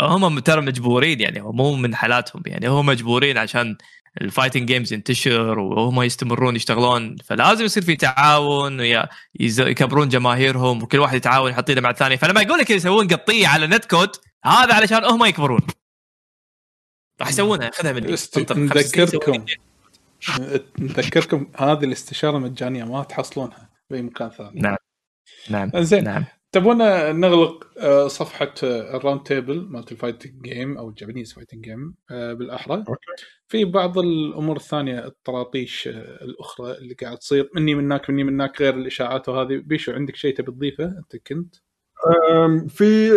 [0.00, 3.76] هم ترى مجبورين يعني مو من حالاتهم يعني هم مجبورين عشان
[4.20, 7.16] ال fighting games ينتشر وهم يستمرون يشتغلون.
[7.16, 8.80] فلازم يصير في تعاون
[9.40, 12.16] يكبرون جماهيرهم وكل واحد يتعاون يحط ايده مع الثاني.
[12.16, 15.60] فلما يقول لك يسوون قطيه على net code هذا علشان هم يكبرون.
[17.20, 18.16] راح يسوونها خذها مني.
[18.50, 19.44] نذكركم.
[20.78, 24.60] نذكركم هذه الاستشارة مجانية ما تحصلونها بأي مكان ثاني.
[24.60, 24.76] نعم.
[25.50, 25.70] نعم.
[25.74, 26.24] زين نعم.
[26.54, 26.78] تبون
[27.20, 31.64] نغلق آه، صفحة آه، ال round table مالت ال fighting game أو ال Japanese fighting
[31.64, 32.84] game آه، بالأحرى.
[32.88, 33.24] أوكي.
[33.48, 39.28] في بعض الأمور الثانية الطراطيش الأخرى اللي قاعد تصير مني منك مني منك غير الإشاعات
[39.28, 39.56] وهذه.
[39.56, 41.54] بيشو عندك شيء تبي تضيفه؟ أنت كنت.
[42.68, 43.10] في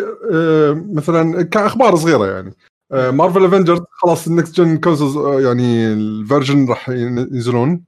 [0.93, 2.55] مثلا كأخبار صغيرة يعني.
[2.91, 7.83] Marvel's Avengers خلاص ال next gen consoles يعني ال version راح ينزلون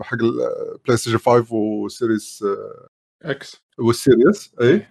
[0.00, 2.44] حق البلاي ستيشن 5 و Series
[3.22, 4.86] X وال Series S.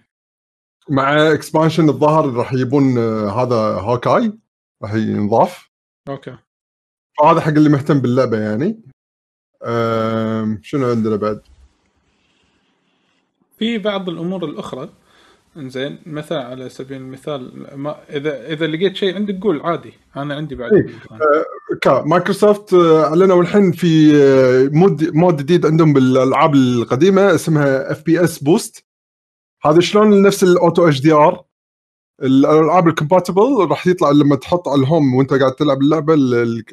[0.88, 4.32] مع expansion الظاهر راح يجيبون أه، هذا Hawkeye
[4.82, 5.70] راح ينضاف.
[6.08, 6.36] أوكي.
[7.18, 8.82] فهذا حق اللي مهتم باللعبة يعني.
[10.62, 11.42] شنو عندنا بعد؟
[13.58, 14.90] في بعض الأمور الأخرى
[15.56, 20.54] انزين مثلا على سبيل المثال ما إذا إذا لقيت شيء عندك قول عادي أنا عندي
[20.54, 20.86] بعد إيه.
[21.82, 28.38] كا مايكروسوفت آه، أعلنوا الحين في آه، mode mode جديد عندهم بالألعاب القديمة اسمها FPS
[28.38, 28.84] Boost
[29.64, 31.44] هذا شلون نفس ال Auto HDR؟
[32.22, 36.34] الألعاب ال compatible راح يطلع لما تحط على ال home وأنت قاعد تلعب اللعبة ال-
[36.34, 36.64] ال-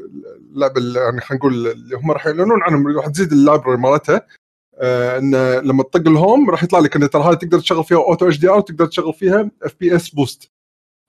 [0.53, 4.16] اللعبة يعني خلينا نقول اللي هم راح يعلنون عنهم راح تزيد ال library مالتها.
[4.16, 4.41] آه
[4.82, 8.40] انه لما تطق ال home راح يطلع لك انه ترى هاي تقدر تشغل فيها Auto
[8.40, 10.52] HDR وتقدر تشغل فيها FPS Boost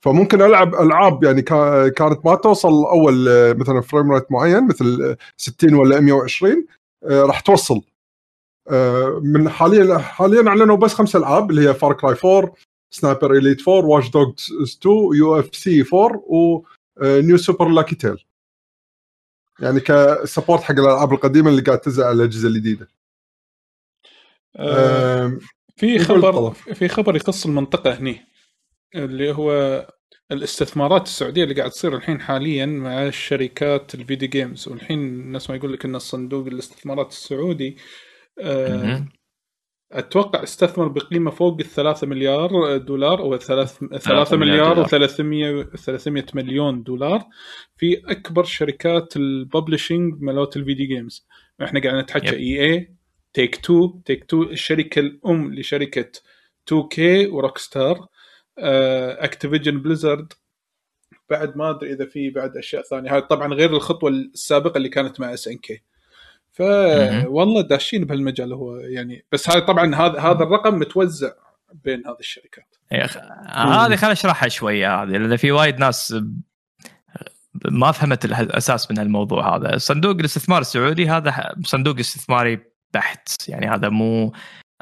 [0.04, 5.02] فممكن ألعب ألعاب يعني كا- كانت ما توصل أول آه، مثلا frame rate معين مثل
[5.02, 6.66] آه، 60 ولا 120
[7.04, 7.82] آه، راح توصل.
[8.70, 12.52] آه، من حاليا حاليا أعلنوا بس خمس ألعاب اللي هي Far Cry 4
[12.90, 18.24] Sniper Elite 4 Watch Dogs 2 UFC 4 و New Super Lucky's Tale
[19.60, 22.88] يعني ك support حق الألعاب القديمة اللي قاعد تنزل على الأجهزة الجديدة.
[24.56, 25.38] آه
[25.76, 26.50] في خبر.
[26.50, 28.20] في خبر يخص المنطقة هني
[28.94, 29.52] اللي هو
[30.32, 35.56] الاستثمارات السعودية اللي قاعد تصير الحين حاليا مع الشركات ال video games والحين الناس ما
[35.56, 37.76] يقول لك إن الصندوق الاستثمارات السعودي
[38.40, 39.06] آه.
[39.92, 45.08] أتوقع استثمر بقيمة فوق الثلاثة مليار دولار أو ثلاث ثلاثة مليار مليار دولار.
[45.08, 47.24] و300 300 مليون دولار
[47.76, 51.26] في أكبر شركات ال publishing مالوت ال video games
[51.62, 52.36] إحنا قاعد نتحكى.
[52.36, 56.10] EA Take-Two Take-Two الشركة الأم لشركة
[56.68, 58.06] 2K و Rockstar
[58.58, 60.32] Activision Blizzard.
[61.30, 63.14] بعد ما أدري إذا في بعد أشياء ثانية.
[63.14, 65.82] هاي طبعا غير الخطوة السابقة اللي كانت مع SNK
[66.50, 66.60] ف.
[67.26, 71.32] والله داشين بهالمجال هو يعني بس هاي طبعا هذا هذا الرقم متوزع
[71.72, 72.76] بين هذه الشركات.
[72.92, 76.14] هذه خليني اشرحها شوية هذه لأن في وايد ناس
[77.64, 79.78] ما فهمت الأساس من الموضوع هذا.
[79.78, 84.32] صندوق الاستثمار السعودي هذا صندوق استثماري بحت يعني هذا مو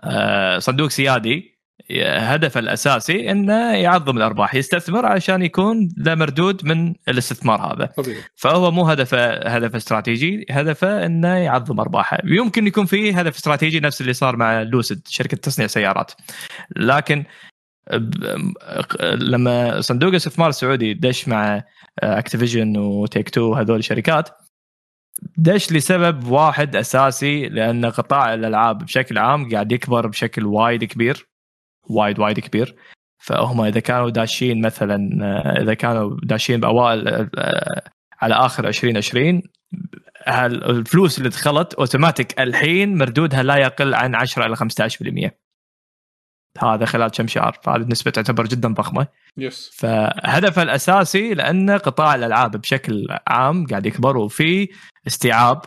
[0.04, 1.60] آه، صندوق سيادي
[2.06, 7.86] هدفه الأساسي إنه يعظم الأرباح يستثمر عشان يكون له مردود من الاستثمار هذا.
[7.86, 8.20] طبيعي.
[8.36, 12.18] فهو مو هدفه هدف استراتيجي هدفه إنه يعظم أرباحه.
[12.24, 16.12] يمكن يكون فيه هدف استراتيجي نفس اللي صار مع لوسيد شركة تصنيع سيارات.
[16.76, 17.24] لكن
[19.02, 21.62] لما صندوق الاستثمار السعودي دش مع
[21.98, 24.28] Activision و Take-Two هذول الشركات
[25.36, 31.28] دش لسبب واحد أساسي لأن قطاع الألعاب بشكل عام قاعد يكبر بشكل وايد كبير
[31.90, 32.76] وايد وايد كبير.
[33.22, 37.08] فهم إذا كانوا داشين مثلا آه، إذا كانوا داشين بأوائل
[37.38, 37.82] آه،
[38.20, 39.42] على آخر 2020
[40.26, 45.30] هال- الفلوس اللي دخلت أوتوماتيك الحين مردودها لا يقل عن 10 إلى 15%
[46.58, 49.06] هذا خلال كم شهر؟ فهذه النسبة تعتبر جدا ضخمة.
[49.38, 54.68] يس فهدفه الأساسي لأن قطاع الألعاب بشكل عام قاعد يكبر وفي
[55.06, 55.62] استيعاب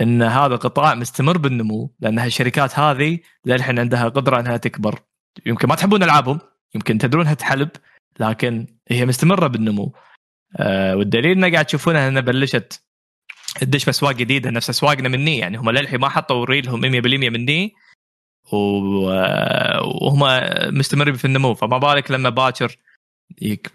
[0.00, 5.00] إن هذا القطاع مستمر بالنمو لأن هالشركات هذه للحين عندها قدرة إنها تكبر.
[5.46, 6.38] يمكن ما تحبون ألعابهم
[6.74, 7.68] يمكن تدرونها تحلب
[8.20, 9.94] لكن هي مستمرة بالنمو.
[10.56, 12.82] آه والدليل إنه قاعد تشوفونها انها بلشت
[13.60, 17.74] تدش بأسواق جديدة نفس أسواقنا مني يعني هم للحين ما حطوا ريلهم 100% مني
[18.52, 19.06] و-
[20.06, 20.20] وهم
[20.78, 21.54] مستمرين في النمو.
[21.54, 22.76] فما بالك لما باكر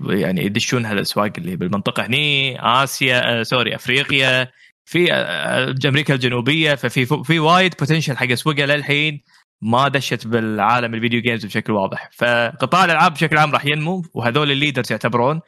[0.10, 4.52] يعني يدشون هالأسواق اللي بالمنطقة هني آسيا آه، سوري أفريقيا
[4.86, 9.24] في آه، أمريكا الجنوبية ففي في وايد potential حق اسواقها للحين
[9.62, 12.10] ما دشت بالعالم الـ video games بشكل واضح.
[12.14, 15.42] فقطاع الألعاب بشكل عام راح ينمو وهذول الـ leaders يعتبرون.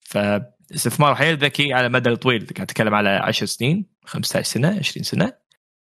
[0.00, 5.32] فاستثمار حيل ذكي على المدى الطويل قاعد أتكلم على 10 سنين 15 سنة 20 سنة.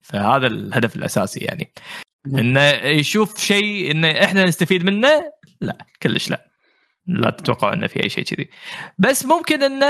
[0.02, 1.74] فهذا الهدف الأساسي يعني.
[2.28, 6.47] إنه يشوف شيء إنه إحنا نستفيد منه؟ لا كلش لا.
[7.08, 8.50] لا تتوقع إنه في أي شيء كذي.
[8.98, 9.86] بس ممكن انه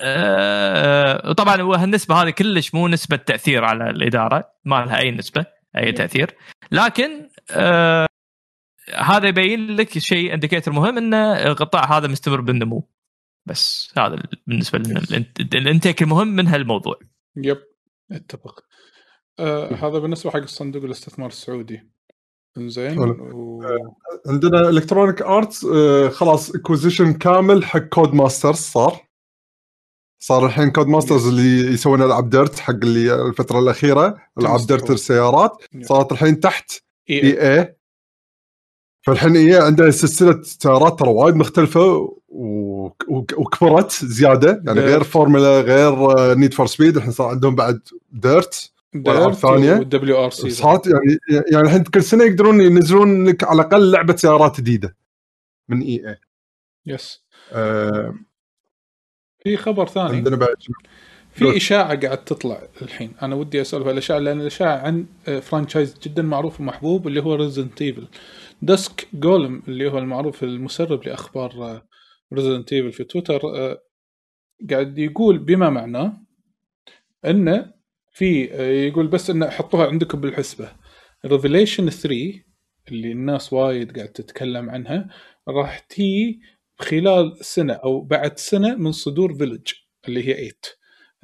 [0.00, 5.46] آه طبعا هو النسبة هذه كلش مو نسبة تأثير على الإدارة ما لها أي نسبة
[5.76, 6.36] أي تأثير.
[6.72, 8.06] لكن آه
[8.94, 12.88] هذا يبين لك شيء انديكيتر مهم إن القطاع هذا مستمر بالنمو.
[13.46, 15.02] بس هذا بالنسبة لنا
[15.54, 16.98] الـ intake المهم من هالموضوع.
[17.36, 17.62] yep
[18.12, 18.64] أتفق.
[19.38, 21.90] آه هذا بالنسبة حق صندوق الاستثمار السعودي.
[22.58, 23.62] زين و...
[24.26, 29.10] عندنا الكترونيك ارتس آه خلاص acquisition كامل حق كود ماسترز صار.
[30.22, 35.56] صار الحين كود ماسترز اللي يسوون العاب ديرت حق اللي الفترة الأخيرة العاب ديرت السيارات
[35.82, 36.70] صارت الحين تحت
[37.10, 37.76] EA, EA.
[39.06, 42.16] فالحين EA عندها سلسلة سيارات ترى وايد مختلفة
[43.08, 44.62] وكبرت زيادة.
[44.66, 47.80] يعني غير فورمولا غير نيد فور سبيد الحين صار عندهم بعد
[48.12, 51.18] ديرت والعاب ثانية دبليو آر سي صارت يعني
[51.52, 54.96] يعني الحين كل سنة يقدرون ينزلون لك على الأقل لعبة سيارات جديدة
[55.68, 58.14] من EA yes آه
[59.44, 60.16] في خبر ثاني.
[60.16, 60.56] عندنا بعد
[61.32, 63.12] في إشاعة قاعد تطلع الحين.
[63.22, 65.06] أنا ودي اسولف الإشاعة لأن الإشاعة عن
[65.42, 68.08] franchise جدا معروف ومحبوب اللي هو ريزنت ايفل
[68.62, 71.82] Dusk Golem اللي هو المعروف المسرب لأخبار
[72.32, 73.40] ريزنت ايفل في تويتر
[74.70, 76.20] قاعد يقول بما معناه
[77.24, 77.79] إنه
[78.10, 78.44] في
[78.88, 80.72] يقول بس انه حطوها عندكم بالحسبة.
[81.26, 82.32] ريفيليشن 3
[82.88, 85.08] اللي الناس وايد قاعد تتكلم عنها
[85.48, 86.40] راح تيي
[86.78, 89.72] خلال سنة أو بعد سنة من صدور فيلج
[90.08, 90.52] اللي هي 8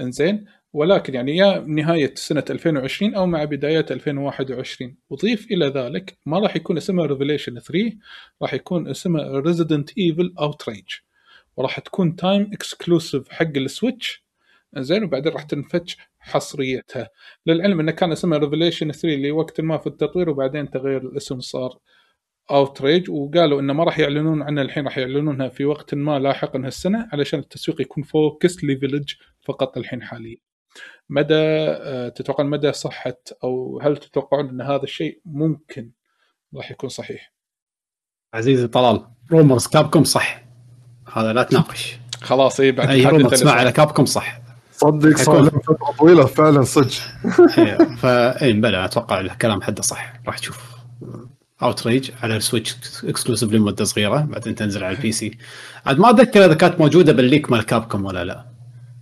[0.01, 6.39] إنزين؟ ولكن يعني يا نهاية سنة 2020 أو مع بدايات 2021 وضيف إلى ذلك ما
[6.39, 7.93] راح يكون اسمها ريفيليشن 3
[8.43, 10.85] راح يكون اسمها ريزيدنت ايفل اوتريج
[11.57, 14.27] وراح تكون time exclusive حق السويتش.
[14.79, 17.09] زين وبعدين راح تنفك حصريتها.
[17.47, 21.79] للعلم إنه كان اسمها ريفيليشن 3 اللي وقت ما في التطوير وبعدين تغير الاسم صار
[22.51, 27.09] اوتريج وقالوا إنه ما راح يعلنون عنها الحين راح يعلنونها في وقت ما لاحقا هالسنه
[27.13, 30.37] علشان التسويق يكون focus لفيلج فقط الحين حاليا.
[31.09, 35.91] مدى آه، تتوقعون مدى صحة أو هل تتوقعون إن هذا الشيء ممكن
[36.55, 37.33] راح يكون صحيح؟
[38.35, 40.45] عزيزي طلال rumors كابكم صح.
[41.13, 41.99] هذا لا تناقش.
[42.23, 44.46] خلاص اي بعد أي rumor تسمع على كابكم صح.
[44.77, 46.91] صدق صار لهم فترة طويلة فعلا صدق.
[48.01, 50.13] فا اي بلى أتوقع الكلام حده صح.
[50.27, 50.77] راح تشوف.
[51.63, 55.39] اوتريج على السويتش exclusive لمدة صغيرة بعدين تنزل على الـ PC
[55.87, 58.45] عاد ما أتذكر إذا كانت موجودة بالـ leak مال كابكم ولا لا.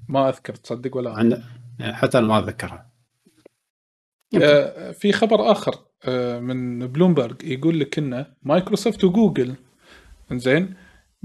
[0.08, 1.42] ما أذكر تصدق ولا؟ عن...
[1.80, 2.86] حتى أنا ما اتذكرها
[4.42, 9.54] آه في خبر آخر آه من بلومبرج يقول لك إنه مايكروسوفت وجوجل
[10.32, 10.74] زين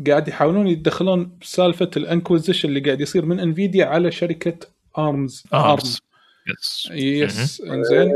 [0.07, 4.59] قاعد يحاولون يتدخلون بسالفه الـ acquisition اللي قاعد يصير من انفيديا على شركة
[4.97, 5.99] ارمز ارمز
[6.47, 8.11] yes yes إنزين.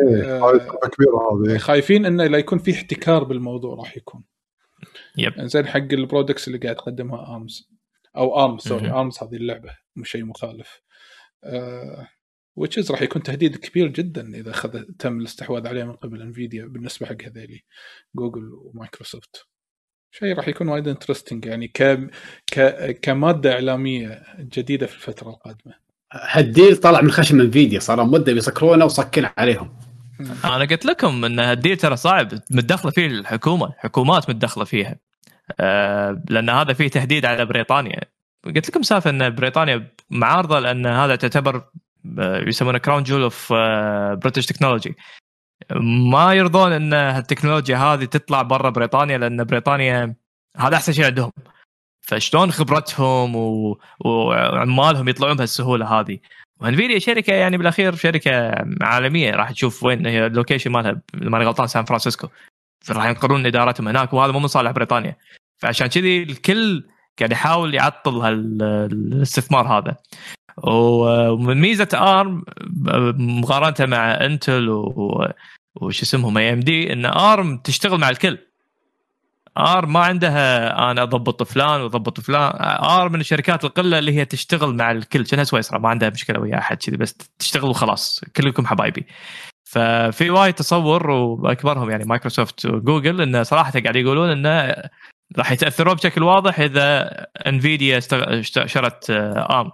[0.91, 1.57] كبيرة هذه.
[1.57, 4.23] خايفين إنه لا يكون في احتكار بالموضوع راح يكون.
[5.17, 7.69] yep إنزين حق الـ products اللي قاعد تقدمها ارمز
[8.17, 10.81] أو ارمز سوري ارمز هذه اللعبة مو شيء مخالف.
[12.55, 16.65] which is راح يكون تهديد كبير جدا إذا خذ تم الاستحواذ عليه من قبل انفيديا
[16.65, 17.63] بالنسبة حق هذيلي
[18.15, 19.47] جوجل ومايكروسوفت.
[20.19, 21.99] شيء راح يكون وايد interesting يعني ك...
[22.53, 22.99] ك...
[23.01, 25.73] كمادة إعلامية جديدة في الفترة القادمة.
[26.13, 29.73] هالـ deal طلع من خشم انفيديا صار مدة بيسكرونه وصكنا عليهم.
[30.45, 34.95] أنا قلت لكم إن هالـ deal ترى صعب متدخلة فيه الحكومة حكومات متدخلة فيها.
[35.59, 37.99] أه لأن هذا فيه تهديد على بريطانيا.
[38.45, 41.63] قلت لكم سالفة إن بريطانيا معارضة لأن هذا تعتبر
[42.47, 43.53] يسمونه crown jewel of
[44.23, 44.95] British technology
[46.11, 50.15] ما يرضون إن التكنولوجيا هذه تطلع برا بريطانيا لأن بريطانيا
[50.57, 51.31] هذا أحسن شيء عندهم.
[52.01, 53.79] فشلون خبرتهم و...
[53.99, 56.19] وعمالهم يطلعون بهالسهولة هذه؟
[56.61, 61.67] وانفيديا شركة يعني بالأخير شركة عالمية راح تشوف وين هي الـ location مالها ماني غلطان
[61.67, 62.27] سان فرانسيسكو.
[62.85, 65.17] فراح ينقلون إدارتهم هناك وهذا مو من صالح بريطانيا.
[65.57, 66.87] فعشان كذي الكل
[67.19, 69.97] قاعد يحاول يعطل هالاستثمار هذا.
[70.57, 72.43] ومن ميزة أرم
[73.17, 75.27] مقارنة مع إنتل و...
[75.81, 78.37] وش اسمهم AMD إن ارم تشتغل مع الكل.
[79.57, 82.51] ارم ما عندها أنا أضبط فلان وأضبط فلان.
[82.83, 85.25] ارم من الشركات القلة اللي هي تشتغل مع الكل.
[85.25, 89.05] كأنها سويسرا ما عندها مشكلة ويا أحد كذي بس تشتغل وخلاص كلكم حبايبي.
[89.63, 94.75] ففي وايد تصور وأكبرهم يعني مايكروسوفت وجوجل انه صراحة قاعد يقولون انه
[95.37, 97.09] راح يتأثرون بشكل واضح إذا
[97.47, 97.99] انفيديا
[98.65, 99.71] شرت ارم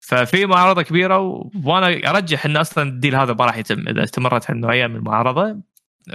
[0.00, 1.18] ففي معارضة كبيرة
[1.64, 3.88] وأنا أرجح إن أصلا الـ deal هذا ما راح يتم.
[3.88, 5.60] إذا استمرت النوعيه من المعارضة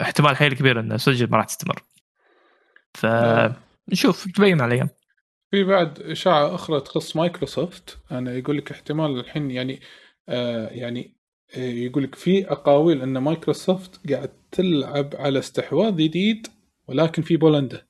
[0.01, 1.83] احتمال حيل كبير انه صدق ما راح تستمر.
[2.93, 4.89] فنشوف تبين مع الأيام
[5.51, 7.97] في بعد إشاعة أخرى تخص مايكروسوفت.
[8.11, 9.79] أنا يقول لك احتمال الحين يعني
[10.29, 11.15] آه يعني
[11.55, 16.47] آه يقول لك في أقاويل إن مايكروسوفت قاعد تلعب على استحواذ جديد
[16.87, 17.85] ولكن في بولندا.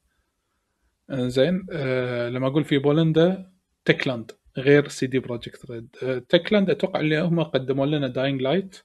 [1.10, 3.52] زين آه لما أقول في بولندا
[3.86, 4.32] Techland.
[4.58, 5.96] غير سي دي بروجكت ريد.
[6.04, 8.78] آه Techland أتوقع اللي هم قدموا لنا داينج لايت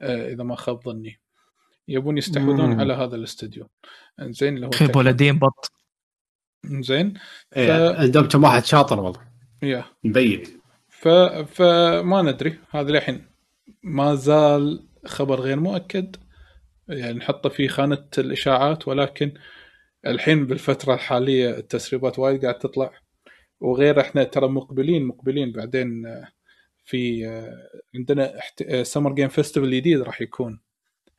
[0.00, 1.20] آه إذا ما خاب ظني.
[1.88, 2.80] يبون يستحوذون.
[2.80, 3.68] على هذا الاستوديو
[4.20, 4.96] زين اللي هو خيب.
[4.96, 5.72] ولدين بط.
[6.64, 7.14] زين.
[7.56, 9.20] إيه، عندهم كم واحد شاطر والله.
[9.62, 9.84] يا.
[10.04, 10.42] مبين.
[10.88, 11.08] ف...
[11.08, 12.58] فما ندري.
[12.70, 13.26] هذا للحين
[13.82, 16.16] ما زال خبر غير مؤكد.
[16.88, 19.34] يعني نحطه في خانة الإشاعات ولكن
[20.06, 22.92] الحين بالفترة الحالية التسريبات وايد قاعد تطلع.
[23.64, 26.28] وغير إحنا ترى مقبلين مقبلين بعدين آه،
[26.84, 28.32] في آه، عندنا
[28.82, 30.60] Summer Game Festival جديد راح يكون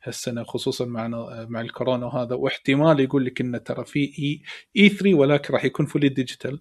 [0.02, 1.08] هالسنة خصوصا مع
[1.48, 2.34] مع الكورونا وهذا.
[2.34, 4.42] واحتمال يقول لك انه ترى في اي
[4.76, 6.60] E 3 ولكن راح يكون fully digital.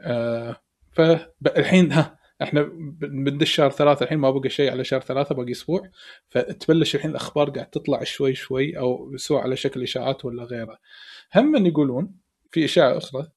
[0.00, 0.60] آه
[0.92, 2.62] فالحين ها إحنا
[3.00, 5.90] بندش شهر ثلاثة الحين ما بقى شيء على شهر ثلاثة باقي أسبوع.
[6.28, 10.78] فتبلش الحين الأخبار قاعد تطلع شوي شوي أو سواء على شكل إشاعات ولا غيره.
[11.34, 12.14] هم من يقولون
[12.50, 13.28] في إشاعة أخرى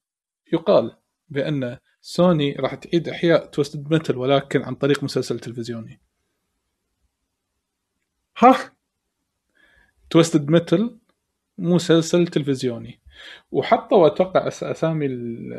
[0.53, 0.95] يقال
[1.29, 6.01] بأن سوني راح تعيد إحياء Twisted Metal ولكن عن طريق مسلسل تلفزيوني.
[8.37, 8.73] ها؟
[10.09, 10.97] Twisted Metal
[11.57, 12.99] مسلسل تلفزيوني.
[13.51, 15.07] وحطوا أتوقع أسامي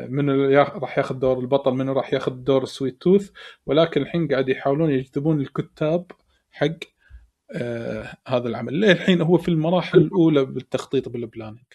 [0.09, 3.31] من راح ياخذ دور البطل منو راح ياخذ دور Sweet Tooth
[3.65, 6.11] ولكن الحين قاعد يحاولون يجذبون الكتاب
[6.51, 6.77] حق
[7.51, 8.73] آه هذا العمل.
[8.73, 11.65] ليه الحين هو في المراحل الأولى بالتخطيط بال planning؟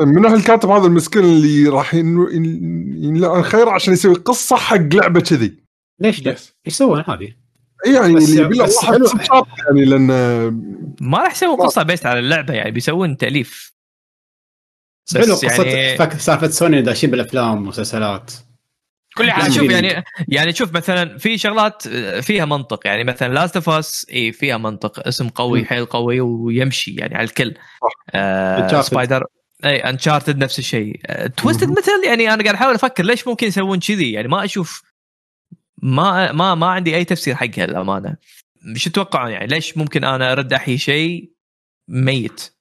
[0.00, 4.76] من أهل الكاتب هذا المسكين اللي راح ين- ين- ينلعن خير عشان يسوي قصة حق
[4.76, 5.64] لعبة كذي
[6.00, 7.34] ليش إيش يسوون هذه؟
[7.86, 9.06] يعني بس- اللي يبي له بس حلو.
[9.66, 10.06] يعني لأن
[11.00, 13.74] ما راح يسوون قصة based على اللعبة يعني بيسوون تأليف
[15.14, 18.32] حلو قصة يعني سالفة سوني داشين بالأفلام والمسلسلات
[19.16, 19.72] كل يعني عام شوف عادي.
[19.86, 21.88] يعني يعني شوف مثلا في شغلات
[22.20, 25.64] فيها منطق يعني مثلا Last of Us إي فيها منطق اسم قوي.
[25.64, 27.54] حيل قوي ويمشي يعني على الكل
[28.14, 28.80] آه.
[28.82, 29.24] سبايدر
[29.64, 31.00] أي Uncharted نفس الشيء.
[31.36, 31.76] Twisted مهم.
[31.78, 34.82] مثل يعني أنا قاعد أحاول أفكر ليش ممكن يسوون كذي؟ يعني ما أشوف
[35.82, 38.16] ما ما ما عندي أي تفسير حقها للأمانة.
[38.74, 41.30] شو تتوقعون يعني؟ ليش ممكن أنا أرد أحيي شيء
[41.88, 42.52] ميت؟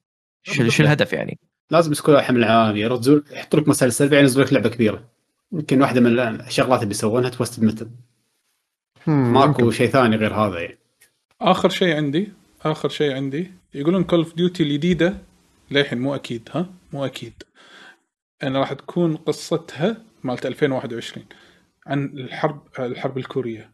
[0.43, 1.39] شو, شو الهدف يعني؟
[1.71, 5.09] لازم يسكروا حمل عالي يرزون يحطوا لك مسلسل بعدين ينزلوا لك لعبة كبيرة.
[5.51, 7.89] يمكن واحدة من الشغلات اللي بيسوونها Twisted مثل
[9.07, 10.77] ماكو شيء ثاني غير هذا يعني.
[11.41, 12.29] آخر شيء عندي
[12.61, 13.51] آخر شيء عندي.
[13.73, 15.17] يقولون Call of Duty الجديدة
[15.71, 17.43] للحين مو أكيد ها؟ مو أكيد.
[18.43, 21.25] ان راح تكون قصتها مالت 2021
[21.87, 23.73] عن الحرب الحرب الكورية.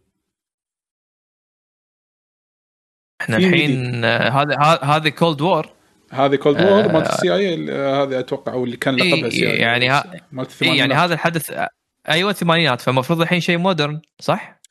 [3.22, 5.70] إحنا الحين آه، هذا هذه Cold War
[6.12, 6.74] هذه Cold آه.
[6.74, 10.94] War مالت ال CI هذه أتوقع أو اللي كان لقبها CI يعني ها- مالت يعني
[10.94, 11.70] هذا الحدث آه،
[12.10, 14.62] أيوه الثمانينات فالمفروض الحين شيء modern صح؟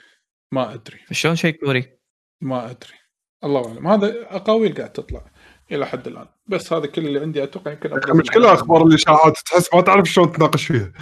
[0.53, 0.99] ما أدري.
[0.99, 1.99] فشلون شيء كوري؟
[2.41, 2.95] ما أدري.
[3.45, 3.87] الله أعلم.
[3.87, 5.31] هذا أقاويل قاعد تطلع.
[5.73, 6.27] إلى حد الآن.
[6.47, 10.67] بس هذا كل اللي عندي أتوقع يمكن المشكلة أخبار الاشاعات تحس ما تعرف شلون تناقش
[10.67, 10.93] فيها.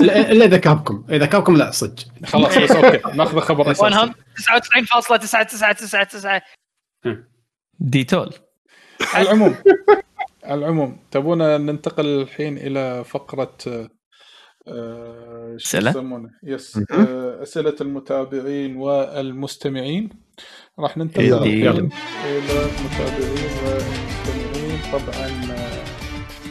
[0.00, 1.04] إلا إذا كابكم.
[1.10, 2.04] إذا كابكم لا صدق.
[2.26, 3.16] خلاص بس أوكي.
[3.16, 4.12] ناخذ خبر أساسي.
[4.36, 6.40] 99.9999
[7.80, 8.34] ديتول.
[9.14, 9.56] على العموم
[10.44, 13.56] على العموم تبونا ننتقل الحين إلى فقرة
[14.72, 16.76] آه، شو؟ يسمونه؟ يس.
[16.92, 20.08] آه، أسئلة المتابعين والمستمعين.
[20.78, 21.22] راح ننتقل.
[21.42, 24.80] إلى المتابعين والمستمعين.
[24.92, 25.80] طبعا آه،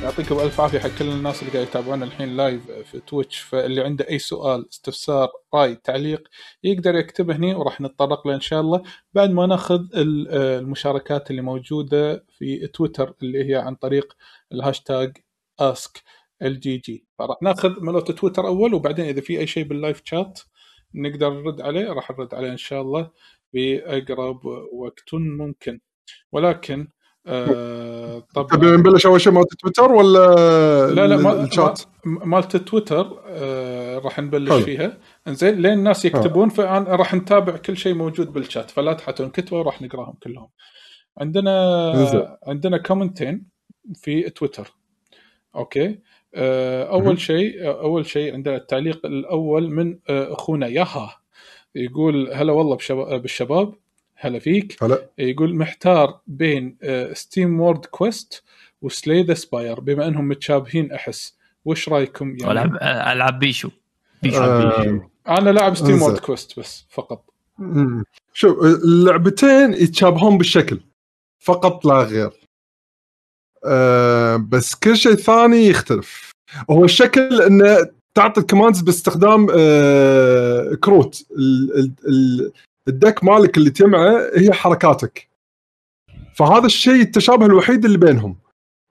[0.03, 4.09] يعطيكم ألف عافية حق كل الناس اللي قاعد يتابعونا الحين live في Twitch فاللي عنده
[4.09, 6.27] أي سؤال استفسار رأي تعليق
[6.64, 8.81] يقدر يكتبه هنا وراح نتطرق له إن شاء الله.
[9.14, 14.14] بعد ما نأخذ ال- المشاركات اللي موجودة في تويتر اللي هي عن طريق
[14.51, 15.17] ال hashtag
[15.59, 16.01] ask.
[16.42, 20.40] ال GG فراح ناخذ ملوت تويتر أول وبعدين إذا في أي شيء بال live chat
[20.95, 21.93] نقدر نرد عليه.
[21.93, 23.11] راح نرد عليه إن شاء الله
[23.53, 25.80] بأقرب وقت ممكن.
[26.32, 26.88] ولكن
[27.27, 30.35] آه تبي طبعا نبلش أول شيء مالت تويتر ولا
[30.93, 31.74] لا لا
[32.06, 34.61] مالت تويتر آه راح نبلش حلو.
[34.61, 34.98] فيها.
[35.27, 39.82] إنزين لين الناس يكتبون فأنا راح نتابع كل شيء موجود بالشات فلا تحتون كتبوا وراح
[39.82, 40.50] نقراهم كلهم.
[41.18, 42.27] عندنا إنزين.
[42.48, 43.45] عندنا comment ين
[43.95, 44.74] في تويتر.
[45.56, 45.98] أوكي؟ آه.
[46.35, 51.19] أول شيء أول شيء عندنا التعليق الأول من آه، أخونا ياها
[51.75, 53.74] يقول هلا والله بشباب بالشباب.
[54.16, 54.83] هلا فيك.
[54.83, 55.09] هلا.
[55.17, 56.77] يقول محتار بين
[57.14, 58.43] SteamWorld Quest
[58.82, 61.38] و Slay the Spire بما أنهم متشابهين أحس.
[61.66, 63.69] وش رأيكم يعني؟ ألعب ألعب بيشو.
[64.24, 64.38] بيشو.
[64.38, 67.24] آه، أنا لاعب SteamWorld Quest بس فقط.
[68.33, 70.80] شوف اللعبتين يتشابهون بالشكل.
[71.40, 72.32] فقط لا غير.
[73.65, 76.31] أه بس كل شيء ثاني يختلف.
[76.71, 81.25] هو الشكل إنه تعطي ال commands باستخدام أه كروت.
[81.31, 82.51] ال- ال- ال-
[82.88, 85.29] ال deck مالك اللي تجمعه هي حركاتك.
[86.35, 88.35] فهذا الشيء التشابه الوحيد اللي بينهم.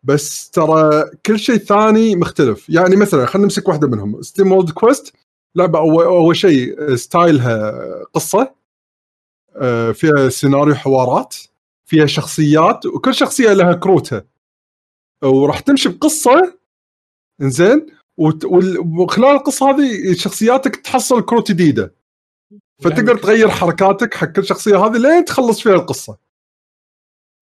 [0.03, 2.71] بس ترى كل شيء ثاني مختلف.
[2.71, 4.23] يعني مثلا خلينا نمسك واحدة منهم.
[4.23, 5.13] SteamWorld Quest
[5.57, 7.73] لعبه اول, أول شيء style ها
[8.15, 8.55] قصة.
[9.57, 11.37] آه، فيها سيناريو حوارات.
[11.87, 12.87] فيها شخصيات.
[12.87, 14.25] وكل شخصية لها كروتها.
[15.25, 16.59] وراح تمشي بقصة
[17.43, 17.87] إنزين؟
[18.99, 21.95] وخلال القصة هذه شخصياتك تحصل كروت جديدة.
[22.83, 26.19] فتقدر تغير حركاتك حق كل شخصية هذه لين تخلص فيها القصة.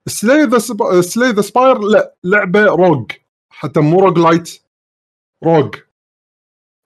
[0.08, 0.58] Slay the
[1.00, 3.12] Slay the Spire لا لعبة rogue
[3.50, 4.62] حتى مو rogue-lite
[5.44, 5.75] rogue.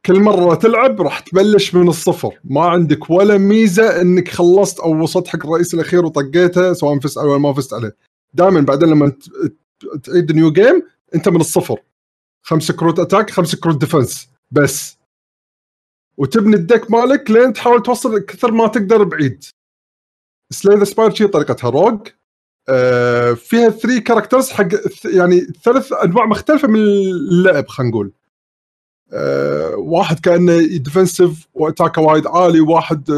[0.06, 2.40] كل مرة تلعب راح تبلش من الصفر.
[2.44, 7.30] ما عندك ولا ميزة إنك خلصت أو وصلت حق الرئيس الأخير وطقيته سواء فزت عليه
[7.30, 7.96] ولا ما فزت عليه.
[8.34, 9.12] دائما بعدين لما
[10.02, 10.82] تعيد new game
[11.14, 11.80] انت من الصفر.
[12.42, 14.98] خمس كروت attack خمس كروت defense بس.
[16.16, 19.44] وتبني ال deck مالك لين تحاول توصل كثر ما تقدر بعيد.
[20.52, 22.08] Slay the Spire شي طريقتها rogue.
[22.68, 24.68] آه فيها three characters حق
[25.04, 28.12] يعني ثلاث أنواع مختلفة من اللعب خلينا نقول.
[29.12, 33.10] آه واحد كأنه defensive و attack ه وايد عالي واحد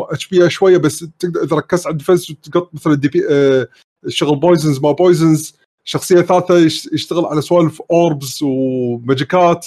[0.00, 3.68] HP شوية بس تقدر إذا ركزت على ال defense تقط مثلا بي آه
[4.08, 9.66] شغل poisons ما poisons شخصية ثالثة يش- يشتغل على سوالف orbs وماجيكات.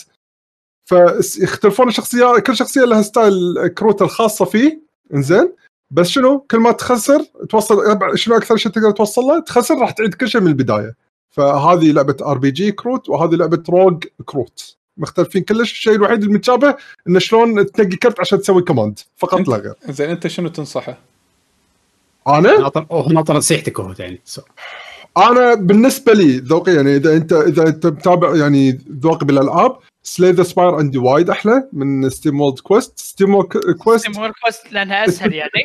[0.85, 4.81] فيختلفون الشخصيات كل شخصية لها style كروت الخاصة فيه.
[5.13, 5.53] إنزين.
[5.91, 7.77] بس شنو؟ كل ما تخسر توصل
[8.17, 10.95] شنو أكثر شيء تقدر توصل له؟ تخسر راح تعيد كل شيء من البداية.
[11.31, 14.77] فهذه لعبة RPG كروت وهذه لعبة rogue كروت.
[14.97, 15.71] مختلفين كلش.
[15.71, 16.75] الشيء الوحيد المتشابه
[17.07, 19.73] إنه شلون تنقي كرت عشان تسوي command فقط لا غير.
[19.89, 20.97] زين أنت شنو تنصحه؟
[22.27, 24.21] أنا؟ ناطر هو ناطر نصيحتك هو يعني.
[25.17, 30.43] أنا بالنسبة لي ذوقي يعني إذا انت إذا أنت متابع يعني ذوقي بالألعاب Slay the
[30.43, 35.63] Spire عندي وايد أحلى من SteamWorld Quest Steam Quest SteamWorld Quest لأنها أسهل يعني.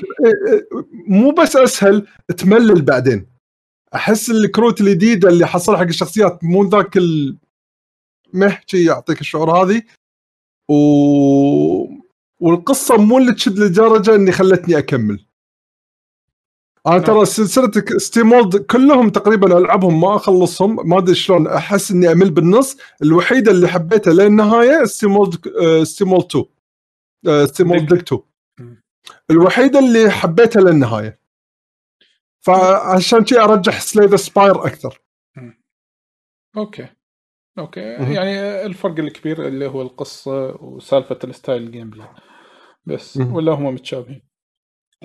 [1.08, 2.06] مو بس أسهل
[2.36, 3.26] تملل بعدين.
[3.94, 7.36] أحس الكروت الجديدة اللي حصل حق الشخصيات مو ذاك ال
[8.32, 9.82] مه شي يعطيك الشعور هذه.
[10.70, 10.74] و...
[12.40, 15.24] والقصة مو اللي تشد لدرجة إني خلتني أكمل.
[16.86, 22.30] أنا ترى سلسلة SteamWorld كلهم تقريبا العبهم ما أخلصهم ما أدري شلون أحس إني أمل
[22.30, 22.76] بالنص.
[23.02, 25.34] الوحيدة اللي حبيتها للنهاية SteamWorld
[25.82, 26.24] SteamWorld
[27.24, 28.22] 2 SteamWorld Dig 2
[29.30, 31.20] الوحيدة اللي حبيتها للنهاية.
[32.40, 35.02] فعشان شي أرجح Slay the Spire أكثر
[36.56, 36.88] أوكي.
[37.58, 37.80] أوكي.
[37.80, 42.08] يعني الفرق الكبير اللي هو القصة وسالفة ال style gameplay
[42.86, 43.16] بس.
[43.16, 44.22] ولا هم متشابهين.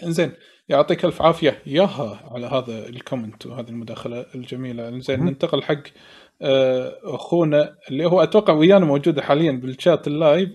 [0.03, 0.33] إنزين.
[0.69, 1.61] يعطيك ألف عافية.
[1.65, 4.89] ياها على هذا ال comment وهذه المداخلة الجميلة.
[4.89, 5.27] مهم.
[5.29, 5.83] ننتقل حق
[6.41, 10.49] آه، أخونا اللي هو أتوقع ويانا موجود حاليا بال chat ال live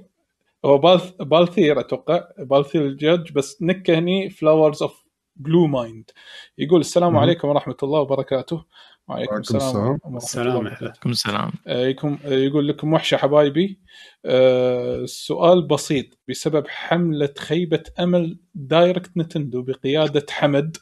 [0.64, 5.04] هو بالث بالثير أتوقع بالثير الجاج بس نكة هني فلاورز اوف
[5.36, 6.10] بلو مايند
[6.58, 7.16] يقول السلام.
[7.16, 8.64] عليكم ورحمة الله وبركاته.
[9.08, 10.56] وعليكم وعليكم السلام السلام.
[10.66, 10.84] عليكم.
[10.84, 13.80] عليكم السلام آه، يكون آه، يقول لكم وحشة حبايبي.
[14.24, 16.06] آه، سؤال بسيط.
[16.28, 20.76] بسبب حملة خيبة أمل دايركت نتندو بقيادة حمد.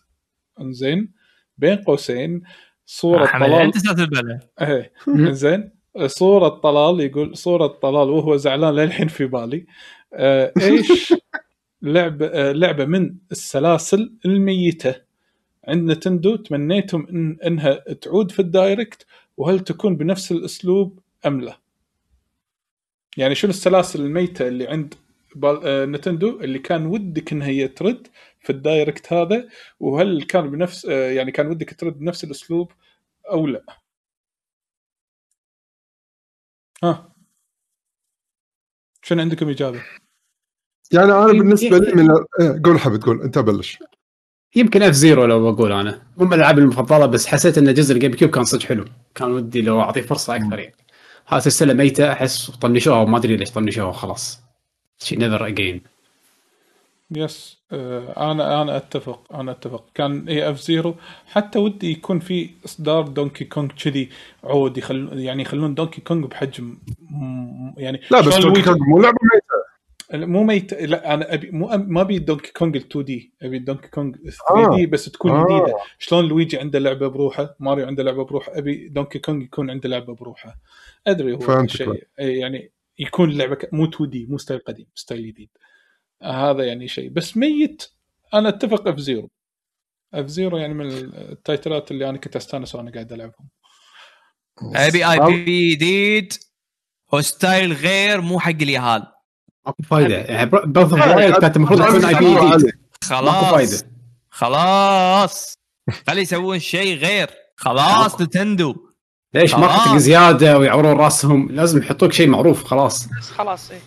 [0.61, 1.13] انزين.
[1.59, 2.43] بين قوسين.
[2.87, 3.61] صورة حمد طلال.
[3.63, 3.77] أنت
[4.61, 4.93] إيه.
[5.09, 5.73] انزين.
[6.07, 9.67] صورة طلال يقول صورة طلال وهو زعلان للحين في بالي.
[10.15, 11.15] آه، إيش
[11.83, 15.10] لعبة آه، لعبة من السلاسل الميتة؟
[15.69, 21.59] عند نتندو تمنيتم إن إنها تعود في ال Direct وهل تكون بنفس الأسلوب أم لا؟
[23.17, 24.95] يعني شنو السلاسل الميتة اللي عند
[25.37, 28.07] بال- آه، نتندو اللي كان ودك انها هي ترد
[28.41, 29.49] في ال Direct هذا
[29.81, 32.73] وهل كان بنفس آه، يعني كان ودك ترد بنفس الأسلوب
[33.31, 33.65] أو لا؟
[36.85, 37.13] ها
[39.03, 39.83] شنو عندكم إجابة؟
[40.93, 43.79] يعني أنا بالنسبة لي من إيه، قول حبيب قول أنت بلش
[44.57, 46.03] يمكن F-Zero لو بقول أنا.
[46.17, 48.85] مو من الالعاب المفضلة بس حسيت إن جزء ال GameCube كان صدق حلو.
[49.15, 50.75] كان ودي لو أعطيه فرصة أكثر يعني.
[51.27, 54.41] هذه سلسله ميتة أحس طنشوها وما أدري ليش طنشوها وخلاص
[54.99, 55.81] شي never again
[57.11, 59.85] yes أنا أنا أتفق أنا أتفق.
[59.95, 60.95] كان اي F-Zero
[61.27, 64.09] حتى ودي يكون في إصدار Donkey Kong كذي
[64.45, 66.77] عود يخلون يعني يخلون Donkey Kong بحجم
[67.77, 69.70] يعني لا بس Donkey Kong مو لعبة ميتة.
[70.15, 73.89] مو ميت لا أنا أبي مو ما أبي Donkey Kong ال 2 D أبي Donkey
[73.89, 75.45] Kong 3 D بس تكون آه.
[75.45, 79.89] جديده شلون لويجي عنده لعبة بروحه؟ ماريو عنده لعبة بروحه أبي Donkey Kong يكون عنده
[79.89, 80.57] لعبة بروحه.
[81.07, 81.67] أدري هو.
[81.67, 85.49] شيء يعني يكون اللعبه ك- مو 2 D مو style قديم style جديد.
[86.23, 87.09] هذا يعني شيء.
[87.11, 87.91] بس ميت
[88.35, 89.31] أنا أتفق F-Zero.
[90.15, 93.49] F-Zero يعني من التايتلات اللي أنا كنت أستانس وأنا قاعد ألعبهم.
[94.75, 96.33] أبي I P جديد
[97.13, 99.07] و style غير مو حق اليهال.
[99.67, 100.17] ماكو فايدة.
[100.17, 100.95] يعني بوث
[101.41, 102.25] كانت المفروض تكون IP.
[102.25, 102.71] جديد ماكو
[103.05, 103.51] خلاص.
[103.51, 103.79] فايدة.
[104.31, 105.59] خلاص.
[106.09, 107.31] خلي يسوون شيء غير.
[107.57, 108.77] خلاص نتندو.
[109.35, 109.59] ليش آه.
[109.59, 113.09] marketing زيادة ويعورون راسهم؟ لازم يحطوك شيء معروف خلاص.
[113.37, 113.81] خلاص إيه.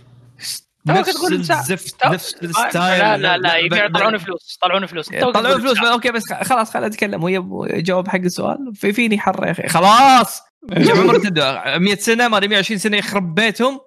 [0.88, 1.34] توك نفس تقول.
[1.34, 3.00] الزفت نفس ال style.
[3.00, 5.06] لا لا لا يطلعون فلوس يطلعون فلوس.
[5.06, 5.77] تقول فلوس.
[5.77, 7.43] أوكي بس خلاص خليني اتكلم وهي
[7.82, 8.72] جاوب حق السؤال.
[8.76, 9.68] في فيني حر يا أخي.
[9.68, 10.42] خلاص.
[10.69, 11.42] كم عمر نتندو
[11.80, 13.80] 100 سنة ما 120 سنة يخرب بيتهم.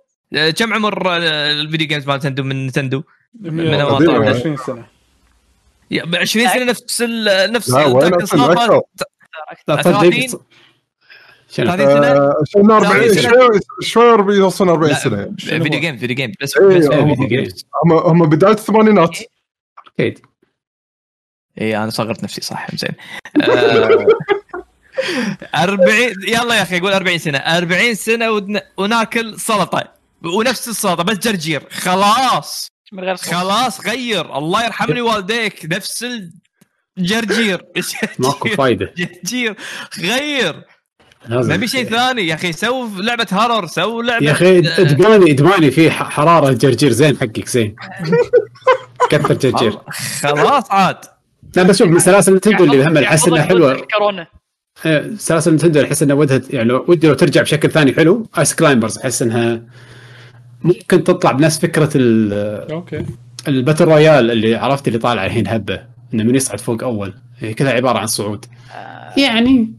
[0.56, 3.02] كم عمر آه، ال video games مال نتندو من نتندو؟
[3.40, 4.18] من طالع.
[4.18, 4.86] 120 سنة.
[5.90, 7.88] يا- ب 20 سنة نفس ال نفس لا.
[7.88, 8.80] لا 30 تصدق
[11.50, 13.30] شنو 30 سنة؟ آه، شلون 40 ثاني سنة.
[13.30, 15.34] شوي شوي 40 يوصلون 40 لا، سنة.
[15.38, 19.18] فيديو؟ جيمز فيديو جيمز بس إيه، فيديو جيمز هم بداية الثمانينات.
[19.98, 20.18] أكيد
[21.60, 22.90] اي أنا صغرت نفسي صح زين.
[23.42, 24.06] آه،
[25.54, 27.38] 40 يلا يا أخي قول 40 سنة.
[27.38, 29.95] 40 سنة ون- وناكل سلطة.
[30.24, 31.62] ونفس السلطه بس جرجير.
[31.70, 32.68] خلاص.
[32.92, 33.34] من غير صوت.
[33.34, 34.38] خلاص غير.
[34.38, 35.66] الله يرحم لي والديك.
[35.72, 36.06] نفس
[36.98, 37.64] الجرجير
[38.18, 38.92] ماكو فايدة.
[38.96, 39.56] جرجير.
[40.00, 40.62] غير.
[41.28, 42.26] نبي شيء ثاني.
[42.26, 47.16] يا أخي سو لعبة horror سو لعبة يا أخي ادماني ادماني في حرارة جرجير زين
[47.16, 47.76] حقك زين.
[49.10, 49.78] كثر جرجير.
[50.22, 50.96] خلاص عاد.
[51.56, 53.86] لا بس شوف من سلاسل Nintendo اللي هم أحس انها حلوة.
[54.86, 58.28] إيه، سلاسل Nintendo أحس انها ودها يعني ودي لو ترجع بشكل ثاني حلو.
[58.38, 59.62] Ice Climbers أحس إنها
[60.62, 63.06] ممكن تطلع بنفس فكرة ال- okay.
[63.48, 65.82] ال battle royale اللي عرفت اللي طالع الحين هبة
[66.14, 67.14] إنه من يصعد فوق أول.
[67.38, 68.44] هي كذا عبارة عن صعود.
[69.16, 69.72] يعني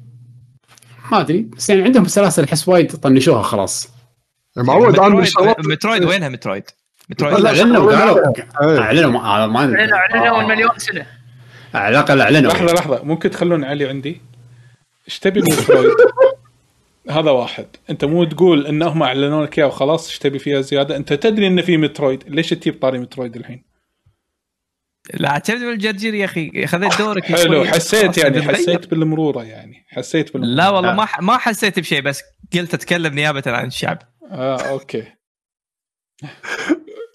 [1.12, 3.90] ما أدري بس يعني عندهم سلاسل احس وايد طنشوها خلاص.
[4.58, 5.26] معود أنا من
[5.72, 6.64] Metroid وينها Metroid؟
[7.10, 7.46] Metroid.
[7.46, 8.34] أعلنوا قالوا.
[8.80, 11.06] أعلنوا أعلنوا من مليون سنة.
[11.74, 12.52] على الأقل أعلنوا.
[12.52, 13.04] لحظة لحظة.
[13.04, 14.22] ممكن تخلون علي عندي؟
[15.08, 15.92] إيش تبي Metroid؟
[17.10, 17.66] هذا واحد.
[17.90, 21.62] أنت مو تقول انهم أعلنوا لك إياه وخلاص إيش تبي فيها زيادة؟ أنت تدري انه
[21.62, 22.24] في Metroid.
[22.28, 23.64] ليش تجيب طاري Metroid الحين؟
[25.14, 27.66] لا تعرف من الجرجير يا أخي خذيت دورك حلو.
[27.66, 28.42] حسيت يعني.
[28.42, 29.86] حسيت بالمرورة يعني.
[29.88, 30.56] حسيت بالمرورة.
[30.56, 34.02] لا والله ما ما حسيت بشيء بس قلت أتكلم نيابة عن الشعب.
[34.32, 35.04] آه أوكي.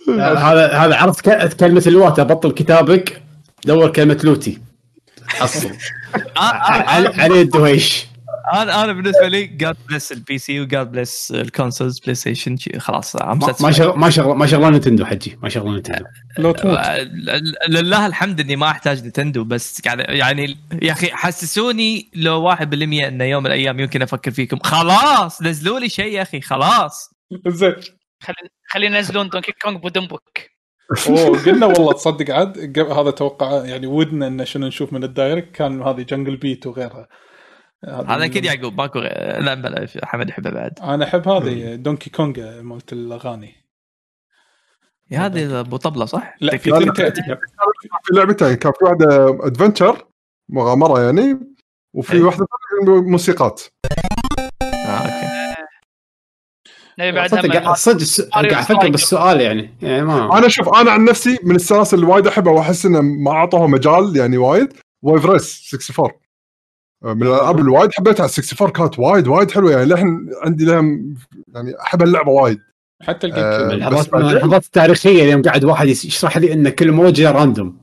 [0.09, 3.23] هذا هذا عرفت كلمة الوات ابطل كتابك
[3.65, 4.59] دور كلمة لوتي.
[5.27, 5.71] حصل
[6.37, 8.07] علي علي الدويش.
[8.55, 13.71] أنا أنا بالنسبة لي جاد بليس البي سي وجاد بليس الكونسولز بلاي ستيشن خلاص ما.
[13.73, 16.05] شغل ما شغل ما شغلان نتندو حجي ما شغلان نتندو.
[16.39, 16.77] لو تموت.
[16.79, 17.03] آه،
[17.69, 22.63] لله الحمد إني ما أحتاج Nintendo بس قاعد يعني يا أخي حسسوني لو 1%
[23.09, 24.59] إنه يوم من الأيام يمكن أفكر فيكم.
[24.59, 27.11] خلاص نزلوا لي شيء يا أخي خلاص.
[27.49, 27.75] زين.
[28.23, 30.23] خلينا خلينا ينزلون Donkey Kong بودمبوك
[31.09, 35.12] أوه قلنا والله تصدق عاد قبل- هذا توقع يعني ودنا انه شنو نشوف من ال
[35.12, 37.09] Direct كان هذه Jungle Beat وغيرها.
[37.89, 40.79] هذا أكيد يعقوب ماكو غير- لا بلا حمد يحبه بعد.
[40.83, 43.55] أنا أحب هذه Donkey Kong مالت الأغاني.
[45.13, 46.71] هذه أبو طبلة صح؟ لا في في
[48.13, 48.55] لعبتين.
[48.55, 50.07] كان في واحدة adventure
[50.49, 51.41] مغامرة يعني
[51.95, 52.23] وفي إيه.
[52.23, 52.47] واحدة
[52.87, 53.63] موسيقات.
[54.63, 55.33] آه okay.
[57.13, 59.75] بعد صدق صدق الس- قاعد أفكر بالسؤال يعني.
[59.83, 63.31] يعني ما أنا شوف أنا عن نفسي من السلاسل اللي وايد أحبها وأحس إنه ما
[63.31, 64.73] أعطوها مجال يعني وايد
[65.03, 66.15] Wave Race 64 آه،
[67.05, 69.73] من الألعاب اللي وايد حبيتها 64 كانت وايد وايد حلوة.
[69.73, 70.83] يعني للحين عندي لها
[71.55, 72.59] يعني أحب اللعبة وايد.
[73.03, 76.93] حتى الجيم آه، اللحظات من بعدين- اللحظات التاريخيه يوم قاعد واحد يشرح لي إن كل
[76.93, 77.82] موجة راندوم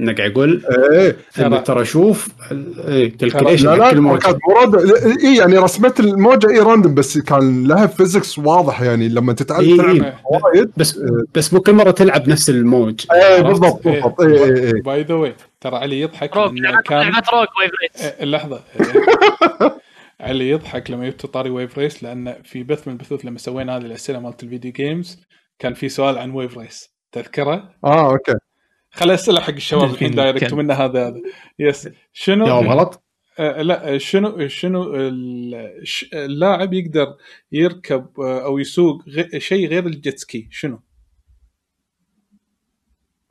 [0.00, 2.28] انه قاعد يقول إيه ترى ترى شوف
[3.18, 4.74] كالكوليشن لا لا كانت مراد
[5.24, 9.76] اي يعني رسمت الموجة اي راندوم بس كان لها فيزكس واضح يعني لما إيه، تتعلم
[9.76, 10.20] تلعب إيه.
[10.24, 10.70] وايد.
[10.76, 11.00] بس
[11.34, 13.04] بس مو كل مرة تلعب نفس الموج.
[13.12, 14.20] إيه عرفت؟ بالضبط بالضبط.
[14.20, 18.60] اي اي اي باي ذا واي ترى علي يضحك روك كان روك ويف إيه، لحظة.
[18.80, 19.76] إيه.
[20.20, 23.82] علي يضحك لما جبت طاري Wave Race لأن في بث من البثوث لما سوينا هذه
[23.82, 25.20] الأسئلة مالت ال video games
[25.58, 28.34] كان في سؤال عن Wave Race تذكره؟ آه okay.
[28.96, 30.52] خل أسئلة حق الشباب الحين direct.
[30.52, 31.06] ومنه هذا.
[31.08, 31.20] هذا
[31.58, 33.02] yes شنو جواب غلط؟
[33.38, 37.06] آه لا شنو شنو ال- ش- اللاعب يقدر
[37.52, 40.80] يركب آه، أو يسوق غ- شيء غير ال jet ski شنو؟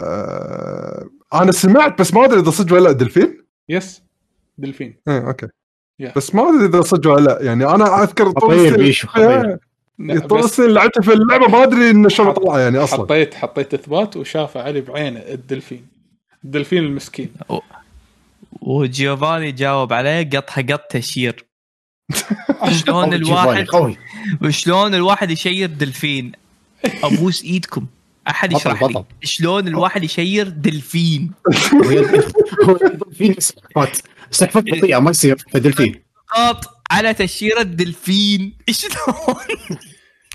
[0.01, 2.91] آه أنا سمعت بس ما أدري إذا صدق ولا لا.
[2.91, 4.03] دلفين؟ يس
[4.57, 4.99] دلفين.
[5.07, 5.47] إيه أوكي.
[5.99, 6.13] يا.
[6.15, 7.41] بس ما أدري إذا صدق ولا لا.
[7.41, 9.59] يعني أنا أذكر طول خطير
[9.99, 12.99] طول بس السنين لعبت في اللعبة ما أدري إنه شلون طلع يعني أصلا.
[12.99, 15.88] حطيت حطيت إثبات وشافه علي بعينه الدلفين.
[16.45, 17.33] الدلفين المسكين.
[18.61, 21.45] وجيوفاني جاوب عليه قطها قط تشير
[22.85, 23.98] شلون الواحد قوي.
[24.41, 26.32] وشلون الواحد يشير دلفين؟
[27.03, 27.85] أبوس إيدكم.
[28.27, 29.03] أحد بطل، يشرح لي.
[29.24, 31.32] شلون الواحد يشير دلفين؟
[32.65, 33.98] هو الدلفين سحفات
[34.32, 35.95] سحفات بطيئه ما يصير فدلفين
[36.35, 36.74] قط.
[36.91, 38.57] على تشيرة دلفين.
[38.69, 39.35] شلون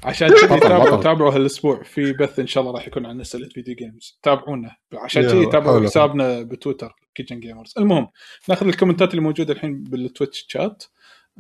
[0.05, 1.03] عشان كذي تابعوا.
[1.03, 1.83] تابعوا هالأسبوع.
[1.83, 4.77] في بث إن شاء الله راح يكون عن أسئلة video games تابعونا.
[4.93, 5.85] عشان كذي تابعوا.
[5.85, 8.09] حسابنا بتويتر Kitchen Gamers المهم
[8.49, 10.85] ناخذ ال comment ات اللي موجودة الحين بال Twitch chat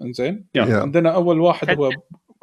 [0.01, 0.47] إنزين.
[0.57, 1.91] عندنا أول واحد هو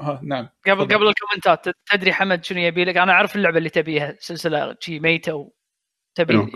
[0.02, 0.50] ها نعم.
[0.68, 0.96] قبل تفضل.
[0.96, 4.76] قبل ال comment ات تدري حمد شنو يبي لك؟ أنا أعرف اللعبة اللي تبيها سلسلة
[4.80, 6.50] شي ميتة وتبي شنو؟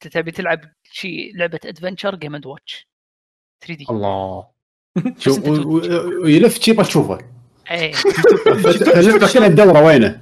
[0.00, 0.60] تبي تلعب
[0.92, 2.88] شي لعبة ادفنشر جيم اند واتش
[3.60, 4.59] 3 دي الله.
[5.18, 5.48] شوف
[6.24, 7.18] ويلف شي تشوفه
[7.70, 7.92] إيه
[9.36, 10.20] الدوره وينه؟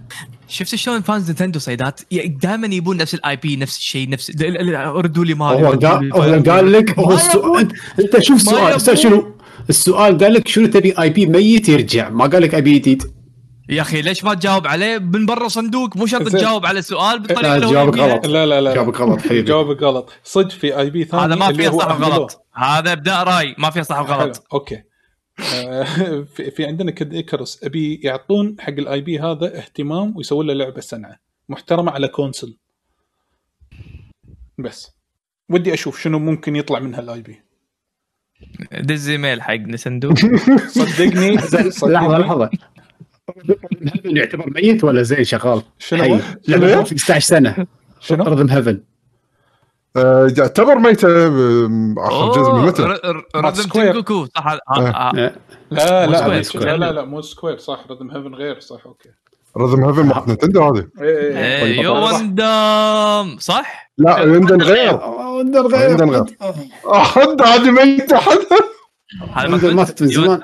[0.49, 2.01] شفت شلون فانز نتندو صيدات
[2.43, 4.33] دائما يبون نفس الاي بي نفس الشيء نفس
[4.77, 6.43] ردوا لي مالي هو قال.
[6.49, 7.69] قال لك هو ما السؤال.
[8.01, 8.99] انت شوف السؤال.
[8.99, 9.35] شنو؟
[9.71, 13.03] السؤال قال لك شنو تبي آي بي ميت يرجع ما قال لك اي بي جديد
[13.69, 16.29] يا أخي ليش ما تجاوب عليه؟ من برا صندوق مو شرط.
[16.29, 18.07] تجاوب على السؤال بالطريقة لا، اللي جوابك يبيها.
[18.15, 18.27] غلط.
[18.27, 19.43] لا لا لا جوابك غلط حبيبي.
[19.43, 20.13] جوابك غلط.
[20.25, 22.01] صدق في آي بي ثاني هذا ما فيه صح.
[22.01, 24.83] وغلط هذا إبداء رأي ما فيه صح وغلط أوكي.
[25.55, 25.83] آه،
[26.35, 30.81] في, في عندنا كد ايكروس أبي يعطون حق الاي بي هذا اهتمام ويسوون له لعبة
[30.81, 31.17] سنه
[31.49, 32.57] محترمة على كونسل.
[34.59, 34.91] بس.
[35.51, 37.43] ودي أشوف شنو ممكن يطلع منها الاي بي.
[38.81, 40.15] دز إيميل حق نسندو
[40.79, 42.51] صدقني لحظة صدقني.
[44.05, 47.67] هل يعتبر ميت ولا زين شغال؟ شنو؟ لعبه 15 سنة.
[48.01, 48.81] شنو؟ رذم هيفن
[49.97, 53.87] آه، يعتبر ميتة آم، آخر جزء من متى؟ سكوير.
[53.93, 55.11] تنجوكو صح آه، آه.
[55.11, 55.33] آه.
[55.71, 56.07] لا.
[56.07, 56.77] لا لا.
[56.77, 58.61] لا لا مو سكوير صح رذم هيفن غير.
[58.61, 59.09] صح أوكي.
[59.59, 60.87] رذم هيفن مالت نتندو هذه.
[61.01, 61.63] إيه، إيه.
[61.65, 63.39] إيه، يو وندم.
[63.39, 64.95] صح؟ لا عندنا غير.
[65.05, 65.91] وندر غير.
[65.91, 67.47] عندنا غير.
[67.47, 68.39] هذه ميتة حد
[69.33, 70.41] هذا ما ماتت من زمان.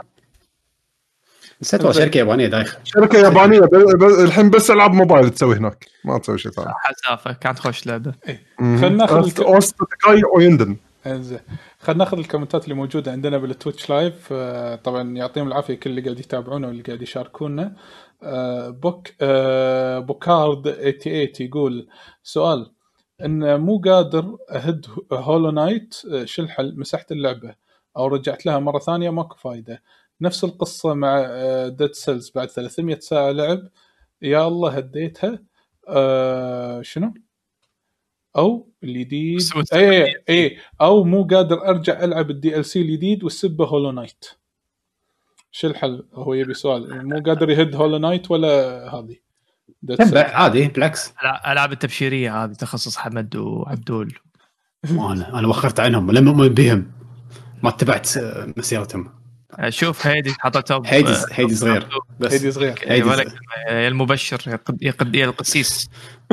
[1.64, 2.78] نسيت والله شركة يابانية دايخة.
[2.84, 5.86] شركة يابانية ب- ب- الحين بس ألعاب موبايل تسوي هناك.
[6.04, 6.68] ما تسوي شيء ثاني.
[6.82, 8.14] حسافه كانت خوش لعبة.
[8.58, 10.76] خلنا ناخذ الك- اوستاكاي اويندن
[11.06, 11.38] انزين
[11.80, 14.28] خلينا ناخذ الكومنتات اللي موجودة عندنا بال Twitch live.
[14.32, 17.76] آه، طبعا يعطيهم العافية كل اللي قاعد يتابعونا واللي قاعد يشاركونا.
[18.22, 21.88] آه، بوك آه، بوكارد 88 يقول
[22.22, 22.70] سؤال.
[23.24, 25.94] إن مو قادر أهد Hollow Knight
[26.24, 27.54] شو الحل مسحت اللعبة
[27.96, 29.82] أو رجعت لها مرة ثانية؟ ماكو فايدة.
[30.20, 31.26] نفس القصة مع
[31.68, 33.68] Dead Cells بعد 300 ساعة لعب.
[34.22, 35.38] يا الله هديتها.
[35.88, 37.14] آه، شنو؟
[38.36, 39.40] أو الجديد.
[39.74, 44.24] اي اي أو مو قادر أرجع ألعب ال DLC الجديد والسبه Hollow Knight
[45.50, 47.06] شو الحل؟ هو يبي سؤال.
[47.08, 48.50] مو قادر يهد Hollow Knight ولا
[48.94, 49.16] هذه.
[50.14, 51.08] عادي بالعكس.
[51.10, 54.14] ألع- ألعاب التبشيرية هذه تخصص حمد وعبدول
[54.90, 56.92] أنا أنا وخرت عنهم لما بهم.
[57.62, 59.13] ما اتبعت آه، مسيرتهم.
[59.68, 61.86] شوف هيدي حطته ب- هيدي هيدي صغير
[62.20, 62.32] بس.
[62.32, 63.26] هيدي صغير يا هيدي ولك
[63.68, 65.88] يا المبشر يا قد- يا قد- يا القسيس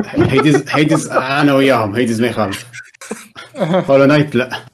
[0.06, 1.94] هيديز هيديز أنا وياهم.
[1.96, 2.66] هيديز ما يخالف.
[3.58, 4.64] هولو نايت لا.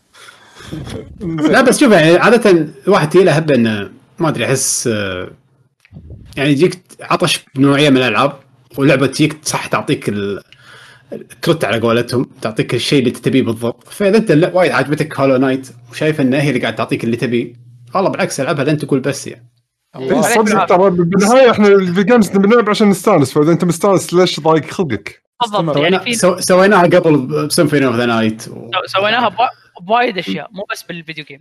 [1.51, 5.31] لا بس شوف يعني عادة الواحد تجي له هبه إنه ما أدري أحس آه،
[6.37, 8.33] يعني يجيك عطش بنوعية من الألعاب
[8.77, 10.43] ولعبة تجيك صح تعطيك ال-
[11.13, 13.89] الكرت على قولتهم تعطيك الشيء اللي تبيه بالضبط.
[13.89, 17.53] فإذا أنت لا- وايد عجبتك Hollow Knight وشايف انها هي اللي قاعد تعطيك اللي تبيه
[17.95, 19.49] والله بالعكس العبها لين تقول بس يعني
[19.97, 24.15] الله إيه، صدق ترى بالنهاية إحنا ال video games بنلعب عشان نستانس فإذا أنت مستانس
[24.15, 25.77] ليش ضايق خلقك؟ بالضبط.
[25.77, 28.43] يعني في سو- سويناها قبل ب Symphony of the Night
[28.87, 31.41] سويناها بوا- بوايد أشياء مو بس بال video game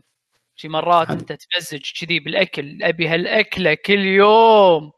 [0.56, 4.92] شي مرات أنت تمزج كذي بالأكل أبي هالأكلة كل يوم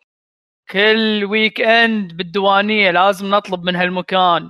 [0.72, 4.50] كل weekend بالديوانية لازم نطلب من هالمكان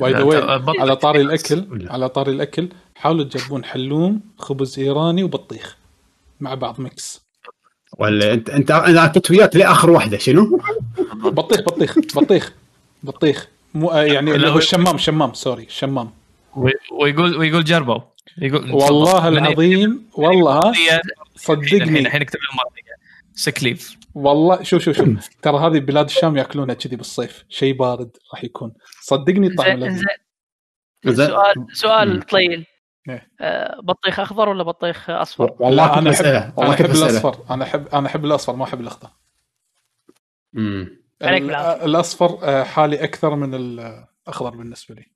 [0.00, 0.62] باي ذا.
[0.80, 1.88] على طاري الأكل.
[1.90, 5.76] على طاري الأكل حاولوا تجربون حلوم خبز إيراني وبطيخ
[6.40, 7.28] مع بعض mix
[7.98, 10.60] ولا انت انت أنا كنت وياك لآخر واحدة شنو؟
[11.14, 12.52] بطيخ بطيخ بطيخ
[13.02, 16.10] بطيخ مو آه، يعني اللي هو الشمام شمام sorry شمام
[16.56, 18.00] وي- ويقول ويقول جربوا
[18.38, 21.00] يقول والله العظيم والله ها الحين
[21.36, 22.38] صدقني الحين اكتب.
[23.34, 28.44] سكليف والله شوف شوف شوف ترى هذه بلاد الشام ياكلونها كذي بالصيف شيء بارد راح
[28.44, 29.88] يكون صدقني طعم
[31.04, 31.26] زين.
[31.26, 31.66] سؤال.
[31.72, 32.66] سؤال طويل.
[33.40, 37.36] آه، بطيخ أخضر ولا بطيخ أصفر؟ والله أنا احب أنا والله أحب الأصفر.
[37.50, 39.08] أنا احب أنا أحب الأصفر ما أحب الأخضر.
[40.52, 41.84] بالعافية.
[41.84, 45.06] الأصفر آه، حالي أكثر من الاخضر بالنسبة لي.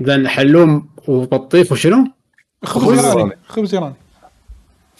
[0.00, 2.12] زين حلوم وبطيخ وشنو؟
[2.64, 3.38] خبز إيراني.
[3.46, 3.94] خبز إيراني.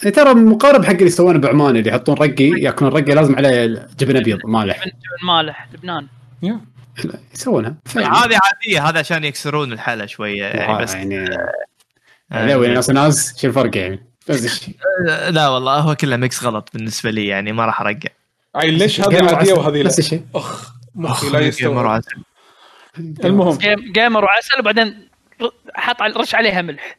[0.04, 4.16] إيه ترى مقارب حق اللي يسوونه بعمان اللي يحطون رقي ياكلون رقي لازم عليه جبن
[4.16, 6.08] أبيض مالح جبن مالح لبنان.
[7.34, 10.44] يسوونها هذه عادية هذا عشان يكسرون الحلا شوية.
[10.44, 11.28] يعني بس يعني
[12.32, 14.07] آه، لا وين ناس ناس شو الفرق يعني؟
[15.08, 18.08] آه، لا والله هو كله ميكس غلط بالنسبة لي يعني ما راح ارقع
[18.55, 19.52] عيل ليش هذه عادية عسل.
[19.52, 22.02] وهذه لا؟ نفس الشيء أخ مخي لا يستوعب.
[22.98, 23.58] المهم.
[23.58, 25.08] جيم جيمر وعسل وبعدين
[25.74, 26.97] حط على رش عليها ملح.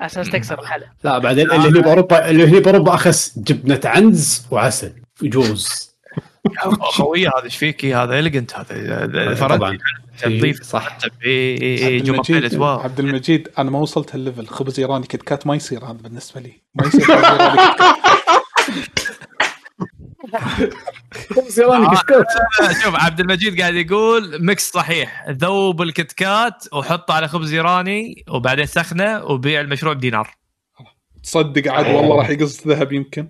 [0.00, 4.92] أساس تكسر الحلا لا بعدين اللي هي باوروبا اللي هي بأوروبا أخس جبنة عنز وعسل.
[5.22, 5.90] وجوز
[6.78, 9.78] خويه هذا إيش فيك؟ هذا اليجنت هذا طبعا.
[10.14, 10.98] فرنسي تضيف صح.
[11.24, 12.02] اي اي اي
[12.60, 16.52] عبد المجيد أنا ما وصلت هالليفل خبز إيراني كت كات ما يصير هذا بالنسبة لي.
[16.74, 17.04] ما يصير
[21.36, 22.26] خبز إيراني Kit Kat.
[22.26, 25.24] كشكوت شوف عبد المجيد قاعد يقول mix صحيح.
[25.28, 30.36] ذوب ال Kit Kat وحطه على خبز إيراني وبعدين سخنه وبيع المشروع بدينار.
[31.22, 33.28] تصدق عاد والله راح يقص ذهب يمكن.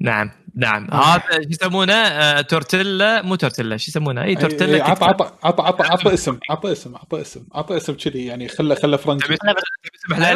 [0.00, 0.30] نعم.
[0.58, 5.04] نعم هذا شو يسمونه آه، تورتيلا مو تورتيلا شو يسمونه اي إي- تورتيلا إي، عطى.
[5.04, 8.96] عطى عطى عطى عطى اسم عطى اسم عطى اسم عطى اسم كذي يعني خله خله
[8.96, 10.34] فرنجي تبي تسمح؟ لا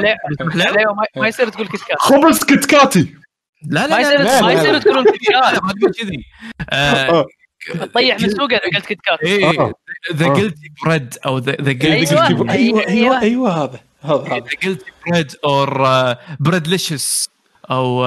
[0.92, 3.14] ما- ما يصير تقول Kit Kat خبز كتكاتي
[3.66, 4.78] لا ما لا يصير لا لا، ما لا، يصير لا.
[4.78, 6.24] تقولون لا كات ما تقول كذي
[6.70, 7.26] آه، آه.
[7.80, 9.24] تطيح من سوقه إذا قلت كت كات
[9.58, 9.72] آه.
[10.12, 10.34] ذا آه.
[10.34, 11.52] جلتي بريد أو ذا.
[11.72, 13.20] جلتي أيوه أيوه.
[13.20, 15.86] أيوه هذا هذا هذا ذا جلتي بريد اور
[16.40, 17.28] بريدليشس
[17.70, 18.02] أو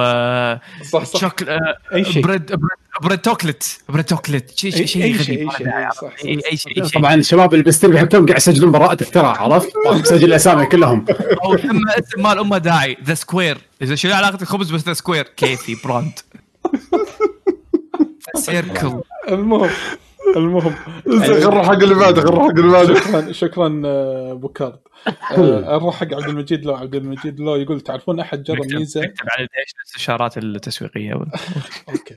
[0.92, 1.20] صح صح.
[1.20, 1.58] شوكل
[1.94, 2.22] أي شيء.
[2.22, 2.60] بريد
[3.02, 7.96] بريد توكلت بريد توكلت شيء شيء شيء أي شيء أي شيء طبعا الشباب اللي بالستريم
[7.96, 11.04] يحطون قاعد يسجلون براءة اختراع عرفت؟ مسجل الأسامي كلهم.
[11.44, 15.24] أو ثم اسم مال أمه داعي ذا سكوير إذا شو علاقة الخبز بس ذا سكوير
[15.24, 16.18] كيفي براند.
[18.36, 19.70] سيركل المهم.
[20.36, 20.74] المهم
[21.22, 22.94] غر حق اللي بعده غر حق اللي بعده.
[22.94, 24.78] شكرا شكرا آه، بوكارد
[25.32, 29.24] آه، نروح حق عبد المجيد لو عبد المجيد لو يقول تعرفون أحد جرب ميزة؟ نكتب
[29.36, 31.12] على إيش؟ الاستشارات التسويقية.
[31.88, 32.16] أوكي.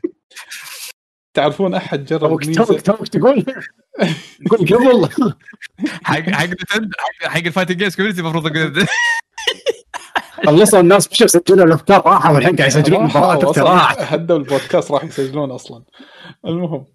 [1.33, 3.45] تعرفون أحد جرب توك توك ميزه توك تقول؟
[4.67, 5.33] تقول قبل.
[6.03, 6.49] حق حق
[7.23, 8.87] حق ال fighting games community المفروض أقول-
[10.45, 15.51] خلصوا الناس بشوف سجلوا الأفكار راحوا الحين قاعد يسجلون أصلاً اختراع هدوا البودكاست راح يسجلون
[15.51, 15.83] أصلا.
[16.45, 16.87] المهم آه،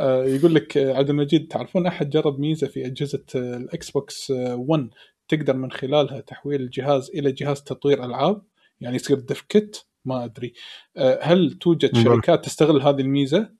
[0.00, 4.54] يقول لك آه، عبد المجيد تعرفون أحد جرب ميزة في أجهزة آه، ال Xbox آه،
[4.56, 4.88] 1
[5.28, 8.42] تقدر من خلالها تحويل الجهاز إلى جهاز تطوير ألعاب؟
[8.80, 10.52] يعني يصير dev kit ما أدري.
[10.96, 12.04] آه، هل توجد نعم.
[12.04, 13.50] شركات تستغل هذه الميزة؟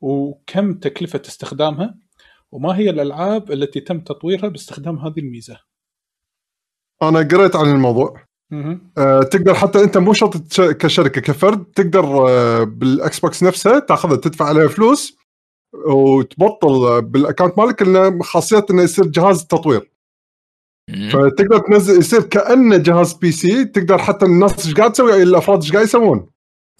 [0.00, 1.98] وكم تكلفة استخدامها؟
[2.52, 5.60] وما هي الألعاب التي تم تطويرها باستخدام هذه الميزة؟
[7.02, 8.30] أنا قريت عن الموضوع.
[8.98, 14.44] آه، تقدر حتى أنت مو شرط كشركة كفرد تقدر آه، بال Xbox نفسها تأخذها تدفع
[14.44, 15.19] عليها فلوس
[15.72, 19.90] وتبطل آه، بال account مالك خاصية إنه يصير جهاز تطوير.
[21.12, 25.84] فتقدر تنزل يصير كأنه جهاز PC تقدر حتى الناس إيش قاعد تسوي الأفراد إيش قاعد
[25.84, 26.26] يسوون.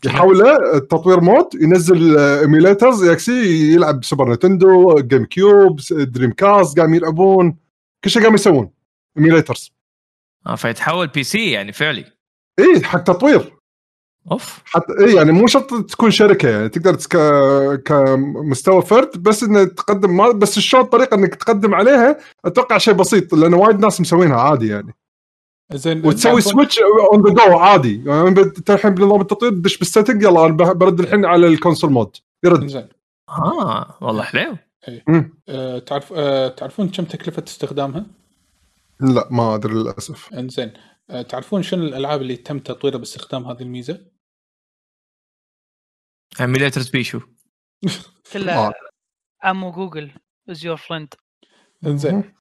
[0.04, 7.58] يحوله التطوير mode ينزل emulators يكسي يلعب Super Nintendo GameCube Dreamcast قاعد يلعبون.
[8.04, 8.70] كل شيء قاعد يسوون
[9.16, 9.72] ايميليترز
[10.46, 12.04] آه، فيتحول PC يعني فعلي.
[12.58, 13.59] اي حق تطوير.
[14.32, 14.62] أوف.
[14.64, 17.16] حتى اي يعني مو شرط تكون شركة يعني تقدر تك...
[17.84, 23.34] كمستوى فرد بس إنه تقدم ما بس شلون الطريقة إنك تقدم عليها أتوقع شيء بسيط
[23.34, 24.94] لأن وايد ناس مسوينها عادي يعني.
[25.74, 26.78] زين وتسوي سويتش
[27.12, 28.04] اون ذا جو عادي.
[28.04, 31.90] يعني انت الحين بنظام التطوير تدش بال setting يلا أنا برد الحين على ال console
[31.90, 32.66] mode يرد.
[32.66, 32.88] زين.
[33.28, 34.56] آه والله حلو.
[35.08, 35.32] مم.
[35.48, 38.06] آه، تعرف آه، تعرفون كم تكلفة استخدامها؟
[39.00, 40.34] لا ما أدري للأسف.
[40.34, 40.72] إنزين.
[41.10, 44.00] آه، تعرفون شنو الألعاب اللي تم تطويرها باستخدام هذه الميزة؟
[46.40, 47.20] emulator بيشو
[48.32, 48.72] كله آه.
[49.42, 50.10] عمو Google
[50.50, 51.14] is your friend
[51.86, 52.34] انزين.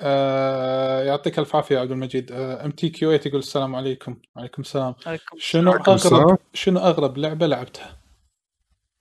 [0.00, 2.32] آه يعطيك الف عافية يا عبد المجيد.
[2.32, 4.16] MTQ يقول السلام عليكم.
[4.36, 4.94] وعليكم السلام.
[5.06, 6.22] عليكم شنو السلام.
[6.22, 8.00] اغرب شنو أغرب لعبة لعبتها؟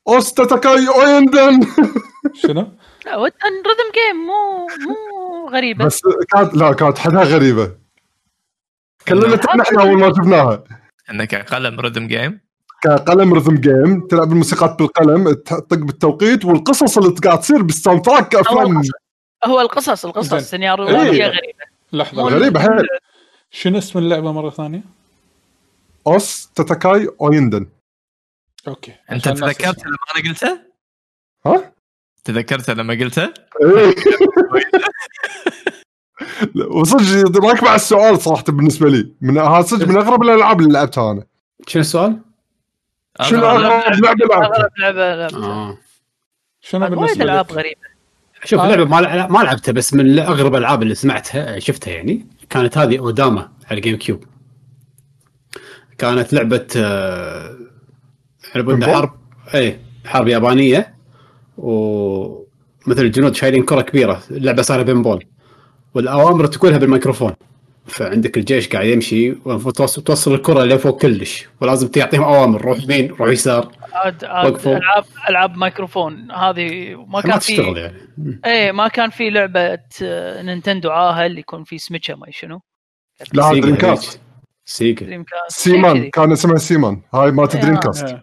[0.07, 1.59] Osu Tatakae Ouendan.
[2.25, 2.71] لا شنو؟
[3.07, 5.85] rhythm game مو مو غريبة.
[5.85, 6.01] بس
[6.35, 7.77] كانت لا كانت حدها غريبة.
[9.07, 10.63] كلنا تنحنا أول ما شفناها.
[11.09, 12.48] إنك قلم rhythm game
[12.81, 18.77] كقلم rhythm game تلعب الموسيقات بالقلم تطق بالتوقيت والقصص اللي قاعد تصير بال soundtrack افلام
[18.77, 18.91] القصص.
[19.45, 20.39] هو القصص القصص زين.
[20.39, 21.11] السيناريوهات إيه.
[21.11, 22.87] هي غريبة لحظة غريبة حيل.
[23.51, 24.81] شنو اسم اللعبة مرة ثانية؟
[26.07, 27.67] Osu Tatakae Ouendan
[28.67, 30.59] okay أنت تذكرت لما أنا قلته؟
[31.45, 31.73] ها؟
[32.23, 33.23] تذكرت لما قلته؟
[33.63, 33.95] إيه.
[36.55, 41.11] لا، وصدق راكب على السؤال صراحة بالنسبة لي من صدق من أغرب الألعاب اللي لعبتها
[41.11, 41.23] أنا
[41.67, 42.28] شنو السؤال؟
[43.21, 45.45] شنو أغرب لعبة لعبتها؟ اغرب لعبة.
[45.47, 45.77] آه
[46.61, 47.81] شنو وايد بالنسبة ألعاب؟ غريبة
[48.43, 48.67] شوف آه.
[48.67, 52.99] لعبة ما لع- ما لعبتها بس من أغرب الألعاب اللي سمعتها شفتها يعني كانت هذه
[52.99, 54.23] Odama على ال GameCube
[55.97, 57.57] كانت لعبة آه،
[58.55, 59.11] pinball؟ حرب
[59.55, 60.95] اي حرب يابانية
[61.57, 65.25] ومثل الجنود شايلين كرة كبيرة اللعبه صايرة pinball
[65.93, 67.33] والأوامر تقولها بالميكروفون
[67.89, 73.11] فعندك الجيش قاعد يمشي والمفروض توصل, توصل الكرة لفوق كلش ولازم تعطيهم أوامر روح يمين
[73.11, 74.77] روح يسار عاد عاد وقفوا.
[74.77, 77.97] العاب ألعاب مايكروفون هذه ما ما كان تشتغل في يعني
[78.45, 82.61] إيه ما كان في لعبة آه، نينتندو عاهل يكون في سميتشا ما شنو
[83.33, 83.75] لا دريم.
[83.75, 84.21] كاست
[84.65, 86.09] سيجا دريم كاست سيمان شيء كذي.
[86.09, 87.75] كان اسمها سيمان هاي مالت إيه، دريم.
[87.77, 88.17] كاست.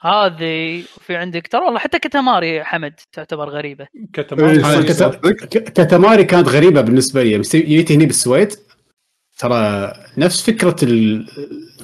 [0.00, 3.86] هذه وفي عندك ترى والله حتى كتاماري حمد تعتبر غريبة.
[4.12, 7.38] كتمان إيه، كتماري كانت غريبة بالنسبة لي.
[7.38, 8.52] بس جيت هني بالسويد
[9.38, 10.76] ترى نفس فكرة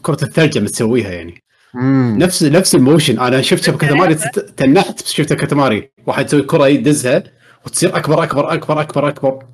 [0.02, 1.42] كرة الثلج اللي تسويها يعني.
[1.74, 2.16] مم.
[2.18, 3.18] نفس نفس ال motion.
[3.18, 5.90] أنا شفت تت- تنحت بس شفت Katamari.
[6.06, 7.22] واحد يسوي كرة يدزها
[7.66, 9.46] وتصير اكبر اكبر اكبر اكبر أكبر.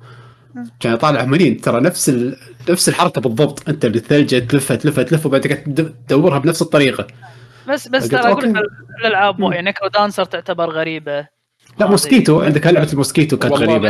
[0.79, 2.37] كان طالع منين؟ ترى نفس ال...
[2.69, 3.69] نفس الحركة بالضبط.
[3.69, 7.07] أنت بالثلجة تلفها تلفها تلفها وبعدين تدورها بنفس الطريقة.
[7.67, 8.63] بس بس ترى أقول لك.
[8.99, 11.27] الألعاب مو يعني NecroDancer تعتبر غريبة.
[11.79, 12.41] لا mosquito.
[12.41, 13.89] عندك لعبة ال mosquito كانت غريبة.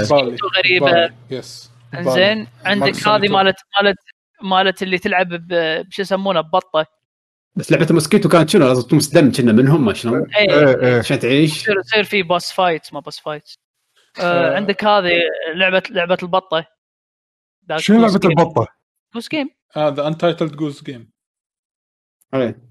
[0.57, 0.91] غريبة.
[0.91, 1.13] بالي.
[1.29, 3.97] yes إنزين عندك هذه مالت مالت
[4.43, 6.85] مالت اللي تلعب ب- بشو يسمونه ببطه
[7.55, 10.81] بس لعبة ال mosquito كانت شنو؟ لازم تمص دم كنا منهم ما شلون اي إيه
[10.85, 10.99] إيه.
[10.99, 11.67] عشان تعيش.
[11.67, 13.43] يصير في boss fight ما boss fight
[14.19, 14.55] آه آه.
[14.55, 15.11] عندك هذه
[15.55, 16.65] لعبه لعبة البطة.
[17.77, 18.67] شنو لعبة البطة؟
[19.13, 21.11] Goose Game هذا Untitled Goose Game
[22.33, 22.70] إيه.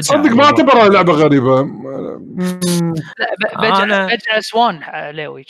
[0.00, 1.62] صدق ما أعتبرها لعبة غريبة.
[1.62, 1.66] لا
[3.40, 5.44] ب- بجع أنا- بجع سوان عليوي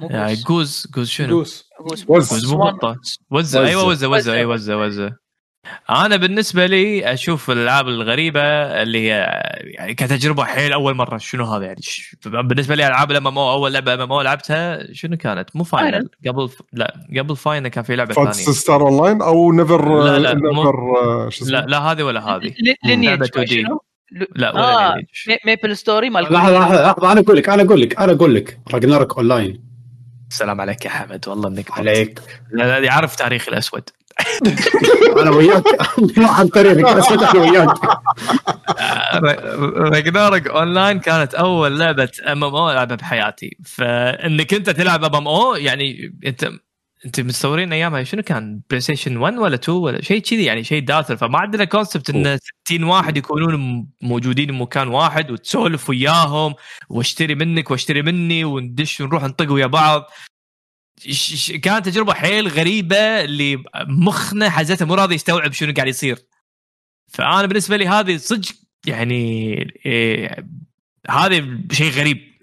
[0.00, 0.44] مو يعني جوز.
[0.44, 2.04] جوز جوز شنو؟ جوز جوز.
[2.08, 2.32] وز.
[2.32, 2.74] وز مو سوان.
[2.74, 2.96] بطه
[3.30, 3.66] وزه.
[3.66, 4.32] أيوه وزه وزه.
[4.32, 5.25] أيوه وزه وزه
[5.90, 8.40] أنا بالنسبة لي أشوف الالعاب الغريبه
[8.82, 13.26] اللي هي يعني كتجربه حيل اول مره شنو هذا يعني ش- بالنسبة لي العاب الام
[13.26, 16.50] ام أو اول لعبه ام ام أو لعبتها شنو كانت؟ مو فاينل قبل.
[16.72, 20.48] لا قبل فاينل كان في لعبة ثانية ستار اون لاين أو نيفر لا، لا، مو-
[20.50, 20.74] نيفر
[21.30, 22.52] شو اسمه لا لا هذه ولا هذه
[22.84, 23.48] Lineage لعبة 2D.
[23.50, 23.80] شنو؟
[24.36, 25.02] لا ولا آه.
[25.46, 28.58] ميبل ستوري مال لحظة لحظة لحظة أنا أقول لك أنا أقول لك أنا أقول لك
[28.72, 29.62] Ragnarok Online
[30.30, 32.20] السلام عليك يا حمد والله إنك عليك
[32.52, 33.82] لا لا عارف تاريخ الأسود
[35.22, 35.64] أنا وياك.
[36.18, 37.78] عن طريقك بس أنا وياك.
[39.76, 43.56] Ragnarok Online كانت أول لعبة MMO ألعبها بحياتي.
[43.64, 46.50] فإنك أنت تلعب MMO يعني انت
[47.06, 48.02] أنت متصورين أيامها.
[48.04, 52.10] شنو كان؟ PlayStation 1 ولا 2 ولا شيء كذي يعني شيء داثر فما عندنا concept
[52.10, 56.54] إن 60 واحد يكونون موجودين بمكان واحد وتسولف وياهم
[56.88, 60.04] واشتري منك واشتري مني وندش ونروح نطق ويا بعض.
[61.62, 66.18] كانت تجربة حيل غريبة اللي مخنا حزتها مو راضي يستوعب شنو قاعد يصير.
[67.08, 68.48] فأنا بالنسبة لي هذه صدق
[68.86, 69.54] يعني
[69.86, 70.46] إيه
[71.10, 72.36] هذا شيء غريب.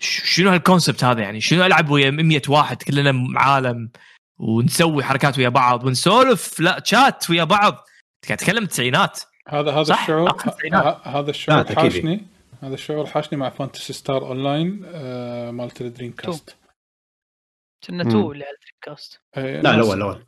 [0.00, 3.90] ش- شنو هالكونسبت هذا يعني؟ شنو ألعب ويا 100 واحد كلنا عالم
[4.38, 7.72] ونسوي حركات ويا بعض ونسولف؟ لا شات ويا بعض.
[8.28, 9.20] قاعد تتكلم تسعينات.
[9.48, 11.00] هذا هذا الشعور التسعينات.
[11.06, 11.64] هذا الشعور.
[11.74, 12.26] حاشني.
[12.62, 16.56] هذا الشعور حاشني مع Phantasy Star Online آه، مالت ال Dreamcast
[17.86, 18.04] كنا.
[18.04, 20.20] two اللي على ال Dreamcast إيه، لا الأول الأول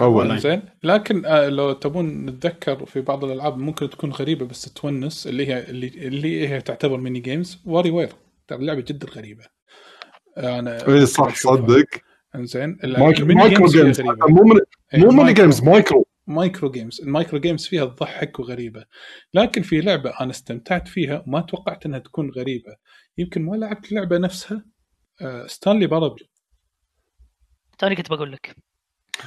[0.00, 0.38] أول.
[0.38, 0.62] زين.
[0.82, 5.70] لكن آه، لو تبون نتذكر في بعض الألعاب ممكن تكون غريبة بس تونس اللي هي
[5.70, 8.12] اللي, اللي هي تعتبر mini games WarioWare
[8.48, 9.44] ترى اللعبة جدا غريبة.
[10.38, 11.86] أنا اي صح صدق.
[12.34, 14.60] إنزين micro games مو من
[14.94, 15.32] إيه، مو ميني.
[15.32, 16.06] جيمز مايكرو.
[16.26, 18.84] مايكرو جيمز المايكرو جيمز فيها تضحك وغريبة.
[19.34, 22.76] لكن في لعبة أنا استمتعت فيها وما توقعت إنها تكون غريبة.
[23.18, 24.64] يمكن ما لعبت اللعبة نفسها.
[25.20, 26.26] آه، Stanley Parable
[27.78, 28.56] توني كنت بقول لك.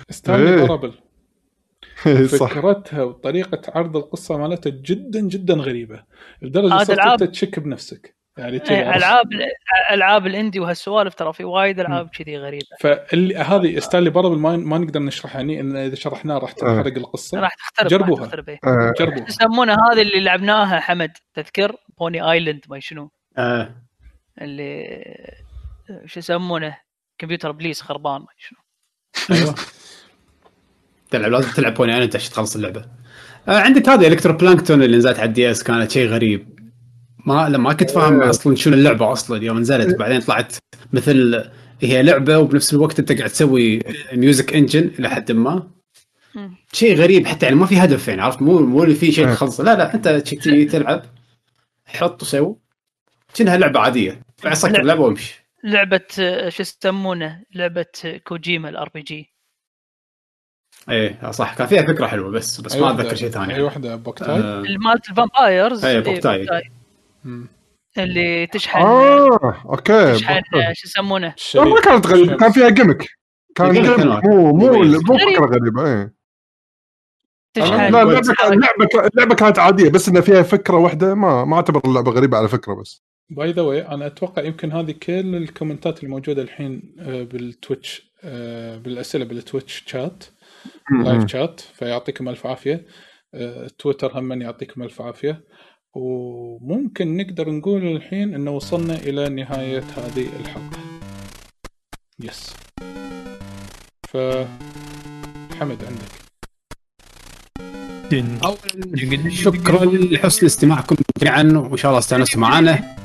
[0.10, 0.56] Stanley إيه.
[0.56, 0.94] Parable
[2.08, 2.48] إي صح.
[2.54, 6.04] فكرتها وطريقة عرض القصة مالتها جدا جدا غريبة.
[6.42, 8.18] لدرجة صرت ألعاب- أنت تشك بنفسك.
[8.38, 9.26] يعني إيه، العاب
[9.92, 12.66] العاب ال indie وهالسوالف ترى في وايد ألعاب كذي غريبة.
[12.80, 17.40] فاللي هذه Stanley Parable ما, ما نقدر نشرحها هني إن إذا شرحناها راح تنحرق القصة.
[17.40, 18.20] راح تختلف جربوها.
[18.22, 18.60] راح تختلف إيه.
[18.66, 23.12] آه، جربوا يسمونها هذه اللي لعبناها حمد؟ تذكر؟ Pony Island ما شنو.
[23.38, 23.76] آه.
[24.42, 24.88] اللي
[26.06, 26.78] شو يسمونه؟
[27.18, 28.60] كمبيوتر ابليس خربان ما شنو.
[29.32, 29.56] أيوه.
[31.12, 32.86] تلعب لازم تلعب Pony Island عشان تخلص اللعبة.
[33.48, 36.60] آه عندك هذه Electroplankton اللي نزلت على ال DS كانت شيء غريب.
[37.26, 39.44] ما لما كنت فاهم أصلا شنو اللعبة أصلا.
[39.44, 40.56] يوم نزلت بعدين طلعت
[40.94, 41.50] مثل
[41.82, 43.82] هي لعبة وبنفس الوقت أنت قاعد تسوي
[44.14, 45.68] music engine إلى حد ما.
[46.74, 49.34] شيء غريب حتى يعني ما في هدف يعني عرفت؟ مو مو اللي في شيء إيه.
[49.34, 49.64] تخلصه.
[49.64, 50.08] لا لا أنت
[50.72, 51.04] تلعب
[51.86, 52.56] حط وسوي.
[53.34, 54.22] كأنها لعبة عادية.
[54.44, 54.82] بعد سكر.
[54.82, 55.47] اللعبة وامشي.
[55.68, 57.86] لعبة آه، شو يسمونه؟ لعبة
[58.28, 59.34] كوجيما ال RPG
[60.90, 61.54] إيه صح.
[61.56, 63.56] كان فيها فكرة حلوة بس بس ما واحدة- أتذكر شيء ثاني.
[63.56, 66.48] أي واحدة Boktai؟ آه، مالت ال vampires إيه، Boktai.
[67.98, 68.80] اللي تشحن.
[68.82, 70.42] آه أوكي تشحن
[70.74, 71.36] شو يسمونه.
[71.56, 72.38] ما كانت غريبة.
[72.38, 73.06] كان فيها gimmick
[73.56, 73.76] كان.
[74.26, 74.84] مو مو.
[74.84, 76.14] مو فكرة غريبة إيه.
[77.54, 77.76] تشحن.
[77.76, 81.82] لا اللعبة اللعبة كان- اللعبة كانت عادية بس انها فيها فكرة واحدة ما ما أعتبر
[81.86, 83.04] اللعبة غريبة على فكرة بس.
[83.30, 88.12] By the way أنا أتوقع يمكن هذه كل الكومنتات اللي موجوده الحين آه، بال Twitch
[88.24, 90.24] آه، بالأسئلة بال Twitch chat
[90.92, 92.86] live chat فيعطيكم ألف عافية.
[93.34, 95.44] آه، تويتر هم يعطيكم ألف عافية.
[95.96, 100.80] وممكن نقدر نقول الحين إنه وصلنا إلى نهاية هذه الحلقة.
[102.20, 102.54] Yes
[104.10, 104.18] ف
[105.60, 106.28] حمد عندك.
[109.32, 112.98] شكرا لحسن استماعكم جميعا وإن شاء الله استانستوا معنا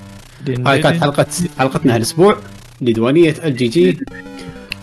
[0.48, 1.26] هاي كانت حلقه
[1.58, 2.36] حلقتنا هالأسبوع.
[2.80, 3.98] لديوانية LGG.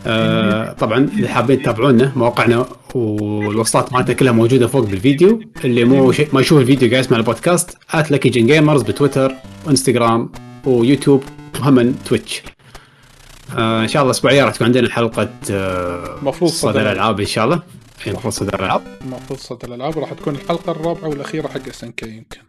[0.08, 2.66] آه طبعا إذا حابين تتابعونا مواقعنا
[2.96, 5.42] والوصلات مالتنا كلها موجودة فوق بالفيديو.
[5.66, 9.32] اللي مو شيء ما يشوف الفيديو قاعد يسمع البودكاست @lucky gen gamers بتويتر
[9.66, 10.32] وانستغرام
[10.66, 11.24] ويوتيوب
[11.60, 12.42] وهم Twitch.
[13.58, 17.26] آه إن شاء الله الأسبوع الجاي راح تكون عندنا حلقة آه مفروض صدى الألعاب إن
[17.26, 17.62] شاء الله.
[18.06, 18.82] إيه، المفروض صدى الألعاب.
[19.02, 20.00] المفروض صدى الألعاب.
[20.00, 22.49] راح تكون الحلقة الرابعة والأخيرة حق SNK يمكن.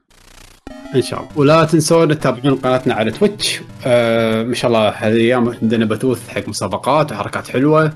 [0.94, 1.30] إن شاء الله.
[1.36, 3.60] ولا تنسون تتابعون قناتنا على Twitch.
[3.86, 7.92] آه ما شاء الله هذه الأيام عندنا بثوث حق مسابقات وحركات حلوة.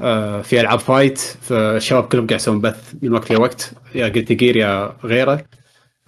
[0.00, 4.56] آه في ألعاب fight فالشباب كلهم قاعد يسوون بث من وقت لوقت يا Guilty Gear
[4.56, 5.44] يا غيره.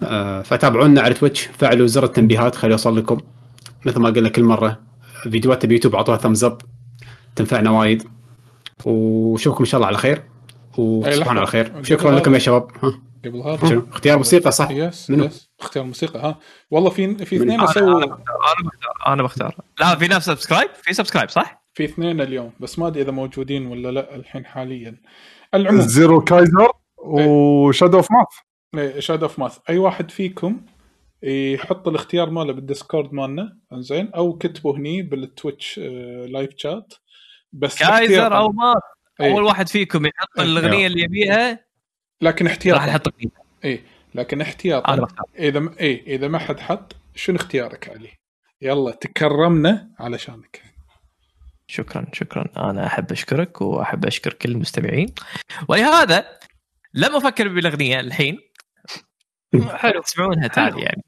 [0.01, 3.17] آه فتابعونا على Twitch فعلوا زر التنبيهات خليه يوصل لكم.
[3.85, 4.79] مثل ما قلنا كل مرة
[5.23, 6.57] فيديوهات بيوتيوب أعطوها thumbs up
[7.35, 8.03] تنفعنا وايد.
[8.85, 10.21] وشوفكم إن شاء الله على خير.
[10.77, 11.37] وتصبحون.
[11.37, 11.71] على خير.
[11.83, 12.67] شكرا لكم يا شباب.
[12.83, 12.93] ها.
[13.25, 16.39] قبل هذا اختيار موسيقى صح yes منو؟ Yes اختيار موسيقى ها
[16.71, 20.25] والله في في اثنين أنا اسووا أنا بختار أنا بختار أنا بختار لا في ناس
[20.25, 24.45] subscribe في subscribe صح؟ في اثنين اليوم بس ما أدري إذا موجودين ولا لا الحين
[24.45, 25.01] حاليا
[25.53, 30.61] العموم Zero Kaiser و Shadow of Math Shadow of Math أي واحد فيكم
[31.23, 36.93] يحط الاختيار ماله بال Discord مالنا إنزين أو كتبوا هني بال Twitch آه، live chat
[37.53, 38.37] بس Kaiser.
[38.37, 38.73] أو ما
[39.21, 39.31] إيه.
[39.31, 40.45] أول واحد فيكم يحط إيه.
[40.45, 41.64] الأغنية اللي يبيها
[42.21, 43.29] لكن راح احتياطا نحط اغنيه
[43.65, 43.83] إي
[44.15, 45.25] لكن احتياطا بختار.
[45.39, 45.75] إذا م...
[45.79, 48.09] إي إذا ما حد حط شنو اختيارك علي؟
[48.61, 50.61] يلا تكرمنا علشانك.
[51.67, 52.69] شكرا شكرا.
[52.69, 55.13] أنا أحب أشكرك وأحب أشكر كل المستمعين.
[55.67, 56.25] ولهذا
[56.93, 58.39] لما أفكر بالأغنية الحين.
[59.69, 60.01] حلو.
[60.01, 61.03] تسمعونها تالي يعني.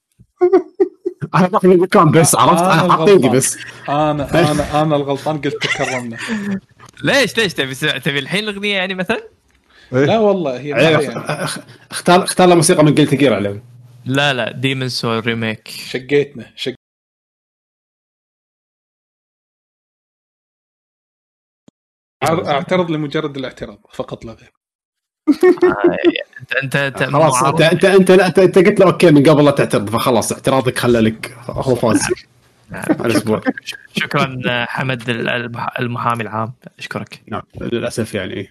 [1.36, 3.32] أنا باخذ المكان بس عرفت أنا أنا غلطان.
[3.32, 3.58] بس.
[3.90, 6.18] أنا أنا أنا الغلطان قلت تكرمنا.
[7.04, 9.37] ليش ليش تبي تبي الحين الأغنية يعني مثلا؟
[9.92, 11.08] لا والله هي يعني
[11.48, 11.60] أخ-
[11.92, 13.64] اختار اختار له موسيقى من Guilty Gear عليه.
[14.06, 16.74] لا لا Demon Soul remake شقيتنا شق
[22.48, 24.52] أعترض لمجرد الاعتراض فقط لا غير.
[26.44, 29.52] أنت أنت أنت خلاص أنت أنت أنت, أنت, أنت قلت له أوكي من قبل لا
[29.52, 32.02] تعترض فخلاص اعتراضك خلى لك هو فاز.
[33.06, 33.42] الأسبوع.
[33.96, 36.54] شكرا حمد المح- المحامي العام.
[36.80, 37.22] أشكرك.
[37.28, 38.50] نعم للأسف يعني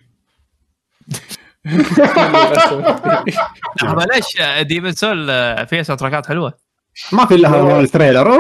[4.15, 5.27] ليش Demon Soul
[5.67, 6.55] فيها تراكات حلوة.
[7.13, 8.39] ما في إلا هذا ال trailer.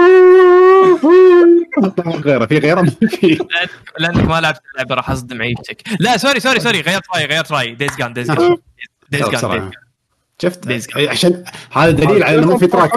[2.24, 3.38] غيره في غيره ما في.
[3.98, 7.74] لأنك ما لعبت اللعبة راح أصدم عيشتك لا sorry sorry sorry غيرت رايي غيرت رايي
[7.74, 8.56] Days Gone Days Gone
[9.10, 9.70] Days Gone
[10.42, 12.96] شفت؟ عشان هذا دليل على إنه ما في track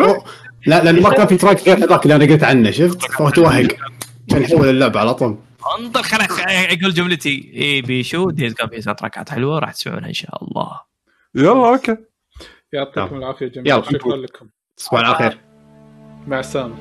[0.66, 3.68] لا لأنه ما كان في track غير هذاك اللي أنا قلت عنه شفت؟ فهو توهق
[4.30, 5.38] كان يحول اللعبة على طول.
[5.80, 10.14] انطر خليني أقول جملتي اي بيشو Days Gone فيها sound تراكات حلوة راح تسمعونها إن
[10.14, 10.82] شاء الله.
[11.36, 11.98] يلا أوكي.
[12.74, 13.82] يعطيكم العافية جميعا.
[13.82, 14.50] شكرا لكم.
[14.78, 15.38] تصبحون على خير.
[16.28, 16.76] مع السلامة.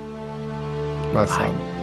[1.15, 1.78] مع السلامة.